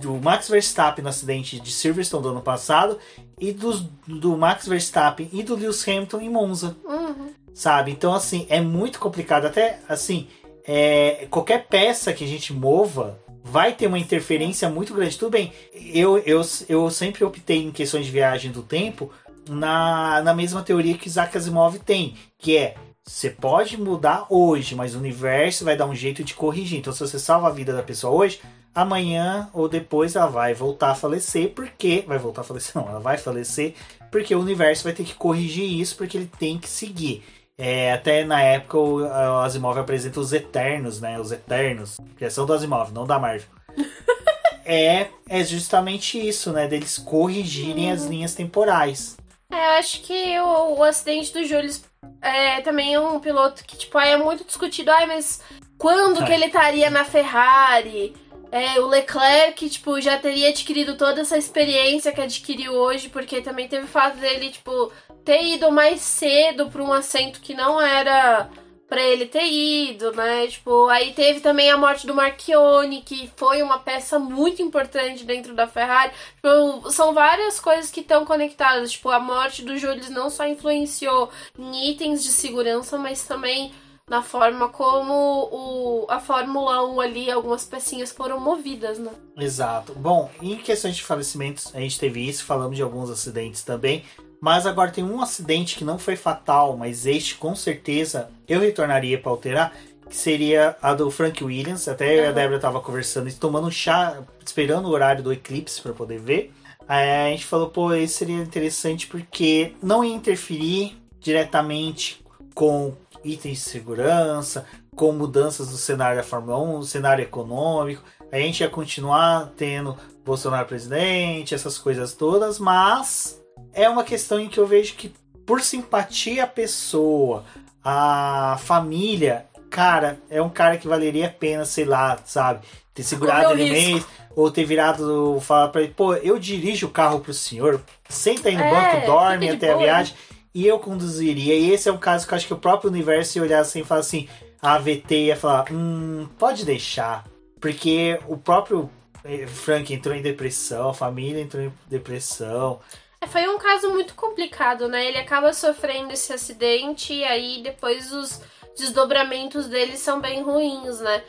do 0.02 0.14
Max 0.16 0.50
Verstappen 0.50 1.04
no 1.04 1.10
acidente 1.10 1.60
de 1.60 1.72
Silverstone 1.72 2.24
do 2.24 2.30
ano 2.30 2.42
passado 2.42 2.98
e 3.40 3.52
dos, 3.52 3.82
do 4.08 4.36
Max 4.36 4.68
Verstappen 4.68 5.30
e 5.32 5.44
do 5.44 5.56
Lewis 5.56 5.88
Hamilton 5.88 6.22
em 6.22 6.30
Monza. 6.30 6.76
Uhum. 6.84 7.30
Sabe? 7.54 7.92
Então, 7.92 8.14
assim, 8.14 8.46
é 8.50 8.62
muito 8.62 9.00
complicado. 9.00 9.46
Até, 9.46 9.80
assim, 9.88 10.28
é, 10.66 11.28
qualquer 11.30 11.68
peça 11.68 12.14
que 12.14 12.24
a 12.24 12.28
gente 12.28 12.54
mova 12.54 13.20
vai 13.44 13.74
ter 13.74 13.88
uma 13.88 14.00
interferência 14.00 14.70
muito 14.70 14.94
grande. 14.94 15.18
Tudo 15.18 15.32
bem, 15.32 15.54
eu, 15.74 16.18
eu, 16.20 16.42
eu 16.68 16.90
sempre 16.92 17.24
optei 17.24 17.64
em 17.64 17.72
questões 17.72 18.06
de 18.06 18.12
viagem 18.12 18.52
do 18.52 18.62
tempo 18.62 19.12
na, 19.50 20.22
na 20.22 20.34
mesma 20.34 20.62
teoria 20.62 20.98
que 20.98 21.08
Isaac 21.08 21.38
Asimov 21.38 21.80
tem, 21.80 22.16
que 22.38 22.58
é 22.58 22.76
você 23.08 23.30
pode 23.30 23.80
mudar 23.80 24.26
hoje, 24.30 24.76
mas 24.76 24.94
o 24.94 25.00
universo 25.00 25.64
vai 25.64 25.78
dar 25.78 25.86
um 25.86 25.96
jeito 25.96 26.26
de 26.26 26.34
corrigir. 26.34 26.80
Então, 26.80 26.92
se 26.92 27.00
você 27.00 27.18
salva 27.18 27.48
a 27.48 27.52
vida 27.52 27.72
da 27.72 27.82
pessoa 27.82 28.14
hoje, 28.14 28.42
amanhã 28.78 29.50
ou 29.54 29.68
depois 29.68 30.16
ela 30.16 30.28
vai 30.28 30.54
voltar 30.54 30.92
a 30.92 30.96
falecer, 30.96 31.50
porque. 31.50 32.04
Vai 32.08 32.20
voltar 32.20 32.42
a 32.42 32.44
falecer, 32.44 32.72
não, 32.76 32.88
ela 32.88 33.00
vai 33.00 33.18
falecer, 33.18 33.74
porque 34.12 34.36
o 34.36 34.40
universo 34.40 34.84
vai 34.84 34.94
ter 34.94 35.04
que 35.04 35.16
corrigir 35.16 35.66
isso, 35.66 35.98
porque 35.98 36.16
ele 36.16 36.32
tem 36.40 36.60
que 36.60 36.70
seguir. 36.70 37.24
É, 37.58 37.92
até 37.92 38.24
na 38.24 38.40
época 38.40 38.78
o, 38.78 39.00
o 39.00 39.40
Asimov 39.40 39.80
apresenta 39.80 40.20
os 40.20 40.32
Eternos, 40.32 41.02
né? 41.02 41.20
Os 41.20 41.32
Eternos, 41.32 41.98
criação 42.16 42.46
do 42.46 42.54
Asimov, 42.54 42.94
não 42.94 43.08
da 43.08 43.18
Marvel. 43.18 43.50
é, 44.64 45.08
é 45.28 45.44
justamente 45.44 46.20
isso, 46.20 46.54
né? 46.54 46.68
Deles 46.68 47.00
corrigirem 47.00 47.88
uhum. 47.88 47.94
as 47.94 48.06
linhas 48.06 48.36
temporais. 48.36 49.18
É, 49.52 49.56
eu 49.56 49.80
acho 49.80 50.02
que 50.02 50.40
o, 50.40 50.76
o 50.76 50.84
acidente 50.84 51.34
do 51.34 51.44
Julius 51.44 51.84
é 52.22 52.62
também 52.62 52.94
é 52.94 53.00
um 53.00 53.20
piloto 53.20 53.64
que, 53.66 53.76
tipo, 53.76 53.98
é 53.98 54.16
muito 54.18 54.46
discutido. 54.46 54.92
Ai, 54.92 55.08
mas 55.08 55.42
quando 55.80 56.24
que 56.24 56.32
ele 56.32 56.46
estaria 56.46 56.92
na 56.92 57.06
Ferrari? 57.06 58.14
É, 58.52 58.80
o 58.80 58.88
Leclerc, 58.88 59.70
tipo, 59.70 60.00
já 60.00 60.18
teria 60.18 60.50
adquirido 60.50 60.96
toda 60.96 61.22
essa 61.22 61.38
experiência 61.38 62.12
que 62.12 62.22
adquiriu 62.22 62.74
hoje, 62.74 63.10
porque 63.10 63.42
também 63.42 63.68
teve 63.68 63.86
o 63.86 63.90
fato 63.90 64.18
dele, 64.18 64.50
tipo, 64.50 64.92
ter 65.26 65.44
ido 65.44 65.72
mais 65.72 66.00
cedo 66.02 66.70
para 66.70 66.84
um 66.84 66.94
assento 66.94 67.42
que 67.42 67.54
não 67.54 67.82
era 67.82 68.50
para 68.88 69.02
ele 69.02 69.26
ter 69.26 69.46
ido, 69.46 70.14
né? 70.14 70.48
Tipo, 70.48 70.88
aí 70.88 71.12
teve 71.14 71.42
também 71.42 71.70
a 71.70 71.78
morte 71.78 72.08
do 72.08 72.16
Marchione, 72.16 73.02
que 73.02 73.30
foi 73.36 73.62
uma 73.62 73.80
peça 73.80 74.18
muito 74.18 74.62
importante 74.62 75.26
dentro 75.26 75.54
da 75.54 75.68
Ferrari. 75.68 76.14
Tipo, 76.36 76.90
são 76.90 77.14
várias 77.14 77.60
coisas 77.60 77.92
que 77.92 78.00
estão 78.00 78.26
conectadas. 78.26 78.94
Tipo, 78.94 79.10
a 79.10 79.20
morte 79.20 79.62
do 79.62 79.78
Jules 79.78 80.10
não 80.10 80.30
só 80.30 80.48
influenciou 80.48 81.30
em 81.60 81.92
itens 81.92 82.24
de 82.24 82.30
segurança, 82.30 82.98
mas 82.98 83.28
também 83.28 83.74
na 84.10 84.22
forma 84.22 84.70
como 84.70 85.14
o, 85.52 86.06
a 86.10 86.20
Fórmula 86.20 86.86
1 86.88 87.02
ali, 87.02 87.32
algumas 87.32 87.66
pecinhas 87.66 88.12
foram 88.12 88.40
movidas, 88.40 88.98
né? 88.98 89.12
Exato. 89.38 89.94
Bom, 89.94 90.32
em 90.42 90.56
questões 90.58 90.96
de 90.96 91.04
falecimentos, 91.04 91.76
a 91.76 91.80
gente 91.80 92.00
teve 92.00 92.28
isso, 92.28 92.46
falamos 92.46 92.78
de 92.78 92.82
alguns 92.82 93.10
acidentes 93.10 93.64
também. 93.64 94.04
Mas 94.40 94.66
agora 94.66 94.92
tem 94.92 95.04
um 95.04 95.22
acidente 95.22 95.76
que 95.76 95.84
não 95.84 96.00
foi 96.00 96.16
fatal, 96.16 96.78
mas 96.78 97.06
este 97.06 97.36
com 97.36 97.56
certeza 97.56 98.30
eu 98.48 98.60
retornaria 98.60 99.20
para 99.20 99.32
alterar, 99.32 99.74
que 100.08 100.16
seria 100.16 100.78
a 100.82 100.94
do 100.94 101.12
Frank 101.12 101.44
Williams. 101.44 101.88
Até 101.88 102.24
uhum. 102.24 102.30
a 102.30 102.32
Débora 102.32 102.56
estava 102.56 102.80
conversando, 102.80 103.34
tomando 103.34 103.68
um 103.68 103.72
chá, 103.72 104.22
esperando 104.46 104.86
o 104.86 104.92
horário 104.92 105.24
do 105.24 105.34
eclipse 105.34 105.82
para 105.82 105.92
poder 105.92 106.20
ver. 106.20 106.54
Aí 106.88 107.10
a 107.10 107.30
gente 107.32 107.46
falou, 107.46 107.70
pô, 107.70 107.94
esse 107.94 108.14
seria 108.14 108.38
interessante 108.38 109.08
porque 109.08 109.74
não 109.84 110.02
ia 110.04 110.16
interferir 110.16 110.98
diretamente 111.20 112.24
com 112.54 112.94
itens 113.24 113.58
de 113.60 113.64
segurança, 113.64 114.66
com 114.96 115.12
mudanças 115.12 115.70
do 115.70 115.78
cenário 115.78 116.18
da 116.18 116.24
Fórmula 116.24 116.60
1, 116.60 116.80
do 116.80 116.86
cenário 116.86 117.24
econômico. 117.24 118.04
A 118.32 118.38
gente 118.38 118.62
ia 118.62 118.70
continuar 118.70 119.52
tendo 119.56 119.98
Bolsonaro 120.26 120.68
presidente, 120.68 121.56
essas 121.56 121.78
coisas 121.78 122.14
todas, 122.14 122.60
mas 122.60 123.42
é 123.74 123.88
uma 123.88 124.04
questão 124.04 124.40
em 124.40 124.50
que 124.50 124.60
eu 124.60 124.68
vejo 124.68 124.96
que, 124.96 125.14
por 125.46 125.62
simpatia 125.62 126.44
à 126.44 126.48
pessoa, 126.48 127.46
a 127.84 128.58
família, 128.60 129.46
cara, 129.70 130.20
é 130.30 130.42
um 130.42 130.50
cara 130.50 130.78
que 130.78 130.88
valeria 130.88 131.28
a 131.28 131.32
pena, 131.32 131.64
sei 131.64 131.86
lá, 131.86 132.18
sabe? 132.26 132.66
Ter 132.94 133.04
segurado 133.04 133.54
ele 133.54 133.70
mês, 133.70 134.06
ou 134.36 134.52
ter 134.52 134.66
virado, 134.66 135.40
falar 135.42 135.70
pra 135.70 135.82
ele, 135.82 135.94
pô, 135.94 136.14
eu 136.16 136.38
dirijo 136.38 136.88
o 136.88 136.92
carro 136.92 137.20
pro 137.20 137.34
senhor, 137.34 137.82
senta 138.10 138.50
aí 138.50 138.56
no 138.56 138.64
é, 138.64 138.70
banco, 138.72 139.06
dorme 139.06 139.50
até 139.50 139.68
boa, 139.68 139.80
a 139.80 139.84
viagem, 139.84 140.14
né? 140.14 140.37
E 140.58 140.66
eu 140.66 140.80
conduziria. 140.80 141.54
E 141.54 141.70
esse 141.72 141.88
é 141.88 141.92
um 141.92 142.00
caso 142.00 142.26
que 142.26 142.34
eu 142.34 142.36
acho 142.36 142.48
que 142.48 142.54
o 142.54 142.58
próprio 142.58 142.90
universo 142.90 143.38
ia 143.38 143.44
olhar 143.44 143.60
assim 143.60 143.82
e 143.82 143.84
falar 143.84 144.00
assim, 144.00 144.28
a 144.60 144.74
AVT 144.74 145.26
ia 145.26 145.36
falar, 145.36 145.72
hum, 145.72 146.28
pode 146.40 146.66
deixar. 146.66 147.28
Porque 147.62 148.20
o 148.28 148.36
próprio 148.36 148.90
eh, 149.24 149.46
Frank 149.46 149.94
entrou 149.94 150.16
em 150.16 150.22
depressão, 150.24 150.90
a 150.90 150.94
família 150.96 151.40
entrou 151.40 151.62
em 151.62 151.72
depressão. 151.88 152.80
É, 153.22 153.28
foi 153.28 153.48
um 153.48 153.60
caso 153.60 153.92
muito 153.92 154.16
complicado, 154.16 154.88
né? 154.88 155.06
Ele 155.06 155.20
acaba 155.20 155.54
sofrendo 155.54 156.12
esse 156.12 156.34
acidente 156.34 157.14
e 157.14 157.24
aí 157.24 157.62
depois 157.62 158.12
os 158.12 158.42
desdobramentos 158.76 159.68
dele 159.68 159.96
são 159.96 160.20
bem 160.20 160.42
ruins, 160.42 161.00
né? 161.02 161.24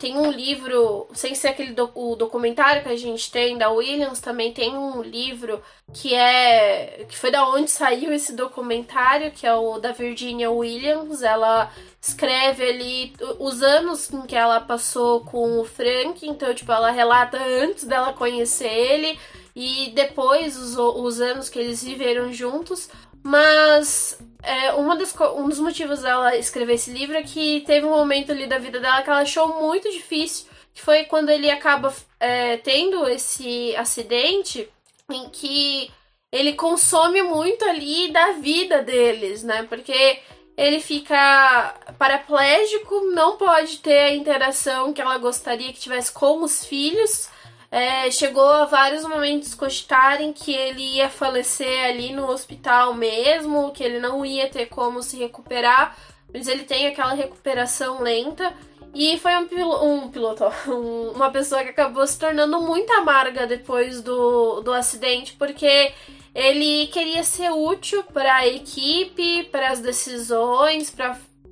Tem 0.00 0.16
um 0.18 0.30
livro, 0.30 1.06
sem 1.14 1.34
ser 1.36 1.48
aquele 1.48 1.72
do, 1.72 1.88
o 1.94 2.16
documentário 2.16 2.82
que 2.82 2.88
a 2.88 2.96
gente 2.96 3.30
tem 3.30 3.56
da 3.56 3.70
Williams, 3.70 4.18
também 4.20 4.52
tem 4.52 4.76
um 4.76 5.02
livro 5.02 5.62
que 5.92 6.12
é 6.14 7.06
que 7.08 7.16
foi 7.16 7.30
da 7.30 7.48
onde 7.48 7.70
saiu 7.70 8.12
esse 8.12 8.32
documentário, 8.32 9.30
que 9.30 9.46
é 9.46 9.54
o 9.54 9.78
da 9.78 9.92
Virginia 9.92 10.50
Williams. 10.50 11.22
Ela 11.22 11.70
escreve 12.00 12.68
ali 12.68 13.12
os 13.38 13.62
anos 13.62 14.12
em 14.12 14.22
que 14.22 14.34
ela 14.34 14.60
passou 14.60 15.20
com 15.20 15.60
o 15.60 15.64
Frank, 15.64 16.26
então 16.26 16.52
tipo 16.52 16.72
ela 16.72 16.90
relata 16.90 17.38
antes 17.38 17.84
dela 17.84 18.12
conhecer 18.12 18.68
ele 18.68 19.18
e 19.54 19.92
depois 19.94 20.56
os, 20.56 20.76
os 20.76 21.20
anos 21.20 21.48
que 21.48 21.58
eles 21.60 21.84
viveram 21.84 22.32
juntos. 22.32 22.88
Mas 23.22 24.18
é, 24.44 24.72
uma 24.74 24.96
das, 24.96 25.14
um 25.36 25.48
dos 25.48 25.58
motivos 25.58 26.02
dela 26.02 26.36
escrever 26.36 26.74
esse 26.74 26.90
livro 26.90 27.16
é 27.16 27.22
que 27.22 27.62
teve 27.66 27.86
um 27.86 27.90
momento 27.90 28.32
ali 28.32 28.46
da 28.46 28.58
vida 28.58 28.78
dela 28.80 29.02
que 29.02 29.10
ela 29.10 29.20
achou 29.20 29.60
muito 29.60 29.90
difícil, 29.90 30.46
que 30.72 30.82
foi 30.82 31.04
quando 31.04 31.30
ele 31.30 31.50
acaba 31.50 31.94
é, 32.20 32.56
tendo 32.58 33.08
esse 33.08 33.74
acidente 33.76 34.68
em 35.10 35.28
que 35.30 35.90
ele 36.30 36.54
consome 36.54 37.22
muito 37.22 37.64
ali 37.64 38.10
da 38.10 38.32
vida 38.32 38.82
deles, 38.82 39.42
né? 39.42 39.62
Porque 39.64 40.18
ele 40.56 40.80
fica 40.80 41.74
paraplégico, 41.98 43.12
não 43.12 43.36
pode 43.36 43.78
ter 43.78 43.98
a 43.98 44.14
interação 44.14 44.92
que 44.92 45.00
ela 45.00 45.18
gostaria 45.18 45.72
que 45.72 45.80
tivesse 45.80 46.12
com 46.12 46.42
os 46.42 46.64
filhos 46.64 47.28
é, 47.74 48.08
chegou 48.08 48.48
a 48.48 48.66
vários 48.66 49.02
momentos 49.02 49.52
cogitarem 49.52 50.32
que 50.32 50.54
ele 50.54 50.80
ia 50.94 51.10
falecer 51.10 51.86
ali 51.86 52.12
no 52.12 52.30
hospital 52.30 52.94
mesmo, 52.94 53.72
que 53.72 53.82
ele 53.82 53.98
não 53.98 54.24
ia 54.24 54.48
ter 54.48 54.66
como 54.66 55.02
se 55.02 55.16
recuperar, 55.16 55.98
mas 56.32 56.46
ele 56.46 56.62
tem 56.62 56.86
aquela 56.86 57.14
recuperação 57.14 58.00
lenta. 58.00 58.54
E 58.94 59.18
foi 59.18 59.32
um, 59.34 60.04
um 60.04 60.08
piloto, 60.08 60.44
um, 60.70 61.14
uma 61.16 61.32
pessoa 61.32 61.64
que 61.64 61.70
acabou 61.70 62.06
se 62.06 62.16
tornando 62.16 62.60
muito 62.60 62.92
amarga 62.92 63.44
depois 63.44 64.00
do, 64.00 64.60
do 64.60 64.72
acidente, 64.72 65.32
porque 65.32 65.92
ele 66.32 66.86
queria 66.92 67.24
ser 67.24 67.50
útil 67.50 68.04
para 68.04 68.36
a 68.36 68.46
equipe, 68.46 69.48
para 69.50 69.70
as 69.70 69.80
decisões, 69.80 70.94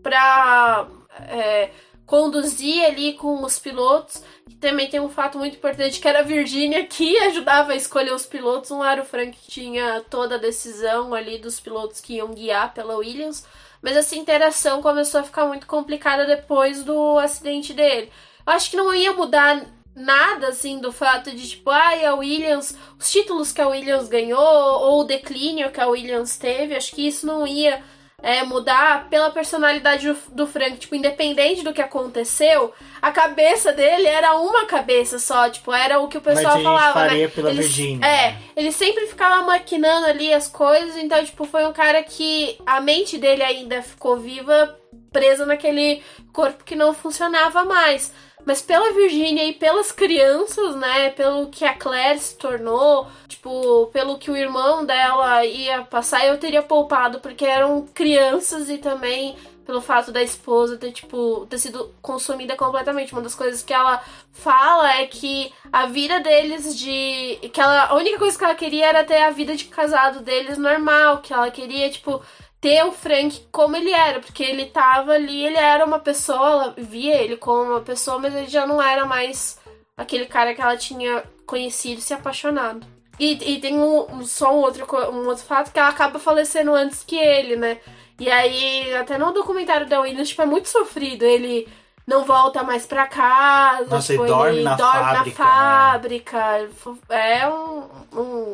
para 0.01 0.87
é, 1.27 1.71
conduzir 2.07 2.85
ali 2.85 3.15
com 3.15 3.43
os 3.43 3.59
pilotos. 3.59 4.23
Também 4.61 4.89
tem 4.89 5.01
um 5.01 5.09
fato 5.09 5.39
muito 5.39 5.57
importante 5.57 6.01
que 6.01 6.09
era 6.09 6.21
a 6.21 6.25
Virginia 6.25 6.87
que 6.87 7.19
ajudava 7.19 7.73
a 7.73 7.77
escolher 7.77 8.13
os 8.13 8.27
pilotos. 8.27 8.71
Não 8.71 8.85
era 8.85 9.03
o 9.03 9.05
Frank 9.05 9.37
que 9.37 9.51
tinha 9.51 10.01
toda 10.09 10.37
a 10.37 10.39
decisão 10.39 11.15
ali 11.15 11.39
dos 11.39 11.61
pilotos 11.61 12.01
que 12.01 12.15
iam 12.15 12.35
guiar 12.35 12.73
pela 12.73 12.97
Williams. 12.97 13.45
Mas 13.81 13.97
essa 13.97 14.15
interação 14.15 14.81
começou 14.81 15.21
a 15.21 15.25
ficar 15.25 15.47
muito 15.47 15.67
complicada 15.67 16.25
depois 16.25 16.85
do 16.85 17.19
acidente 17.19 17.73
dele. 17.73 18.11
Eu 18.47 18.53
acho 18.53 18.71
que 18.71 18.77
não 18.77 18.95
ia 18.95 19.13
mudar 19.13 19.67
nada 19.95 20.49
assim 20.49 20.79
do 20.79 20.93
fato 20.93 21.31
de 21.31 21.49
tipo, 21.49 21.71
ai, 21.71 22.05
a 22.05 22.15
Williams, 22.15 22.77
os 22.99 23.11
títulos 23.11 23.53
que 23.53 23.61
a 23.61 23.69
Williams 23.69 24.09
ganhou 24.09 24.41
ou 24.41 25.01
o 25.01 25.05
declínio 25.05 25.71
que 25.71 25.81
a 25.81 25.87
Williams 25.87 26.39
teve, 26.39 26.75
acho 26.75 26.95
que 26.95 27.07
isso 27.07 27.27
não 27.27 27.47
ia 27.47 27.83
é, 28.23 28.45
mudar 28.45 29.09
pela 29.11 29.31
personalidade 29.31 30.07
do, 30.07 30.17
do, 30.33 30.47
Frank. 30.47 30.77
Tipo, 30.77 30.95
independente 30.95 31.63
do 31.63 31.73
que 31.73 31.83
aconteceu, 31.83 32.73
a 33.01 33.11
cabeça 33.11 33.73
dele 33.73 34.07
era 34.07 34.37
uma 34.37 34.65
cabeça 34.67 35.19
só. 35.19 35.51
Tipo, 35.51 35.73
era 35.73 35.99
o 35.99 36.09
que 36.09 36.17
o 36.17 36.21
pessoal 36.21 36.55
Mas 36.55 36.63
falava. 36.63 37.09
Né? 37.09 37.29
pela 37.29 37.51
ele, 37.51 37.63
Virginia. 37.63 38.07
É, 38.07 38.37
ele 38.57 38.71
sempre 38.71 39.07
ficava 39.07 39.43
maquinando 39.43 40.07
ali 40.07 40.33
as 40.33 40.47
coisas. 40.47 40.97
Então, 40.97 41.23
tipo, 41.25 41.45
foi 41.45 41.67
um 41.67 41.73
cara 41.73 42.03
que 42.05 42.57
a 42.65 42.81
mente 42.81 43.19
dele 43.19 43.43
ainda 43.43 43.83
ficou 43.83 44.17
viva, 44.17 44.79
presa 45.11 45.45
naquele 45.45 46.01
corpo 46.33 46.63
que 46.65 46.77
não 46.77 46.95
funcionava 46.95 47.65
mais. 47.65 48.13
Mas 48.45 48.61
pela 48.61 48.93
Virginia 48.93 49.45
e 49.45 49.53
pelas 49.53 49.93
crianças, 49.93 50.75
né? 50.77 51.11
Pelo 51.11 51.47
que 51.47 51.65
a 51.65 51.75
Claire 51.75 52.19
se 52.19 52.37
tornou, 52.37 53.07
tipo, 53.29 53.87
pelo 53.93 54.19
que 54.19 54.31
o 54.31 54.37
irmão 54.37 54.85
dela 54.85 55.45
ia 55.45 55.83
passar, 55.83 56.27
eu 56.27 56.39
teria 56.39 56.63
poupado, 56.63 57.21
porque 57.21 57.45
eram 57.45 57.87
crianças 57.95 58.69
e 58.69 58.79
também 58.79 59.37
pelo 59.65 59.81
fato 59.81 60.13
da 60.13 60.23
esposa 60.23 60.77
ter, 60.77 60.93
tipo, 60.93 61.47
ter 61.47 61.59
sido 61.59 61.95
consumida 62.03 62.57
completamente. 62.57 63.13
Uma 63.13 63.23
das 63.23 63.35
coisas 63.35 63.63
que 63.63 63.73
ela 63.73 64.03
fala 64.33 64.93
é 64.99 65.07
que 65.07 65.53
a 65.73 65.87
vida 65.87 66.21
deles 66.21 66.77
de. 66.77 67.39
que 67.53 67.61
ela. 67.61 67.85
A 67.87 67.95
única 67.95 68.19
coisa 68.19 68.37
que 68.37 68.45
ela 68.45 68.55
queria 68.55 68.87
era 68.87 69.05
ter 69.05 69.23
a 69.23 69.31
vida 69.31 69.57
de 69.57 69.67
casado 69.67 70.21
deles 70.21 70.59
normal. 70.59 71.19
Que 71.19 71.33
ela 71.33 71.51
queria, 71.51 71.91
tipo, 71.91 72.21
ter 72.63 72.85
o 72.85 72.93
Frank 72.93 73.45
como 73.51 73.77
ele 73.77 73.91
era, 73.91 74.21
porque 74.21 74.43
ele 74.43 74.67
tava 74.67 75.13
ali, 75.13 75.45
ele 75.45 75.59
era 75.59 75.85
uma 75.85 75.99
pessoa, 75.99 76.39
ela 76.39 76.75
via 76.79 77.21
ele 77.21 77.37
como 77.37 77.73
uma 77.73 77.81
pessoa, 77.81 78.21
mas 78.21 78.33
ele 78.35 78.47
já 78.47 78.65
não 78.65 78.81
era 78.81 79.05
mais 79.05 79.59
aquele 79.97 80.27
cara 80.27 80.55
que 80.55 80.63
ela 80.63 80.77
tinha 80.77 81.25
conhecido 81.45 81.99
e 81.99 82.03
se 82.03 82.15
apaixonado. 82.15 82.87
E, 83.19 83.55
e 83.55 83.61
tem 83.61 83.79
um, 83.79 84.25
só 84.25 84.55
um 84.55 84.61
outro, 84.61 84.87
um 85.11 85.27
outro 85.27 85.45
fato 85.45 85.73
que 85.73 85.79
ela 85.79 85.89
acaba 85.89 86.21
falecendo 86.21 86.73
antes 86.73 87.03
que 87.03 87.17
ele, 87.17 87.57
né? 87.57 87.79
E 88.19 88.31
aí, 88.31 88.95
até 88.95 89.19
no 89.19 89.33
documentário 89.33 89.89
da 89.89 90.01
Williams, 90.01 90.29
tipo, 90.29 90.43
é 90.43 90.47
muito 90.47 90.69
sofrido. 90.69 91.25
Ele 91.25 91.69
não 92.07 92.25
volta 92.25 92.63
mais 92.63 92.87
pra 92.87 93.07
casa. 93.07 93.91
Nossa, 93.91 94.13
tipo, 94.13 94.25
ele 94.25 94.33
dorme 94.33 94.63
na 94.63 94.77
dorme 94.77 95.31
fábrica, 95.33 95.45
na 95.45 95.51
fábrica. 95.51 96.69
É 97.09 97.49
um, 97.49 97.89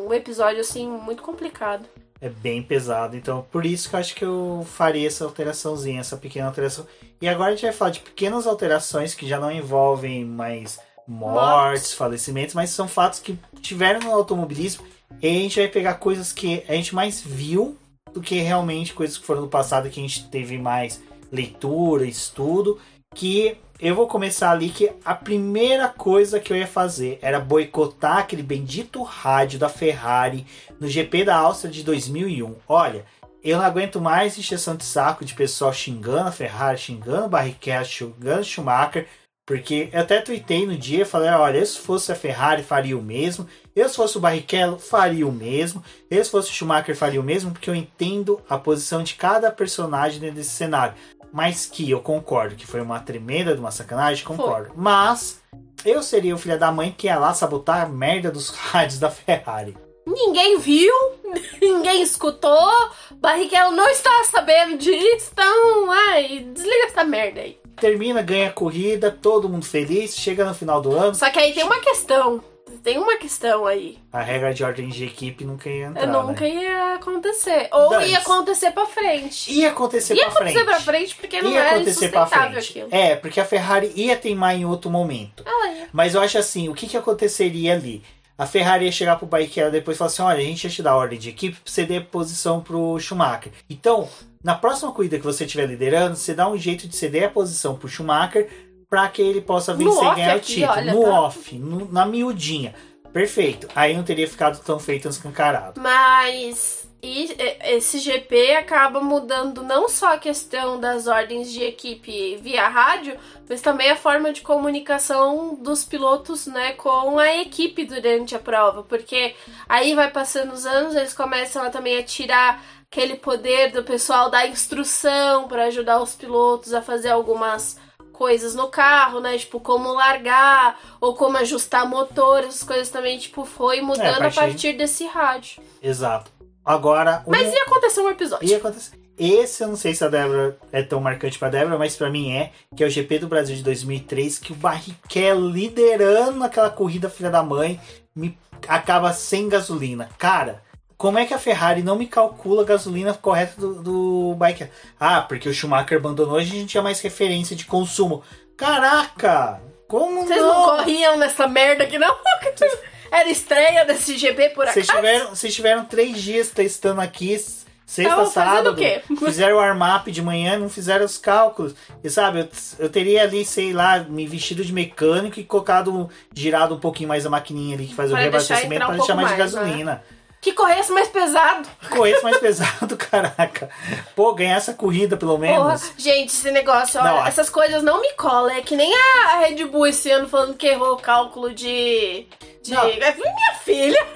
um 0.06 0.14
episódio, 0.14 0.60
assim, 0.60 0.88
muito 0.88 1.22
complicado. 1.22 1.86
É 2.20 2.28
bem 2.28 2.62
pesado, 2.62 3.16
então 3.16 3.46
por 3.50 3.64
isso 3.64 3.88
que 3.88 3.94
eu 3.94 4.00
acho 4.00 4.14
que 4.14 4.24
eu 4.24 4.66
faria 4.74 5.06
essa 5.06 5.24
alteraçãozinha, 5.24 6.00
essa 6.00 6.16
pequena 6.16 6.48
alteração. 6.48 6.86
E 7.20 7.28
agora 7.28 7.50
a 7.50 7.54
gente 7.54 7.62
vai 7.62 7.72
falar 7.72 7.90
de 7.92 8.00
pequenas 8.00 8.46
alterações 8.46 9.14
que 9.14 9.26
já 9.26 9.38
não 9.38 9.52
envolvem 9.52 10.24
mais 10.24 10.80
mortes, 11.06 11.94
falecimentos, 11.94 12.54
mas 12.54 12.70
são 12.70 12.88
fatos 12.88 13.20
que 13.20 13.38
tiveram 13.62 14.00
no 14.00 14.12
automobilismo. 14.12 14.84
E 15.22 15.26
a 15.26 15.30
gente 15.30 15.60
vai 15.60 15.68
pegar 15.68 15.94
coisas 15.94 16.32
que 16.32 16.64
a 16.68 16.72
gente 16.72 16.94
mais 16.94 17.20
viu 17.20 17.78
do 18.12 18.20
que 18.20 18.40
realmente 18.40 18.94
coisas 18.94 19.16
que 19.16 19.24
foram 19.24 19.42
no 19.42 19.48
passado 19.48 19.88
que 19.88 20.00
a 20.00 20.02
gente 20.02 20.28
teve 20.28 20.58
mais 20.58 21.00
leitura, 21.30 22.06
estudo, 22.06 22.78
que 23.14 23.56
eu 23.80 23.94
vou 23.94 24.08
começar 24.08 24.50
ali 24.50 24.70
que 24.70 24.90
a 25.04 25.14
primeira 25.14 25.88
coisa 25.88 26.40
que 26.40 26.52
eu 26.52 26.56
ia 26.56 26.66
fazer 26.66 27.18
era 27.22 27.38
boicotar 27.38 28.18
aquele 28.18 28.42
bendito 28.42 29.02
rádio 29.02 29.58
da 29.58 29.68
Ferrari 29.68 30.44
no 30.80 30.88
GP 30.88 31.24
da 31.24 31.36
Áustria 31.36 31.70
de 31.70 31.84
2001. 31.84 32.56
Olha, 32.68 33.04
eu 33.42 33.58
não 33.58 33.64
aguento 33.64 34.00
mais 34.00 34.36
encheção 34.36 34.74
de 34.74 34.84
saco 34.84 35.24
de 35.24 35.34
pessoal 35.34 35.72
xingando 35.72 36.28
a 36.28 36.32
Ferrari, 36.32 36.78
xingando 36.78 37.28
Barrichello, 37.28 37.84
xingando 37.84 38.44
Schumacher, 38.44 39.06
porque 39.46 39.88
eu 39.92 40.00
até 40.00 40.20
tuitei 40.20 40.66
no 40.66 40.76
dia, 40.76 41.06
falei, 41.06 41.30
olha, 41.30 41.64
se 41.64 41.78
fosse 41.78 42.12
a 42.12 42.14
Ferrari 42.14 42.62
faria 42.62 42.98
o 42.98 43.02
mesmo, 43.02 43.48
eu 43.74 43.88
se 43.88 43.96
fosse 43.96 44.18
o 44.18 44.20
Barrichello 44.20 44.78
faria 44.78 45.26
o 45.26 45.32
mesmo, 45.32 45.82
eu 46.10 46.22
se 46.22 46.30
fosse 46.30 46.50
o 46.50 46.52
Schumacher 46.52 46.94
faria 46.94 47.20
o 47.20 47.24
mesmo, 47.24 47.52
porque 47.52 47.70
eu 47.70 47.74
entendo 47.74 48.40
a 48.46 48.58
posição 48.58 49.02
de 49.02 49.14
cada 49.14 49.50
personagem 49.50 50.20
desse 50.32 50.50
cenário. 50.50 50.94
Mas 51.32 51.66
que 51.66 51.90
eu 51.90 52.00
concordo 52.00 52.56
que 52.56 52.66
foi 52.66 52.80
uma 52.80 53.00
tremenda 53.00 53.54
de 53.54 53.60
uma 53.60 53.70
sacanagem, 53.70 54.24
concordo. 54.24 54.68
Foi. 54.68 54.76
Mas 54.76 55.40
eu 55.84 56.02
seria 56.02 56.34
o 56.34 56.38
filho 56.38 56.58
da 56.58 56.72
mãe 56.72 56.94
que 56.96 57.06
ia 57.06 57.18
lá 57.18 57.34
sabotar 57.34 57.82
a 57.82 57.88
merda 57.88 58.30
dos 58.30 58.50
rádios 58.54 58.98
da 58.98 59.10
Ferrari. 59.10 59.76
Ninguém 60.06 60.58
viu, 60.58 60.94
ninguém 61.60 62.02
escutou, 62.02 62.70
Barrichello 63.16 63.76
não 63.76 63.88
está 63.90 64.24
sabendo 64.24 64.78
disso, 64.78 65.30
então, 65.32 65.90
ai, 65.90 66.46
desliga 66.50 66.86
essa 66.86 67.04
merda 67.04 67.40
aí. 67.40 67.58
Termina, 67.76 68.22
ganha 68.22 68.48
a 68.48 68.52
corrida, 68.52 69.10
todo 69.10 69.48
mundo 69.48 69.64
feliz, 69.64 70.16
chega 70.16 70.44
no 70.44 70.54
final 70.54 70.80
do 70.80 70.96
ano. 70.96 71.14
Só 71.14 71.30
que 71.30 71.38
aí 71.38 71.52
tem 71.52 71.62
uma 71.62 71.78
questão 71.78 72.42
tem 72.82 72.98
uma 72.98 73.16
questão 73.16 73.66
aí. 73.66 73.98
A 74.12 74.20
regra 74.20 74.52
de 74.52 74.62
ordem 74.64 74.88
de 74.88 75.04
equipe 75.04 75.44
nunca 75.44 75.68
ia 75.68 75.86
entrar. 75.86 76.06
Nunca 76.06 76.44
né? 76.44 76.50
ia 76.50 76.94
acontecer. 76.94 77.68
Ou 77.72 77.90
Dance. 77.90 78.10
ia 78.10 78.18
acontecer 78.18 78.70
pra 78.70 78.86
frente. 78.86 79.52
Ia 79.52 79.70
acontecer 79.70 80.14
ia 80.14 80.24
pra 80.24 80.32
frente. 80.32 80.54
Ia 80.54 80.62
acontecer 80.62 80.64
pra 80.64 80.92
frente 80.92 81.16
porque 81.16 81.42
não 81.42 81.50
ia 81.50 81.60
era 81.60 82.26
frente. 82.26 82.58
aquilo. 82.58 82.88
É, 82.90 83.16
porque 83.16 83.40
a 83.40 83.44
Ferrari 83.44 83.92
ia 83.94 84.16
teimar 84.16 84.54
em 84.54 84.64
outro 84.64 84.90
momento. 84.90 85.42
Ela 85.46 85.72
ia. 85.72 85.88
Mas 85.92 86.14
eu 86.14 86.20
acho 86.20 86.38
assim, 86.38 86.68
o 86.68 86.74
que, 86.74 86.86
que 86.86 86.96
aconteceria 86.96 87.72
ali? 87.72 88.02
A 88.38 88.46
Ferrari 88.46 88.84
ia 88.84 88.92
chegar 88.92 89.16
pro 89.16 89.26
Barrichello 89.26 89.72
depois 89.72 89.96
e 89.96 89.98
falar 89.98 90.10
assim: 90.10 90.22
olha, 90.22 90.38
a 90.38 90.44
gente 90.44 90.62
ia 90.62 90.70
te 90.70 90.82
dar 90.82 90.94
ordem 90.96 91.18
de 91.18 91.28
equipe 91.28 91.56
pra 91.56 91.72
você 91.72 91.84
dar 91.84 92.04
posição 92.04 92.60
pro 92.60 92.98
Schumacher. 93.00 93.50
Então, 93.68 94.08
na 94.42 94.54
próxima 94.54 94.92
corrida 94.92 95.18
que 95.18 95.24
você 95.24 95.44
estiver 95.44 95.66
liderando, 95.66 96.14
você 96.14 96.32
dá 96.32 96.48
um 96.48 96.56
jeito 96.56 96.86
de 96.86 96.94
ceder 96.94 97.24
a 97.24 97.28
posição 97.28 97.74
pro 97.76 97.88
Schumacher 97.88 98.48
para 98.88 99.08
que 99.08 99.22
ele 99.22 99.40
possa 99.40 99.74
vencer 99.74 100.02
e 100.02 100.14
ganhar 100.14 100.36
aqui, 100.36 100.52
o 100.52 100.54
título. 100.54 100.72
Olha, 100.72 100.92
no 100.92 101.02
tá. 101.02 101.20
off, 101.20 101.58
no, 101.58 101.92
na 101.92 102.06
miudinha. 102.06 102.74
Perfeito. 103.12 103.68
Aí 103.74 103.96
não 103.96 104.02
teria 104.02 104.28
ficado 104.28 104.62
tão 104.62 104.78
feito 104.78 105.08
escancarado. 105.08 105.80
Mas 105.80 106.88
e 107.00 107.28
esse 107.62 108.00
GP 108.00 108.56
acaba 108.56 109.00
mudando 109.00 109.62
não 109.62 109.88
só 109.88 110.14
a 110.14 110.18
questão 110.18 110.80
das 110.80 111.06
ordens 111.06 111.52
de 111.52 111.62
equipe 111.62 112.36
via 112.38 112.68
rádio, 112.68 113.16
mas 113.48 113.60
também 113.60 113.88
a 113.90 113.96
forma 113.96 114.32
de 114.32 114.40
comunicação 114.40 115.54
dos 115.54 115.84
pilotos, 115.84 116.48
né, 116.48 116.72
com 116.72 117.16
a 117.18 117.36
equipe 117.36 117.84
durante 117.84 118.34
a 118.34 118.40
prova, 118.40 118.82
porque 118.82 119.36
aí 119.68 119.94
vai 119.94 120.10
passando 120.10 120.52
os 120.52 120.66
anos, 120.66 120.96
eles 120.96 121.14
começam 121.14 121.62
a, 121.62 121.70
também 121.70 121.98
a 121.98 122.02
tirar 122.02 122.64
aquele 122.90 123.14
poder 123.14 123.70
do 123.70 123.84
pessoal 123.84 124.28
da 124.28 124.48
instrução 124.48 125.46
para 125.46 125.66
ajudar 125.66 126.02
os 126.02 126.16
pilotos 126.16 126.74
a 126.74 126.82
fazer 126.82 127.10
algumas 127.10 127.78
coisas 128.18 128.52
no 128.56 128.66
carro, 128.66 129.20
né? 129.20 129.38
Tipo, 129.38 129.60
como 129.60 129.92
largar 129.92 130.78
ou 131.00 131.14
como 131.14 131.36
ajustar 131.36 131.88
motor, 131.88 132.40
essas 132.40 132.64
coisas 132.64 132.90
também, 132.90 133.16
tipo, 133.16 133.44
foi 133.44 133.80
mudando 133.80 134.02
é, 134.02 134.10
a, 134.10 134.18
partir... 134.18 134.38
a 134.38 134.42
partir 134.42 134.72
desse 134.72 135.06
rádio. 135.06 135.62
Exato. 135.80 136.32
Agora. 136.64 137.22
Mas 137.28 137.54
ia 137.54 137.62
acontecer 137.62 138.00
um 138.00 138.10
episódio. 138.10 138.48
Ia 138.48 138.56
acontecer. 138.56 138.98
Esse 139.16 139.62
eu 139.62 139.68
não 139.68 139.76
sei 139.76 139.94
se 139.94 140.04
a 140.04 140.08
Débora 140.08 140.58
é 140.70 140.82
tão 140.82 141.00
marcante 141.00 141.38
pra 141.38 141.48
Débora, 141.48 141.78
mas 141.78 141.96
para 141.96 142.10
mim 142.10 142.32
é, 142.32 142.52
que 142.76 142.84
é 142.84 142.86
o 142.86 142.90
GP 142.90 143.20
do 143.20 143.28
Brasil 143.28 143.56
de 143.56 143.62
2003, 143.62 144.38
que 144.38 144.52
o 144.52 144.56
Barrichello 144.56 145.48
liderando 145.48 146.42
aquela 146.44 146.70
corrida 146.70 147.10
filha 147.10 147.30
da 147.30 147.42
mãe, 147.42 147.80
me 148.14 148.36
acaba 148.68 149.12
sem 149.12 149.48
gasolina. 149.48 150.08
Cara, 150.18 150.62
como 150.98 151.16
é 151.16 151.24
que 151.24 151.32
a 151.32 151.38
Ferrari 151.38 151.80
não 151.80 151.94
me 151.94 152.08
calcula 152.08 152.62
a 152.62 152.66
gasolina 152.66 153.14
correta 153.14 153.54
do, 153.60 153.80
do 153.80 154.34
bike? 154.36 154.66
Ah, 154.98 155.22
porque 155.22 155.48
o 155.48 155.54
Schumacher 155.54 155.96
abandonou, 155.96 156.36
a 156.36 156.42
gente 156.42 156.66
tinha 156.66 156.82
mais 156.82 157.00
referência 157.00 157.54
de 157.54 157.64
consumo. 157.64 158.24
Caraca! 158.56 159.60
Como 159.86 160.26
Vocês 160.26 160.40
não? 160.40 160.48
não 160.48 160.76
corriam 160.76 161.16
nessa 161.16 161.46
merda 161.46 161.84
aqui, 161.84 161.98
não? 161.98 162.14
Era 163.12 163.30
estreia 163.30 163.84
desse 163.86 164.18
GP 164.18 164.50
por 164.50 164.64
acaso? 164.64 164.74
Vocês 164.74 164.86
tiveram, 164.88 165.28
vocês 165.30 165.54
tiveram 165.54 165.84
três 165.84 166.20
dias 166.20 166.50
testando 166.50 167.00
aqui, 167.00 167.38
sexta, 167.86 168.26
sábado. 168.26 168.72
O 168.72 168.76
quê? 168.76 169.00
Fizeram 169.24 169.56
o 169.56 169.60
arm-up 169.60 170.10
de 170.10 170.20
manhã, 170.20 170.58
não 170.58 170.68
fizeram 170.68 171.06
os 171.06 171.16
cálculos. 171.16 171.74
E 172.02 172.10
sabe, 172.10 172.40
eu, 172.40 172.48
eu, 172.80 172.90
teria 172.90 173.22
ali, 173.22 173.44
sei 173.44 173.72
lá, 173.72 174.00
me 174.00 174.26
vestido 174.26 174.64
de 174.64 174.72
mecânico 174.72 175.38
e 175.38 175.44
colocado, 175.44 176.10
girado 176.34 176.74
um 176.74 176.80
pouquinho 176.80 177.08
mais 177.08 177.24
a 177.24 177.30
maquininha 177.30 177.76
ali 177.76 177.86
que 177.86 177.94
faz 177.94 178.10
para 178.10 178.18
o 178.18 178.20
reabastecimento 178.20 178.84
para 178.84 178.96
deixar 178.96 179.14
mais, 179.14 179.28
mais 179.28 179.36
de 179.36 179.56
gasolina. 179.56 179.94
Né? 179.94 180.17
Que 180.40 180.52
corresse 180.52 180.92
mais 180.92 181.08
pesado. 181.08 181.68
Corresse 181.90 182.22
mais 182.22 182.38
pesado, 182.38 182.96
caraca. 182.98 183.68
Pô, 184.14 184.34
ganhar 184.34 184.56
essa 184.56 184.72
corrida 184.72 185.16
pelo 185.16 185.36
menos. 185.36 185.58
Porra, 185.58 185.94
gente, 185.96 186.28
esse 186.28 186.50
negócio, 186.50 187.00
olha, 187.00 187.10
não, 187.10 187.26
essas 187.26 187.50
coisas 187.50 187.82
não 187.82 188.00
me 188.00 188.12
colam. 188.12 188.50
É 188.50 188.62
que 188.62 188.76
nem 188.76 188.92
a 188.94 189.38
Red 189.38 189.64
Bull 189.64 189.88
esse 189.88 190.10
ano 190.10 190.28
falando 190.28 190.54
que 190.54 190.66
errou 190.66 190.94
o 190.94 190.98
cálculo 190.98 191.52
de. 191.52 192.26
de... 192.62 192.72
Não. 192.72 192.84
É 192.84 193.14
minha 193.14 193.54
filha. 193.64 194.06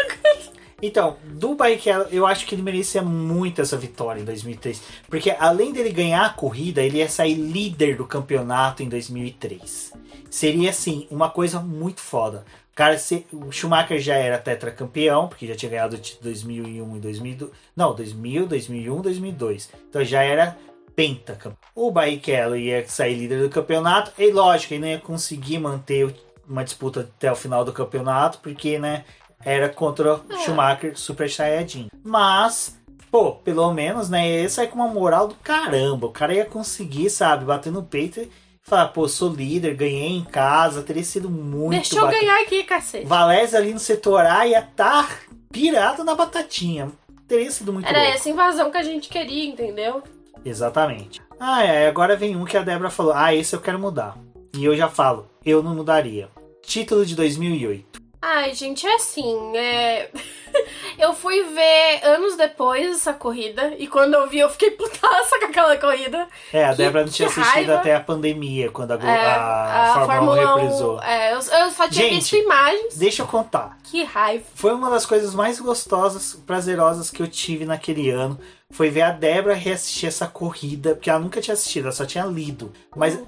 Então, 0.82 1.16
do 1.24 1.54
Barrichello, 1.54 2.08
eu 2.10 2.26
acho 2.26 2.44
que 2.44 2.56
ele 2.56 2.62
merecia 2.62 3.02
muito 3.02 3.62
essa 3.62 3.76
vitória 3.76 4.20
em 4.20 4.24
2003. 4.24 4.82
Porque 5.08 5.30
além 5.30 5.72
dele 5.72 5.90
ganhar 5.90 6.26
a 6.26 6.30
corrida, 6.30 6.82
ele 6.82 6.98
ia 6.98 7.08
sair 7.08 7.34
líder 7.34 7.96
do 7.96 8.04
campeonato 8.04 8.82
em 8.82 8.88
2003. 8.88 9.92
Seria, 10.28 10.70
assim, 10.70 11.06
uma 11.08 11.30
coisa 11.30 11.60
muito 11.60 12.00
foda. 12.00 12.44
Cara, 12.82 12.98
se, 12.98 13.24
o 13.32 13.52
Schumacher 13.52 14.00
já 14.00 14.16
era 14.16 14.38
tetracampeão, 14.38 15.28
porque 15.28 15.46
já 15.46 15.54
tinha 15.54 15.70
ganhado 15.70 15.96
de 15.96 16.18
2001 16.20 16.96
e 16.96 16.98
2002. 16.98 17.52
Não, 17.76 17.94
2000, 17.94 18.46
2001, 18.48 19.00
2002. 19.00 19.70
Então 19.88 20.04
já 20.04 20.24
era 20.24 20.58
pentacampeão. 20.96 21.56
O 21.76 21.92
Barrichello 21.92 22.56
ia 22.56 22.84
sair 22.88 23.14
líder 23.14 23.40
do 23.40 23.48
campeonato. 23.48 24.10
E 24.18 24.32
lógico, 24.32 24.74
ele 24.74 24.80
não 24.80 24.88
ia 24.88 24.98
conseguir 24.98 25.60
manter 25.60 26.12
uma 26.44 26.64
disputa 26.64 27.02
até 27.02 27.30
o 27.30 27.36
final 27.36 27.64
do 27.64 27.72
campeonato, 27.72 28.40
porque, 28.42 28.80
né, 28.80 29.04
era 29.44 29.68
contra 29.68 30.14
o 30.14 30.38
Schumacher 30.38 30.98
Super 30.98 31.30
Saiyajin. 31.30 31.86
Mas, 32.02 32.76
pô, 33.12 33.30
pelo 33.30 33.72
menos, 33.72 34.10
né, 34.10 34.42
ia 34.42 34.48
sair 34.48 34.66
com 34.66 34.74
uma 34.74 34.88
moral 34.88 35.28
do 35.28 35.36
caramba. 35.36 36.08
O 36.08 36.12
cara 36.12 36.34
ia 36.34 36.44
conseguir, 36.44 37.10
sabe, 37.10 37.44
bater 37.44 37.70
no 37.70 37.84
peito 37.84 38.28
falar, 38.62 38.88
pô, 38.88 39.08
sou 39.08 39.28
líder, 39.28 39.74
ganhei 39.74 40.16
em 40.16 40.24
casa, 40.24 40.82
teria 40.82 41.04
sido 41.04 41.28
muito 41.28 41.72
Deixa 41.72 41.96
eu 41.96 42.02
bacana. 42.06 42.20
ganhar 42.20 42.40
aqui, 42.42 42.64
cacete. 42.64 43.06
Valés 43.06 43.54
ali 43.54 43.72
no 43.72 43.80
setor 43.80 44.24
A 44.24 44.46
ia 44.46 44.60
estar 44.60 45.08
tá 45.08 45.14
pirado 45.52 46.04
na 46.04 46.14
batatinha. 46.14 46.90
Teria 47.26 47.50
sido 47.50 47.72
muito 47.72 47.88
Era 47.88 47.98
louco. 47.98 48.14
essa 48.14 48.30
invasão 48.30 48.70
que 48.70 48.78
a 48.78 48.82
gente 48.82 49.08
queria, 49.08 49.44
entendeu? 49.44 50.02
Exatamente. 50.44 51.20
Ah, 51.38 51.64
é, 51.64 51.88
agora 51.88 52.16
vem 52.16 52.36
um 52.36 52.44
que 52.44 52.56
a 52.56 52.62
Débora 52.62 52.90
falou, 52.90 53.12
ah, 53.14 53.34
esse 53.34 53.54
eu 53.54 53.60
quero 53.60 53.78
mudar. 53.78 54.16
E 54.54 54.64
eu 54.64 54.76
já 54.76 54.88
falo, 54.88 55.28
eu 55.44 55.62
não 55.62 55.74
mudaria. 55.74 56.28
Título 56.62 57.04
de 57.04 57.16
2008. 57.16 57.91
Ai, 58.24 58.54
gente, 58.54 58.86
é 58.86 58.94
assim, 58.94 59.56
é... 59.56 60.08
eu 60.96 61.12
fui 61.12 61.42
ver 61.42 62.00
anos 62.04 62.36
depois 62.36 62.88
essa 62.96 63.12
corrida, 63.12 63.74
e 63.78 63.88
quando 63.88 64.14
eu 64.14 64.28
vi, 64.28 64.38
eu 64.38 64.48
fiquei 64.48 64.70
putaça 64.70 65.38
com 65.40 65.46
aquela 65.46 65.76
corrida. 65.76 66.28
É, 66.52 66.64
a 66.64 66.70
Que- 66.70 66.76
Débora 66.76 67.04
não 67.04 67.12
tinha 67.12 67.26
assistido 67.28 67.52
raiva. 67.52 67.74
até 67.76 67.94
a 67.96 68.00
pandemia, 68.00 68.70
quando 68.70 68.92
a, 68.92 68.94
É, 69.04 69.26
a, 69.34 70.04
Fórmula 70.06 70.54
1 70.54 70.58
reprisou. 70.60 71.02
é, 71.02 71.32
eu, 71.32 71.36
eu 71.36 71.70
só 71.72 71.88
tinha 71.88 72.08
Gente, 72.08 72.14
visto 72.14 72.36
imagens. 72.36 72.96
Deixa 72.96 73.22
eu 73.22 73.26
contar. 73.26 73.76
Que 73.82 74.04
raiva. 74.04 74.44
Foi 74.54 74.72
uma 74.72 74.88
das 74.88 75.04
coisas 75.04 75.34
mais 75.34 75.58
gostosas, 75.58 76.34
prazerosas 76.46 77.10
que 77.10 77.20
eu 77.20 77.26
tive 77.26 77.64
naquele 77.64 78.08
ano. 78.08 78.38
Foi 78.70 78.88
ver 78.88 79.02
a 79.02 79.10
Débora 79.10 79.54
reassistir 79.54 80.08
essa 80.08 80.26
corrida, 80.28 80.94
porque 80.94 81.10
ela 81.10 81.18
nunca 81.18 81.40
tinha 81.40 81.52
assistido, 81.54 81.84
ela 81.86 81.92
só 81.92 82.06
tinha 82.06 82.24
lido. 82.24 82.72
Mas 82.96 83.16
a- 83.16 83.18
a- 83.18 83.22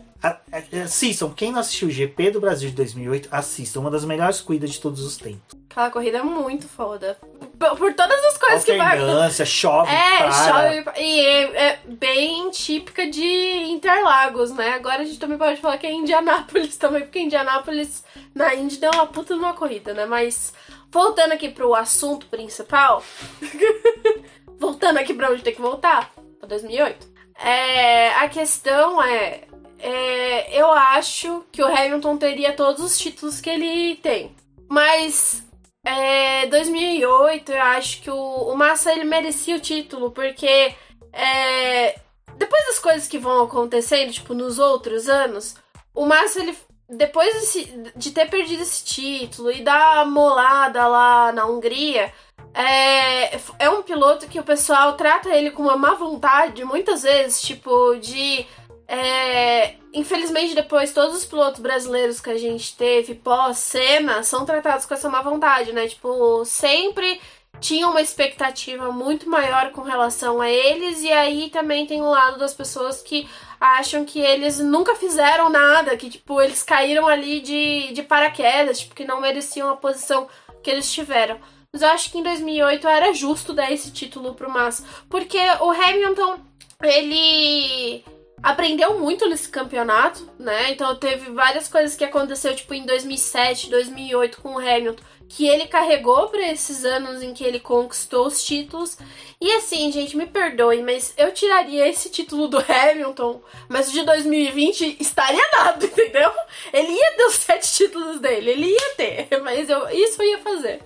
assistam, 0.85 1.31
quem 1.35 1.53
não 1.53 1.61
assistiu 1.61 1.89
o 1.89 1.91
GP 1.91 2.31
do 2.31 2.41
Brasil 2.41 2.71
de 2.71 2.77
2008, 2.77 3.29
assistam. 3.31 3.81
Uma 3.81 3.91
das 3.91 4.05
melhores 4.05 4.41
corridas 4.41 4.71
de 4.71 4.81
todos 4.81 5.03
os 5.05 5.17
tempos. 5.17 5.57
Aquela 5.71 5.91
corrida 5.91 6.19
é 6.19 6.23
muito 6.23 6.69
foda. 6.69 7.19
Por, 7.59 7.77
por 7.77 7.95
todas 7.95 8.25
as 8.27 8.39
coisas 8.39 8.65
que 8.65 8.77
vai 8.77 8.97
chove, 9.45 9.91
É, 9.91 10.19
para. 10.19 10.31
chove 10.33 11.01
e 11.01 11.21
é, 11.21 11.67
é 11.67 11.81
bem 11.87 12.49
típica 12.51 13.09
de 13.11 13.25
Interlagos, 13.25 14.53
né? 14.53 14.75
Agora 14.75 15.03
a 15.03 15.05
gente 15.05 15.19
também 15.19 15.37
pode 15.37 15.61
falar 15.61 15.77
que 15.79 15.87
é 15.87 15.93
Indianápolis 15.93 16.77
também, 16.79 17.03
porque 17.03 17.19
Indianápolis 17.19 18.05
na 18.35 18.55
Indy 18.55 18.77
deu 18.77 18.93
uma 18.93 19.07
puta 19.07 19.35
numa 19.35 19.53
corrida, 19.55 19.93
né? 19.95 20.07
Mas 20.07 20.53
voltando 20.93 21.33
aqui 21.33 21.49
pro 21.49 21.75
assunto 21.75 22.27
principal, 22.27 23.03
voltando 24.59 24.99
aqui 24.99 25.13
pra 25.13 25.31
onde 25.31 25.43
tem 25.43 25.55
que 25.55 25.61
voltar, 25.61 26.13
pra 26.39 26.49
2008. 26.49 27.15
É, 27.37 28.15
a 28.15 28.29
questão 28.29 29.03
é, 29.03 29.43
é, 29.79 30.59
eu 30.59 30.71
acho 30.73 31.45
que 31.53 31.63
o 31.63 31.67
Hamilton 31.67 32.17
teria 32.17 32.53
todos 32.53 32.83
os 32.83 32.99
títulos 32.99 33.41
que 33.41 33.51
ele 33.51 33.97
tem, 33.97 34.35
mas 34.69 35.43
é, 35.85 36.47
2008, 36.47 37.53
eu 37.53 37.63
acho 37.63 38.01
que 38.03 38.11
o, 38.11 38.17
o 38.17 38.57
Massa 38.57 38.93
ele 38.93 39.05
merecia 39.05 39.57
o 39.57 39.61
título, 39.61 40.11
porque 40.11 40.75
é, 41.13 41.99
depois 42.37 42.67
das 42.67 42.79
coisas 42.79 43.07
que 43.09 43.19
vão 43.19 43.43
acontecendo, 43.43 44.13
tipo, 44.13 44.35
nos 44.35 44.59
outros 44.59 45.09
anos, 45.09 45.57
o 45.95 46.05
Massa 46.07 46.41
ele. 46.41 46.57
Depois 46.87 47.33
desse- 47.35 47.93
de 47.97 48.11
ter 48.11 48.29
perdido 48.29 48.63
esse 48.63 48.85
título 48.85 49.51
e 49.51 49.63
dar 49.63 50.05
molada 50.07 50.87
lá 50.87 51.33
na 51.33 51.47
Hungria, 51.47 52.13
é, 52.53 53.37
é 53.59 53.71
um 53.71 53.83
piloto 53.83 54.27
que 54.29 54.39
o 54.39 54.45
pessoal 54.45 54.93
trata 54.93 55.31
ele 55.31 55.51
com 55.51 55.63
uma 55.63 55.79
má 55.79 55.95
vontade, 55.95 56.63
muitas 56.63 57.03
vezes, 57.03 57.41
tipo, 57.41 57.95
de. 57.97 58.47
É, 58.87 59.77
infelizmente, 59.93 60.55
depois, 60.55 60.93
todos 60.93 61.17
os 61.17 61.25
pilotos 61.25 61.61
brasileiros 61.61 62.21
que 62.21 62.31
a 62.31 62.39
gente 62.39 62.77
teve 62.77 63.15
pós-cena 63.15 64.23
são 64.23 64.45
tratados 64.45 64.85
com 64.87 64.95
essa 64.95 65.09
má 65.09 65.23
vontade, 65.23 65.73
né? 65.73 65.89
Tipo, 65.89 66.45
sempre 66.45 67.21
tinha 67.61 67.89
uma 67.89 68.03
expectativa 68.03 68.91
muito 68.93 69.29
maior 69.29 69.71
com 69.71 69.81
relação 69.81 70.41
a 70.41 70.51
eles, 70.51 71.01
e 71.01 71.11
aí 71.11 71.49
também 71.51 71.87
tem 71.87 72.03
o 72.03 72.11
lado 72.11 72.39
das 72.39 72.53
pessoas 72.53 73.01
que 73.01 73.29
acham 73.59 74.05
que 74.05 74.21
eles 74.21 74.59
nunca 74.59 74.95
fizeram 74.97 75.49
nada, 75.49 75.97
que, 75.97 76.11
tipo, 76.11 76.41
eles 76.43 76.63
caíram 76.63 77.09
ali 77.09 77.41
de, 77.41 77.93
de 77.93 78.03
paraquedas, 78.03 78.81
tipo, 78.81 78.95
que 78.95 79.05
não 79.05 79.21
mereciam 79.21 79.71
a 79.71 79.77
posição 79.77 80.29
que 80.63 80.71
eles 80.71 80.93
tiveram. 80.93 81.39
Mas 81.73 81.83
eu 81.83 81.89
acho 81.89 82.11
que 82.11 82.19
em 82.19 82.23
2008 82.23 82.87
era 82.87 83.13
justo 83.15 83.53
dar 83.55 83.73
esse 83.73 83.91
título 83.91 84.35
pro 84.35 84.51
Massa, 84.51 84.85
porque 85.09 85.39
o 85.61 85.71
Hamilton, 85.71 86.39
ele 86.83 88.05
aprendeu 88.45 88.99
muito 89.01 89.27
nesse 89.27 89.49
campeonato, 89.49 90.29
né? 90.39 90.71
Então 90.71 90.95
teve 90.97 91.31
várias 91.31 91.67
coisas 91.67 91.97
que 91.97 92.05
aconteceu, 92.05 92.55
tipo, 92.55 92.75
em 92.75 92.85
2007, 92.85 93.71
2008 93.71 94.43
com 94.43 94.57
o 94.57 94.59
Hamilton, 94.59 95.03
que 95.27 95.49
ele 95.49 95.67
carregou 95.67 96.29
para 96.29 96.53
esses 96.53 96.85
anos 96.85 97.23
em 97.23 97.33
que 97.33 97.43
ele 97.43 97.59
conquistou 97.59 98.27
os 98.27 98.45
títulos. 98.45 98.99
E 99.41 99.51
assim, 99.53 99.91
gente, 99.91 100.15
me 100.15 100.27
perdoe, 100.27 100.83
mas 100.83 101.15
eu 101.17 101.33
tiraria 101.33 101.89
esse 101.89 102.11
título 102.11 102.47
do 102.47 102.59
Hamilton, 102.59 103.41
mas 103.67 103.89
o 103.89 103.93
de 103.93 104.05
2020 104.05 104.99
estaria 105.01 105.51
dado, 105.51 105.83
entendeu? 105.87 106.31
Ele 106.71 106.93
ia 106.93 107.17
ter 107.17 107.25
os 107.25 107.37
sete 107.37 107.73
títulos 107.73 108.21
dele, 108.21 108.51
ele 108.51 108.67
ia 108.67 108.95
ter, 108.95 109.29
mas 109.43 109.71
eu, 109.71 109.89
isso 109.89 110.23
eu 110.23 110.29
ia 110.29 110.39
fazer. 110.41 110.83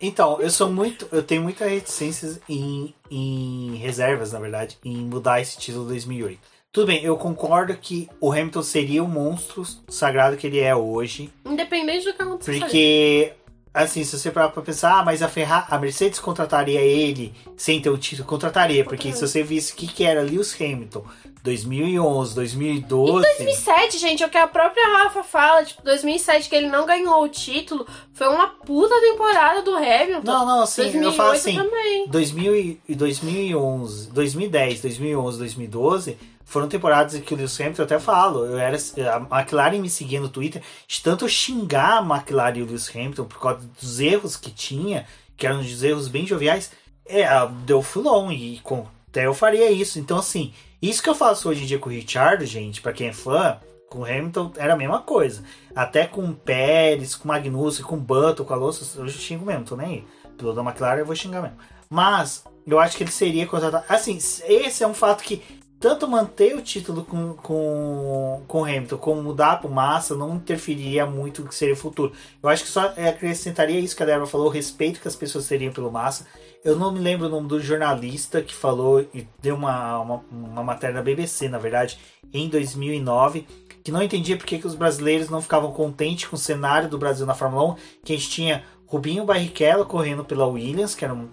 Então, 0.00 0.40
eu 0.40 0.50
sou 0.50 0.68
muito. 0.68 1.06
Eu 1.12 1.22
tenho 1.22 1.42
muita 1.42 1.66
reticência 1.66 2.40
em, 2.48 2.94
em 3.10 3.76
reservas, 3.76 4.32
na 4.32 4.40
verdade, 4.40 4.78
em 4.84 4.96
mudar 4.96 5.40
esse 5.40 5.56
título 5.56 5.86
2008. 5.86 6.59
Tudo 6.72 6.86
bem, 6.86 7.02
eu 7.02 7.16
concordo 7.16 7.74
que 7.74 8.08
o 8.20 8.30
Hamilton 8.30 8.62
seria 8.62 9.02
o 9.02 9.08
monstro 9.08 9.66
sagrado 9.88 10.36
que 10.36 10.46
ele 10.46 10.60
é 10.60 10.74
hoje. 10.74 11.28
Independente 11.44 12.04
do 12.04 12.14
que 12.14 12.22
acontecer. 12.22 12.60
Porque, 12.60 13.32
assim, 13.74 14.04
se 14.04 14.16
você 14.16 14.30
parar 14.30 14.50
pra 14.50 14.62
pensar, 14.62 15.00
ah, 15.00 15.04
mas 15.04 15.20
a 15.20 15.28
Ferrari, 15.28 15.66
a 15.68 15.76
Mercedes 15.80 16.20
contrataria 16.20 16.80
ele 16.80 17.34
sem 17.56 17.82
ter 17.82 17.90
o 17.90 17.98
título, 17.98 18.28
contrataria. 18.28 18.84
Porque 18.84 19.12
se 19.12 19.20
você 19.20 19.42
visse 19.42 19.72
o 19.72 19.76
que, 19.76 19.88
que 19.88 20.04
era 20.04 20.22
Lewis 20.22 20.54
Hamilton 20.54 21.04
2011, 21.42 22.34
2012. 22.36 23.20
2007, 23.20 23.98
gente, 23.98 24.22
é 24.22 24.26
o 24.26 24.30
que 24.30 24.38
a 24.38 24.46
própria 24.46 24.98
Rafa 24.98 25.24
fala, 25.24 25.64
tipo, 25.64 25.82
2007 25.82 26.48
que 26.48 26.54
ele 26.54 26.68
não 26.68 26.86
ganhou 26.86 27.20
o 27.20 27.28
título, 27.28 27.84
foi 28.12 28.28
uma 28.28 28.46
puta 28.46 28.94
temporada 29.00 29.62
do 29.62 29.74
Hamilton. 29.74 30.22
Não, 30.22 30.46
não, 30.46 30.62
assim, 30.62 30.82
2008 30.82 31.04
eu 31.04 31.12
falo 31.16 31.32
assim, 31.32 31.56
também. 31.56 32.06
2000 32.06 32.80
e 32.88 32.94
2011, 32.94 34.12
2010, 34.12 34.82
2011, 34.82 35.38
2012 35.38 36.29
foram 36.50 36.66
temporadas 36.66 37.14
em 37.14 37.20
que 37.20 37.32
o 37.32 37.36
Lewis 37.36 37.60
Hamilton, 37.60 37.82
eu 37.82 37.86
até 37.86 38.00
falo, 38.00 38.44
eu 38.44 38.58
era, 38.58 38.76
a 38.76 39.38
McLaren 39.38 39.78
me 39.78 39.88
seguia 39.88 40.20
no 40.20 40.28
Twitter, 40.28 40.60
de 40.88 41.00
tanto 41.00 41.24
eu 41.24 41.28
xingar 41.28 41.98
a 41.98 42.02
McLaren 42.02 42.58
e 42.58 42.62
o 42.62 42.66
Lewis 42.66 42.90
Hamilton 42.92 43.24
por 43.24 43.38
causa 43.38 43.70
dos 43.80 44.00
erros 44.00 44.36
que 44.36 44.50
tinha, 44.50 45.06
que 45.36 45.46
eram 45.46 45.60
uns 45.60 45.82
erros 45.84 46.08
bem 46.08 46.26
joviais, 46.26 46.72
é, 47.06 47.24
deu 47.64 47.80
fulon 47.82 48.32
e 48.32 48.58
com, 48.64 48.84
até 49.08 49.26
eu 49.26 49.32
faria 49.32 49.70
isso. 49.70 50.00
Então, 50.00 50.18
assim, 50.18 50.52
isso 50.82 51.00
que 51.00 51.08
eu 51.08 51.14
faço 51.14 51.48
hoje 51.48 51.62
em 51.62 51.66
dia 51.66 51.78
com 51.78 51.88
o 51.88 51.92
Richard, 51.92 52.44
gente, 52.46 52.80
pra 52.80 52.92
quem 52.92 53.06
é 53.06 53.12
fã, 53.12 53.60
com 53.88 54.00
o 54.00 54.04
Hamilton 54.04 54.52
era 54.56 54.72
a 54.72 54.76
mesma 54.76 55.00
coisa. 55.02 55.44
Até 55.72 56.04
com 56.04 56.24
o 56.24 56.34
Pérez, 56.34 57.14
com 57.14 57.26
o 57.26 57.28
Magnussen, 57.28 57.84
com 57.84 57.94
o 57.94 58.00
Button, 58.00 58.42
com 58.42 58.52
o 58.52 58.56
Alonso, 58.56 59.00
eu 59.00 59.08
xingo 59.08 59.46
mesmo, 59.46 59.64
tô 59.64 59.76
nem 59.76 59.86
aí. 59.86 60.04
Piloto 60.36 60.56
da 60.56 60.68
McLaren 60.68 60.98
eu 60.98 61.06
vou 61.06 61.14
xingar 61.14 61.42
mesmo. 61.42 61.58
Mas, 61.88 62.42
eu 62.66 62.80
acho 62.80 62.96
que 62.96 63.04
ele 63.04 63.12
seria 63.12 63.46
contratado. 63.46 63.84
Assim, 63.88 64.16
esse 64.16 64.82
é 64.82 64.86
um 64.86 64.94
fato 64.94 65.22
que 65.22 65.42
tanto 65.80 66.06
manter 66.06 66.54
o 66.54 66.60
título 66.60 67.04
com, 67.04 67.32
com, 67.32 68.42
com 68.46 68.64
Hamilton 68.64 68.98
como 68.98 69.22
mudar 69.22 69.60
pro 69.60 69.70
Massa 69.70 70.14
não 70.14 70.36
interferiria 70.36 71.06
muito 71.06 71.40
no 71.40 71.48
que 71.48 71.54
seria 71.54 71.72
o 71.72 71.76
futuro. 71.76 72.12
Eu 72.42 72.50
acho 72.50 72.64
que 72.64 72.68
só 72.68 72.92
acrescentaria 73.08 73.80
isso 73.80 73.96
que 73.96 74.02
a 74.02 74.06
Débora 74.06 74.26
falou, 74.26 74.48
o 74.48 74.50
respeito 74.50 75.00
que 75.00 75.08
as 75.08 75.16
pessoas 75.16 75.48
teriam 75.48 75.72
pelo 75.72 75.90
Massa. 75.90 76.26
Eu 76.62 76.76
não 76.76 76.92
me 76.92 77.00
lembro 77.00 77.26
o 77.26 77.30
nome 77.30 77.48
do 77.48 77.58
jornalista 77.58 78.42
que 78.42 78.54
falou 78.54 79.00
e 79.14 79.26
deu 79.40 79.54
uma, 79.54 79.98
uma, 80.00 80.24
uma 80.30 80.62
matéria 80.62 80.94
na 80.94 81.02
BBC, 81.02 81.48
na 81.48 81.58
verdade, 81.58 81.98
em 82.30 82.46
2009, 82.50 83.46
que 83.82 83.90
não 83.90 84.02
entendia 84.02 84.36
porque 84.36 84.58
que 84.58 84.66
os 84.66 84.74
brasileiros 84.74 85.30
não 85.30 85.40
ficavam 85.40 85.72
contentes 85.72 86.26
com 86.26 86.36
o 86.36 86.38
cenário 86.38 86.90
do 86.90 86.98
Brasil 86.98 87.24
na 87.24 87.34
Fórmula 87.34 87.72
1, 87.72 87.76
que 88.04 88.12
a 88.12 88.16
gente 88.16 88.28
tinha 88.28 88.64
Rubinho 88.86 89.24
Barrichello 89.24 89.86
correndo 89.86 90.26
pela 90.26 90.46
Williams, 90.46 90.94
que 90.94 91.06
era 91.06 91.14
uma 91.14 91.30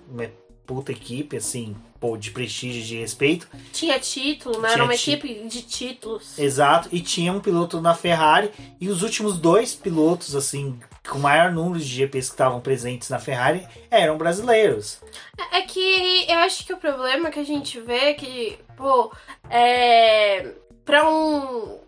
puta 0.66 0.94
equipe, 0.94 1.36
assim, 1.36 1.76
pô, 2.00 2.16
de 2.18 2.32
prestígio, 2.32 2.84
de 2.84 2.98
respeito. 2.98 3.48
Tinha 3.74 4.00
título, 4.00 4.60
né? 4.62 4.68
Tinha 4.70 4.74
Era 4.78 4.84
uma 4.84 4.96
ti- 4.96 5.12
equipe 5.14 5.48
de 5.48 5.62
títulos. 5.64 6.38
Exato, 6.38 6.90
e 6.92 7.02
tinha 7.02 7.32
um 7.34 7.40
piloto 7.40 7.82
na 7.82 7.94
Ferrari 7.94 8.52
e 8.80 8.90
os 8.90 9.02
últimos 9.04 9.38
dois 9.38 9.74
pilotos, 9.76 10.36
assim, 10.36 10.80
com 11.10 11.18
o 11.18 11.22
maior 11.22 11.52
número 11.52 11.80
de 11.80 11.86
GPs 11.86 12.28
que 12.30 12.34
estavam 12.34 12.60
presentes 12.60 13.10
na 13.10 13.18
Ferrari 13.20 13.66
eram 13.90 14.18
brasileiros. 14.18 14.98
É 15.54 15.62
que 15.62 16.26
eu 16.30 16.40
acho 16.40 16.66
que 16.66 16.74
o 16.74 16.78
problema 16.78 17.30
que 17.32 17.40
a 17.40 17.46
gente 17.46 17.80
vê 17.80 18.10
é 18.10 18.14
que, 18.14 18.58
pô, 18.76 19.12
é. 19.50 20.54
Pra 20.86 21.10
um. 21.10 21.80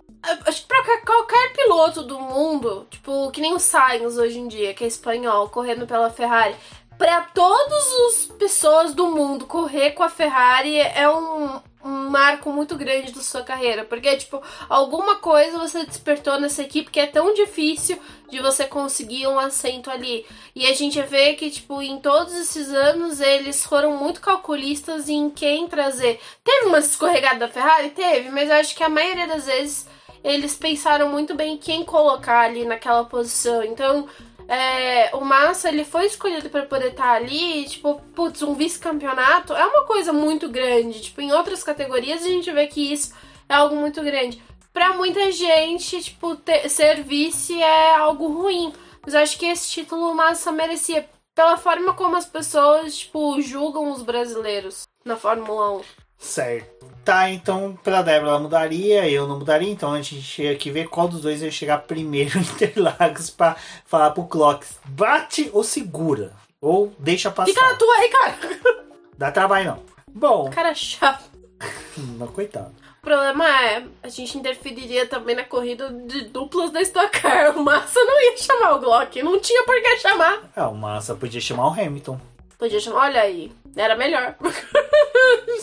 Acho 0.46 0.62
que 0.64 0.68
pra 0.68 0.84
qualquer 1.06 1.54
piloto 1.54 2.04
do 2.04 2.20
mundo, 2.20 2.86
tipo, 2.90 3.32
que 3.32 3.40
nem 3.40 3.54
o 3.54 3.60
Sainz 3.60 4.18
hoje 4.18 4.38
em 4.38 4.50
dia, 4.50 4.74
que 4.74 4.84
é 4.84 4.88
espanhol, 4.88 5.48
correndo 5.48 5.88
pela 5.88 6.10
Ferrari, 6.10 6.54
para 7.00 7.22
todas 7.22 7.86
as 8.10 8.26
pessoas 8.38 8.94
do 8.94 9.08
mundo 9.08 9.46
correr 9.46 9.92
com 9.92 10.04
a 10.04 10.10
Ferrari 10.10 10.78
é 10.78 11.10
um, 11.10 11.62
um 11.82 12.10
marco 12.10 12.52
muito 12.52 12.76
grande 12.76 13.14
da 13.14 13.22
sua 13.22 13.42
carreira, 13.42 13.86
porque 13.86 14.18
tipo, 14.18 14.44
alguma 14.68 15.16
coisa 15.16 15.58
você 15.58 15.86
despertou 15.86 16.38
nessa 16.42 16.62
equipe 16.62 16.92
que 16.92 17.00
é 17.00 17.08
tão 17.08 17.34
difícil 17.34 17.98
de 18.30 18.42
você 18.42 18.66
conseguir 18.66 19.28
um 19.28 19.40
assento 19.40 19.90
ali. 19.90 20.26
E 20.54 20.68
a 20.68 20.74
gente 20.74 21.02
vê 21.04 21.36
que 21.36 21.50
tipo, 21.50 21.82
em 21.82 22.02
todos 22.02 22.34
esses 22.34 22.70
anos 22.74 23.22
eles 23.22 23.64
foram 23.64 23.96
muito 23.96 24.20
calculistas 24.20 25.08
em 25.08 25.30
quem 25.30 25.70
trazer. 25.70 26.20
Teve 26.44 26.66
uma 26.66 26.80
escorregada 26.80 27.40
da 27.40 27.48
Ferrari, 27.48 27.92
teve, 27.92 28.30
mas 28.30 28.50
eu 28.50 28.58
acho 28.58 28.76
que 28.76 28.84
a 28.84 28.90
maioria 28.90 29.26
das 29.26 29.46
vezes 29.46 29.88
eles 30.22 30.54
pensaram 30.54 31.08
muito 31.08 31.34
bem 31.34 31.58
quem 31.58 31.86
colocar 31.86 32.42
ali 32.42 32.66
naquela 32.66 33.06
posição. 33.06 33.64
Então, 33.64 34.06
é, 34.50 35.16
o 35.16 35.24
Massa 35.24 35.70
ele 35.70 35.86
foi 35.86 36.08
escolhido 36.08 36.50
para 36.50 36.66
poder 36.66 36.90
estar 36.90 37.04
tá 37.04 37.12
ali, 37.12 37.66
tipo, 37.66 38.02
putz, 38.16 38.42
um 38.42 38.56
vice-campeonato 38.56 39.54
é 39.54 39.64
uma 39.64 39.86
coisa 39.86 40.12
muito 40.12 40.50
grande. 40.50 41.02
Tipo, 41.02 41.22
em 41.22 41.32
outras 41.32 41.64
categorias 41.64 42.24
a 42.24 42.28
gente 42.28 42.52
vê 42.52 42.66
que 42.66 42.92
isso 42.92 43.14
é 43.48 43.54
algo 43.54 43.76
muito 43.76 44.02
grande. 44.02 44.42
Para 44.74 44.94
muita 44.94 45.32
gente, 45.32 46.02
tipo, 46.02 46.36
ter, 46.36 46.68
ser 46.68 47.04
vice 47.04 47.62
é 47.62 47.96
algo 47.96 48.28
ruim. 48.28 48.74
Mas 49.06 49.14
acho 49.14 49.38
que 49.38 49.46
esse 49.46 49.70
título 49.70 50.12
o 50.12 50.16
Massa 50.16 50.52
merecia 50.52 51.08
pela 51.36 51.56
forma 51.56 51.94
como 51.94 52.16
as 52.16 52.26
pessoas, 52.26 52.98
tipo, 52.98 53.40
julgam 53.42 53.92
os 53.92 54.02
brasileiros 54.02 54.88
na 55.06 55.16
Fórmula 55.16 55.78
1. 55.78 55.82
Certo. 56.18 56.88
Tá, 57.10 57.28
então 57.32 57.76
pra 57.84 58.04
Débora 58.04 58.34
ela 58.34 58.40
mudaria, 58.40 59.10
eu 59.10 59.28
não 59.28 59.40
mudaria, 59.40 59.68
então 59.68 59.94
a 59.94 59.96
gente 60.00 60.22
chega 60.22 60.52
aqui 60.52 60.70
ver 60.70 60.88
qual 60.88 61.08
dos 61.08 61.22
dois 61.22 61.42
ia 61.42 61.50
chegar 61.50 61.80
primeiro 61.80 62.38
em 62.38 62.42
Interlagos 62.54 63.32
pra 63.32 63.56
falar 63.84 64.12
pro 64.12 64.26
Clocks. 64.26 64.78
Bate 64.86 65.50
ou 65.52 65.64
segura? 65.64 66.34
Ou 66.62 66.94
deixa 67.00 67.32
passar? 67.32 67.52
Fica 67.52 67.66
na 67.66 67.74
tua 67.74 67.96
aí, 67.96 68.10
cara! 68.10 68.38
Dá 69.18 69.32
trabalho 69.32 69.66
não. 69.66 69.84
Bom. 70.14 70.52
Cara 70.52 70.76
chato. 70.76 71.24
Mas 71.98 72.30
coitado. 72.30 72.76
O 73.00 73.02
problema 73.02 73.50
é, 73.66 73.84
a 74.04 74.10
gente 74.10 74.38
interferiria 74.38 75.08
também 75.08 75.36
na 75.36 75.44
corrida 75.44 75.90
de 75.90 76.26
duplas 76.26 76.70
da 76.70 76.80
Stock 76.84 77.20
Car. 77.20 77.58
O 77.58 77.64
Massa 77.64 78.00
não 78.04 78.22
ia 78.22 78.38
chamar 78.38 78.76
o 78.76 78.80
Glock, 78.82 79.24
não 79.24 79.40
tinha 79.40 79.64
por 79.64 79.82
que 79.82 79.98
chamar. 79.98 80.44
É, 80.56 80.62
o 80.62 80.76
Massa 80.76 81.16
podia 81.16 81.42
chamar 81.42 81.70
o 81.70 81.74
Hamilton. 81.74 82.22
Podia 82.60 82.80
chamar, 82.80 83.06
olha 83.06 83.22
aí, 83.22 83.52
era 83.76 83.96
melhor. 83.96 84.36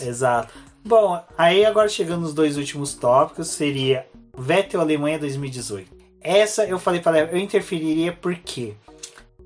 Exato. 0.00 0.65
Bom, 0.86 1.20
aí 1.36 1.64
agora 1.64 1.88
chegando 1.88 2.20
nos 2.20 2.32
dois 2.32 2.56
últimos 2.56 2.94
tópicos, 2.94 3.48
seria 3.48 4.06
Vettel 4.38 4.80
Alemanha 4.80 5.18
2018. 5.18 5.90
Essa 6.20 6.64
eu 6.64 6.78
falei 6.78 7.00
para 7.00 7.22
eu 7.22 7.38
interferiria 7.38 8.12
porque 8.12 8.74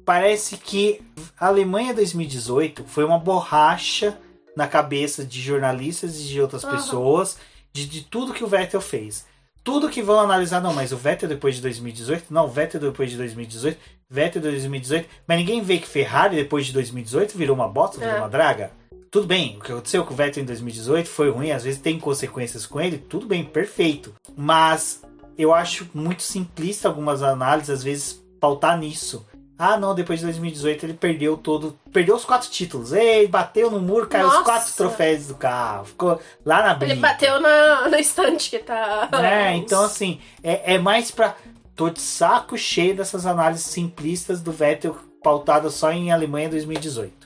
parece 0.04 0.58
que 0.58 1.00
a 1.38 1.46
Alemanha 1.46 1.94
2018 1.94 2.84
foi 2.84 3.04
uma 3.04 3.18
borracha 3.18 4.18
na 4.54 4.68
cabeça 4.68 5.24
de 5.24 5.40
jornalistas 5.40 6.20
e 6.20 6.24
de 6.24 6.42
outras 6.42 6.62
uhum. 6.62 6.72
pessoas 6.72 7.38
de, 7.72 7.86
de 7.86 8.02
tudo 8.02 8.34
que 8.34 8.44
o 8.44 8.46
Vettel 8.46 8.82
fez. 8.82 9.24
Tudo 9.64 9.88
que 9.88 10.02
vão 10.02 10.20
analisar, 10.20 10.60
não, 10.60 10.74
mas 10.74 10.92
o 10.92 10.96
Vettel 10.98 11.26
depois 11.26 11.54
de 11.54 11.62
2018, 11.62 12.26
não, 12.28 12.44
o 12.44 12.48
Vettel 12.48 12.82
depois 12.82 13.10
de 13.10 13.16
2018, 13.16 13.80
Vettel 14.10 14.42
2018, 14.42 15.08
mas 15.26 15.38
ninguém 15.38 15.62
vê 15.62 15.78
que 15.78 15.88
Ferrari 15.88 16.36
depois 16.36 16.66
de 16.66 16.74
2018 16.74 17.38
virou 17.38 17.56
uma 17.56 17.66
bosta, 17.66 17.96
virou 17.96 18.14
é. 18.14 18.18
uma 18.18 18.28
draga. 18.28 18.78
Tudo 19.10 19.26
bem, 19.26 19.56
o 19.56 19.60
que 19.60 19.72
aconteceu 19.72 20.04
com 20.04 20.14
o 20.14 20.16
Vettel 20.16 20.44
em 20.44 20.46
2018 20.46 21.08
foi 21.08 21.30
ruim, 21.30 21.50
às 21.50 21.64
vezes 21.64 21.80
tem 21.80 21.98
consequências 21.98 22.64
com 22.64 22.80
ele, 22.80 22.96
tudo 22.96 23.26
bem, 23.26 23.44
perfeito. 23.44 24.14
Mas 24.36 25.02
eu 25.36 25.52
acho 25.52 25.88
muito 25.92 26.22
simplista 26.22 26.86
algumas 26.86 27.20
análises, 27.20 27.70
às 27.70 27.82
vezes, 27.82 28.24
pautar 28.38 28.78
nisso. 28.78 29.26
Ah, 29.58 29.76
não, 29.76 29.94
depois 29.94 30.20
de 30.20 30.26
2018 30.26 30.86
ele 30.86 30.94
perdeu 30.94 31.36
todo. 31.36 31.78
Perdeu 31.92 32.14
os 32.14 32.24
quatro 32.24 32.48
títulos. 32.48 32.92
Ei, 32.92 33.26
bateu 33.26 33.70
no 33.70 33.78
muro, 33.78 34.06
caiu 34.06 34.26
Nossa. 34.26 34.38
os 34.38 34.44
quatro 34.44 34.72
troféus 34.74 35.26
do 35.26 35.34
carro. 35.34 35.84
Ficou 35.84 36.18
lá 36.46 36.62
na 36.62 36.72
briga. 36.72 36.94
Ele 36.94 37.00
bateu 37.00 37.38
na, 37.40 37.88
na 37.88 38.00
estante 38.00 38.48
que 38.48 38.58
tá. 38.60 39.10
É, 39.22 39.54
então 39.56 39.84
assim, 39.84 40.18
é, 40.42 40.76
é 40.76 40.78
mais 40.78 41.10
pra. 41.10 41.34
Tô 41.76 41.90
de 41.90 42.00
saco 42.00 42.56
cheio 42.56 42.96
dessas 42.96 43.26
análises 43.26 43.66
simplistas 43.66 44.40
do 44.40 44.50
Vettel 44.50 44.96
pautadas 45.22 45.74
só 45.74 45.92
em 45.92 46.10
Alemanha 46.10 46.48
2018. 46.48 47.19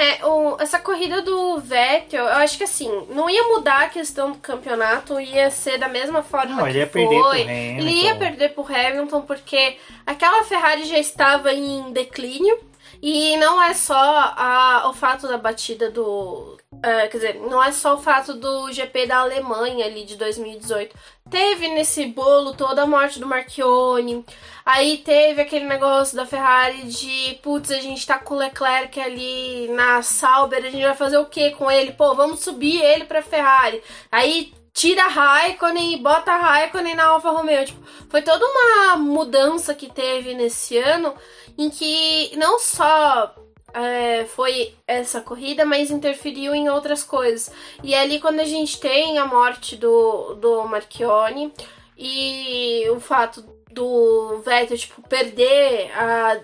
É, 0.00 0.24
o, 0.24 0.56
essa 0.58 0.78
corrida 0.78 1.22
do 1.22 1.58
Vettel, 1.58 2.24
eu 2.24 2.36
acho 2.36 2.56
que 2.56 2.64
assim, 2.64 2.90
não 3.10 3.28
ia 3.28 3.44
mudar 3.44 3.82
a 3.82 3.88
questão 3.88 4.32
do 4.32 4.38
campeonato, 4.38 5.20
ia 5.20 5.50
ser 5.50 5.78
da 5.78 5.88
mesma 5.88 6.22
forma 6.22 6.56
não, 6.56 6.64
que 6.64 6.70
ele 6.70 6.78
ia 6.78 6.86
foi. 6.86 7.02
Perder 7.02 7.20
pro 7.20 7.30
Hamilton. 7.30 7.50
Ele 7.50 7.90
ia 7.90 8.14
perder 8.16 8.48
pro 8.50 8.66
Hamilton 8.66 9.20
porque 9.22 9.76
aquela 10.06 10.44
Ferrari 10.44 10.84
já 10.84 10.98
estava 10.98 11.52
em 11.52 11.92
declínio. 11.92 12.58
E 13.02 13.36
não 13.36 13.60
é 13.60 13.74
só 13.74 13.94
a, 13.96 14.88
o 14.88 14.92
fato 14.92 15.26
da 15.26 15.36
batida 15.36 15.90
do. 15.90 16.56
Uh, 16.72 17.10
quer 17.10 17.16
dizer, 17.16 17.34
não 17.40 17.62
é 17.62 17.72
só 17.72 17.94
o 17.94 17.98
fato 17.98 18.34
do 18.34 18.72
GP 18.72 19.06
da 19.06 19.18
Alemanha 19.18 19.84
ali 19.84 20.04
de 20.04 20.16
2018. 20.16 20.94
Teve 21.28 21.68
nesse 21.68 22.06
bolo 22.06 22.54
toda 22.54 22.82
a 22.82 22.86
morte 22.86 23.18
do 23.18 23.26
Marchione. 23.26 24.24
Aí 24.64 24.98
teve 24.98 25.42
aquele 25.42 25.64
negócio 25.64 26.16
da 26.16 26.24
Ferrari 26.24 26.82
de, 26.84 27.40
putz, 27.42 27.72
a 27.72 27.80
gente 27.80 28.06
tá 28.06 28.20
com 28.20 28.34
o 28.34 28.38
Leclerc 28.38 29.00
ali 29.00 29.66
na 29.72 30.00
Sauber, 30.02 30.64
a 30.64 30.70
gente 30.70 30.84
vai 30.84 30.94
fazer 30.94 31.18
o 31.18 31.26
que 31.26 31.50
com 31.50 31.68
ele? 31.68 31.92
Pô, 31.92 32.14
vamos 32.14 32.40
subir 32.40 32.80
ele 32.80 33.04
pra 33.04 33.20
Ferrari. 33.20 33.82
Aí 34.12 34.52
tira 34.72 35.04
a 35.04 35.08
Raikkonen 35.08 35.94
e 35.94 35.98
bota 35.98 36.32
a 36.32 36.38
Raikkonen 36.38 36.94
na 36.94 37.06
Alfa 37.06 37.30
Romeo. 37.30 37.64
Tipo, 37.64 37.80
foi 38.08 38.22
toda 38.22 38.44
uma 38.44 38.96
mudança 38.96 39.74
que 39.74 39.92
teve 39.92 40.34
nesse 40.34 40.78
ano 40.78 41.14
em 41.58 41.68
que 41.68 42.36
não 42.36 42.58
só 42.58 43.34
é, 43.74 44.24
foi 44.26 44.74
essa 44.86 45.20
corrida, 45.20 45.64
mas 45.64 45.90
interferiu 45.90 46.54
em 46.54 46.68
outras 46.68 47.02
coisas. 47.02 47.50
E 47.82 47.94
é 47.94 48.00
ali 48.00 48.20
quando 48.20 48.40
a 48.40 48.44
gente 48.44 48.78
tem 48.80 49.18
a 49.18 49.26
morte 49.26 49.76
do, 49.76 50.34
do 50.34 50.64
Marchione 50.64 51.52
e 51.96 52.88
o 52.90 53.00
fato 53.00 53.44
do 53.70 54.42
Vettel 54.44 54.76
tipo, 54.76 55.00
perder 55.08 55.90
a, 55.96 56.40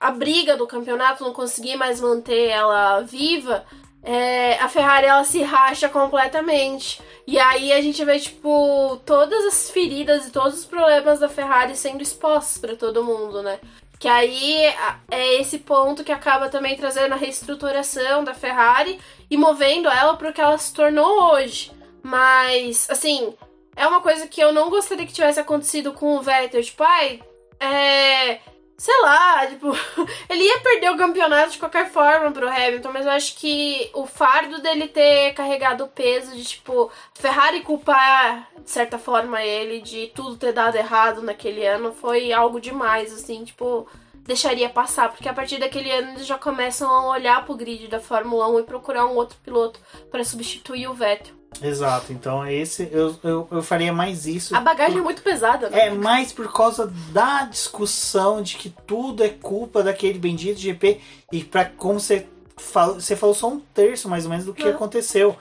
a 0.00 0.10
briga 0.10 0.56
do 0.56 0.66
campeonato, 0.66 1.24
não 1.24 1.32
conseguir 1.32 1.76
mais 1.76 2.00
manter 2.00 2.48
ela 2.48 3.00
viva, 3.00 3.64
é, 4.02 4.58
a 4.58 4.68
Ferrari 4.68 5.06
ela 5.06 5.24
se 5.24 5.42
racha 5.42 5.88
completamente. 5.88 7.00
E 7.26 7.38
aí 7.38 7.72
a 7.72 7.80
gente 7.80 8.04
vê, 8.04 8.18
tipo, 8.18 9.00
todas 9.06 9.44
as 9.44 9.70
feridas 9.70 10.26
e 10.26 10.30
todos 10.30 10.60
os 10.60 10.64
problemas 10.64 11.20
da 11.20 11.28
Ferrari 11.28 11.76
sendo 11.76 12.02
expostos 12.02 12.58
para 12.58 12.76
todo 12.76 13.04
mundo, 13.04 13.42
né? 13.42 13.60
Que 13.98 14.08
aí 14.08 14.64
é 15.08 15.40
esse 15.40 15.60
ponto 15.60 16.02
que 16.02 16.10
acaba 16.10 16.48
também 16.48 16.76
trazendo 16.76 17.12
a 17.12 17.16
reestruturação 17.16 18.24
da 18.24 18.34
Ferrari 18.34 18.98
e 19.30 19.36
movendo 19.36 19.88
ela 19.88 20.16
para 20.16 20.30
o 20.30 20.32
que 20.32 20.40
ela 20.40 20.58
se 20.58 20.74
tornou 20.74 21.32
hoje. 21.32 21.70
Mas, 22.02 22.90
assim, 22.90 23.32
é 23.76 23.86
uma 23.86 24.00
coisa 24.00 24.26
que 24.26 24.40
eu 24.40 24.52
não 24.52 24.68
gostaria 24.68 25.06
que 25.06 25.12
tivesse 25.12 25.38
acontecido 25.38 25.92
com 25.92 26.16
o 26.16 26.20
Vettel. 26.20 26.64
Tipo, 26.64 26.82
ai, 26.82 27.22
é 27.60 28.40
sei 28.82 29.00
lá, 29.00 29.46
tipo, 29.46 29.68
ele 30.28 30.42
ia 30.42 30.58
perder 30.58 30.90
o 30.90 30.96
campeonato 30.96 31.52
de 31.52 31.58
qualquer 31.58 31.88
forma 31.88 32.32
pro 32.32 32.48
Hamilton, 32.48 32.90
mas 32.92 33.06
eu 33.06 33.12
acho 33.12 33.36
que 33.36 33.88
o 33.94 34.06
fardo 34.06 34.60
dele 34.60 34.88
ter 34.88 35.34
carregado 35.34 35.84
o 35.84 35.88
peso 35.88 36.34
de, 36.34 36.42
tipo, 36.42 36.90
Ferrari 37.14 37.60
culpar, 37.60 38.50
de 38.58 38.68
certa 38.68 38.98
forma, 38.98 39.40
ele 39.40 39.80
de 39.82 40.08
tudo 40.08 40.36
ter 40.36 40.52
dado 40.52 40.74
errado 40.74 41.22
naquele 41.22 41.64
ano 41.64 41.92
foi 41.92 42.32
algo 42.32 42.60
demais, 42.60 43.12
assim, 43.12 43.44
tipo, 43.44 43.86
deixaria 44.14 44.68
passar, 44.68 45.12
porque 45.12 45.28
a 45.28 45.32
partir 45.32 45.58
daquele 45.58 45.92
ano 45.92 46.14
eles 46.14 46.26
já 46.26 46.36
começam 46.36 46.90
a 46.90 47.10
olhar 47.10 47.44
pro 47.44 47.54
grid 47.54 47.86
da 47.86 48.00
Fórmula 48.00 48.48
1 48.48 48.58
e 48.58 48.62
procurar 48.64 49.06
um 49.06 49.14
outro 49.14 49.38
piloto 49.44 49.78
para 50.10 50.24
substituir 50.24 50.88
o 50.88 50.94
Vettel. 50.94 51.41
Exato, 51.60 52.12
então 52.12 52.46
esse 52.46 52.88
eu, 52.92 53.16
eu, 53.22 53.48
eu 53.50 53.62
faria 53.62 53.92
mais 53.92 54.26
isso. 54.26 54.54
A 54.54 54.60
bagagem 54.60 54.94
por, 54.94 55.00
é 55.00 55.02
muito 55.02 55.22
pesada, 55.22 55.68
né? 55.68 55.86
É 55.86 55.90
mais 55.90 56.32
por 56.32 56.52
causa 56.52 56.92
da 57.12 57.44
discussão 57.44 58.42
de 58.42 58.56
que 58.56 58.70
tudo 58.86 59.22
é 59.22 59.28
culpa 59.28 59.82
daquele 59.82 60.18
bendito 60.18 60.58
GP 60.58 61.00
e 61.32 61.44
para 61.44 61.64
como 61.64 62.00
você 62.00 62.26
falou, 62.56 62.94
você 62.94 63.16
falou 63.16 63.34
só 63.34 63.48
um 63.48 63.60
terço 63.60 64.08
mais 64.08 64.24
ou 64.24 64.30
menos 64.30 64.46
do 64.46 64.54
que 64.54 64.64
uhum. 64.64 64.74
aconteceu. 64.74 65.36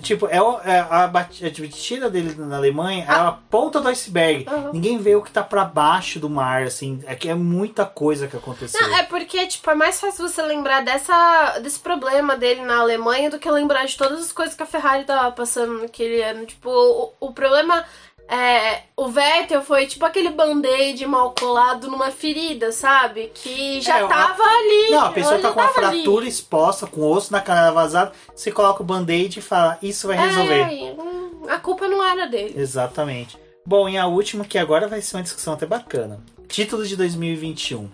Tipo, 0.00 0.26
é, 0.26 0.36
é 0.36 0.86
a, 0.88 1.06
batida 1.06 2.10
dele 2.10 2.34
na 2.36 2.56
Alemanha 2.56 3.04
ah. 3.08 3.12
é 3.12 3.18
a 3.28 3.32
ponta 3.32 3.80
do 3.80 3.88
iceberg. 3.88 4.46
Uhum. 4.48 4.72
Ninguém 4.72 4.98
vê 4.98 5.14
o 5.14 5.22
que 5.22 5.30
tá 5.30 5.42
para 5.42 5.64
baixo 5.64 6.18
do 6.18 6.30
mar, 6.30 6.62
assim. 6.62 7.02
É 7.06 7.14
que 7.14 7.28
é 7.28 7.34
muita 7.34 7.84
coisa 7.84 8.26
que 8.26 8.36
aconteceu. 8.36 8.80
Não, 8.80 8.96
é 8.96 9.02
porque, 9.04 9.46
tipo, 9.46 9.70
é 9.70 9.74
mais 9.74 10.00
fácil 10.00 10.28
você 10.28 10.42
lembrar 10.42 10.82
dessa, 10.82 11.58
desse 11.60 11.78
problema 11.78 12.36
dele 12.36 12.62
na 12.62 12.78
Alemanha 12.78 13.30
do 13.30 13.38
que 13.38 13.50
lembrar 13.50 13.86
de 13.86 13.96
todas 13.96 14.20
as 14.20 14.32
coisas 14.32 14.54
que 14.54 14.62
a 14.62 14.66
Ferrari 14.66 15.04
tava 15.04 15.30
passando 15.32 15.80
naquele 15.80 16.22
ano. 16.22 16.46
Tipo, 16.46 16.70
o, 16.70 17.28
o 17.28 17.32
problema 17.32 17.84
É, 18.28 18.82
o 18.96 19.08
Vettel 19.08 19.62
foi 19.62 19.86
tipo 19.86 20.04
aquele 20.06 20.30
band-aid 20.30 21.04
mal 21.06 21.34
colado 21.38 21.88
numa 21.90 22.10
ferida, 22.10 22.72
sabe? 22.72 23.30
Que 23.34 23.80
já 23.80 23.98
É, 24.00 24.06
tava 24.06 24.42
ali. 24.42 24.90
Não, 24.90 25.04
a 25.06 25.12
pessoa 25.12 25.38
tá 25.38 25.52
com 25.52 25.60
uma 25.60 25.68
tava 25.68 25.86
ali. 25.88 25.98
fratura 26.02 26.26
exposta, 26.26 26.86
com 26.86 27.02
osso 27.10 27.30
na 27.32 27.40
canela 27.42 27.72
vazado, 27.72 28.12
você 28.34 28.50
coloca 28.50 28.82
o 28.82 28.86
band-aid 28.86 29.38
e 29.38 29.42
fala, 29.42 29.76
isso 29.82 30.06
vai 30.06 30.16
resolver. 30.16 30.60
É, 30.62 31.52
a 31.52 31.58
culpa 31.58 31.86
não 31.88 32.02
era 32.02 32.26
dele. 32.26 32.54
Exatamente. 32.56 33.38
Bom, 33.66 33.88
e 33.88 33.98
a 33.98 34.06
última, 34.06 34.44
que 34.44 34.56
agora 34.58 34.88
vai 34.88 35.00
ser 35.02 35.16
uma 35.16 35.22
discussão 35.22 35.52
até 35.54 35.66
bacana. 35.66 36.20
Título 36.48 36.86
de 36.86 36.96
2021. 36.96 37.90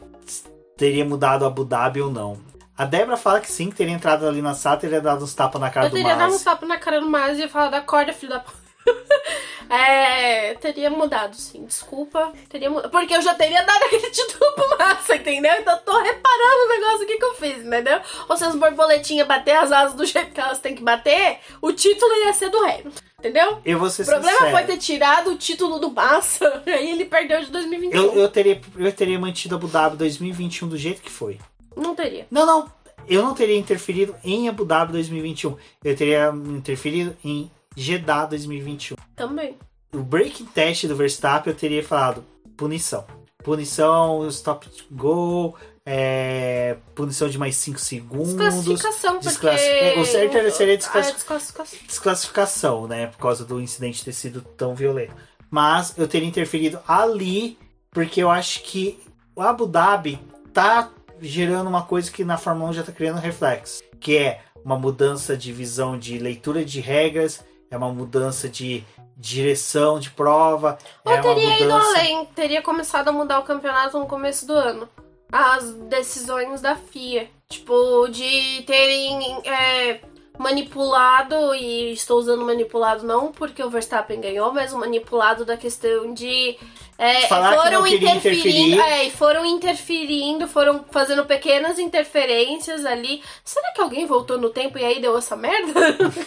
Teria 0.76 1.04
mudado 1.04 1.44
Abu 1.44 1.64
Dhabi 1.64 2.00
ou 2.00 2.10
não? 2.10 2.38
A 2.76 2.84
Débora 2.84 3.16
fala 3.16 3.40
que 3.40 3.50
sim, 3.50 3.70
que 3.70 3.76
teria 3.76 3.92
entrado 3.92 4.24
ali 4.26 4.40
na 4.40 4.54
sala, 4.54 4.76
teria 4.76 5.00
dado 5.00 5.24
uns 5.24 5.34
tapas 5.34 5.60
na 5.60 5.68
cara 5.68 5.86
Eu 5.86 5.90
do 5.90 5.94
teria 5.96 6.14
dado 6.14 6.28
um 6.28 6.32
Masi. 6.32 6.44
tapa 6.44 6.64
na 6.64 6.78
cara 6.78 7.00
do 7.00 7.10
Masi 7.10 7.42
e 7.42 7.48
falar 7.48 7.70
da 7.70 7.80
corda, 7.80 8.12
filho 8.12 8.30
da 8.32 8.38
p. 8.38 8.50
É, 9.70 10.54
teria 10.54 10.88
mudado, 10.88 11.36
sim. 11.36 11.66
Desculpa. 11.66 12.32
Teria 12.48 12.70
mudado. 12.70 12.90
Porque 12.90 13.14
eu 13.14 13.20
já 13.20 13.34
teria 13.34 13.62
dado 13.62 13.82
aquele 13.84 14.10
título 14.10 14.52
pro 14.54 14.78
Massa, 14.78 15.16
entendeu? 15.16 15.52
Então 15.58 15.74
eu 15.74 15.80
tô 15.80 15.92
reparando 15.98 16.64
o 16.64 16.68
negócio 16.68 17.02
aqui 17.02 17.18
que 17.18 17.24
eu 17.24 17.34
fiz, 17.34 17.58
entendeu? 17.58 18.00
Ou 18.28 18.36
se 18.36 18.44
as 18.44 18.54
borboletinhas 18.54 19.26
bater 19.28 19.56
as 19.56 19.70
asas 19.70 19.94
do 19.94 20.06
jeito 20.06 20.32
que 20.32 20.40
elas 20.40 20.58
têm 20.58 20.74
que 20.74 20.82
bater, 20.82 21.40
o 21.60 21.70
título 21.70 22.10
ia 22.24 22.32
ser 22.32 22.48
do 22.48 22.56
Hamilton, 22.64 22.90
entendeu? 23.18 23.58
Eu 23.62 23.78
vou 23.78 23.90
ser 23.90 24.04
O 24.04 24.06
problema 24.06 24.38
sincero. 24.38 24.50
foi 24.52 24.62
ter 24.64 24.78
tirado 24.78 25.30
o 25.32 25.36
título 25.36 25.78
do 25.78 25.90
Massa, 25.90 26.62
aí 26.66 26.90
ele 26.90 27.04
perdeu 27.04 27.44
de 27.44 27.50
2021. 27.50 28.02
Eu, 28.02 28.14
eu, 28.14 28.28
teria, 28.30 28.60
eu 28.74 28.92
teria 28.92 29.18
mantido 29.18 29.54
Abu 29.56 29.68
Dhabi 29.68 29.98
2021 29.98 30.66
do 30.68 30.78
jeito 30.78 31.02
que 31.02 31.10
foi. 31.10 31.38
Não 31.76 31.94
teria. 31.94 32.26
Não, 32.30 32.46
não. 32.46 32.72
Eu 33.06 33.22
não 33.22 33.34
teria 33.34 33.56
interferido 33.56 34.14
em 34.24 34.48
Abu 34.48 34.64
Dhabi 34.64 34.92
2021. 34.92 35.56
Eu 35.84 35.96
teria 35.96 36.30
interferido 36.34 37.14
em 37.22 37.50
Jeddah 37.80 38.26
2021. 38.26 38.96
Também. 39.14 39.56
O 39.94 39.98
breaking 39.98 40.46
test 40.46 40.86
do 40.86 40.96
Verstappen 40.96 41.52
eu 41.52 41.58
teria 41.58 41.82
falado 41.82 42.24
punição. 42.56 43.04
Punição, 43.42 44.26
stop 44.28 44.68
go, 44.90 45.54
é, 45.86 46.76
punição 46.94 47.28
de 47.28 47.38
mais 47.38 47.56
5 47.56 47.78
segundos. 47.78 48.64
Desclassificação, 48.64 49.20
porque... 49.20 49.46
É, 49.46 49.98
o 49.98 50.04
certo 50.04 50.36
era- 50.36 50.50
seria 50.50 50.74
Ah, 50.74 50.74
é 50.74 50.76
desclassificação. 50.76 51.78
desclassificação, 51.86 52.86
né? 52.86 53.06
Por 53.06 53.18
causa 53.18 53.44
do 53.44 53.60
incidente 53.60 54.04
ter 54.04 54.12
sido 54.12 54.42
tão 54.42 54.74
violento. 54.74 55.14
Mas 55.50 55.96
eu 55.96 56.06
teria 56.06 56.28
interferido 56.28 56.78
ali, 56.86 57.58
porque 57.90 58.22
eu 58.22 58.30
acho 58.30 58.62
que 58.64 58.98
o 59.34 59.40
Abu 59.40 59.66
Dhabi 59.66 60.18
tá 60.52 60.90
gerando 61.20 61.68
uma 61.68 61.82
coisa 61.84 62.10
que 62.10 62.24
na 62.24 62.36
Fórmula 62.36 62.70
1 62.70 62.72
já 62.74 62.82
tá 62.82 62.92
criando 62.92 63.18
reflexo, 63.18 63.82
que 63.98 64.16
é 64.16 64.40
uma 64.64 64.78
mudança 64.78 65.36
de 65.36 65.52
visão 65.52 65.98
de 65.98 66.18
leitura 66.18 66.64
de 66.64 66.80
regras, 66.80 67.42
é 67.70 67.76
uma 67.76 67.90
mudança 67.92 68.48
de 68.48 68.84
direção 69.16 69.98
de 69.98 70.10
prova, 70.10 70.78
Ou 71.04 71.12
é 71.12 71.20
teria 71.20 71.56
ido 71.56 71.64
mudança... 71.64 71.88
além, 71.90 72.24
teria 72.26 72.62
começado 72.62 73.08
a 73.08 73.12
mudar 73.12 73.40
o 73.40 73.44
campeonato 73.44 73.98
no 73.98 74.06
começo 74.06 74.46
do 74.46 74.52
ano. 74.52 74.88
As 75.30 75.72
decisões 75.72 76.60
da 76.60 76.76
FIA. 76.76 77.28
Tipo, 77.48 78.08
de 78.08 78.62
terem 78.62 79.42
é, 79.44 80.00
manipulado, 80.38 81.54
e 81.54 81.92
estou 81.92 82.18
usando 82.18 82.44
manipulado 82.44 83.04
não 83.04 83.32
porque 83.32 83.62
o 83.62 83.70
Verstappen 83.70 84.20
ganhou, 84.20 84.52
mas 84.52 84.72
o 84.72 84.78
manipulado 84.78 85.44
da 85.44 85.56
questão 85.56 86.14
de. 86.14 86.56
É, 87.00 87.20
que 87.50 87.56
foram 87.62 87.84
queria 87.84 88.10
interferindo, 88.10 88.80
é, 88.82 89.10
foram 89.10 89.46
interferindo, 89.46 90.48
foram 90.48 90.84
fazendo 90.90 91.24
pequenas 91.24 91.78
interferências 91.78 92.84
ali. 92.84 93.22
Será 93.44 93.70
que 93.72 93.80
alguém 93.80 94.04
voltou 94.04 94.36
no 94.36 94.50
tempo 94.50 94.76
e 94.78 94.84
aí 94.84 95.00
deu 95.00 95.16
essa 95.16 95.36
merda? 95.36 95.72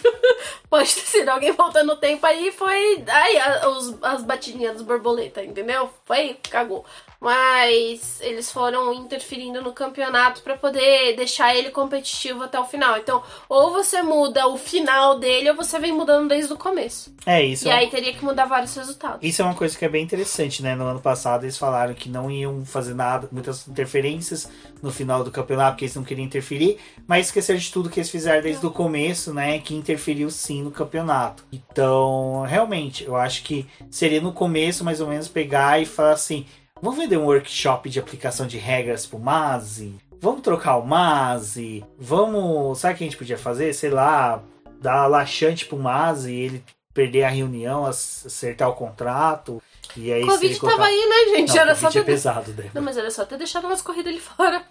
Pode 0.69 0.93
ter 0.95 1.02
sido 1.02 1.27
alguém 1.27 1.52
voltando 1.52 1.88
no 1.88 1.98
tempo 1.98 2.26
aí 2.26 2.52
foi. 2.53 3.03
Aí 3.06 3.38
a- 3.38 3.68
os- 3.69 4.02
as 4.02 4.23
batidinhas 4.23 4.76
dos 4.76 4.84
borboleta, 4.84 5.43
entendeu? 5.43 5.89
Foi, 6.06 6.38
cagou. 6.49 6.85
Mas 7.22 8.19
eles 8.22 8.52
foram 8.52 8.91
interferindo 8.95 9.61
no 9.61 9.73
campeonato 9.73 10.41
pra 10.41 10.57
poder 10.57 11.15
deixar 11.15 11.56
ele 11.56 11.69
competitivo 11.69 12.41
até 12.41 12.60
o 12.60 12.65
final. 12.65 12.98
Então, 12.98 13.22
ou 13.48 13.72
você 13.72 14.02
muda 14.02 14.48
o 14.48 14.57
final 14.57 15.19
dele, 15.19 15.52
ou 15.52 15.56
você 15.56 15.77
vem 15.77 15.91
mudando 15.91 16.30
desde 16.30 16.52
o 16.52 16.57
começo. 16.57 17.14
É 17.23 17.43
isso. 17.43 17.68
E 17.68 17.69
é 17.69 17.73
aí 17.73 17.91
teria 17.91 18.11
que 18.11 18.26
mudar 18.26 18.45
vários 18.45 18.76
resultados. 18.76 19.19
Isso 19.22 19.39
é 19.39 19.45
uma 19.45 19.53
coisa 19.53 19.77
que 19.77 19.85
é 19.85 19.89
bem 19.89 20.03
interessante, 20.03 20.64
né? 20.64 20.73
No 20.73 20.85
ano 20.85 20.99
passado 20.99 21.43
eles 21.43 21.60
falaram 21.60 21.93
que 21.93 22.10
não 22.10 22.31
iam 22.31 22.65
fazer 22.65 22.95
nada, 22.95 23.30
muitas 23.31 23.68
interferências 23.68 24.49
no 24.81 24.91
final 24.91 25.23
do 25.23 25.30
campeonato, 25.30 25.73
porque 25.73 25.85
eles 25.85 25.95
não 25.95 26.03
queriam 26.03 26.26
interferir, 26.26 26.80
mas 27.06 27.27
esqueceram 27.27 27.60
de 27.60 27.72
tudo 27.72 27.88
que 27.88 27.99
eles 27.99 28.10
fizeram 28.10 28.41
desde 28.41 28.65
o 28.65 28.72
começo, 28.72 29.31
né? 29.31 29.60
Que 29.60 29.76
interferiu 29.76 30.31
sim 30.31 30.64
no 30.64 30.72
campeonato. 30.72 31.45
Então, 31.52 32.41
realmente, 32.48 33.03
eu 33.03 33.15
acho 33.15 33.43
que 33.43 33.68
seria 33.91 34.19
no 34.19 34.34
começo, 34.34 34.84
mais 34.84 34.99
ou 34.99 35.07
menos, 35.07 35.27
pegar 35.27 35.80
e 35.80 35.85
falar 35.85 36.14
assim: 36.14 36.48
vamos 36.81 36.97
vender 36.99 37.17
um 37.17 37.25
workshop 37.25 37.89
de 37.89 37.99
aplicação 37.99 38.47
de 38.47 38.57
regras 38.57 39.05
pro 39.05 39.19
Mazi? 39.19 39.95
Vamos 40.19 40.41
trocar 40.41 40.77
o 40.77 40.85
Mazi? 40.85 41.83
Vamos. 41.97 42.79
Sabe 42.79 42.93
o 42.93 42.97
que 42.97 43.03
a 43.03 43.07
gente 43.07 43.17
podia 43.17 43.37
fazer? 43.37 43.73
Sei 43.73 43.89
lá, 43.89 44.41
dar 44.79 45.07
laxante 45.07 45.65
pro 45.65 45.77
Mazi 45.77 46.31
e 46.31 46.39
ele 46.41 46.63
perder 46.93 47.23
a 47.23 47.29
reunião, 47.29 47.85
ac- 47.85 48.27
acertar 48.27 48.69
o 48.69 48.73
contrato. 48.73 49.61
E 49.97 50.11
aí 50.11 50.25
Covid 50.25 50.59
colocar- 50.59 50.77
tava 50.77 50.89
aí, 50.89 51.05
né, 51.09 51.37
gente? 51.37 51.49
Não, 51.55 51.61
era 51.61 51.75
só 51.75 51.87
é 51.87 51.91
ter... 51.91 52.05
pesado, 52.05 52.51
né? 52.53 52.69
Não, 52.73 52.81
mas 52.81 52.97
era 52.97 53.09
só 53.09 53.25
ter 53.25 53.37
deixado 53.37 53.65
umas 53.65 53.81
corridas 53.81 54.11
ali 54.11 54.21
fora. 54.21 54.61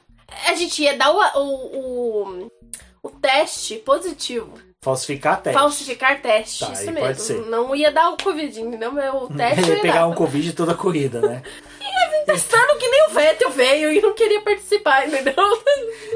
A 0.48 0.54
gente 0.54 0.82
ia 0.82 0.96
dar 0.96 1.10
o, 1.10 1.40
o, 1.40 1.78
o, 2.44 2.50
o 3.02 3.10
teste 3.10 3.76
positivo. 3.76 4.52
Falsificar 4.82 5.42
teste. 5.42 5.58
Falsificar 5.60 6.22
teste, 6.22 6.64
Tá, 6.64 6.72
isso 6.72 6.90
mesmo. 6.90 7.46
Não 7.50 7.74
ia 7.74 7.90
dar 7.92 8.10
o 8.10 8.16
Covid, 8.16 8.60
entendeu? 8.60 8.92
Mas 8.92 9.12
O 9.20 9.26
teste 9.28 9.68
ia 9.68 9.74
ia 9.76 9.82
pegar 9.82 10.00
dar. 10.00 10.06
um 10.08 10.14
Covid 10.14 10.52
toda 10.54 10.72
a 10.72 10.76
corrida, 10.76 11.20
né? 11.20 11.42
Testando 12.32 12.78
que 12.78 12.88
nem 12.88 13.06
o 13.08 13.10
Vettel 13.14 13.50
veio 13.50 13.92
e 13.92 14.00
não 14.00 14.14
queria 14.14 14.40
participar, 14.42 15.06
entendeu? 15.08 15.34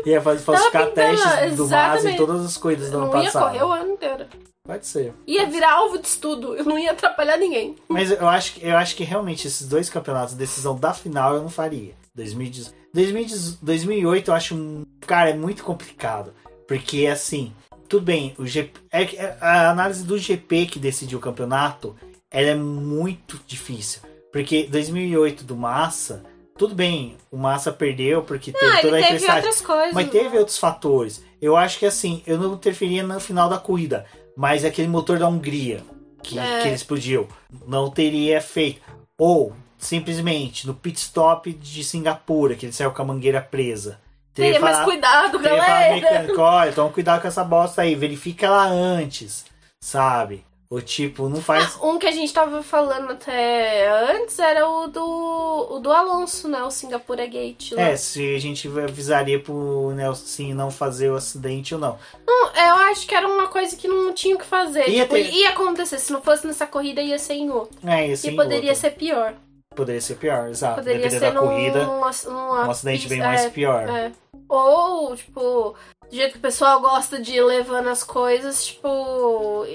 Ia 0.07 0.21
fazer 0.21 0.43
falsificar 0.43 0.91
testes 0.91 1.57
do 1.57 1.63
em 1.63 1.67
exatamente. 1.67 2.17
todas 2.17 2.45
as 2.45 2.57
corridas 2.57 2.91
do 2.91 2.99
ano 2.99 3.07
Não 3.11 3.19
ia 3.19 3.25
passado. 3.33 3.53
correr 3.53 3.65
o 3.65 3.73
ano 3.73 3.93
inteiro. 3.93 4.27
Pode 4.67 4.87
ser. 4.87 5.13
Ia 5.27 5.47
virar 5.47 5.73
alvo 5.73 5.99
de 5.99 6.07
estudo. 6.07 6.55
Eu 6.55 6.65
não 6.65 6.79
ia 6.79 6.93
atrapalhar 6.93 7.37
ninguém. 7.37 7.77
Mas 7.89 8.11
eu 8.11 8.27
acho, 8.29 8.55
que- 8.55 8.67
eu 8.67 8.77
acho 8.77 8.97
que 8.97 9.05
realmente 9.05 9.47
esses 9.47 9.67
dois 9.69 9.91
campeonatos, 9.91 10.35
decisão 10.35 10.77
da 10.79 10.95
final, 10.95 11.35
eu 11.35 11.43
não 11.43 11.51
faria. 11.51 11.93
2018, 12.15 12.75
2018, 12.95 13.59
2008 13.63 14.31
eu 14.31 14.35
acho, 14.35 14.87
cara, 15.07 15.31
é 15.31 15.35
muito 15.35 15.63
complicado. 15.65 16.33
Porque, 16.67 17.07
assim, 17.07 17.53
tudo 17.89 18.05
bem, 18.07 18.35
o 18.39 18.47
GP, 18.47 18.81
é 18.91 19.05
que 19.05 19.19
a 19.19 19.69
análise 19.71 20.03
do 20.03 20.17
GP 20.17 20.67
que 20.67 20.79
decidiu 20.79 21.19
o 21.19 21.21
campeonato, 21.21 21.95
ela 22.31 22.49
é 22.49 22.55
muito 22.55 23.39
difícil. 23.47 24.01
Porque 24.35 24.67
2008 24.69 25.45
do 25.45 25.55
Massa, 25.55 26.25
tudo 26.59 26.75
bem, 26.75 27.17
o 27.31 27.37
Massa 27.37 27.71
perdeu 27.71 28.21
porque 28.25 28.51
teve 28.51 28.67
Ah, 28.67 28.81
toda 28.81 28.99
a 28.99 29.01
teve 29.07 29.31
outras 29.31 29.61
coisas. 29.61 29.95
Mas 29.95 30.11
teve 30.11 30.37
outros 30.37 30.59
fatores. 30.59 31.25
Eu 31.41 31.57
acho 31.57 31.79
que 31.79 31.87
assim, 31.87 32.21
eu 32.27 32.37
não 32.37 32.55
interferia 32.55 33.05
no 33.05 33.21
final 33.21 33.49
da 33.49 33.59
corrida, 33.59 34.05
mas 34.37 34.65
aquele 34.65 34.89
motor 34.89 35.21
da 35.21 35.29
Hungria 35.29 35.85
que, 36.21 36.37
É. 36.37 36.63
que 36.63 36.67
ele 36.67 36.75
explodiu 36.75 37.29
não 37.65 37.89
teria 37.89 38.41
feito. 38.41 38.81
Ou 39.17 39.53
simplesmente 39.79 40.67
no 40.67 40.75
pit 40.75 40.99
stop 40.99 41.53
de 41.53 41.85
Singapura, 41.85 42.57
que 42.57 42.67
ele 42.67 42.73
saiu 42.73 42.91
com 42.91 43.03
a 43.03 43.05
mangueira 43.05 43.41
presa. 43.41 44.01
Teria 44.35 44.59
mais 44.59 44.81
cuidado, 44.81 45.39
teria 45.39 45.59
galera. 45.59 45.95
mecânico, 45.95 46.41
olha, 46.41 46.73
toma 46.73 46.91
cuidado 46.91 47.23
com 47.23 47.29
essa 47.29 47.45
bosta 47.45 47.83
aí, 47.83 47.95
verifica 47.95 48.47
ela 48.47 48.67
antes, 48.67 49.45
sabe? 49.81 50.45
O 50.71 50.81
tipo, 50.81 51.29
não 51.29 51.41
faz. 51.43 51.79
Um 51.83 51.99
que 51.99 52.07
a 52.07 52.11
gente 52.11 52.33
tava 52.33 52.63
falando 52.63 53.13
até 53.13 53.87
antes 54.13 54.39
era 54.39 54.67
o 54.69 54.89
do, 54.89 55.69
o 55.71 55.79
do 55.79 55.93
Alonso, 55.93 56.49
né? 56.49 56.63
O 56.65 56.71
Singapura 56.71 57.27
Gate. 57.27 57.73
É, 57.77 57.95
se 57.97 58.35
a 58.35 58.39
gente 58.41 58.67
avisaria 58.67 59.39
pro 59.39 59.93
Nelson 59.95 60.55
não 60.55 60.71
fazer 60.71 61.11
o 61.11 61.17
acidente 61.17 61.75
ou 61.75 61.81
não. 61.81 61.99
Não, 62.27 62.47
eu 62.55 62.75
acho 62.91 63.07
que 63.07 63.15
era 63.15 63.29
uma 63.29 63.47
coisa 63.49 63.77
que 63.77 63.87
não 63.87 64.13
tinha 64.13 64.35
o 64.35 64.39
que 64.39 64.47
fazer. 64.47 64.89
Ia 64.89 65.03
tipo, 65.03 65.15
ter- 65.15 65.31
ia 65.33 65.51
acontecer. 65.51 65.99
Se 65.99 66.13
não 66.13 66.21
fosse 66.23 66.47
nessa 66.47 66.67
corrida, 66.67 67.01
ia 67.01 67.19
ser 67.19 67.35
em 67.35 67.51
outra. 67.51 67.79
É, 67.93 68.09
isso 68.09 68.27
e 68.29 68.35
poderia 68.35 68.75
ser 68.75 68.91
pior. 68.93 69.35
Poderia 69.77 70.01
ser 70.01 70.15
pior, 70.17 70.49
exato. 70.49 70.77
Poderia 70.77 71.09
Dependendo 71.09 71.25
ser 71.27 71.33
da 71.35 71.41
num, 71.41 71.47
corrida. 71.49 71.85
numa 71.85 72.65
um 72.67 72.71
acidente 72.71 73.09
bem 73.09 73.19
pista- 73.19 73.29
mais 73.29 73.45
é, 73.45 73.51
pior. 73.51 73.89
é. 73.89 74.13
Ou, 74.49 75.17
tipo, 75.17 75.75
do 76.11 76.17
jeito 76.17 76.33
que 76.33 76.39
o 76.39 76.43
pessoal 76.43 76.81
gosta 76.81 77.21
de 77.21 77.33
ir 77.33 77.43
levando 77.45 77.89
as 77.89 78.03
coisas, 78.03 78.65
tipo. 78.67 79.67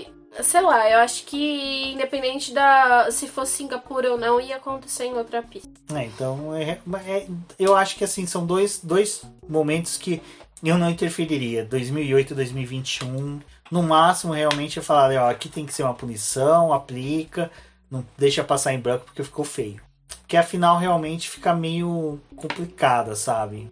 Sei 0.44 0.62
lá, 0.62 0.90
eu 0.90 1.00
acho 1.00 1.26
que 1.26 1.92
independente 1.92 2.54
da. 2.54 3.12
Se 3.12 3.28
fosse 3.28 3.54
Singapura 3.54 4.12
ou 4.12 4.18
não, 4.18 4.40
ia 4.40 4.56
acontecer 4.58 5.06
em 5.06 5.14
outra 5.14 5.42
pista. 5.42 5.70
É, 5.94 6.06
então, 6.06 6.56
é- 6.56 6.80
é- 7.08 7.28
eu 7.58 7.76
acho 7.76 7.96
que 7.96 8.04
assim, 8.04 8.26
são 8.26 8.46
dois, 8.46 8.80
dois 8.82 9.24
momentos 9.48 9.98
que 9.98 10.22
eu 10.64 10.78
não 10.78 10.90
interferiria. 10.90 11.66
2008 11.66 12.32
e 12.32 12.36
2021. 12.36 13.40
No 13.72 13.84
máximo, 13.84 14.34
realmente, 14.34 14.78
eu 14.78 14.84
falaria, 14.84 15.24
ó, 15.24 15.30
aqui 15.30 15.50
tem 15.50 15.66
que 15.66 15.74
ser 15.74 15.84
uma 15.84 15.94
punição, 15.94 16.74
aplica, 16.74 17.52
não 17.90 18.06
deixa 18.18 18.44
passar 18.44 18.74
em 18.74 18.80
branco 18.80 19.06
porque 19.06 19.24
ficou 19.24 19.46
feio. 19.46 19.82
Porque 20.22 20.38
a 20.38 20.44
final 20.44 20.78
realmente 20.78 21.30
fica 21.30 21.54
meio 21.54 22.20
complicada, 22.36 23.16
sabe? 23.16 23.70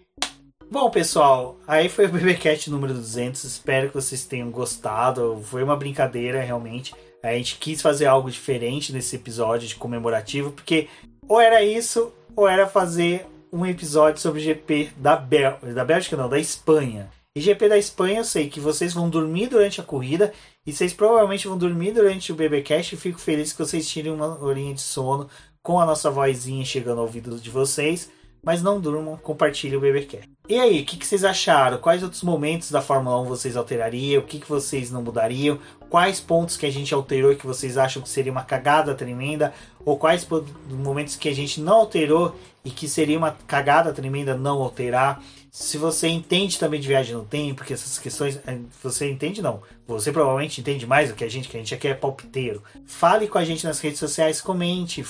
Bom, 0.70 0.92
pessoal, 0.92 1.58
aí 1.66 1.88
foi 1.88 2.08
o 2.08 2.10
BBCast 2.10 2.70
número 2.70 2.94
200. 2.94 3.42
Espero 3.46 3.88
que 3.88 3.96
vocês 3.96 4.26
tenham 4.26 4.52
gostado. 4.52 5.42
Foi 5.46 5.64
uma 5.64 5.78
brincadeira, 5.78 6.42
realmente. 6.42 6.94
A 7.24 7.32
gente 7.32 7.56
quis 7.58 7.82
fazer 7.82 8.06
algo 8.06 8.30
diferente 8.30 8.92
nesse 8.92 9.16
episódio 9.16 9.66
de 9.66 9.78
comemorativo, 9.78 10.52
porque 10.52 10.90
ou 11.26 11.40
era 11.40 11.64
isso, 11.64 12.12
ou 12.36 12.50
era 12.50 12.68
fazer 12.68 13.26
um 13.52 13.66
episódio 13.66 14.22
sobre 14.22 14.42
o 14.42 14.44
GP 14.44 14.92
da, 14.98 15.16
Bel 15.16 15.58
da 15.74 15.86
Bélgica, 15.86 16.18
não, 16.18 16.28
da 16.28 16.38
Espanha. 16.38 17.10
E 17.34 17.40
GP 17.40 17.70
da 17.70 17.78
Espanha, 17.78 18.20
eu 18.20 18.26
sei 18.26 18.50
que 18.50 18.60
vocês 18.60 18.94
vão 18.94 19.10
dormir 19.10 19.48
durante 19.48 19.80
a 19.80 19.86
corrida 19.86 20.34
e 20.66 20.74
vocês 20.74 20.92
provavelmente 20.92 21.48
vão 21.48 21.58
dormir 21.58 21.94
durante 21.94 22.34
o 22.34 22.36
BBcast. 22.36 22.94
E 22.94 22.98
fico 22.98 23.20
feliz 23.20 23.54
que 23.54 23.60
vocês 23.60 23.88
tirem 23.88 24.12
uma 24.12 24.44
horinha 24.44 24.74
de 24.74 24.82
sono 24.82 25.30
com 25.64 25.80
a 25.80 25.86
nossa 25.86 26.12
vozinha 26.12 26.66
chegando 26.66 26.98
ao 27.00 27.06
ouvido 27.06 27.40
de 27.40 27.50
vocês. 27.50 28.12
Mas 28.44 28.62
não 28.62 28.80
durmam, 28.82 29.18
compartilhem 29.18 29.78
o 29.78 29.82
BBcast. 29.82 30.37
E 30.50 30.58
aí, 30.58 30.80
o 30.80 30.86
que, 30.86 30.96
que, 30.96 31.06
vocês 31.06 31.26
acharam? 31.26 31.78
Quais 31.78 32.02
outros 32.02 32.24
momentos 32.24 32.72
da 32.72 32.82
Fórmula 32.82 33.20
1 33.20 33.26
vocês 33.26 33.58
alterariam? 33.58 34.22
O 34.22 34.26
que, 34.26 34.40
que 34.40 34.48
vocês 34.48 34.90
não 34.90 35.02
mudariam? 35.02 35.60
Quais 35.90 36.22
pontos 36.22 36.56
que 36.56 36.66
a 36.66 36.72
gente 36.72 36.94
alterou 36.94 37.36
que 37.36 37.46
vocês 37.46 37.78
acham 37.78 38.02
que 38.02 38.08
seria 38.08 38.32
uma 38.32 38.46
cagada 38.46 38.96
tremenda? 38.96 39.54
Ou 39.84 39.98
quais 39.98 40.26
momentos 40.70 41.18
que 41.18 41.28
a 41.28 41.36
gente 41.36 41.60
não 41.60 41.74
alterou 41.74 42.34
e 42.64 42.70
que 42.70 42.88
seria 42.88 43.18
uma 43.18 43.32
cagada 43.46 43.92
tremenda 43.92 44.38
não 44.38 44.62
alterar? 44.62 45.22
Se 45.52 45.78
você 45.78 46.08
entende 46.08 46.58
também 46.58 46.80
de 46.80 46.88
viagem 46.88 47.14
no 47.14 47.26
tempo, 47.26 47.56
porque 47.56 47.74
essas 47.74 48.00
questões. 48.00 48.40
Eh, 48.48 48.60
você 48.82 49.12
entende 49.12 49.42
não. 49.42 49.62
Você 49.86 50.14
provavelmente 50.14 50.62
entende 50.62 50.88
mais 50.88 51.10
do 51.10 51.16
que 51.16 51.26
a 51.26 51.30
gente, 51.30 51.50
que 51.50 51.58
a 51.58 51.60
gente 51.60 51.76
aqui 51.76 51.90
é 51.90 51.94
palpiteiro. 51.94 52.64
Fale 52.86 53.28
com 53.28 53.38
a 53.38 53.44
gente 53.44 53.66
nas 53.66 53.80
redes 53.82 54.00
sociais, 54.00 54.40
comente, 54.40 55.04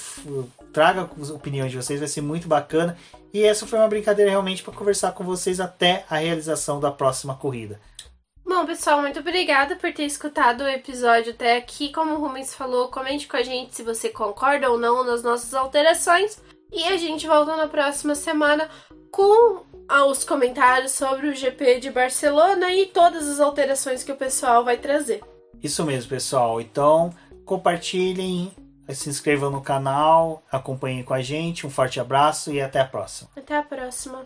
traga 0.78 1.10
as 1.20 1.32
opiniões 1.32 1.72
de 1.72 1.78
vocês, 1.78 2.00
vai 2.00 2.08
ser 2.08 2.22
muito 2.22 2.48
bacana. 2.48 2.96
E 3.34 3.44
essa 3.44 3.66
foi 3.66 3.80
uma 3.80 3.88
brincadeira 3.88 4.30
realmente 4.30 4.62
para 4.62 4.72
conversar 4.72 5.12
com 5.12 5.24
vocês 5.24 5.60
até 5.60 6.06
a 6.08 6.18
realização 6.18 6.80
da 6.80 6.92
próxima 6.92 7.36
corrida. 7.36 7.82
Bom, 8.46 8.64
pessoal, 8.64 9.02
muito 9.02 9.20
obrigada 9.20 9.76
por 9.76 9.92
ter 9.92 10.04
escutado 10.04 10.62
o 10.62 10.68
episódio 10.68 11.32
até 11.32 11.58
aqui. 11.58 11.92
Como 11.92 12.14
o 12.14 12.20
Rubens 12.20 12.54
falou, 12.54 12.90
comente 12.90 13.28
com 13.28 13.38
a 13.38 13.42
gente 13.42 13.74
se 13.74 13.82
você 13.82 14.10
concorda 14.10 14.70
ou 14.70 14.78
não 14.78 15.04
nas 15.04 15.24
nossas 15.24 15.52
alterações. 15.56 16.40
E 16.72 16.84
a 16.84 16.96
gente 16.96 17.26
volta 17.26 17.56
na 17.56 17.68
próxima 17.68 18.14
semana 18.14 18.70
com 19.12 19.66
os 20.12 20.24
comentários 20.24 20.92
sobre 20.92 21.28
o 21.28 21.36
GP 21.36 21.80
de 21.80 21.90
Barcelona 21.90 22.72
e 22.72 22.86
todas 22.86 23.28
as 23.28 23.40
alterações 23.40 24.04
que 24.04 24.12
o 24.12 24.16
pessoal 24.16 24.64
vai 24.64 24.78
trazer. 24.78 25.22
Isso 25.64 25.84
mesmo, 25.84 26.08
pessoal. 26.08 26.62
Então, 26.62 27.10
compartilhem, 27.46 28.52
se 28.94 29.10
inscrevam 29.10 29.50
no 29.50 29.62
canal, 29.62 30.44
acompanhem 30.52 31.04
com 31.04 31.14
a 31.14 31.22
gente. 31.22 31.66
Um 31.66 31.70
forte 31.70 32.00
abraço 32.00 32.52
e 32.52 32.62
até 32.62 32.80
a 32.80 32.86
próxima. 32.86 33.30
Até 33.36 33.58
a 33.58 33.64
próxima. 33.64 34.26